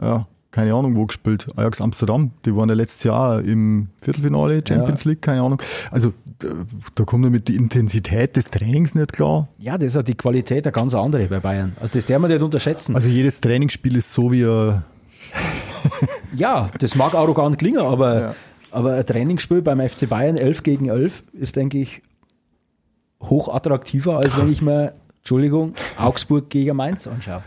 ja, 0.00 0.26
keine 0.50 0.74
Ahnung 0.74 0.96
wo 0.96 1.06
gespielt, 1.06 1.46
Ajax 1.56 1.80
Amsterdam, 1.80 2.32
die 2.44 2.56
waren 2.56 2.68
ja 2.68 2.74
letztes 2.74 3.04
Jahr 3.04 3.40
im 3.42 3.88
Viertelfinale 4.02 4.62
Champions 4.66 5.04
League, 5.04 5.22
keine 5.22 5.42
Ahnung. 5.42 5.60
Also 5.90 6.12
da, 6.38 6.48
da 6.94 7.04
kommt 7.04 7.24
er 7.24 7.30
mit 7.30 7.48
der 7.48 7.54
Intensität 7.56 8.34
des 8.36 8.50
Trainings 8.50 8.94
nicht 8.94 9.12
klar. 9.12 9.48
Ja, 9.58 9.76
das 9.78 9.94
hat 9.94 10.08
die 10.08 10.14
Qualität 10.16 10.66
eine 10.66 10.72
ganz 10.72 10.94
andere 10.94 11.26
bei 11.26 11.38
Bayern. 11.40 11.76
Also 11.80 11.94
das 11.94 12.06
darf 12.06 12.18
man 12.20 12.30
nicht 12.30 12.42
unterschätzen. 12.42 12.94
Also 12.96 13.08
jedes 13.08 13.40
Trainingsspiel 13.40 13.96
ist 13.96 14.12
so 14.12 14.32
wie 14.32 14.44
ein, 14.44 14.82
ja, 16.34 16.68
das 16.78 16.94
mag 16.94 17.14
arrogant 17.14 17.58
klingen, 17.58 17.80
aber, 17.82 18.20
Ja. 18.20 18.34
Aber 18.70 18.94
ein 18.94 19.06
Trainingsspiel 19.06 19.62
beim 19.62 19.80
FC 19.86 20.08
Bayern 20.08 20.36
11 20.36 20.62
gegen 20.62 20.88
11 20.88 21.22
ist, 21.32 21.56
denke 21.56 21.78
ich, 21.78 22.02
hoch 23.22 23.48
attraktiver, 23.52 24.18
als 24.18 24.38
wenn 24.38 24.50
ich 24.50 24.62
mir, 24.62 24.92
Entschuldigung, 25.18 25.74
Augsburg 25.98 26.48
gegen 26.50 26.76
Mainz 26.76 27.06
anschaue. 27.06 27.42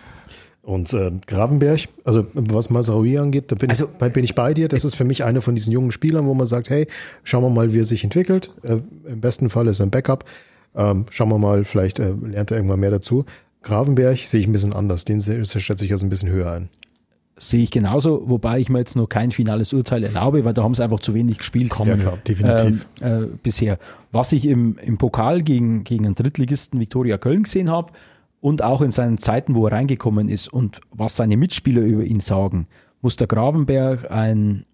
Und 0.62 0.94
äh, 0.94 1.12
Gravenberg, 1.28 1.82
also 2.06 2.26
was 2.34 2.70
Masraoui 2.70 3.18
angeht, 3.18 3.52
da 3.52 3.56
bin, 3.56 3.70
Also, 3.70 3.86
ich, 3.86 3.92
bei- 3.98 4.10
bin 4.10 4.24
ich 4.24 4.34
bei 4.34 4.54
dir. 4.54 4.70
Das 4.70 4.86
ist 4.86 4.96
für 4.96 5.04
mich 5.04 5.24
einer 5.26 5.42
von 5.42 5.56
diesen 5.56 5.74
jungen 5.74 5.92
Spielern, 5.92 6.26
wo 6.26 6.34
man 6.34 6.46
sagt, 6.46 6.70
hey, 6.70 6.88
schauen 7.24 7.44
wir 7.44 7.50
mal, 7.50 7.74
wie 7.74 7.80
er 7.80 7.84
sich 7.84 8.04
entwickelt. 8.06 8.52
Äh, 8.64 8.78
Im 9.06 9.20
besten 9.20 9.50
Fall 9.50 9.68
ist 9.68 9.82
er 9.82 9.88
ein 9.88 9.92
Backup. 9.92 10.24
Ähm, 10.76 11.06
schauen 11.10 11.30
wir 11.30 11.38
mal, 11.38 11.66
vielleicht 11.66 12.00
äh, 12.00 12.14
lernt 12.22 12.52
er 12.52 12.58
irgendwann 12.58 12.80
mehr 12.80 12.92
dazu. 12.92 13.26
Gravenberg 13.62 14.20
sehe 14.20 14.40
ich 14.40 14.48
ein 14.48 14.54
bisschen 14.54 14.72
anders. 14.74 15.04
Den 15.04 15.20
schätze 15.20 15.86
ich 15.86 15.92
also 15.92 16.06
ein 16.06 16.10
bisschen 16.10 16.30
höher 16.30 16.52
ein. 16.52 16.70
Sehe 17.44 17.64
ich 17.64 17.72
genauso, 17.72 18.24
wobei 18.30 18.60
ich 18.60 18.70
mir 18.70 18.80
jetzt 18.80 18.96
noch 18.96 19.10
kein 19.10 19.32
finales 19.32 19.74
Urteil 19.74 20.04
erlaube, 20.04 20.46
weil 20.46 20.54
da 20.54 20.64
haben 20.64 20.74
sie 20.76 20.84
einfach 20.84 21.02
zu 21.02 21.14
wenig 21.14 21.40
gespielt. 21.40 21.74
Ja, 21.84 21.98
klar. 21.98 22.18
definitiv. 22.26 22.88
ähm, 23.02 23.24
äh, 23.24 23.28
bisher. 23.44 23.80
Was 24.14 24.32
ich 24.32 24.46
im, 24.48 24.78
im 24.78 24.98
Pokal 24.98 25.44
gegen, 25.44 25.84
gegen 25.84 26.06
einen 26.06 26.16
Drittligisten 26.16 26.80
Viktoria 26.80 27.18
Köln 27.18 27.44
gesehen 27.44 27.70
habe 27.70 27.92
und 28.40 28.64
auch 28.64 28.82
in 28.82 28.92
seinen 28.92 29.18
Zeiten, 29.18 29.56
wo 29.56 29.68
er 29.68 29.74
reingekommen 29.74 30.30
ist 30.30 30.48
und 30.48 30.80
was 30.92 31.18
seine 31.18 31.36
Mitspieler 31.36 31.82
über 31.82 32.04
ihn 32.04 32.22
sagen, 32.22 32.68
muss 33.02 33.18
der 33.18 33.28
Gravenberg 33.28 34.10
ein, 34.10 34.66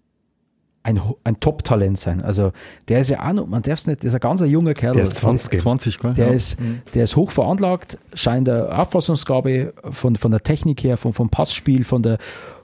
ein, 0.84 1.00
ein 1.24 1.40
Top-Talent 1.40 1.98
sein. 1.98 2.22
Also 2.22 2.52
der 2.86 3.00
ist 3.00 3.10
ja 3.10 3.28
auch 3.28 3.32
noch, 3.32 3.48
man 3.48 3.62
darf 3.62 3.80
es 3.80 3.88
nicht, 3.88 4.04
der 4.04 4.08
ist 4.08 4.14
ein 4.14 4.20
ganz 4.20 4.42
junger 4.42 4.74
Kerl. 4.74 4.94
Der 4.94 5.02
ist 5.02 5.16
20. 5.16 5.58
20, 5.58 5.98
gell? 5.98 6.14
Der, 6.14 6.28
ja. 6.28 6.32
ist, 6.32 6.56
der 6.94 7.02
ist 7.02 7.16
hoch 7.16 7.32
veranlagt, 7.32 7.98
scheint 8.14 8.46
der 8.46 8.78
Auffassungsgabe 8.78 9.74
von, 9.90 10.14
von 10.14 10.30
der 10.30 10.44
Technik 10.44 10.84
her, 10.84 10.96
vom, 10.96 11.12
vom 11.12 11.30
Passspiel, 11.30 11.84
von 11.84 12.02
der, 12.02 12.18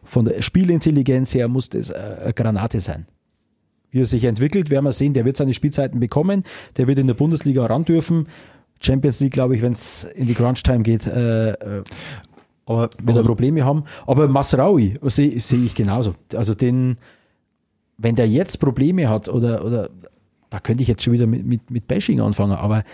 von 0.06 0.24
der 0.24 0.42
Spielintelligenz 0.42 1.34
her, 1.34 1.48
muss 1.48 1.68
das 1.68 1.90
äh, 1.90 1.94
eine 1.94 2.32
Granate 2.32 2.80
sein. 2.80 3.06
Wie 3.90 4.00
er 4.00 4.06
sich 4.06 4.24
entwickelt, 4.24 4.70
werden 4.70 4.84
wir 4.84 4.92
sehen. 4.92 5.14
Der 5.14 5.24
wird 5.24 5.36
seine 5.36 5.54
Spielzeiten 5.54 6.00
bekommen, 6.00 6.44
der 6.76 6.86
wird 6.86 6.98
in 6.98 7.06
der 7.06 7.14
Bundesliga 7.14 7.66
ran 7.66 7.84
dürfen. 7.84 8.26
Champions 8.80 9.20
League, 9.20 9.32
glaube 9.32 9.56
ich, 9.56 9.62
wenn 9.62 9.72
es 9.72 10.04
in 10.04 10.26
die 10.26 10.34
Crunch-Time 10.34 10.82
geht, 10.82 11.06
äh, 11.06 11.50
äh, 11.50 11.84
Aber, 12.66 12.90
wieder 13.02 13.20
aber 13.20 13.28
Probleme 13.28 13.64
haben. 13.64 13.84
Aber 14.06 14.28
Masraui 14.28 14.98
sehe 15.02 15.38
seh 15.40 15.64
ich 15.64 15.74
genauso. 15.74 16.14
Also 16.34 16.54
den, 16.54 16.98
wenn 17.96 18.16
der 18.16 18.28
jetzt 18.28 18.58
Probleme 18.58 19.08
hat 19.08 19.28
oder, 19.28 19.64
oder 19.64 19.90
da 20.50 20.60
könnte 20.60 20.82
ich 20.82 20.88
jetzt 20.88 21.02
schon 21.02 21.12
wieder 21.12 21.26
mit, 21.26 21.46
mit, 21.46 21.70
mit 21.70 21.88
Bashing 21.88 22.20
anfangen, 22.20 22.52
aber 22.52 22.84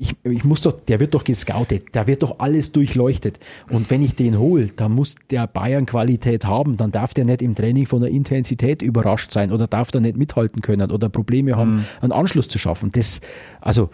ich, 0.00 0.16
ich 0.24 0.44
muss 0.44 0.62
doch, 0.62 0.72
der 0.72 0.98
wird 0.98 1.14
doch 1.14 1.24
gescoutet, 1.24 1.94
der 1.94 2.06
wird 2.06 2.22
doch 2.22 2.38
alles 2.38 2.72
durchleuchtet. 2.72 3.38
Und 3.68 3.90
wenn 3.90 4.02
ich 4.02 4.14
den 4.14 4.38
hole, 4.38 4.68
dann 4.68 4.92
muss 4.92 5.16
der 5.30 5.46
Bayern 5.46 5.84
Qualität 5.84 6.46
haben, 6.46 6.78
dann 6.78 6.90
darf 6.90 7.12
der 7.12 7.26
nicht 7.26 7.42
im 7.42 7.54
Training 7.54 7.84
von 7.86 8.00
der 8.00 8.10
Intensität 8.10 8.80
überrascht 8.80 9.30
sein 9.30 9.52
oder 9.52 9.66
darf 9.66 9.90
der 9.90 10.00
nicht 10.00 10.16
mithalten 10.16 10.62
können 10.62 10.90
oder 10.90 11.10
Probleme 11.10 11.56
haben, 11.56 11.84
einen 12.00 12.12
Anschluss 12.12 12.48
zu 12.48 12.58
schaffen. 12.58 12.90
Das, 12.92 13.20
also, 13.60 13.90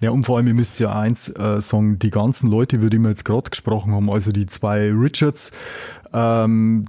Ja, 0.00 0.10
und 0.10 0.24
vor 0.24 0.36
allem, 0.36 0.48
ihr 0.48 0.54
müsst 0.54 0.78
ja 0.80 0.96
eins 0.98 1.30
äh, 1.30 1.60
sagen, 1.62 1.98
die 1.98 2.10
ganzen 2.10 2.50
Leute, 2.50 2.76
über 2.76 2.90
die 2.90 2.98
wir 2.98 3.08
jetzt 3.08 3.24
gerade 3.24 3.48
gesprochen 3.48 3.92
haben, 3.92 4.10
also 4.10 4.32
die 4.32 4.46
zwei 4.46 4.90
Richards, 4.92 5.52
ähm, 6.12 6.86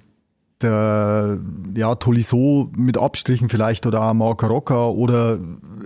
der 0.61 1.39
ja, 1.75 1.95
Tolisso 1.95 2.69
mit 2.75 2.97
Abstrichen 2.97 3.49
vielleicht 3.49 3.85
oder 3.85 4.01
auch 4.01 4.13
Marco 4.13 4.47
Rocca 4.47 4.87
oder 4.87 5.39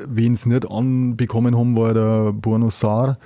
wen 0.07 0.33
es 0.33 0.45
nicht 0.45 0.69
anbekommen 0.69 1.57
haben, 1.57 1.75
war 1.75 1.93
der 1.93 2.33
Buono 2.33 2.69
Sar, 2.69 3.17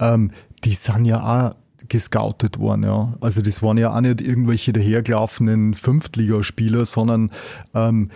ähm, 0.00 0.30
die 0.64 0.72
sind 0.72 1.04
ja 1.04 1.22
auch 1.22 1.54
gescoutet 1.88 2.58
worden, 2.58 2.84
ja. 2.84 3.14
Also 3.20 3.42
das 3.42 3.62
waren 3.62 3.76
ja 3.76 3.94
auch 3.94 4.00
nicht 4.00 4.20
irgendwelche 4.20 4.72
dahergelaufenen 4.72 5.74
Fünftligaspieler, 5.74 6.86
sondern 6.86 7.30
ähm, 7.74 8.10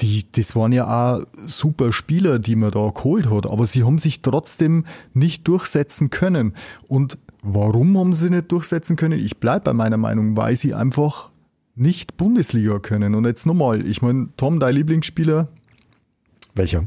die, 0.00 0.24
das 0.32 0.54
waren 0.54 0.72
ja 0.72 1.14
auch 1.14 1.24
super 1.46 1.92
Spieler, 1.92 2.38
die 2.38 2.56
man 2.56 2.72
da 2.72 2.90
geholt 2.90 3.30
hat, 3.30 3.46
aber 3.46 3.66
sie 3.66 3.84
haben 3.84 3.98
sich 3.98 4.20
trotzdem 4.20 4.84
nicht 5.14 5.48
durchsetzen 5.48 6.10
können. 6.10 6.54
Und 6.88 7.18
warum 7.42 7.96
haben 7.96 8.14
sie 8.14 8.28
nicht 8.28 8.50
durchsetzen 8.52 8.96
können? 8.96 9.18
Ich 9.18 9.38
bleibe 9.38 9.64
bei 9.64 9.72
meiner 9.72 9.96
Meinung, 9.96 10.36
weil 10.36 10.56
sie 10.56 10.74
einfach 10.74 11.31
nicht 11.74 12.16
Bundesliga 12.16 12.78
können. 12.78 13.14
Und 13.14 13.24
jetzt 13.24 13.46
nochmal, 13.46 13.86
ich 13.86 14.02
meine, 14.02 14.28
Tom, 14.36 14.60
dein 14.60 14.74
Lieblingsspieler, 14.74 15.48
Welcher? 16.54 16.86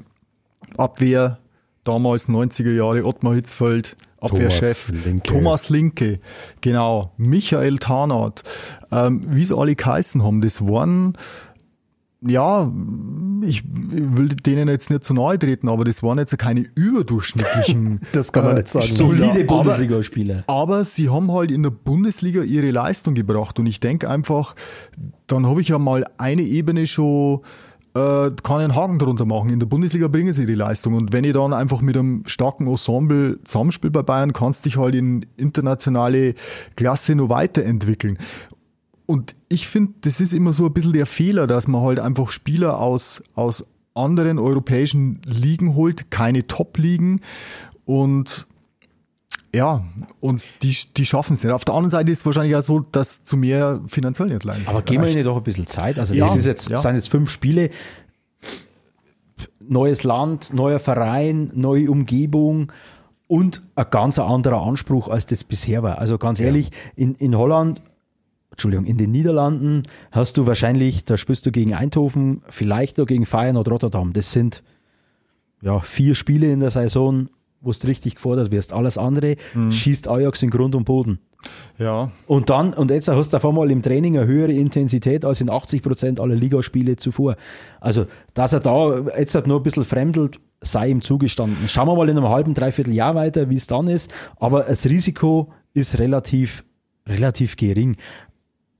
Abwehr, 0.77 1.39
damals 1.83 2.29
90er 2.29 2.71
Jahre, 2.71 3.05
Ottmar 3.05 3.35
Hitzfeld, 3.35 3.97
Abwehrchef, 4.19 4.87
Thomas 4.87 5.05
Linke. 5.05 5.23
Thomas 5.23 5.69
Linke, 5.69 6.19
genau, 6.61 7.11
Michael 7.17 7.77
Tarnath, 7.77 8.43
ähm, 8.91 9.21
wie 9.27 9.45
sie 9.45 9.57
alle 9.57 9.75
geheißen 9.75 10.23
haben, 10.23 10.41
das 10.41 10.65
waren, 10.65 11.13
ja, 12.21 12.71
ich 13.41 13.63
will 13.65 14.29
denen 14.29 14.67
jetzt 14.67 14.89
nicht 14.89 15.03
zu 15.03 15.13
nahe 15.13 15.37
treten, 15.37 15.69
aber 15.69 15.83
das 15.85 16.01
waren 16.01 16.17
jetzt 16.17 16.35
keine 16.37 16.61
überdurchschnittlichen 16.75 17.99
Das 18.13 18.31
kann 18.31 18.45
man 18.45 18.55
nicht 18.55 18.69
sagen. 18.69 18.85
Solide 18.85 19.29
aber- 19.31 19.43
Bundesligaspieler. 19.63 20.43
aber 20.47 20.85
sie 20.85 21.09
haben 21.09 21.31
halt 21.31 21.51
in 21.51 21.63
der 21.63 21.69
Bundesliga 21.69 22.41
ihre 22.41 22.71
Leistung 22.71 23.13
gebracht 23.13 23.59
und 23.59 23.65
ich 23.67 23.79
denke 23.79 24.09
einfach, 24.09 24.55
dann 25.27 25.45
habe 25.45 25.61
ich 25.61 25.69
ja 25.69 25.77
mal 25.79 26.05
eine 26.17 26.41
Ebene 26.43 26.87
schon, 26.87 27.41
äh, 27.95 28.31
kann 28.43 28.61
einen 28.61 28.75
Haken 28.75 28.99
drunter 28.99 29.25
machen. 29.25 29.49
In 29.49 29.59
der 29.59 29.67
Bundesliga 29.67 30.07
bringen 30.07 30.33
sie 30.33 30.45
die 30.45 30.55
Leistung 30.55 30.95
und 30.95 31.13
wenn 31.13 31.23
ich 31.23 31.33
dann 31.33 31.53
einfach 31.53 31.81
mit 31.81 31.95
einem 31.97 32.23
starken 32.25 32.67
Ensemble 32.67 33.39
zusammenspiele 33.43 33.91
bei 33.91 34.01
Bayern, 34.03 34.33
kannst 34.33 34.65
dich 34.65 34.77
halt 34.77 34.95
in 34.95 35.25
internationale 35.37 36.33
Klasse 36.75 37.15
noch 37.15 37.29
weiterentwickeln. 37.29 38.17
Und 39.05 39.35
ich 39.49 39.67
finde, 39.67 39.93
das 40.01 40.19
ist 40.19 40.33
immer 40.33 40.53
so 40.53 40.65
ein 40.65 40.73
bisschen 40.73 40.93
der 40.93 41.05
Fehler, 41.05 41.47
dass 41.47 41.67
man 41.67 41.81
halt 41.81 41.99
einfach 41.99 42.31
Spieler 42.31 42.79
aus, 42.79 43.23
aus 43.35 43.65
anderen 43.93 44.39
europäischen 44.39 45.21
Ligen 45.25 45.75
holt, 45.75 46.11
keine 46.11 46.47
Top-Ligen 46.47 47.21
und 47.85 48.47
ja, 49.53 49.85
und 50.19 50.43
die, 50.63 50.75
die 50.97 51.05
schaffen 51.05 51.33
es 51.33 51.43
nicht. 51.43 51.53
Auf 51.53 51.63
der 51.63 51.75
anderen 51.75 51.89
Seite 51.89 52.11
ist 52.11 52.19
es 52.19 52.25
wahrscheinlich 52.25 52.57
auch 52.57 52.61
so, 52.61 52.79
dass 52.81 53.23
zu 53.23 53.37
mehr 53.37 53.79
finanziell 53.87 54.27
nicht 54.27 54.43
leiden. 54.43 54.63
Aber 54.67 54.81
geben 54.81 55.03
wir 55.03 55.11
ihnen 55.11 55.23
doch 55.23 55.37
ein 55.37 55.43
bisschen 55.43 55.65
Zeit. 55.65 55.97
Also 55.97 56.13
Ja, 56.13 56.25
das 56.25 56.35
ist 56.35 56.45
jetzt, 56.45 56.67
ja. 56.67 56.75
sind 56.75 56.95
jetzt 56.95 57.09
fünf 57.09 57.29
Spiele. 57.29 57.69
Neues 59.61 60.03
Land, 60.03 60.53
neuer 60.53 60.79
Verein, 60.79 61.51
neue 61.55 61.89
Umgebung 61.89 62.71
und 63.27 63.61
ein 63.75 63.85
ganz 63.89 64.19
anderer 64.19 64.61
Anspruch, 64.61 65.07
als 65.07 65.25
das 65.25 65.45
bisher 65.45 65.83
war. 65.83 65.99
Also 65.99 66.17
ganz 66.17 66.41
ehrlich, 66.41 66.71
in, 66.97 67.15
in 67.15 67.37
Holland, 67.37 67.81
Entschuldigung, 68.55 68.85
in 68.85 68.97
den 68.97 69.11
Niederlanden 69.11 69.83
hast 70.11 70.37
du 70.37 70.47
wahrscheinlich, 70.47 71.03
da 71.03 71.17
spielst 71.17 71.45
du 71.45 71.51
gegen 71.51 71.73
Eindhoven, 71.73 72.41
vielleicht 72.47 72.99
auch 73.01 73.05
gegen 73.05 73.25
Feyenoord 73.25 73.69
Rotterdam. 73.69 74.13
Das 74.13 74.31
sind 74.31 74.63
ja 75.61 75.81
vier 75.81 76.15
Spiele 76.15 76.51
in 76.51 76.61
der 76.61 76.69
Saison, 76.69 77.27
wo 77.59 77.71
du 77.71 77.87
richtig 77.87 78.15
gefordert 78.15 78.51
wirst. 78.51 78.71
Alles 78.71 78.97
andere 78.97 79.35
schießt 79.71 80.07
Ajax 80.07 80.41
in 80.41 80.49
Grund 80.51 80.73
und 80.75 80.85
Boden. 80.85 81.19
Ja, 81.77 82.11
Und 82.27 82.49
dann, 82.49 82.73
und 82.73 82.91
jetzt 82.91 83.07
hast 83.07 83.33
du 83.33 83.37
auf 83.37 83.45
einmal 83.45 83.69
im 83.69 83.81
Training 83.81 84.17
eine 84.17 84.25
höhere 84.25 84.51
Intensität 84.53 85.25
als 85.25 85.41
in 85.41 85.49
80 85.51 85.83
Prozent 85.83 86.19
aller 86.19 86.35
Ligaspiele 86.35 86.95
zuvor. 86.95 87.35
Also, 87.81 88.07
dass 88.33 88.53
er 88.53 88.61
da 88.61 89.01
jetzt 89.17 89.35
halt 89.35 89.47
nur 89.47 89.59
ein 89.59 89.63
bisschen 89.63 89.83
fremdelt, 89.83 90.39
sei 90.61 90.89
ihm 90.89 91.01
zugestanden. 91.01 91.67
Schauen 91.67 91.87
wir 91.87 91.95
mal 91.95 92.09
in 92.09 92.17
einem 92.17 92.29
halben, 92.29 92.53
dreiviertel 92.53 92.93
Jahr 92.93 93.13
weiter, 93.15 93.49
wie 93.49 93.55
es 93.55 93.67
dann 93.67 93.87
ist. 93.87 94.11
Aber 94.37 94.63
das 94.63 94.85
Risiko 94.85 95.51
ist 95.73 95.99
relativ, 95.99 96.63
relativ 97.07 97.57
gering. 97.57 97.97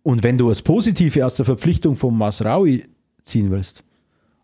Und 0.06 0.22
wenn 0.22 0.38
du 0.38 0.50
das 0.50 0.62
Positive 0.62 1.26
aus 1.26 1.36
der 1.36 1.46
Verpflichtung 1.46 1.96
von 1.96 2.16
Masraui 2.16 2.84
ziehen 3.24 3.50
willst, 3.50 3.84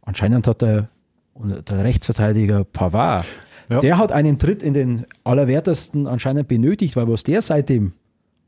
anscheinend 0.01 0.47
hat 0.47 0.63
der, 0.63 0.89
der 1.35 1.83
Rechtsverteidiger 1.83 2.63
Pavard, 2.63 3.25
Ja. 3.69 3.79
der 3.79 3.99
hat 3.99 4.11
einen 4.11 4.39
Tritt 4.39 4.63
in 4.63 4.73
den 4.73 5.05
Allerwertesten 5.23 6.07
anscheinend 6.07 6.47
benötigt, 6.47 6.95
weil 6.95 7.07
was 7.07 7.23
der 7.23 7.43
seitdem 7.43 7.93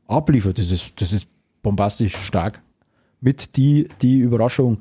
abliefert, 0.08 0.58
das 0.58 0.72
ist, 0.72 1.00
das 1.00 1.12
ist 1.12 1.28
bombastisch 1.62 2.16
stark. 2.16 2.60
Mit 3.20 3.56
die, 3.56 3.88
die 4.02 4.18
Überraschung 4.18 4.80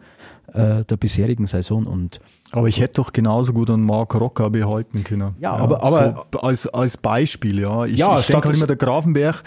äh, 0.53 0.83
der 0.83 0.97
bisherigen 0.97 1.45
Saison. 1.45 1.85
Und 1.85 2.19
aber 2.51 2.67
ich 2.67 2.81
hätte 2.81 2.95
doch 2.95 3.13
genauso 3.13 3.53
gut 3.53 3.69
einen 3.69 3.83
Marc 3.85 4.15
Rocker 4.15 4.49
behalten 4.49 5.03
können. 5.03 5.35
Ja, 5.39 5.53
aber- 5.53 5.83
aber- 5.83 6.25
so 6.33 6.39
als, 6.39 6.65
als 6.67 6.97
Beispiel, 6.97 7.59
ja. 7.59 7.85
Ich, 7.85 7.97
Ja, 7.99 8.17
ich 8.19 8.25
denke 8.25 8.47
halt 8.47 8.57
immer, 8.57 8.65
der 8.67 8.75
Grafenberg, 8.75 9.43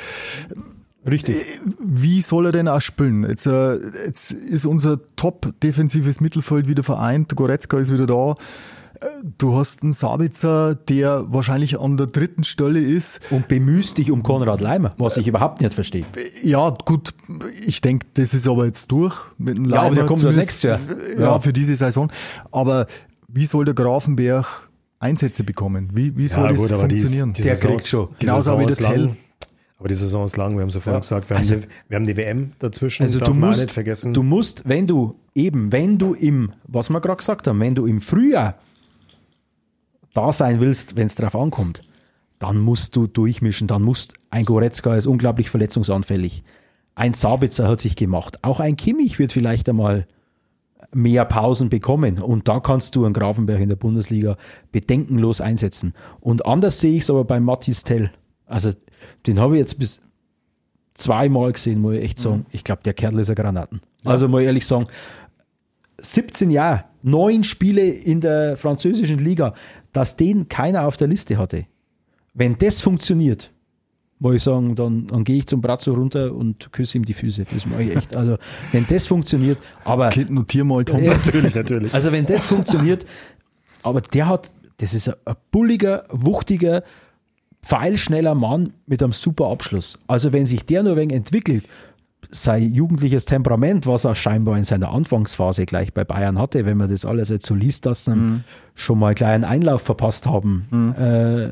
richtig. 1.08 1.36
wie 1.80 2.20
soll 2.20 2.46
er 2.46 2.52
denn 2.52 2.68
auch 2.68 2.80
spielen? 2.80 3.24
Jetzt, 3.28 3.46
äh, 3.46 3.78
jetzt 4.06 4.32
ist 4.32 4.66
unser 4.66 4.98
top-defensives 5.16 6.20
Mittelfeld 6.20 6.68
wieder 6.68 6.82
vereint, 6.82 7.34
Goretzka 7.36 7.78
ist 7.78 7.92
wieder 7.92 8.06
da. 8.06 8.30
Äh, 9.00 9.06
Du 9.38 9.54
hast 9.54 9.82
einen 9.82 9.92
Sabitzer, 9.92 10.74
der 10.74 11.24
wahrscheinlich 11.30 11.78
an 11.78 11.96
der 11.98 12.06
dritten 12.06 12.44
Stelle 12.44 12.80
ist. 12.80 13.20
Und 13.30 13.46
bemühst 13.48 13.98
dich 13.98 14.10
um 14.10 14.22
Konrad 14.22 14.60
Leimer, 14.62 14.94
was 14.96 15.16
ich 15.18 15.26
überhaupt 15.26 15.60
nicht 15.60 15.74
verstehe. 15.74 16.04
Ja, 16.42 16.70
gut, 16.84 17.12
ich 17.66 17.80
denke, 17.82 18.06
das 18.14 18.32
ist 18.32 18.48
aber 18.48 18.64
jetzt 18.64 18.90
durch 18.90 19.14
mit 19.36 19.58
dem 19.58 19.66
Ja, 19.66 19.80
aber 19.82 19.90
der 19.90 20.04
Leimer 20.04 20.08
kommt 20.08 20.22
ja 20.22 20.32
nächstes 20.32 20.62
Jahr. 20.62 20.80
Ja, 21.14 21.20
Ja. 21.20 21.40
für 21.40 21.52
diese 21.52 21.76
Saison. 21.76 22.10
Aber 22.50 22.86
wie 23.28 23.44
soll 23.44 23.66
der 23.66 23.74
Grafenberg 23.74 24.46
Einsätze 24.98 25.44
bekommen? 25.44 25.90
Wie, 25.92 26.16
wie 26.16 26.26
soll 26.28 26.48
das 26.54 26.70
funktionieren? 26.70 27.34
die 27.34 27.42
Der 27.42 27.56
Saison- 27.56 27.72
kriegt 27.76 27.86
schon. 27.88 28.08
Die 28.18 28.24
Genauso 28.24 28.58
wie 28.58 28.64
der. 28.66 28.76
Tell. 28.76 29.16
Aber 29.78 29.88
die 29.88 29.94
Saison 29.94 30.24
ist 30.24 30.36
lang, 30.38 30.54
wir 30.56 30.62
haben 30.62 30.68
es 30.68 30.74
ja 30.74 30.80
vorhin 30.80 30.94
Ja. 30.96 31.00
gesagt. 31.00 31.28
Wir 31.28 31.36
haben, 31.36 31.46
eine, 31.46 31.62
wir 31.88 31.96
haben 31.96 32.06
die 32.06 32.16
WM 32.16 32.52
dazwischen, 32.58 33.02
Also 33.02 33.18
darf 33.18 33.28
du 33.28 33.34
musst, 33.34 33.60
nicht 33.60 33.70
vergessen. 33.72 34.14
du 34.14 34.22
musst, 34.22 34.66
wenn 34.66 34.86
du 34.86 35.16
eben, 35.34 35.70
wenn 35.70 35.98
du 35.98 36.14
im, 36.14 36.52
was 36.66 36.88
wir 36.88 37.00
gerade 37.00 37.18
gesagt 37.18 37.46
haben, 37.46 37.60
wenn 37.60 37.74
du 37.74 37.84
im 37.86 38.00
Frühjahr 38.00 38.54
da 40.14 40.32
sein 40.32 40.60
willst, 40.60 40.96
wenn 40.96 41.06
es 41.06 41.14
drauf 41.14 41.36
ankommt, 41.36 41.82
dann 42.38 42.58
musst 42.58 42.96
du 42.96 43.06
durchmischen, 43.06 43.66
dann 43.68 43.82
musst, 43.82 44.14
ein 44.30 44.44
Goretzka 44.44 44.96
ist 44.96 45.06
unglaublich 45.06 45.50
verletzungsanfällig. 45.50 46.42
Ein 46.94 47.12
Sabitzer 47.12 47.68
hat 47.68 47.80
sich 47.80 47.96
gemacht. 47.96 48.38
Auch 48.42 48.60
ein 48.60 48.76
Kimmich 48.76 49.18
wird 49.18 49.32
vielleicht 49.32 49.68
einmal 49.68 50.06
mehr 50.94 51.24
Pausen 51.26 51.68
bekommen. 51.68 52.18
Und 52.18 52.48
da 52.48 52.60
kannst 52.60 52.96
du 52.96 53.04
einen 53.04 53.12
Grafenberg 53.12 53.60
in 53.60 53.68
der 53.68 53.76
Bundesliga 53.76 54.38
bedenkenlos 54.72 55.40
einsetzen. 55.42 55.92
Und 56.20 56.46
anders 56.46 56.80
sehe 56.80 56.94
ich 56.96 57.02
es 57.02 57.10
aber 57.10 57.24
bei 57.24 57.40
Mathis 57.40 57.84
Tell. 57.84 58.10
Also, 58.46 58.72
den 59.26 59.40
habe 59.40 59.56
ich 59.56 59.60
jetzt 59.60 59.78
bis 59.78 60.00
zweimal 60.94 61.52
gesehen, 61.52 61.80
muss 61.80 61.94
ich 61.94 62.02
echt 62.02 62.18
sagen. 62.18 62.46
Ich 62.52 62.64
glaube, 62.64 62.82
der 62.84 62.94
Kerl 62.94 63.18
ist 63.18 63.28
ein 63.28 63.34
Granaten. 63.34 63.80
Also, 64.04 64.28
mal 64.28 64.42
ehrlich 64.42 64.66
sagen, 64.66 64.86
17 65.98 66.50
Jahre, 66.50 66.84
neun 67.02 67.44
Spiele 67.44 67.86
in 67.86 68.20
der 68.20 68.56
französischen 68.56 69.18
Liga, 69.18 69.54
dass 69.92 70.16
den 70.16 70.48
keiner 70.48 70.86
auf 70.86 70.96
der 70.96 71.08
Liste 71.08 71.38
hatte. 71.38 71.66
Wenn 72.34 72.56
das 72.58 72.80
funktioniert, 72.80 73.52
muss 74.18 74.36
ich 74.36 74.42
sagen, 74.42 74.74
dann, 74.74 75.06
dann 75.06 75.24
gehe 75.24 75.38
ich 75.38 75.46
zum 75.46 75.60
Brazzo 75.60 75.92
runter 75.92 76.34
und 76.34 76.72
küsse 76.72 76.98
ihm 76.98 77.04
die 77.04 77.14
Füße. 77.14 77.44
Das 77.44 77.66
mache 77.66 77.82
ich 77.82 77.96
echt. 77.96 78.16
Also, 78.16 78.36
wenn 78.72 78.86
das 78.86 79.06
funktioniert, 79.06 79.58
aber. 79.84 80.10
Notier 80.28 80.64
mal, 80.64 80.84
Tom. 80.84 81.02
natürlich, 81.02 81.54
natürlich. 81.54 81.94
Also 81.94 82.12
wenn 82.12 82.26
das 82.26 82.46
funktioniert, 82.46 83.04
aber 83.82 84.00
der 84.00 84.28
hat, 84.28 84.52
das 84.78 84.94
ist 84.94 85.08
ein, 85.08 85.14
ein 85.24 85.36
bulliger, 85.50 86.04
wuchtiger, 86.10 86.82
pfeilschneller 87.66 88.34
Mann 88.34 88.72
mit 88.86 89.02
einem 89.02 89.12
super 89.12 89.46
Abschluss. 89.50 89.98
Also 90.06 90.32
wenn 90.32 90.46
sich 90.46 90.64
der 90.66 90.82
nur 90.82 90.96
wenig 90.96 91.16
entwickelt, 91.16 91.64
sein 92.30 92.72
jugendliches 92.74 93.24
Temperament, 93.24 93.86
was 93.86 94.04
er 94.04 94.14
scheinbar 94.14 94.56
in 94.58 94.64
seiner 94.64 94.90
Anfangsphase 94.90 95.64
gleich 95.64 95.92
bei 95.94 96.04
Bayern 96.04 96.38
hatte, 96.38 96.66
wenn 96.66 96.76
man 96.76 96.90
das 96.90 97.04
alles 97.04 97.28
jetzt 97.28 97.46
so 97.46 97.54
liest, 97.54 97.86
dass 97.86 98.04
sie 98.04 98.12
ihm 98.12 98.44
schon 98.74 98.98
mal 98.98 99.14
gleich 99.14 99.30
einen 99.34 99.44
Einlauf 99.44 99.82
verpasst 99.82 100.26
haben. 100.26 100.94
Äh, 100.98 101.48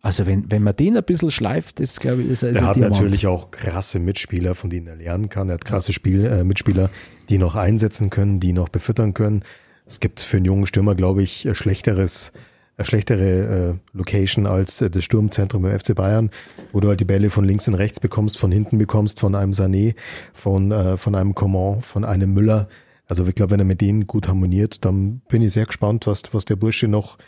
Also 0.00 0.26
wenn, 0.26 0.50
wenn 0.50 0.62
man 0.62 0.76
den 0.76 0.96
ein 0.96 1.02
bisschen 1.02 1.30
schleift, 1.30 1.80
das 1.80 1.98
glaube 1.98 2.22
ich, 2.22 2.28
ist 2.30 2.42
er 2.44 2.54
Er 2.54 2.66
hat 2.66 2.76
Diamant. 2.76 2.94
natürlich 2.94 3.26
auch 3.26 3.50
krasse 3.50 3.98
Mitspieler, 3.98 4.54
von 4.54 4.70
denen 4.70 4.86
er 4.86 4.96
lernen 4.96 5.28
kann. 5.28 5.48
Er 5.48 5.54
hat 5.54 5.64
krasse 5.64 5.92
Spiel, 5.92 6.24
äh, 6.24 6.44
Mitspieler, 6.44 6.88
die 7.28 7.38
noch 7.38 7.56
einsetzen 7.56 8.08
können, 8.08 8.38
die 8.40 8.52
noch 8.52 8.68
befüttern 8.68 9.12
können. 9.12 9.42
Es 9.86 9.98
gibt 10.00 10.20
für 10.20 10.36
einen 10.36 10.46
jungen 10.46 10.66
Stürmer, 10.66 10.94
glaube 10.94 11.22
ich, 11.22 11.48
schlechteres, 11.52 12.32
eine 12.78 12.86
schlechtere 12.86 13.70
äh, 13.70 13.74
Location 13.92 14.46
als 14.46 14.80
äh, 14.80 14.88
das 14.88 15.04
Sturmzentrum 15.04 15.62
beim 15.62 15.78
FC 15.78 15.94
Bayern, 15.94 16.30
wo 16.72 16.80
du 16.80 16.88
halt 16.88 17.00
die 17.00 17.04
Bälle 17.04 17.28
von 17.28 17.44
links 17.44 17.66
und 17.66 17.74
rechts 17.74 17.98
bekommst, 17.98 18.38
von 18.38 18.52
hinten 18.52 18.78
bekommst, 18.78 19.18
von 19.18 19.34
einem 19.34 19.52
Sané, 19.52 19.94
von, 20.32 20.70
äh, 20.70 20.96
von 20.96 21.14
einem 21.16 21.34
Coman, 21.34 21.82
von 21.82 22.04
einem 22.04 22.32
Müller. 22.32 22.68
Also 23.06 23.26
ich 23.26 23.34
glaube, 23.34 23.52
wenn 23.52 23.60
er 23.60 23.66
mit 23.66 23.80
denen 23.80 24.06
gut 24.06 24.28
harmoniert, 24.28 24.84
dann 24.84 25.20
bin 25.28 25.42
ich 25.42 25.52
sehr 25.52 25.66
gespannt, 25.66 26.06
was, 26.06 26.22
was 26.32 26.44
der 26.44 26.56
Bursche 26.56 26.88
noch 26.88 27.18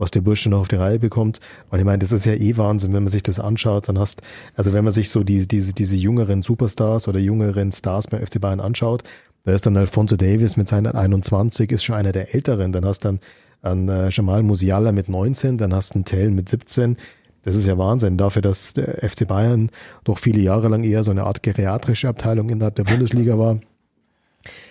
was 0.00 0.12
der 0.12 0.20
Bursche 0.20 0.48
noch 0.48 0.60
auf 0.60 0.68
die 0.68 0.76
Reihe 0.76 1.00
bekommt. 1.00 1.40
Und 1.70 1.80
ich 1.80 1.84
meine, 1.84 1.98
das 1.98 2.12
ist 2.12 2.24
ja 2.24 2.34
eh 2.34 2.56
Wahnsinn, 2.56 2.92
wenn 2.92 3.02
man 3.02 3.10
sich 3.10 3.24
das 3.24 3.40
anschaut, 3.40 3.88
dann 3.88 3.98
hast, 3.98 4.22
also 4.54 4.72
wenn 4.72 4.84
man 4.84 4.92
sich 4.92 5.10
so 5.10 5.24
die, 5.24 5.48
diese, 5.48 5.72
diese 5.72 5.96
jüngeren 5.96 6.42
Superstars 6.42 7.08
oder 7.08 7.18
jüngeren 7.18 7.72
Stars 7.72 8.06
beim 8.06 8.24
FC 8.24 8.40
Bayern 8.40 8.60
anschaut, 8.60 9.02
da 9.44 9.54
ist 9.54 9.66
dann 9.66 9.76
Alfonso 9.76 10.14
Davis 10.16 10.56
mit 10.56 10.68
seinen 10.68 10.94
21, 10.94 11.72
ist 11.72 11.82
schon 11.82 11.96
einer 11.96 12.12
der 12.12 12.32
älteren, 12.32 12.70
dann 12.70 12.84
hast 12.84 13.04
dann 13.04 13.18
an 13.62 13.88
äh, 13.88 14.08
Jamal 14.10 14.42
Musiala 14.42 14.92
mit 14.92 15.08
19, 15.08 15.58
dann 15.58 15.74
hast 15.74 15.90
du 15.90 15.96
einen 15.96 16.04
Tell 16.04 16.30
mit 16.30 16.48
17. 16.48 16.96
Das 17.42 17.56
ist 17.56 17.66
ja 17.66 17.78
Wahnsinn 17.78 18.16
dafür, 18.16 18.42
dass 18.42 18.74
der 18.74 19.08
FC 19.08 19.26
Bayern 19.26 19.70
doch 20.04 20.18
viele 20.18 20.40
Jahre 20.40 20.68
lang 20.68 20.84
eher 20.84 21.04
so 21.04 21.10
eine 21.10 21.24
Art 21.24 21.42
geriatrische 21.42 22.08
Abteilung 22.08 22.50
innerhalb 22.50 22.74
der 22.74 22.84
Bundesliga 22.84 23.38
war. 23.38 23.58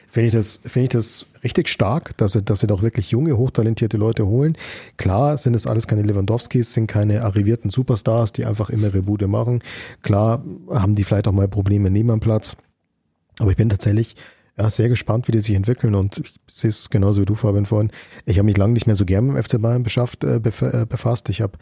Finde 0.10 0.28
ich 0.28 0.34
das, 0.34 0.62
finde 0.66 0.84
ich 0.84 0.90
das 0.90 1.26
richtig 1.44 1.70
stark, 1.70 2.16
dass 2.18 2.32
sie, 2.34 2.42
dass 2.42 2.62
sie 2.62 2.68
doch 2.68 2.82
wirklich 2.82 3.12
junge, 3.12 3.38
hochtalentierte 3.38 3.98
Leute 3.98 4.26
holen. 4.26 4.58
Klar 4.96 5.38
sind 5.38 5.54
es 5.54 5.68
alles 5.68 5.86
keine 5.86 6.02
Lewandowskis, 6.04 6.74
sind 6.74 6.88
keine 6.88 7.24
arrivierten 7.24 7.70
Superstars, 7.70 8.32
die 8.32 8.46
einfach 8.46 8.70
immer 8.70 8.88
ihre 8.88 9.04
Bude 9.04 9.28
machen. 9.28 9.62
Klar 10.04 10.44
haben 10.70 10.96
die 10.96 11.04
vielleicht 11.04 11.28
auch 11.28 11.34
mal 11.34 11.48
Probleme 11.48 11.90
neben 11.90 12.10
am 12.10 12.20
Platz. 12.20 12.56
Aber 13.40 13.52
ich 13.52 13.58
bin 13.58 13.70
tatsächlich 13.70 14.16
ja, 14.58 14.70
sehr 14.72 14.90
gespannt, 14.90 15.28
wie 15.28 15.32
die 15.32 15.42
sich 15.42 15.56
entwickeln 15.56 15.94
und 15.94 16.18
ich 16.18 16.34
sehe 16.48 16.70
es 16.70 16.90
genauso 16.90 17.22
wie 17.22 17.26
du, 17.26 17.36
Fabian, 17.36 17.66
vorhin. 17.66 17.92
Ich 18.26 18.38
habe 18.38 18.46
mich 18.46 18.58
lange 18.58 18.74
nicht 18.74 18.88
mehr 18.88 18.96
so 18.96 19.06
gern 19.06 19.28
mit 19.28 19.36
dem 19.36 19.44
FC 19.44 19.62
Bayern 19.62 19.84
beschafft, 19.84 20.24
äh, 20.24 20.38
äh, 20.38 20.86
befasst. 20.86 21.30
Ich 21.30 21.42
habe 21.42 21.58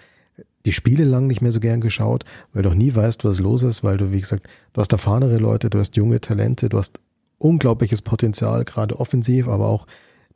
die 0.66 0.72
Spiele 0.74 1.04
lang 1.04 1.28
nicht 1.28 1.42
mehr 1.42 1.52
so 1.52 1.60
gern 1.60 1.82
geschaut, 1.82 2.24
weil 2.54 2.64
du 2.64 2.70
auch 2.70 2.76
nie 2.76 2.94
weißt, 2.96 3.26
was 3.26 3.40
los 3.40 3.64
ist, 3.64 3.84
weil 3.84 3.98
du, 3.98 4.12
wie 4.12 4.22
gesagt, 4.22 4.48
du 4.74 4.82
hast 4.82 4.92
erfahrenere 4.92 5.38
Leute, 5.38 5.70
du 5.70 5.80
hast 5.80 5.96
junge 5.98 6.22
Talente, 6.22 6.70
du 6.70 6.78
hast 6.78 7.00
unglaubliches 7.38 8.02
Potenzial, 8.02 8.64
gerade 8.64 8.98
offensiv, 9.00 9.48
aber 9.48 9.68
auch 9.68 9.88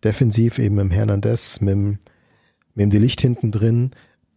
defensiv, 0.04 0.60
eben 0.60 0.78
dem 0.78 0.92
Hernandez, 0.92 1.62
mit 1.62 1.72
dem, 1.72 1.88
mit 2.76 2.84
dem 2.84 2.90
Delicht 2.90 3.22
hinten 3.22 3.52
drin. 3.52 3.92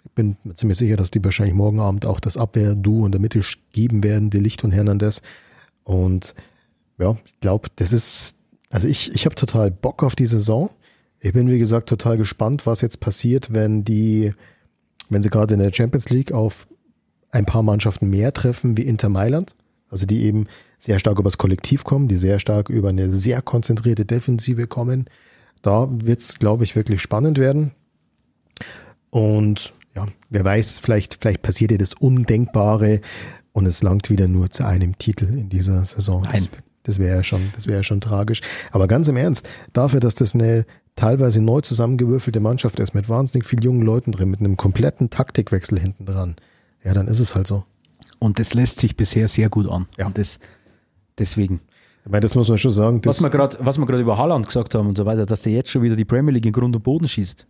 Ich 0.05 0.12
bin 0.12 0.36
ziemlich 0.55 0.78
sicher, 0.78 0.97
dass 0.97 1.11
die 1.11 1.23
wahrscheinlich 1.23 1.55
morgen 1.55 1.81
Abend 1.81 2.07
auch 2.07 2.20
das 2.20 2.36
Abwehr-Duo 2.36 3.07
in 3.07 3.12
der 3.12 3.20
Mitte 3.20 3.43
geben 3.73 4.03
werden, 4.03 4.31
Delicht 4.31 4.65
und 4.65 4.73
Hernandez. 4.73 5.23
Und 5.85 6.35
ja, 7.02 7.16
ich 7.24 7.40
glaube, 7.40 7.68
das 7.76 7.92
ist, 7.92 8.36
also 8.70 8.88
ich, 8.88 9.14
ich 9.14 9.24
habe 9.24 9.34
total 9.34 9.70
Bock 9.70 10.02
auf 10.02 10.14
die 10.16 10.26
Saison. 10.26 10.70
Ich 11.18 11.32
bin, 11.32 11.50
wie 11.50 11.58
gesagt, 11.58 11.88
total 11.88 12.16
gespannt, 12.16 12.66
was 12.66 12.80
jetzt 12.80 13.00
passiert, 13.00 13.52
wenn 13.52 13.84
die, 13.84 14.32
wenn 15.08 15.22
sie 15.22 15.30
gerade 15.30 15.54
in 15.54 15.60
der 15.60 15.72
Champions 15.72 16.08
League 16.10 16.32
auf 16.32 16.66
ein 17.30 17.46
paar 17.46 17.62
Mannschaften 17.62 18.08
mehr 18.08 18.32
treffen 18.32 18.76
wie 18.76 18.82
Inter 18.82 19.08
Mailand. 19.08 19.54
Also 19.88 20.06
die 20.06 20.22
eben 20.22 20.46
sehr 20.78 20.98
stark 20.98 21.18
übers 21.18 21.38
Kollektiv 21.38 21.84
kommen, 21.84 22.08
die 22.08 22.16
sehr 22.16 22.40
stark 22.40 22.70
über 22.70 22.88
eine 22.88 23.10
sehr 23.10 23.42
konzentrierte 23.42 24.04
Defensive 24.04 24.66
kommen. 24.66 25.06
Da 25.60 25.88
wird's, 25.90 26.38
glaube 26.38 26.64
ich, 26.64 26.74
wirklich 26.74 27.02
spannend 27.02 27.38
werden. 27.38 27.72
Und 29.10 29.74
ja, 29.94 30.06
wer 30.30 30.44
weiß, 30.44 30.78
vielleicht, 30.78 31.18
vielleicht 31.20 31.42
passiert 31.42 31.72
ja 31.72 31.76
das 31.76 31.92
Undenkbare 31.94 33.00
und 33.52 33.66
es 33.66 33.82
langt 33.82 34.08
wieder 34.08 34.28
nur 34.28 34.50
zu 34.50 34.64
einem 34.64 34.96
Titel 34.96 35.26
in 35.26 35.50
dieser 35.50 35.84
Saison. 35.84 36.26
Das, 36.30 36.48
das 36.84 36.98
wäre 36.98 37.16
ja 37.16 37.22
schon, 37.22 37.50
das 37.54 37.66
wäre 37.66 37.78
ja 37.78 37.82
schon 37.82 38.00
tragisch. 38.00 38.40
Aber 38.70 38.88
ganz 38.88 39.09
im 39.09 39.16
Ernst, 39.16 39.48
dafür, 39.72 40.00
dass 40.00 40.14
das 40.14 40.34
eine 40.34 40.66
teilweise 40.96 41.40
neu 41.40 41.60
zusammengewürfelte 41.60 42.40
Mannschaft 42.40 42.80
ist, 42.80 42.94
mit 42.94 43.09
wahnsinnig 43.09 43.46
vielen 43.46 43.62
jungen 43.62 43.82
Leuten 43.82 44.12
drin, 44.12 44.30
mit 44.30 44.40
einem 44.40 44.56
kompletten 44.56 45.10
Taktikwechsel 45.10 45.78
hinten 45.78 46.06
dran, 46.06 46.36
ja, 46.82 46.94
dann 46.94 47.06
ist 47.06 47.20
es 47.20 47.34
halt 47.34 47.46
so. 47.46 47.64
Und 48.18 48.38
das 48.38 48.54
lässt 48.54 48.80
sich 48.80 48.96
bisher 48.96 49.28
sehr 49.28 49.48
gut 49.48 49.68
an. 49.68 49.86
Ja. 49.98 50.06
Und 50.06 50.18
das, 50.18 50.38
deswegen. 51.18 51.60
Ich 52.04 52.10
meine, 52.10 52.20
das 52.20 52.34
muss 52.34 52.48
man 52.48 52.59
schon 52.59 52.72
sagen. 52.72 53.00
Das, 53.00 53.22
Was 53.22 53.78
wir 53.78 53.86
gerade, 53.86 54.00
über 54.00 54.18
Haaland 54.18 54.46
gesagt 54.46 54.74
haben 54.74 54.88
und 54.88 54.96
so 54.96 55.06
weiter, 55.06 55.24
dass 55.24 55.42
der 55.42 55.52
jetzt 55.52 55.70
schon 55.70 55.82
wieder 55.82 55.96
die 55.96 56.04
Premier 56.04 56.32
League 56.32 56.46
in 56.46 56.52
Grund 56.52 56.74
und 56.74 56.82
Boden 56.82 57.06
schießt, 57.06 57.46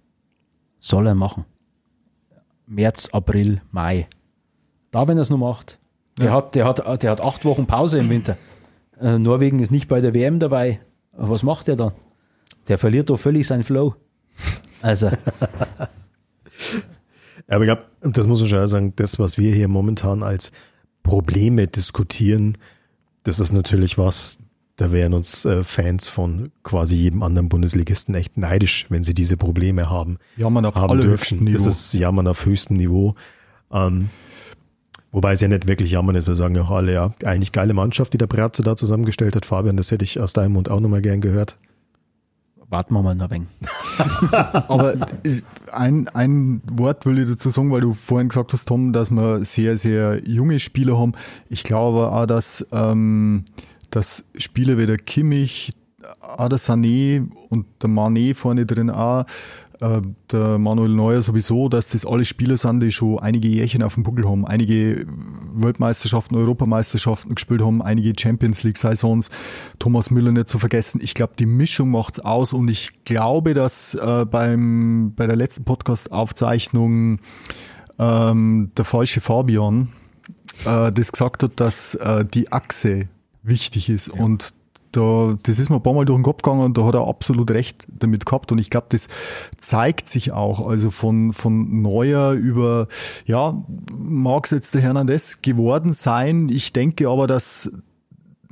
soll 0.79 1.07
er 1.07 1.15
machen. 1.15 1.47
März, 2.67 3.09
April, 3.13 3.63
Mai. 3.71 4.09
Da, 4.91 5.09
wenn 5.09 5.17
er 5.17 5.23
es 5.23 5.31
noch 5.31 5.39
macht. 5.39 5.79
Der, 6.19 6.33
hat, 6.33 6.55
der, 6.55 6.67
hat, 6.67 7.03
der 7.03 7.11
hat 7.11 7.23
acht 7.23 7.45
Wochen 7.45 7.67
Pause 7.67 7.99
im 7.99 8.11
Winter. 8.11 8.37
Äh, 9.01 9.19
Norwegen 9.19 9.61
ist 9.61 9.71
nicht 9.71 9.89
bei 9.89 10.01
der 10.01 10.15
WM 10.15 10.39
dabei. 10.39 10.81
Was 11.13 11.43
macht 11.43 11.69
der 11.69 11.77
dann? 11.77 11.93
Der 12.69 12.79
verliert 12.79 13.11
doch 13.11 13.19
völlig 13.19 13.47
seinen 13.47 13.65
Flow. 13.65 13.95
Also, 14.85 15.13
Aber 17.47 17.65
ich 17.65 17.69
glaube, 17.69 17.85
das 18.01 18.27
muss 18.27 18.41
man 18.41 18.49
schon 18.49 18.67
sagen, 18.67 18.93
das, 18.97 19.21
was 19.21 19.39
wir 19.39 19.55
hier 19.55 19.69
momentan 19.69 20.25
als 20.25 20.51
Probleme 21.05 21.69
diskutieren, 21.69 22.59
das 23.23 23.39
ist 23.39 23.53
natürlich 23.53 23.97
was, 23.97 24.39
da 24.77 24.91
wären 24.91 25.15
uns 25.15 25.45
äh, 25.45 25.63
Fans 25.65 26.09
von 26.09 26.51
quasi 26.63 26.97
jedem 26.97 27.23
anderen 27.23 27.49
Bundesligisten 27.49 28.15
echt 28.15 28.37
neidisch, 28.37 28.87
wenn 28.89 29.05
sie 29.05 29.15
diese 29.15 29.37
Probleme 29.37 29.91
haben. 29.91 30.19
Jammern 30.37 30.65
auf 30.65 30.75
haben 30.75 30.91
allerhöchstem 30.91 31.39
dürfen. 31.39 31.53
Das 31.53 31.63
Niveau. 31.63 31.71
ist 31.71 31.93
Jammern 31.95 32.27
auf 32.27 32.45
höchstem 32.47 32.77
Niveau. 32.77 33.15
Ähm, 33.71 34.11
wobei 35.13 35.33
es 35.35 35.41
ja 35.41 35.49
nicht 35.49 35.69
wirklich 35.69 35.91
Jammern 35.93 36.17
ist, 36.17 36.27
wir 36.27 36.35
sagen 36.35 36.55
ja 36.57 36.63
auch 36.63 36.71
alle, 36.71 36.93
ja, 36.93 37.15
eigentlich 37.25 37.53
geile 37.53 37.75
Mannschaft, 37.75 38.13
die 38.13 38.19
der 38.19 38.27
Bratzo 38.27 38.63
da 38.63 38.75
zusammengestellt 38.77 39.37
hat. 39.37 39.47
Fabian, 39.47 39.77
das 39.77 39.91
hätte 39.93 40.05
ich 40.05 40.19
aus 40.19 40.33
deinem 40.33 40.53
Mund 40.55 40.69
auch 40.71 40.81
nochmal 40.81 41.03
gern 41.03 41.21
gehört. 41.21 41.57
warten 42.69 42.95
wir 42.95 43.03
mal 43.03 43.15
noch 43.15 43.31
ein 43.31 43.47
wenig. 43.47 43.49
Aber 44.69 44.95
ich- 45.23 45.45
ein, 45.73 46.09
ein 46.09 46.61
Wort 46.71 47.07
will 47.07 47.19
ich 47.19 47.29
dazu 47.31 47.49
sagen, 47.51 47.71
weil 47.71 47.81
du 47.83 47.95
vorhin 47.95 48.29
gesagt 48.29 48.53
hast, 48.53 48.67
Tom, 48.69 48.93
dass 48.93 49.11
wir 49.11 49.45
sehr, 49.45 49.77
sehr 49.79 50.21
junge 50.29 50.61
Spieler 50.61 50.99
haben. 50.99 51.13
Ich 51.49 51.63
glaube 51.65 52.11
auch, 52.13 52.27
dass, 52.27 52.67
ähm, 52.73 53.45
dass 53.91 54.25
Spieler 54.37 54.77
wie 54.79 54.87
der 54.87 54.99
Kimmich, 54.99 55.73
auch 56.21 56.49
der 56.49 56.59
Sané 56.59 57.27
und 57.49 57.67
der 57.83 57.89
Mané 57.91 58.35
vorne 58.35 58.67
drin 58.67 58.91
auch, 58.91 59.25
äh, 59.83 60.01
der 60.31 60.59
Manuel 60.59 60.91
Neuer 60.91 61.23
sowieso, 61.23 61.69
dass 61.69 61.91
das 61.91 62.07
alle 62.07 62.25
Spieler 62.25 62.57
sind, 62.57 62.81
die 62.81 62.93
schon 62.93 63.19
einige 63.19 63.49
Jährchen 63.49 63.83
auf 63.83 63.95
dem 63.95 64.05
Buckel 64.05 64.29
haben, 64.29 64.47
einige 64.47 65.05
Weltmeisterschaften, 65.55 66.37
Europameisterschaften 66.37 67.35
gespielt 67.35 67.63
haben, 67.63 67.83
einige 67.83 68.13
Champions 68.19 68.63
League 68.63 68.79
Saisons, 68.79 69.29
Thomas 69.79 70.11
Müller 70.11 70.31
nicht 70.31 70.49
zu 70.49 70.59
vergessen. 70.59 71.01
Ich 71.03 71.15
glaube, 71.15 71.33
die 71.39 71.47
Mischung 71.47 71.91
macht's 71.91 72.21
aus 72.21 72.53
und 72.53 72.69
ich 72.69 73.05
glaube, 73.05 73.55
dass 73.55 73.95
äh, 73.95 74.25
beim 74.25 75.15
bei 75.17 75.27
der 75.27 75.37
letzten 75.37 75.65
Podcast-Aufzeichnung 75.65 77.19
ähm, 77.99 78.71
der 78.77 78.85
falsche 78.85 79.21
Fabian 79.21 79.89
äh, 80.65 80.93
das 80.93 81.13
gesagt 81.13 81.43
hat, 81.43 81.53
dass 81.57 81.97
äh, 81.97 82.25
die 82.25 82.53
Achse 82.53 83.09
wichtig 83.43 83.89
ist 83.89 84.09
und 84.09 84.55
da, 84.93 85.37
das 85.43 85.59
ist 85.59 85.71
mir 85.71 85.77
ein 85.77 85.83
paar 85.83 85.95
Mal 85.95 86.05
durch 86.05 86.19
den 86.19 86.23
Kopf 86.23 86.43
gegangen 86.43 86.63
und 86.63 86.79
da 86.79 86.85
hat 86.85 86.95
er 86.95 87.07
absolut 87.07 87.51
recht 87.51 87.87
damit 87.89 88.27
gehabt. 88.27 88.53
Und 88.53 88.59
ich 88.59 88.71
glaube, 88.71 88.87
das 88.91 89.09
zeigt 89.61 90.09
sich 90.09 90.33
auch. 90.33 90.67
Also 90.67 90.91
von, 90.91 91.33
von 91.33 91.83
Neuer 91.83 92.33
über, 92.33 92.89
ja, 93.27 93.63
mag 93.97 94.45
es 94.45 94.51
jetzt 94.51 94.75
der 94.75 94.83
Hernandez 94.83 95.41
geworden 95.43 95.93
sein. 95.93 96.49
Ich 96.49 96.73
denke 96.73 97.09
aber, 97.09 97.27
dass 97.27 97.71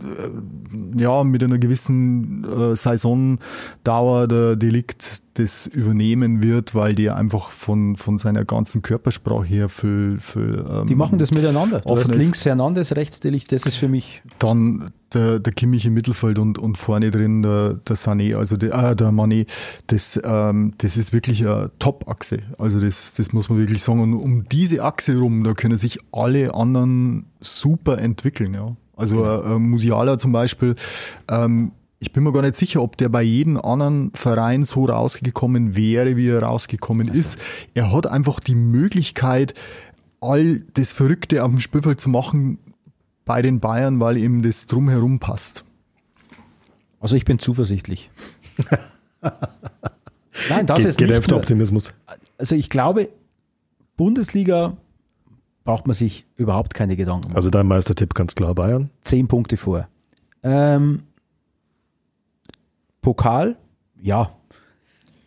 äh, 0.01 1.03
ja, 1.03 1.25
mit 1.25 1.43
einer 1.45 1.59
gewissen 1.59 2.45
äh, 2.45 2.77
Saisondauer 2.77 4.29
der 4.29 4.57
Delikt 4.57 5.23
das 5.35 5.67
übernehmen 5.67 6.43
wird, 6.43 6.75
weil 6.75 6.95
der 6.95 7.17
einfach 7.17 7.51
von, 7.51 7.97
von 7.97 8.19
seiner 8.19 8.45
ganzen 8.45 8.83
Körpersprache 8.83 9.45
her 9.45 9.69
viel, 9.69 10.19
viel 10.21 10.65
ähm, 10.69 10.87
Die 10.87 10.95
machen 10.95 11.19
das 11.19 11.33
miteinander. 11.33 11.81
Du 11.81 11.97
hast 11.97 12.15
links 12.15 12.45
Hernandez, 12.45 12.93
rechts 12.93 13.21
Delicht. 13.21 13.53
Das 13.53 13.67
ist 13.67 13.77
für 13.77 13.89
mich 13.89 14.23
Dann 14.39 14.91
der, 15.15 15.41
der 15.41 15.53
Kimmich 15.53 15.87
im 15.87 15.95
Mittelfeld 15.95 16.39
und, 16.39 16.59
und 16.59 16.78
vorne 16.78 17.11
drin 17.11 17.43
der, 17.43 17.74
der 17.74 17.97
Sané, 17.97 18.37
also 18.37 18.57
der, 18.57 18.73
äh, 18.73 18.97
der 18.97 19.11
Mané, 19.11 19.47
das, 19.87 20.20
ähm, 20.23 20.74
das 20.78 20.97
ist 20.97 21.12
wirklich 21.12 21.47
eine 21.47 21.70
Top-Achse. 21.78 22.39
Also 22.59 22.81
das, 22.81 23.12
das 23.12 23.32
muss 23.32 23.49
man 23.49 23.59
wirklich 23.59 23.82
sagen. 23.82 24.01
Und 24.01 24.15
um 24.15 24.45
diese 24.49 24.82
Achse 24.82 25.19
rum, 25.19 25.45
da 25.45 25.55
können 25.55 25.78
sich 25.78 25.99
alle 26.12 26.55
anderen 26.55 27.27
super 27.41 27.99
entwickeln. 27.99 28.55
Ja. 28.55 28.77
Also 28.97 29.24
äh, 29.24 29.59
Musiala 29.59 30.19
zum 30.19 30.32
Beispiel, 30.32 30.74
ähm, 31.28 31.73
ich 32.01 32.12
bin 32.12 32.24
mir 32.24 32.32
gar 32.32 32.43
nicht 32.43 32.57
sicher, 32.57 32.82
ob 32.82 32.97
der 32.97 33.11
bei 33.11 33.23
jedem 33.23 33.59
anderen 33.59 34.11
Verein 34.15 34.65
so 34.65 34.87
rausgekommen 34.87 35.77
wäre, 35.77 36.16
wie 36.16 36.28
er 36.28 36.43
rausgekommen 36.43 37.09
ist. 37.09 37.39
Er 37.74 37.93
hat 37.93 38.07
einfach 38.07 38.41
die 38.41 38.55
Möglichkeit, 38.55 39.53
all 40.20 40.61
das 40.74 40.93
Verrückte 40.93 41.45
auf 41.45 41.51
dem 41.51 41.61
Spielfeld 41.61 42.01
zu 42.01 42.09
machen 42.09 42.59
bei 43.25 43.43
den 43.43 43.61
Bayern, 43.61 44.01
weil 44.01 44.17
ihm 44.17 44.43
das 44.43 44.67
drumherum 44.67 45.19
passt. 45.21 45.65
Also 47.01 47.17
ich 47.17 47.25
bin 47.25 47.39
zuversichtlich. 47.39 48.11
Nein, 50.49 50.67
das 50.67 50.79
Ge- 50.79 50.89
ist 50.89 51.01
nicht 51.01 51.33
Optimismus. 51.33 51.95
Also 52.39 52.55
ich 52.57 52.71
glaube, 52.71 53.09
Bundesliga 53.97 54.77
braucht 55.65 55.87
man 55.87 55.95
sich 55.95 56.25
überhaupt 56.37 56.75
keine 56.75 56.97
Gedanken 56.97 57.29
machen. 57.29 57.37
Also 57.37 57.51
dein 57.51 57.67
Meistertipp 57.67 58.15
ganz 58.15 58.35
klar 58.35 58.55
Bayern. 58.55 58.91
Zehn 59.03 59.29
Punkte 59.29 59.57
vor. 59.57 59.89
Ähm, 60.43 61.03
Pokal, 63.03 63.57
ja. 64.01 64.31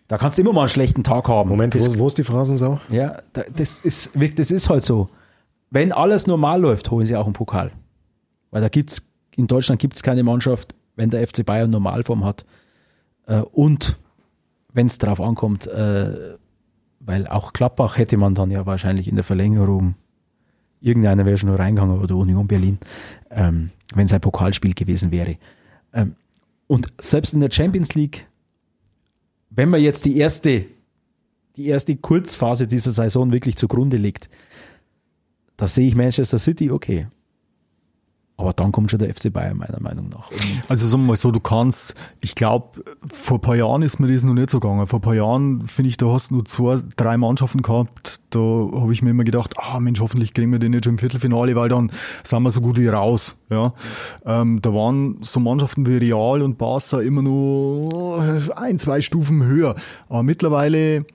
Da 0.08 0.18
kannst 0.18 0.38
du 0.38 0.42
immer 0.42 0.54
mal 0.54 0.62
einen 0.62 0.70
schlechten 0.70 1.04
Tag 1.04 1.28
haben. 1.28 1.50
Moment, 1.50 1.76
das, 1.76 1.98
wo, 1.98 2.08
ist 2.08 2.18
die 2.18 2.24
Phrasensau? 2.24 2.80
ja, 2.90 3.22
da- 3.34 3.46
das 3.56 3.80
ist, 3.80 4.14
wirklich- 4.14 4.36
das 4.36 4.52
ist 4.52 4.70
halt 4.70 4.84
so. 4.84 5.10
Wenn 5.70 5.92
alles 5.92 6.28
normal 6.28 6.62
läuft, 6.62 6.92
holen 6.92 7.06
sie 7.06 7.16
auch 7.16 7.26
einen 7.26 7.34
Pokal. 7.34 7.72
Weil 8.54 8.62
da 8.62 8.70
gibt's, 8.70 9.02
in 9.36 9.48
Deutschland 9.48 9.82
gibt 9.82 9.96
es 9.96 10.04
keine 10.04 10.22
Mannschaft, 10.22 10.76
wenn 10.96 11.10
der 11.10 11.28
FC 11.28 11.44
Bayern 11.44 11.72
Normalform 11.72 12.24
hat. 12.24 12.46
Äh, 13.26 13.40
und 13.40 13.98
wenn 14.72 14.86
es 14.86 15.00
darauf 15.00 15.20
ankommt, 15.20 15.66
äh, 15.66 16.36
weil 17.00 17.28
auch 17.28 17.52
Klappbach 17.52 17.98
hätte 17.98 18.16
man 18.16 18.36
dann 18.36 18.52
ja 18.52 18.68
wahrscheinlich 18.68 19.08
in 19.08 19.16
der 19.16 19.24
Verlängerung, 19.24 19.96
irgendeiner 20.82 21.26
wäre 21.26 21.36
schon 21.36 21.50
nur 21.50 21.58
reingegangen 21.58 22.00
oder 22.00 22.16
Union 22.16 22.48
Berlin, 22.48 22.78
ähm, 23.32 23.72
wenn 23.96 24.06
es 24.06 24.14
ein 24.14 24.22
Pokalspiel 24.22 24.76
gewesen 24.76 25.10
wäre. 25.10 25.38
Ähm, 25.92 26.16
und 26.68 26.94
selbst 27.02 27.34
in 27.34 27.40
der 27.40 27.50
Champions 27.52 27.96
League, 27.96 28.28
wenn 29.50 29.70
man 29.70 29.82
jetzt 29.82 30.06
die 30.06 30.16
erste, 30.16 30.66
die 31.56 31.66
erste 31.66 31.96
Kurzphase 31.96 32.68
dieser 32.68 32.94
Saison 32.94 33.32
wirklich 33.32 33.56
zugrunde 33.56 33.98
legt, 33.98 34.30
da 35.58 35.68
sehe 35.68 35.88
ich 35.88 35.96
Manchester 35.96 36.38
City 36.38 36.70
okay. 36.70 37.08
Aber 38.44 38.52
dann 38.52 38.74
kommt 38.74 38.92
schon 38.92 39.00
der 39.00 39.14
FC 39.14 39.32
Bayern 39.32 39.56
meiner 39.56 39.80
Meinung 39.80 40.10
nach. 40.10 40.30
Und 40.30 40.40
Also 40.68 40.86
sagen 40.86 41.04
wir 41.04 41.08
mal 41.08 41.16
so, 41.16 41.32
du 41.32 41.40
kannst, 41.40 41.96
ich 42.20 42.36
glaube, 42.36 42.84
vor 43.10 43.38
ein 43.38 43.42
paar 43.42 43.56
Jahren 43.56 43.84
ist 43.84 44.02
mir 44.02 44.12
das 44.12 44.26
noch 44.26 44.34
nicht 44.34 44.50
so 44.50 44.60
gegangen. 44.60 44.86
Vor 44.86 45.00
ein 45.00 45.02
paar 45.02 45.16
Jahren, 45.16 45.66
finde 45.66 45.88
ich, 45.88 45.96
da 45.96 46.08
hast 46.08 46.30
du 46.30 46.36
nur 46.36 46.46
zwei, 46.46 46.82
drei 46.98 47.16
Mannschaften 47.16 47.62
gehabt. 47.62 48.20
Da 48.32 48.40
habe 48.40 48.92
ich 48.92 49.02
mir 49.02 49.12
immer 49.12 49.24
gedacht, 49.24 49.56
ah 49.58 49.80
Mensch, 49.80 50.02
hoffentlich 50.02 50.34
kriegen 50.34 50.52
wir 50.52 50.60
den 50.60 50.74
jetzt 50.74 50.84
schon 50.84 50.96
im 50.96 50.98
Viertelfinale, 50.98 51.56
weil 51.56 51.70
dann 51.70 51.90
sind 52.26 52.44
wir 52.44 52.52
so 52.52 52.60
gut 52.60 52.78
wie 52.78 52.88
raus. 52.90 53.38
Ja. 53.50 53.74
Ähm, 54.26 54.62
da 54.62 54.74
waren 54.74 55.20
so 55.22 55.40
Mannschaften 55.40 55.86
wie 55.86 55.96
Real 55.96 56.42
und 56.42 56.58
Barca 56.58 57.00
immer 57.00 57.22
nur 57.22 58.42
ein, 58.58 58.78
zwei 58.78 59.00
Stufen 59.00 59.46
höher. 59.46 59.76
Aber 60.10 60.24
mittlerweile, 60.24 61.06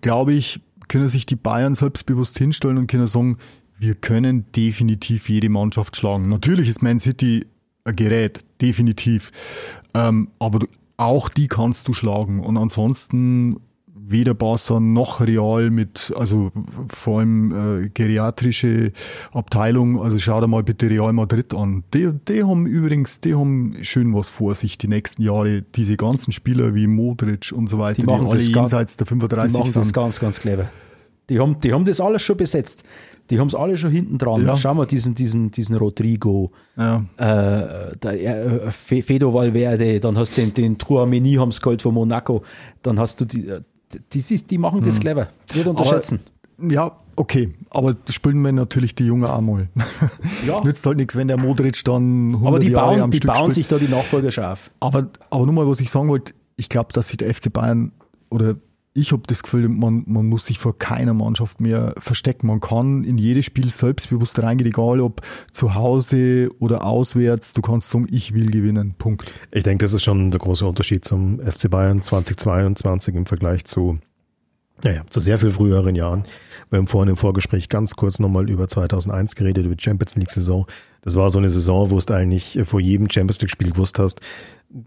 glaube 0.00 0.32
ich, 0.32 0.62
können 0.88 1.10
sich 1.10 1.26
die 1.26 1.36
Bayern 1.36 1.74
selbstbewusst 1.74 2.38
hinstellen 2.38 2.78
und 2.78 2.86
können 2.86 3.06
sagen, 3.06 3.36
wir 3.78 3.94
können 3.94 4.46
definitiv 4.56 5.28
jede 5.28 5.48
Mannschaft 5.48 5.96
schlagen. 5.96 6.28
Natürlich 6.28 6.68
ist 6.68 6.82
Man 6.82 7.00
City 7.00 7.46
ein 7.84 7.96
Gerät, 7.96 8.44
definitiv. 8.60 9.30
Ähm, 9.94 10.28
aber 10.38 10.60
auch 10.96 11.28
die 11.28 11.48
kannst 11.48 11.86
du 11.88 11.92
schlagen. 11.92 12.40
Und 12.40 12.56
ansonsten 12.56 13.60
weder 14.10 14.32
Barca 14.34 14.80
noch 14.80 15.20
Real 15.20 15.68
mit, 15.70 16.12
also 16.16 16.50
vor 16.88 17.18
allem 17.20 17.84
äh, 17.84 17.88
geriatrische 17.90 18.92
Abteilung, 19.32 20.02
also 20.02 20.18
schau 20.18 20.40
dir 20.40 20.46
mal 20.48 20.62
bitte 20.62 20.88
Real 20.88 21.12
Madrid 21.12 21.52
an. 21.54 21.84
Die, 21.94 22.10
die 22.26 22.42
haben 22.42 22.66
übrigens, 22.66 23.20
die 23.20 23.34
haben 23.34 23.76
schön 23.82 24.14
was 24.14 24.30
vor 24.30 24.54
sich 24.54 24.78
die 24.78 24.88
nächsten 24.88 25.22
Jahre. 25.22 25.62
Diese 25.76 25.96
ganzen 25.98 26.32
Spieler 26.32 26.74
wie 26.74 26.86
Modric 26.86 27.52
und 27.54 27.68
so 27.68 27.78
weiter, 27.78 27.96
Die 27.96 28.00
die, 28.02 28.06
machen 28.06 28.26
alle 28.26 28.38
das 28.38 28.50
ganz- 28.50 28.70
jenseits 28.72 28.96
der 28.96 29.04
die 29.04 29.08
35 29.10 29.52
machen 29.58 29.72
das 29.74 29.86
sind. 29.86 29.92
ganz, 29.94 30.18
ganz 30.20 30.40
clever. 30.40 30.70
Die 31.28 31.38
haben, 31.38 31.60
die 31.60 31.72
haben 31.74 31.84
das 31.84 32.00
alles 32.00 32.22
schon 32.22 32.38
besetzt. 32.38 32.84
Die 33.30 33.38
haben 33.38 33.48
es 33.48 33.54
alle 33.54 33.76
schon 33.76 33.90
hinten 33.90 34.16
dran. 34.18 34.46
Ja. 34.46 34.56
Schau 34.56 34.72
mal 34.74 34.86
diesen, 34.86 35.14
diesen, 35.14 35.50
diesen 35.50 35.76
Rodrigo, 35.76 36.50
Ja. 36.76 37.04
äh, 37.18 37.96
der, 37.96 38.64
äh, 38.66 38.70
Fe- 38.70 39.02
Fedo 39.02 39.34
Valverde, 39.34 40.00
dann 40.00 40.16
hast 40.16 40.36
du 40.36 40.40
den, 40.40 40.54
den 40.54 40.78
Trouameni 40.78 41.34
haben 41.34 41.52
sie 41.52 41.60
geholt 41.60 41.82
von 41.82 41.94
Monaco, 41.94 42.42
dann 42.82 42.98
hast 42.98 43.20
du 43.20 43.24
die, 43.26 43.46
äh, 43.48 43.60
die, 44.12 44.22
die, 44.22 44.36
die 44.46 44.58
machen 44.58 44.82
das 44.82 44.98
clever. 45.00 45.28
Nicht 45.54 45.66
unterschätzen. 45.66 46.20
Ja, 46.60 46.92
okay, 47.16 47.52
aber 47.70 47.94
spielen 48.08 48.40
wir 48.42 48.52
natürlich 48.52 48.94
die 48.94 49.04
Jungen 49.06 49.24
auch 49.26 49.40
mal. 49.40 49.68
Ja. 50.46 50.60
Nützt 50.64 50.84
halt 50.86 50.96
nichts, 50.96 51.14
wenn 51.14 51.28
der 51.28 51.36
Modric 51.38 51.84
dann 51.84 52.34
100 52.34 52.46
aber 52.48 52.58
die 52.58 52.68
Jahre 52.68 52.90
bauen, 52.92 53.00
am 53.02 53.10
die 53.10 53.18
Stück 53.18 53.28
bauen 53.32 53.52
spielt. 53.52 53.54
sich 53.54 53.68
da 53.68 53.78
die 53.78 53.88
Nachfolger 53.88 54.30
schon 54.30 54.44
auf. 54.44 54.70
Aber, 54.80 55.08
aber 55.30 55.44
nur 55.44 55.54
mal, 55.54 55.68
was 55.68 55.80
ich 55.80 55.90
sagen 55.90 56.08
wollte, 56.08 56.32
ich 56.56 56.68
glaube, 56.68 56.92
dass 56.92 57.08
sich 57.08 57.16
der 57.18 57.32
FC 57.32 57.52
Bayern 57.52 57.92
oder 58.30 58.56
ich 58.98 59.12
habe 59.12 59.22
das 59.26 59.42
Gefühl, 59.42 59.68
man, 59.68 60.02
man 60.06 60.26
muss 60.26 60.46
sich 60.46 60.58
vor 60.58 60.76
keiner 60.76 61.14
Mannschaft 61.14 61.60
mehr 61.60 61.94
verstecken. 61.98 62.48
Man 62.48 62.60
kann 62.60 63.04
in 63.04 63.16
jedes 63.16 63.44
Spiel 63.44 63.70
selbstbewusst 63.70 64.42
reingehen, 64.42 64.68
egal 64.68 65.00
ob 65.00 65.22
zu 65.52 65.74
Hause 65.74 66.50
oder 66.58 66.84
auswärts. 66.84 67.52
Du 67.52 67.62
kannst 67.62 67.90
sagen, 67.90 68.06
ich 68.10 68.34
will 68.34 68.50
gewinnen. 68.50 68.94
Punkt. 68.98 69.32
Ich 69.52 69.62
denke, 69.62 69.84
das 69.84 69.94
ist 69.94 70.02
schon 70.02 70.30
der 70.30 70.40
große 70.40 70.66
Unterschied 70.66 71.04
zum 71.04 71.40
FC 71.40 71.70
Bayern 71.70 72.02
2022 72.02 73.14
im 73.14 73.26
Vergleich 73.26 73.64
zu, 73.64 73.98
ja, 74.82 74.90
ja, 74.90 75.02
zu 75.08 75.20
sehr 75.20 75.38
viel 75.38 75.52
früheren 75.52 75.94
Jahren. 75.94 76.24
Wir 76.70 76.78
haben 76.78 76.86
vorhin 76.86 77.10
im 77.10 77.16
Vorgespräch 77.16 77.68
ganz 77.68 77.96
kurz 77.96 78.18
nochmal 78.18 78.50
über 78.50 78.68
2001 78.68 79.36
geredet, 79.36 79.64
über 79.64 79.76
die 79.76 79.82
Champions 79.82 80.16
League 80.16 80.30
Saison. 80.30 80.66
Das 81.02 81.16
war 81.16 81.30
so 81.30 81.38
eine 81.38 81.48
Saison, 81.48 81.90
wo 81.90 81.98
du 81.98 82.14
eigentlich 82.14 82.58
vor 82.64 82.80
jedem 82.80 83.08
Champions 83.10 83.40
League 83.40 83.50
Spiel 83.50 83.70
gewusst 83.70 83.98
hast, 83.98 84.20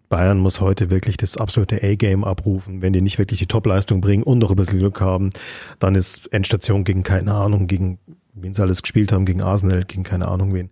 Bayern 0.10 0.40
muss 0.40 0.62
heute 0.62 0.92
wirklich 0.92 1.18
das 1.18 1.38
absolute 1.38 1.82
A-Game 1.84 2.24
abrufen. 2.24 2.82
Wenn 2.82 2.94
die 2.94 3.02
nicht 3.02 3.18
wirklich 3.18 3.40
die 3.40 3.48
Top-Leistung 3.48 4.00
bringen 4.00 4.24
und 4.24 4.38
noch 4.38 4.52
ein 4.52 4.56
bisschen 4.56 4.80
Glück 4.80 5.02
haben, 5.02 5.32
dann 5.80 5.96
ist 5.96 6.32
Endstation 6.32 6.84
gegen 6.84 7.04
keine 7.04 7.34
Ahnung, 7.34 7.66
gegen 7.68 7.98
wen 8.34 8.54
sie 8.54 8.62
alles 8.62 8.84
gespielt 8.84 9.12
haben, 9.12 9.26
gegen 9.26 9.42
Arsenal, 9.42 9.84
gegen 9.86 10.04
keine 10.04 10.28
Ahnung 10.28 10.54
wen. 10.54 10.70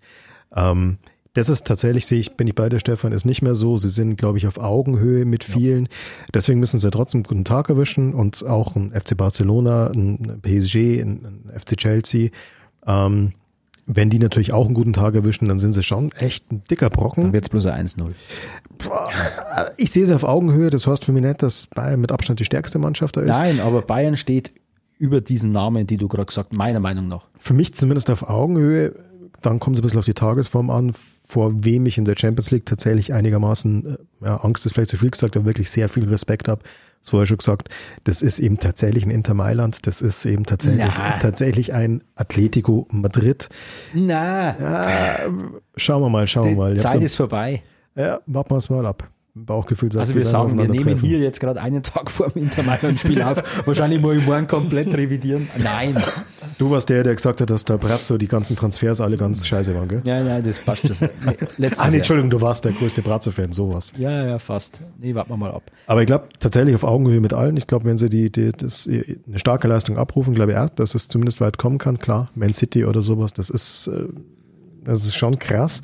Ähm, 0.56 1.00
das 1.34 1.50
ist 1.50 1.68
tatsächlich, 1.68 2.06
sehe 2.06 2.20
ich, 2.20 2.36
bin 2.36 2.48
ich 2.48 2.56
bei 2.56 2.70
der 2.70 2.80
Stefan, 2.80 3.12
ist 3.12 3.26
nicht 3.26 3.42
mehr 3.42 3.56
so. 3.56 3.78
Sie 3.78 3.90
sind, 3.90 4.18
glaube 4.18 4.38
ich, 4.38 4.48
auf 4.48 4.58
Augenhöhe 4.58 5.26
mit 5.26 5.44
vielen. 5.44 5.88
Deswegen 6.34 6.60
müssen 6.60 6.80
sie 6.80 6.90
trotzdem 6.90 7.20
einen 7.20 7.26
guten 7.26 7.46
Tag 7.46 7.70
erwischen 7.70 8.14
und 8.14 8.46
auch 8.46 8.76
ein 8.76 8.92
FC 8.92 9.16
Barcelona, 9.16 9.88
ein 9.88 10.40
PSG, 10.42 11.02
ein, 11.02 11.44
FC 11.56 11.78
Chelsea. 11.78 12.30
Ähm, 12.86 13.34
wenn 13.86 14.10
die 14.10 14.20
natürlich 14.20 14.54
auch 14.54 14.66
einen 14.66 14.76
guten 14.76 14.94
Tag 14.94 15.16
erwischen, 15.16 15.48
dann 15.48 15.60
sind 15.60 15.74
sie 15.74 15.84
schon 15.84 16.12
echt 16.14 16.52
ein 16.52 16.64
dicker 16.70 16.90
Brocken. 16.90 17.24
Dann 17.24 17.34
wird 17.34 17.46
es 17.46 17.50
bloß 17.50 17.68
ein 17.68 17.88
1-0. 17.88 18.12
Ich 19.78 19.92
sehe 19.92 20.06
sie 20.06 20.14
auf 20.16 20.24
Augenhöhe. 20.24 20.70
Das 20.70 20.88
heißt 20.88 21.06
für 21.06 21.12
mich 21.12 21.24
nicht, 21.24 21.42
dass 21.44 21.68
Bayern 21.68 22.02
mit 22.02 22.12
Abstand 22.12 22.40
die 22.40 22.46
stärkste 22.46 22.80
Mannschaft 22.80 23.18
da 23.18 23.22
ist. 23.22 23.40
Nein, 23.40 23.60
aber 23.60 23.82
Bayern 23.82 24.18
steht 24.18 24.52
über 25.00 25.22
diesen 25.22 25.52
Namen, 25.52 25.88
die 25.88 25.98
du 25.98 26.08
gerade 26.08 26.26
gesagt 26.26 26.50
hast, 26.52 26.58
meiner 26.58 26.80
Meinung 26.80 27.08
nach. 27.08 27.28
Für 27.38 27.54
mich 27.54 27.74
zumindest 27.74 28.10
auf 28.10 28.30
Augenhöhe. 28.30 28.94
Dann 29.42 29.60
kommt 29.60 29.76
es 29.78 29.82
ein 29.82 29.84
bisschen 29.84 30.00
auf 30.00 30.06
die 30.06 30.14
Tagesform 30.14 30.70
an, 30.70 30.94
vor 31.28 31.64
wem 31.64 31.86
ich 31.86 31.98
in 31.98 32.06
der 32.06 32.16
Champions 32.18 32.52
League 32.52 32.66
tatsächlich 32.66 33.14
einigermaßen, 33.14 33.98
äh, 34.22 34.26
ja, 34.26 34.38
Angst 34.38 34.66
ist 34.66 34.74
vielleicht 34.74 34.90
zu 34.90 34.98
viel 34.98 35.12
gesagt, 35.12 35.36
aber 35.38 35.46
wirklich 35.46 35.70
sehr 35.70 35.90
viel 35.90 36.08
Respekt 36.10 36.48
habe. 36.48 36.62
Das 37.02 37.12
vorher 37.12 37.28
schon 37.28 37.38
gesagt. 37.38 37.70
Das 38.04 38.22
ist 38.22 38.40
eben 38.40 38.60
tatsächlich 38.60 39.06
ein 39.06 39.12
Inter 39.12 39.34
Mailand. 39.34 39.88
Das 39.88 40.02
ist 40.02 40.26
eben 40.26 40.46
tatsächlich, 40.46 40.92
Na. 40.98 41.18
tatsächlich 41.20 41.74
ein 41.74 42.04
Atletico 42.16 42.88
Madrid. 42.92 43.48
Na, 43.94 44.60
Ja, 44.60 45.20
schauen 45.78 46.02
wir 46.02 46.10
mal, 46.10 46.28
schauen 46.28 46.46
wir 46.46 46.52
die 46.52 46.58
mal. 46.58 46.72
Hab 46.72 46.80
Zeit 46.80 47.00
so- 47.00 47.06
ist 47.06 47.16
vorbei. 47.16 47.64
ja, 47.96 48.20
warten 48.26 48.50
wir 48.52 48.58
es 48.58 48.70
mal 48.70 48.86
ab. 48.86 49.10
Bauchgefühl 49.36 49.92
sagt, 49.92 50.02
Also 50.02 50.16
wir 50.16 50.26
sagen, 50.26 50.50
wir 50.50 50.56
nehmen 50.56 50.70
aufeinandertreffen. 50.72 51.08
hier 51.10 51.20
jetzt 51.20 51.40
gerade 51.40 51.62
einen 51.62 51.84
Tag 51.84 52.10
vor 52.12 52.30
dem 52.30 52.44
Inter 52.44 52.64
Mailand-Spiel 52.64 53.22
auf. 53.22 53.42
Wahrscheinlich 53.66 54.02
mal 54.02 54.16
morgen 54.20 54.48
komplett 54.48 54.94
revidieren. 54.94 55.48
Nein. 55.58 55.96
Du 56.58 56.70
warst 56.72 56.90
der, 56.90 57.04
der 57.04 57.16
gesagt 57.16 57.40
hat, 57.40 57.50
dass 57.50 57.64
der 57.64 57.78
Brazzo 57.78 58.18
die 58.18 58.28
ganzen 58.28 58.56
Transfers 58.58 59.00
alle 59.00 59.16
ganz 59.18 59.48
scheiße 59.48 59.74
waren, 59.76 59.88
gell? 59.88 60.02
Ja, 60.04 60.22
nein, 60.24 60.44
das 60.44 60.58
passt 60.60 60.88
schon. 60.88 61.10
Letztes 61.58 61.80
Ah, 61.80 61.90
nee. 61.90 61.98
Entschuldigung, 61.98 62.30
du 62.32 62.42
warst 62.42 62.66
der 62.66 62.74
größte 62.74 63.02
Brazzo-Fan, 63.02 63.54
sowas. 63.54 63.94
Ja, 63.98 64.26
ja, 64.26 64.40
fast. 64.40 64.82
Nee, 65.00 65.16
warten 65.16 65.30
wir 65.30 65.38
mal 65.38 65.52
ab. 65.52 65.64
Aber 65.88 66.02
ich 66.02 66.08
glaube 66.08 66.28
tatsächlich 66.40 66.76
auf 66.76 66.84
Augenhöhe 66.84 67.22
mit 67.22 67.34
allen. 67.34 67.56
Ich 67.56 67.68
glaube, 67.68 67.86
wenn 67.86 67.98
sie 67.98 68.10
die, 68.10 68.32
die 68.32 68.52
das, 68.52 68.90
eine 68.90 69.40
starke 69.40 69.68
Leistung 69.68 69.98
abrufen, 69.98 70.34
glaube 70.34 70.52
ich 70.52 70.58
auch, 70.58 70.70
dass 70.70 70.96
es 70.96 71.08
zumindest 71.08 71.40
weit 71.40 71.58
kommen 71.58 71.78
kann. 71.78 72.00
Klar, 72.00 72.30
Man 72.36 72.52
City 72.52 72.84
oder 72.84 73.02
sowas, 73.02 73.32
das 73.32 73.50
ist, 73.50 73.88
äh, 73.88 74.08
das 74.84 75.04
ist 75.06 75.16
schon 75.16 75.40
krass, 75.40 75.82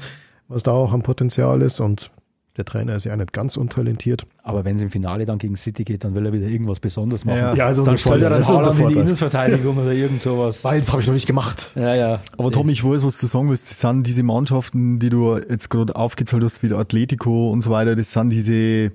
was 0.49 0.63
da 0.63 0.71
auch 0.71 0.91
am 0.91 1.03
Potenzial 1.03 1.61
ist. 1.61 1.79
Und 1.79 2.11
der 2.57 2.63
Trainer 2.65 2.95
ist 2.95 3.03
ja 3.03 3.13
auch 3.13 3.17
nicht 3.17 3.33
ganz 3.33 3.57
untalentiert. 3.57 4.25
Aber 4.43 4.63
wenn 4.63 4.77
es 4.77 4.81
im 4.81 4.89
Finale 4.89 5.25
dann 5.25 5.37
gegen 5.39 5.57
City 5.57 5.83
geht, 5.83 6.03
dann 6.03 6.15
will 6.15 6.25
er 6.25 6.31
wieder 6.31 6.47
irgendwas 6.47 6.79
Besonderes 6.79 7.25
machen. 7.25 7.37
Ja. 7.37 7.53
Ja, 7.53 7.65
also 7.65 7.83
dann 7.83 7.97
stellt 7.97 8.21
er 8.21 8.29
dann 8.29 8.39
Das 8.39 8.49
ist 8.49 8.55
unser 8.55 8.71
Haaland 8.71 8.79
in 8.79 8.93
die. 8.93 8.99
Innenverteidigung 8.99 9.77
oder 9.77 9.91
irgend 9.91 10.21
sowas. 10.21 10.63
Weil 10.63 10.79
das 10.79 10.91
habe 10.91 11.01
ich 11.01 11.07
noch 11.07 11.13
nicht 11.13 11.27
gemacht. 11.27 11.73
Ja, 11.75 11.95
ja. 11.95 12.21
Aber 12.37 12.51
Tom, 12.51 12.69
ich 12.69 12.83
weiß, 12.83 13.03
was 13.03 13.19
du 13.19 13.27
sagen 13.27 13.49
willst. 13.49 13.69
Das 13.69 13.79
sind 13.79 14.07
diese 14.07 14.23
Mannschaften, 14.23 14.99
die 14.99 15.09
du 15.09 15.35
jetzt 15.37 15.69
gerade 15.69 15.95
aufgezählt 15.95 16.43
hast, 16.43 16.63
wie 16.63 16.69
der 16.69 16.77
Atletico 16.77 17.51
und 17.51 17.61
so 17.61 17.71
weiter. 17.71 17.95
Das 17.95 18.11
sind 18.11 18.29
diese 18.29 18.91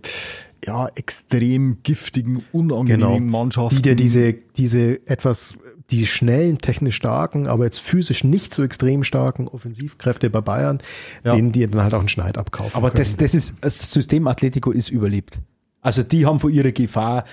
ja 0.64 0.88
extrem 0.94 1.78
giftigen, 1.82 2.44
unangenehmen 2.52 3.28
Mannschaften. 3.28 3.76
Die 3.76 3.82
dir 3.82 3.94
diese, 3.96 4.34
diese 4.56 5.06
etwas, 5.08 5.54
die 5.90 6.06
schnellen, 6.06 6.58
technisch 6.58 6.96
starken, 6.96 7.46
aber 7.46 7.64
jetzt 7.64 7.80
physisch 7.80 8.24
nicht 8.24 8.52
so 8.54 8.62
extrem 8.62 9.02
starken 9.04 9.48
Offensivkräfte 9.48 10.30
bei 10.30 10.40
Bayern, 10.40 10.78
Ja. 11.24 11.34
denen 11.34 11.52
die 11.52 11.66
dann 11.66 11.82
halt 11.82 11.94
auch 11.94 12.00
einen 12.00 12.08
Schneid 12.08 12.38
abkaufen 12.38 12.76
Aber 12.76 12.90
können. 12.90 12.98
das, 12.98 13.16
das 13.16 13.34
ist, 13.34 13.54
das 13.60 13.90
System 13.90 14.26
Atletico 14.26 14.70
ist 14.70 14.88
überlebt. 14.90 15.40
Also 15.80 16.02
die 16.02 16.26
haben 16.26 16.40
vor 16.40 16.50
ihrer 16.50 16.72
Gefahr, 16.72 17.24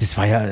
das 0.00 0.16
war 0.16 0.26
ja 0.26 0.46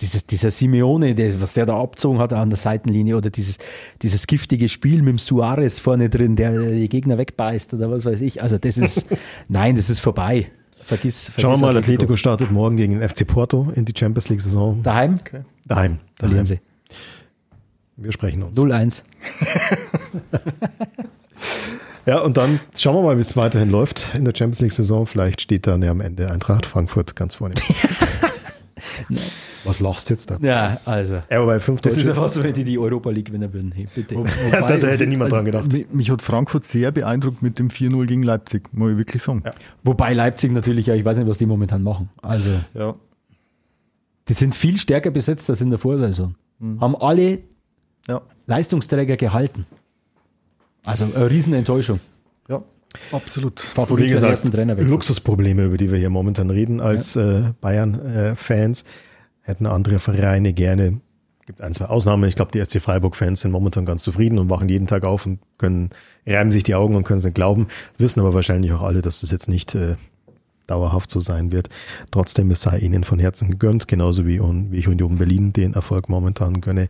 dieses, 0.00 0.26
dieser 0.26 0.50
Simeone, 0.50 1.14
der, 1.14 1.40
was 1.40 1.54
der 1.54 1.64
da 1.64 1.80
abgezogen 1.80 2.18
hat 2.18 2.32
an 2.34 2.50
der 2.50 2.58
Seitenlinie 2.58 3.16
oder 3.16 3.30
dieses, 3.30 3.56
dieses 4.02 4.26
giftige 4.26 4.68
Spiel 4.68 5.00
mit 5.00 5.12
dem 5.12 5.18
Suarez 5.18 5.78
vorne 5.78 6.10
drin, 6.10 6.36
der 6.36 6.58
die 6.72 6.88
Gegner 6.90 7.16
wegbeißt 7.16 7.72
oder 7.72 7.90
was 7.90 8.04
weiß 8.04 8.20
ich. 8.20 8.42
Also 8.42 8.58
das 8.58 8.76
ist, 8.76 9.06
nein, 9.48 9.76
das 9.76 9.88
ist 9.88 10.00
vorbei. 10.00 10.50
Vergiss, 10.82 11.24
vergiss 11.26 11.42
Schauen 11.42 11.60
wir 11.60 11.66
mal, 11.68 11.76
Atletico 11.76 12.16
startet 12.16 12.50
morgen 12.50 12.76
gegen 12.76 12.98
den 12.98 13.08
FC 13.08 13.26
Porto 13.26 13.72
in 13.74 13.84
die 13.84 13.94
Champions 13.96 14.28
League 14.28 14.40
Saison. 14.40 14.82
Daheim 14.82 15.14
Daheim. 15.64 15.98
verlieren 16.16 16.46
Daheim. 16.46 16.46
sie. 16.46 16.60
Wir 17.96 18.12
sprechen 18.12 18.42
uns. 18.42 18.58
0-1. 18.58 19.02
Ja, 22.04 22.18
und 22.18 22.36
dann 22.36 22.58
schauen 22.76 22.96
wir 22.96 23.02
mal, 23.02 23.16
wie 23.16 23.20
es 23.20 23.36
weiterhin 23.36 23.70
läuft 23.70 24.14
in 24.14 24.24
der 24.24 24.32
Champions 24.36 24.60
League-Saison. 24.60 25.06
Vielleicht 25.06 25.40
steht 25.40 25.68
dann 25.68 25.82
ja 25.82 25.92
am 25.92 26.00
Ende 26.00 26.30
Eintracht 26.32 26.66
Frankfurt 26.66 27.14
ganz 27.14 27.36
vorne. 27.36 27.54
Was 29.64 29.80
lachst 29.80 30.10
jetzt 30.10 30.30
da? 30.30 30.38
Ja, 30.42 30.80
also. 30.84 31.14
Ja, 31.30 31.38
aber 31.38 31.46
bei 31.46 31.60
fünf 31.60 31.80
Das 31.80 31.92
ist 31.94 32.00
ja 32.00 32.06
Deutsche, 32.08 32.20
fast 32.20 32.34
so, 32.34 32.42
wenn 32.44 32.52
die 32.52 32.64
die 32.64 32.78
Europa 32.78 33.10
League 33.10 33.26
gewinnen 33.26 33.52
würden. 33.52 33.70
Hey, 33.72 33.86
bitte. 33.94 34.16
da 34.50 34.68
hätte 34.68 35.06
niemand 35.06 35.32
dran 35.32 35.44
gedacht. 35.44 35.70
Mi- 35.72 35.86
Mich 35.92 36.10
hat 36.10 36.20
Frankfurt 36.22 36.64
sehr 36.64 36.90
beeindruckt 36.90 37.42
mit 37.42 37.58
dem 37.58 37.68
4-0 37.68 38.06
gegen 38.06 38.22
Leipzig, 38.22 38.68
muss 38.72 38.90
ich 38.92 38.96
wirklich 38.98 39.22
sagen. 39.22 39.42
Wobei 39.84 40.14
Leipzig 40.14 40.52
natürlich, 40.52 40.86
ja, 40.86 40.94
ich 40.94 41.04
weiß 41.04 41.18
nicht, 41.18 41.28
was 41.28 41.38
die 41.38 41.46
momentan 41.46 41.82
machen. 41.82 42.08
Also, 42.22 42.50
Ja. 42.74 42.94
die 44.28 44.32
sind 44.34 44.54
viel 44.54 44.78
stärker 44.78 45.10
besetzt 45.10 45.48
als 45.50 45.60
in 45.60 45.70
der 45.70 45.78
Vorsaison. 45.78 46.34
Haben 46.80 46.96
alle 46.96 47.38
Ja. 48.08 48.20
Leistungsträger 48.46 49.16
gehalten. 49.16 49.66
Also, 50.84 51.04
eine 51.14 51.30
Riesenenttäuschung. 51.30 52.00
Ja. 52.48 52.62
Absolut. 53.12 53.60
Favorit 53.60 54.06
Wie 54.06 54.10
gesagt. 54.10 54.44
Luxusprobleme, 54.78 55.64
über 55.64 55.76
die 55.76 55.90
wir 55.90 55.98
hier 55.98 56.10
momentan 56.10 56.50
reden 56.50 56.80
als 56.80 57.16
äh, 57.16 57.52
Bayern-Fans. 57.60 58.84
Hätten 59.42 59.66
andere 59.66 59.98
Vereine 59.98 60.52
gerne. 60.52 61.00
Gibt 61.46 61.60
ein, 61.60 61.74
zwei 61.74 61.86
Ausnahmen. 61.86 62.24
Ich 62.28 62.36
glaube, 62.36 62.52
die 62.52 62.64
SC 62.64 62.80
Freiburg-Fans 62.80 63.40
sind 63.40 63.50
momentan 63.50 63.84
ganz 63.84 64.04
zufrieden 64.04 64.38
und 64.38 64.48
wachen 64.48 64.68
jeden 64.68 64.86
Tag 64.86 65.04
auf 65.04 65.26
und 65.26 65.40
können, 65.58 65.90
reiben 66.26 66.52
sich 66.52 66.62
die 66.62 66.76
Augen 66.76 66.94
und 66.94 67.02
können 67.04 67.18
es 67.18 67.24
nicht 67.24 67.34
glauben, 67.34 67.66
wissen 67.98 68.20
aber 68.20 68.32
wahrscheinlich 68.34 68.72
auch 68.72 68.82
alle, 68.82 69.02
dass 69.02 69.22
das 69.22 69.32
jetzt 69.32 69.48
nicht 69.48 69.74
äh, 69.74 69.96
dauerhaft 70.68 71.10
so 71.10 71.18
sein 71.20 71.50
wird. 71.50 71.68
Trotzdem, 72.12 72.48
es 72.52 72.62
sei 72.62 72.78
ihnen 72.78 73.02
von 73.02 73.18
Herzen 73.18 73.50
gegönnt, 73.50 73.88
genauso 73.88 74.24
wie, 74.24 74.38
un- 74.38 74.70
wie 74.70 74.78
ich 74.78 74.86
Union 74.86 75.18
Berlin 75.18 75.52
den 75.52 75.74
Erfolg 75.74 76.08
momentan 76.08 76.60
gönne. 76.60 76.86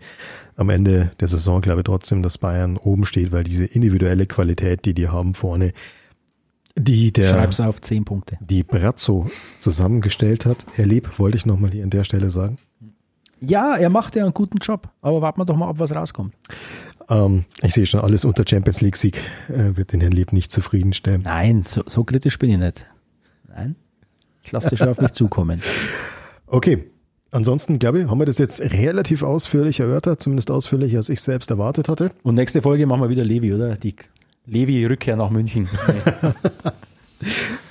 Am 0.57 0.69
Ende 0.69 1.13
der 1.21 1.29
Saison 1.29 1.63
glaube 1.63 1.81
ich 1.81 1.85
trotzdem, 1.85 2.23
dass 2.23 2.37
Bayern 2.37 2.77
oben 2.77 3.07
steht, 3.07 3.33
weil 3.33 3.45
diese 3.45 3.65
individuelle 3.65 4.27
Qualität, 4.27 4.85
die 4.85 4.93
die 4.93 5.09
haben 5.09 5.33
vorne, 5.33 5.73
die 6.77 7.13
der 7.13 7.29
Schreib's 7.31 7.61
auf 7.61 7.81
10 7.81 8.05
Punkte. 8.05 8.39
die 8.41 8.63
Brazzo 8.63 9.31
zusammengestellt 9.59 10.47
hat. 10.47 10.67
Herr 10.75 10.87
Lieb, 10.87 11.19
wollte 11.19 11.37
ich 11.37 11.47
nochmal 11.47 11.71
hier 11.71 11.85
an 11.85 11.91
der 11.91 12.05
Stelle 12.05 12.31
sagen. 12.31 12.59
Ja, 13.41 13.77
er 13.77 13.91
macht 13.91 14.15
ja 14.17 14.23
einen 14.25 14.35
guten 14.35 14.59
Job. 14.59 14.89
Aber 15.01 15.21
warten 15.21 15.41
wir 15.41 15.45
doch 15.45 15.57
mal 15.57 15.69
ab, 15.69 15.77
was 15.79 15.95
rauskommt. 15.95 16.35
Ähm, 17.09 17.45
ich 17.61 17.75
sehe 17.75 17.87
schon, 17.87 18.01
alles 18.01 18.25
unter 18.25 18.45
Champions 18.49 18.81
League-Sieg 18.81 19.17
äh, 19.49 19.77
wird 19.77 19.93
den 19.93 20.01
Herrn 20.01 20.13
Lieb 20.13 20.33
nicht 20.33 20.53
zufriedenstellen. 20.53 21.23
Nein, 21.23 21.63
so, 21.63 21.83
so 21.87 22.05
kritisch 22.05 22.39
bin 22.39 22.51
ich 22.51 22.59
nicht. 22.59 22.87
Nein. 23.49 23.77
Ich 24.45 24.53
lasse 24.53 24.71
das 24.71 24.79
schon 24.79 24.89
auf 24.89 25.01
mich 25.01 25.13
zukommen. 25.13 25.61
Okay, 26.55 26.85
ansonsten 27.31 27.79
glaube 27.79 28.03
ich, 28.03 28.09
haben 28.11 28.19
wir 28.19 28.27
das 28.27 28.37
jetzt 28.37 28.61
relativ 28.61 29.23
ausführlich 29.23 29.81
erörtert, 29.81 30.21
zumindest 30.21 30.51
ausführlicher, 30.51 30.99
als 30.99 31.09
ich 31.09 31.23
selbst 31.23 31.51
erwartet 31.51 31.89
hatte. 31.89 32.11
Und 32.25 32.35
nächste 32.35 32.61
Folge 32.61 32.85
machen 32.85 33.01
wir 33.01 33.09
wieder 33.09 33.25
Levi, 33.25 33.55
oder? 33.55 33.73
Die 33.73 33.97
Levi-Rückkehr 34.47 35.17
nach 35.17 35.31
München. 35.31 35.69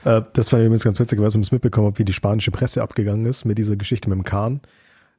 Äh, 0.06 0.22
das 0.34 0.50
fand 0.50 0.62
ich 0.62 0.68
übrigens 0.68 0.84
ganz 0.84 1.00
witzig, 1.00 1.20
weil 1.20 1.28
ich 1.28 1.36
es 1.36 1.52
mitbekommen 1.52 1.88
habe, 1.88 2.00
wie 2.00 2.06
die 2.06 2.14
spanische 2.14 2.52
Presse 2.52 2.82
abgegangen 2.82 3.26
ist 3.26 3.46
mit 3.46 3.58
dieser 3.58 3.76
Geschichte 3.76 4.10
mit 4.10 4.18
dem 4.18 4.24
Kahn. 4.24 4.62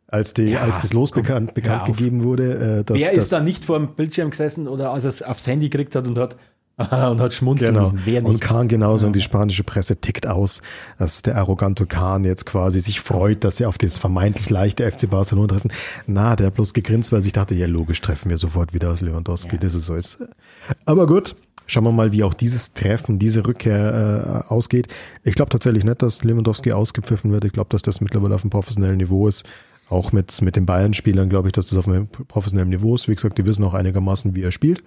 Als, 0.08 0.34
die, 0.34 0.56
als 0.56 0.80
das 0.80 0.92
Los 0.92 1.10
bekannt, 1.10 1.54
bekannt 1.54 1.84
gegeben 1.84 2.24
wurde, 2.24 2.78
äh, 2.80 2.84
dass, 2.84 2.98
Wer 2.98 3.10
dass 3.10 3.24
ist 3.24 3.32
da 3.32 3.40
nicht 3.40 3.64
vor 3.64 3.78
dem 3.78 3.94
Bildschirm 3.94 4.30
gesessen 4.30 4.68
oder 4.68 4.90
als 4.90 5.04
er 5.04 5.10
es 5.10 5.22
aufs 5.22 5.46
Handy 5.46 5.68
gekriegt 5.68 5.94
hat 5.94 6.06
und 6.06 6.18
hat, 6.18 6.36
und 7.10 7.20
hat 7.20 7.32
schmunzeln 7.34 7.74
Genau. 7.74 7.90
müssen? 7.92 8.24
Und? 8.26 8.40
Kahn 8.40 8.68
genauso. 8.68 9.06
Und 9.06 9.16
die 9.16 9.22
spanische 9.22 9.64
Presse 9.64 9.96
tickt 9.96 10.26
aus, 10.26 10.62
dass 10.98 11.22
der 11.22 11.36
arrogante 11.36 11.86
Kahn 11.86 12.24
jetzt 12.24 12.46
quasi 12.46 12.80
sich 12.80 13.00
freut, 13.00 13.44
dass 13.44 13.56
sie 13.58 13.66
auf 13.66 13.78
das 13.78 13.96
vermeintlich 13.98 14.50
leichte 14.50 14.90
FC 14.90 15.08
Barcelona 15.08 15.48
treffen. 15.48 15.72
Na, 16.06 16.36
der 16.36 16.48
hat 16.48 16.54
bloß 16.54 16.74
gegrinst, 16.74 17.12
weil 17.12 17.24
ich 17.24 17.32
dachte, 17.32 17.54
ja, 17.54 17.66
logisch 17.66 18.00
treffen 18.00 18.30
wir 18.30 18.36
sofort 18.36 18.74
wieder 18.74 18.90
aus 18.90 19.00
Lewandowski. 19.00 19.58
Das 19.58 19.74
ist 19.74 19.86
so. 19.86 19.94
Ist. 19.94 20.24
Aber 20.84 21.06
gut. 21.06 21.34
Schauen 21.68 21.84
wir 21.84 21.92
mal, 21.92 22.10
wie 22.10 22.24
auch 22.24 22.34
dieses 22.34 22.72
Treffen, 22.74 23.20
diese 23.20 23.46
Rückkehr 23.46 24.44
äh, 24.48 24.52
ausgeht. 24.52 24.88
Ich 25.22 25.34
glaube 25.36 25.50
tatsächlich 25.50 25.84
nicht, 25.84 26.02
dass 26.02 26.24
Lewandowski 26.24 26.72
ausgepfiffen 26.72 27.30
wird. 27.32 27.44
Ich 27.44 27.52
glaube, 27.52 27.68
dass 27.70 27.82
das 27.82 28.00
mittlerweile 28.00 28.34
auf 28.34 28.42
einem 28.42 28.50
professionellen 28.50 28.96
Niveau 28.96 29.28
ist. 29.28 29.46
Auch 29.88 30.10
mit, 30.10 30.42
mit 30.42 30.56
den 30.56 30.66
Bayern-Spielern 30.66 31.28
glaube 31.28 31.48
ich, 31.48 31.52
dass 31.52 31.68
das 31.68 31.78
auf 31.78 31.86
einem 31.86 32.08
professionellen 32.08 32.70
Niveau 32.70 32.94
ist. 32.96 33.08
Wie 33.08 33.14
gesagt, 33.14 33.38
die 33.38 33.46
wissen 33.46 33.62
auch 33.64 33.74
einigermaßen, 33.74 34.34
wie 34.34 34.42
er 34.42 34.50
spielt, 34.50 34.82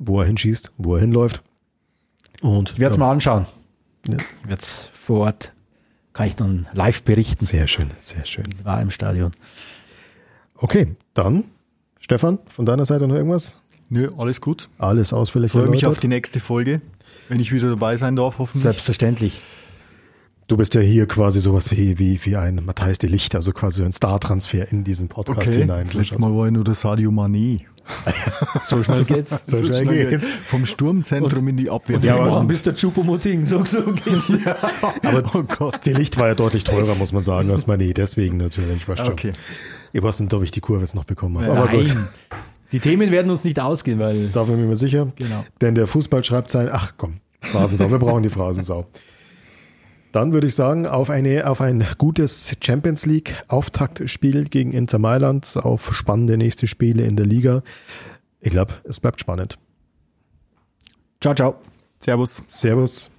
wo 0.00 0.20
er 0.20 0.26
hinschießt, 0.26 0.72
wo 0.78 0.96
er 0.96 1.00
hinläuft. 1.02 1.42
Und 2.40 2.70
Ich 2.72 2.78
werde 2.80 2.92
es 2.94 2.96
ja, 2.96 3.04
mal 3.04 3.12
anschauen. 3.12 3.46
Ja. 4.08 4.16
Ich 4.42 4.48
werde 4.48 4.62
es 4.62 4.90
vor 4.94 5.20
Ort, 5.20 5.52
kann 6.14 6.26
ich 6.26 6.34
dann 6.36 6.66
live 6.72 7.02
berichten. 7.02 7.44
Sehr 7.44 7.66
schön, 7.68 7.90
sehr 8.00 8.24
schön. 8.24 8.46
Das 8.50 8.64
war 8.64 8.80
im 8.80 8.90
Stadion. 8.90 9.32
Okay, 10.56 10.96
dann, 11.14 11.44
Stefan, 12.00 12.38
von 12.48 12.64
deiner 12.66 12.86
Seite 12.86 13.06
noch 13.06 13.14
irgendwas? 13.14 13.58
Nö, 13.90 14.08
alles 14.16 14.40
gut. 14.40 14.68
Alles 14.78 15.12
ausführlich 15.12 15.52
Freue 15.52 15.68
mich 15.68 15.84
auf 15.86 16.00
die 16.00 16.08
nächste 16.08 16.40
Folge, 16.40 16.80
wenn 17.28 17.40
ich 17.40 17.52
wieder 17.52 17.68
dabei 17.68 17.96
sein 17.96 18.16
darf, 18.16 18.38
hoffentlich. 18.38 18.62
Selbstverständlich. 18.62 19.40
Du 20.46 20.56
bist 20.56 20.74
ja 20.74 20.80
hier 20.80 21.06
quasi 21.06 21.40
sowas 21.40 21.70
wie, 21.70 21.98
wie, 21.98 22.18
wie 22.24 22.36
ein 22.36 22.64
Matthijs 22.64 22.98
de 22.98 23.08
Licht, 23.08 23.34
also 23.36 23.52
quasi 23.52 23.84
ein 23.84 23.92
Star-Transfer 23.92 24.70
in 24.72 24.82
diesen 24.82 25.08
Podcast 25.08 25.50
Okay, 25.50 25.60
hinein. 25.60 25.82
das 25.84 25.94
letzte 25.94 26.18
Mal 26.18 26.34
war 26.34 26.46
ich 26.46 26.52
nur 26.52 26.64
der 26.64 26.74
Sadio 26.74 27.10
Mané. 27.10 27.60
So 28.62 28.82
schnell 28.82 29.04
geht's. 29.04 29.40
So 29.44 29.64
schnell 29.64 29.84
geht's. 30.10 30.28
Vom 30.46 30.64
Sturmzentrum 30.66 31.46
in 31.48 31.56
die 31.56 31.70
Abwehr. 31.70 31.98
Ja, 32.00 32.18
aber 32.18 32.44
bist 32.44 32.66
du 32.66 32.74
Chupomoting. 32.74 33.46
So, 33.46 33.64
so 33.64 33.82
geht's. 33.92 34.32
Aber 35.02 35.22
Oh 35.34 35.42
Gott. 35.42 35.80
die 35.84 35.92
Licht 35.92 36.18
war 36.18 36.28
ja 36.28 36.34
deutlich 36.34 36.64
teurer, 36.64 36.94
muss 36.94 37.12
man 37.12 37.22
sagen, 37.22 37.50
als 37.50 37.66
Mané. 37.66 37.92
Deswegen 37.92 38.36
natürlich, 38.38 38.88
weißt. 38.88 39.08
Okay. 39.08 39.32
Ich 39.92 40.02
weiß 40.02 40.20
nicht, 40.20 40.32
ob 40.34 40.42
ich 40.42 40.50
die 40.50 40.60
Kurve 40.60 40.82
jetzt 40.82 40.94
noch 40.94 41.04
bekommen 41.04 41.38
habe. 41.44 41.56
Aber 41.58 41.68
gut, 41.68 41.88
Nein. 41.88 42.08
Die 42.72 42.78
Themen 42.80 43.10
werden 43.10 43.30
uns 43.30 43.44
nicht 43.44 43.58
ausgehen, 43.58 43.98
weil 43.98 44.28
da 44.28 44.44
bin 44.44 44.60
ich 44.62 44.68
mir 44.68 44.76
sicher. 44.76 45.08
Genau. 45.16 45.44
Denn 45.60 45.74
der 45.74 45.86
Fußball 45.86 46.22
schreibt 46.22 46.50
sein, 46.50 46.68
ach 46.70 46.92
komm, 46.96 47.18
Phrasensau, 47.40 47.90
wir 47.90 47.98
brauchen 47.98 48.22
die 48.22 48.30
Phrasensau. 48.30 48.86
Dann 50.12 50.32
würde 50.32 50.48
ich 50.48 50.54
sagen, 50.54 50.86
auf, 50.86 51.08
eine, 51.08 51.48
auf 51.48 51.60
ein 51.60 51.86
gutes 51.98 52.56
Champions 52.60 53.06
League 53.06 53.36
Auftaktspiel 53.48 54.44
gegen 54.44 54.72
Inter 54.72 54.98
Mailand, 54.98 55.56
auf 55.56 55.94
spannende 55.94 56.36
nächste 56.36 56.66
Spiele 56.66 57.04
in 57.04 57.16
der 57.16 57.26
Liga. 57.26 57.62
Ich 58.40 58.50
glaube, 58.50 58.74
es 58.84 58.98
bleibt 58.98 59.20
spannend. 59.20 59.58
ciao, 61.20 61.34
ciao. 61.34 61.54
Servus. 62.00 62.42
Servus. 62.48 63.10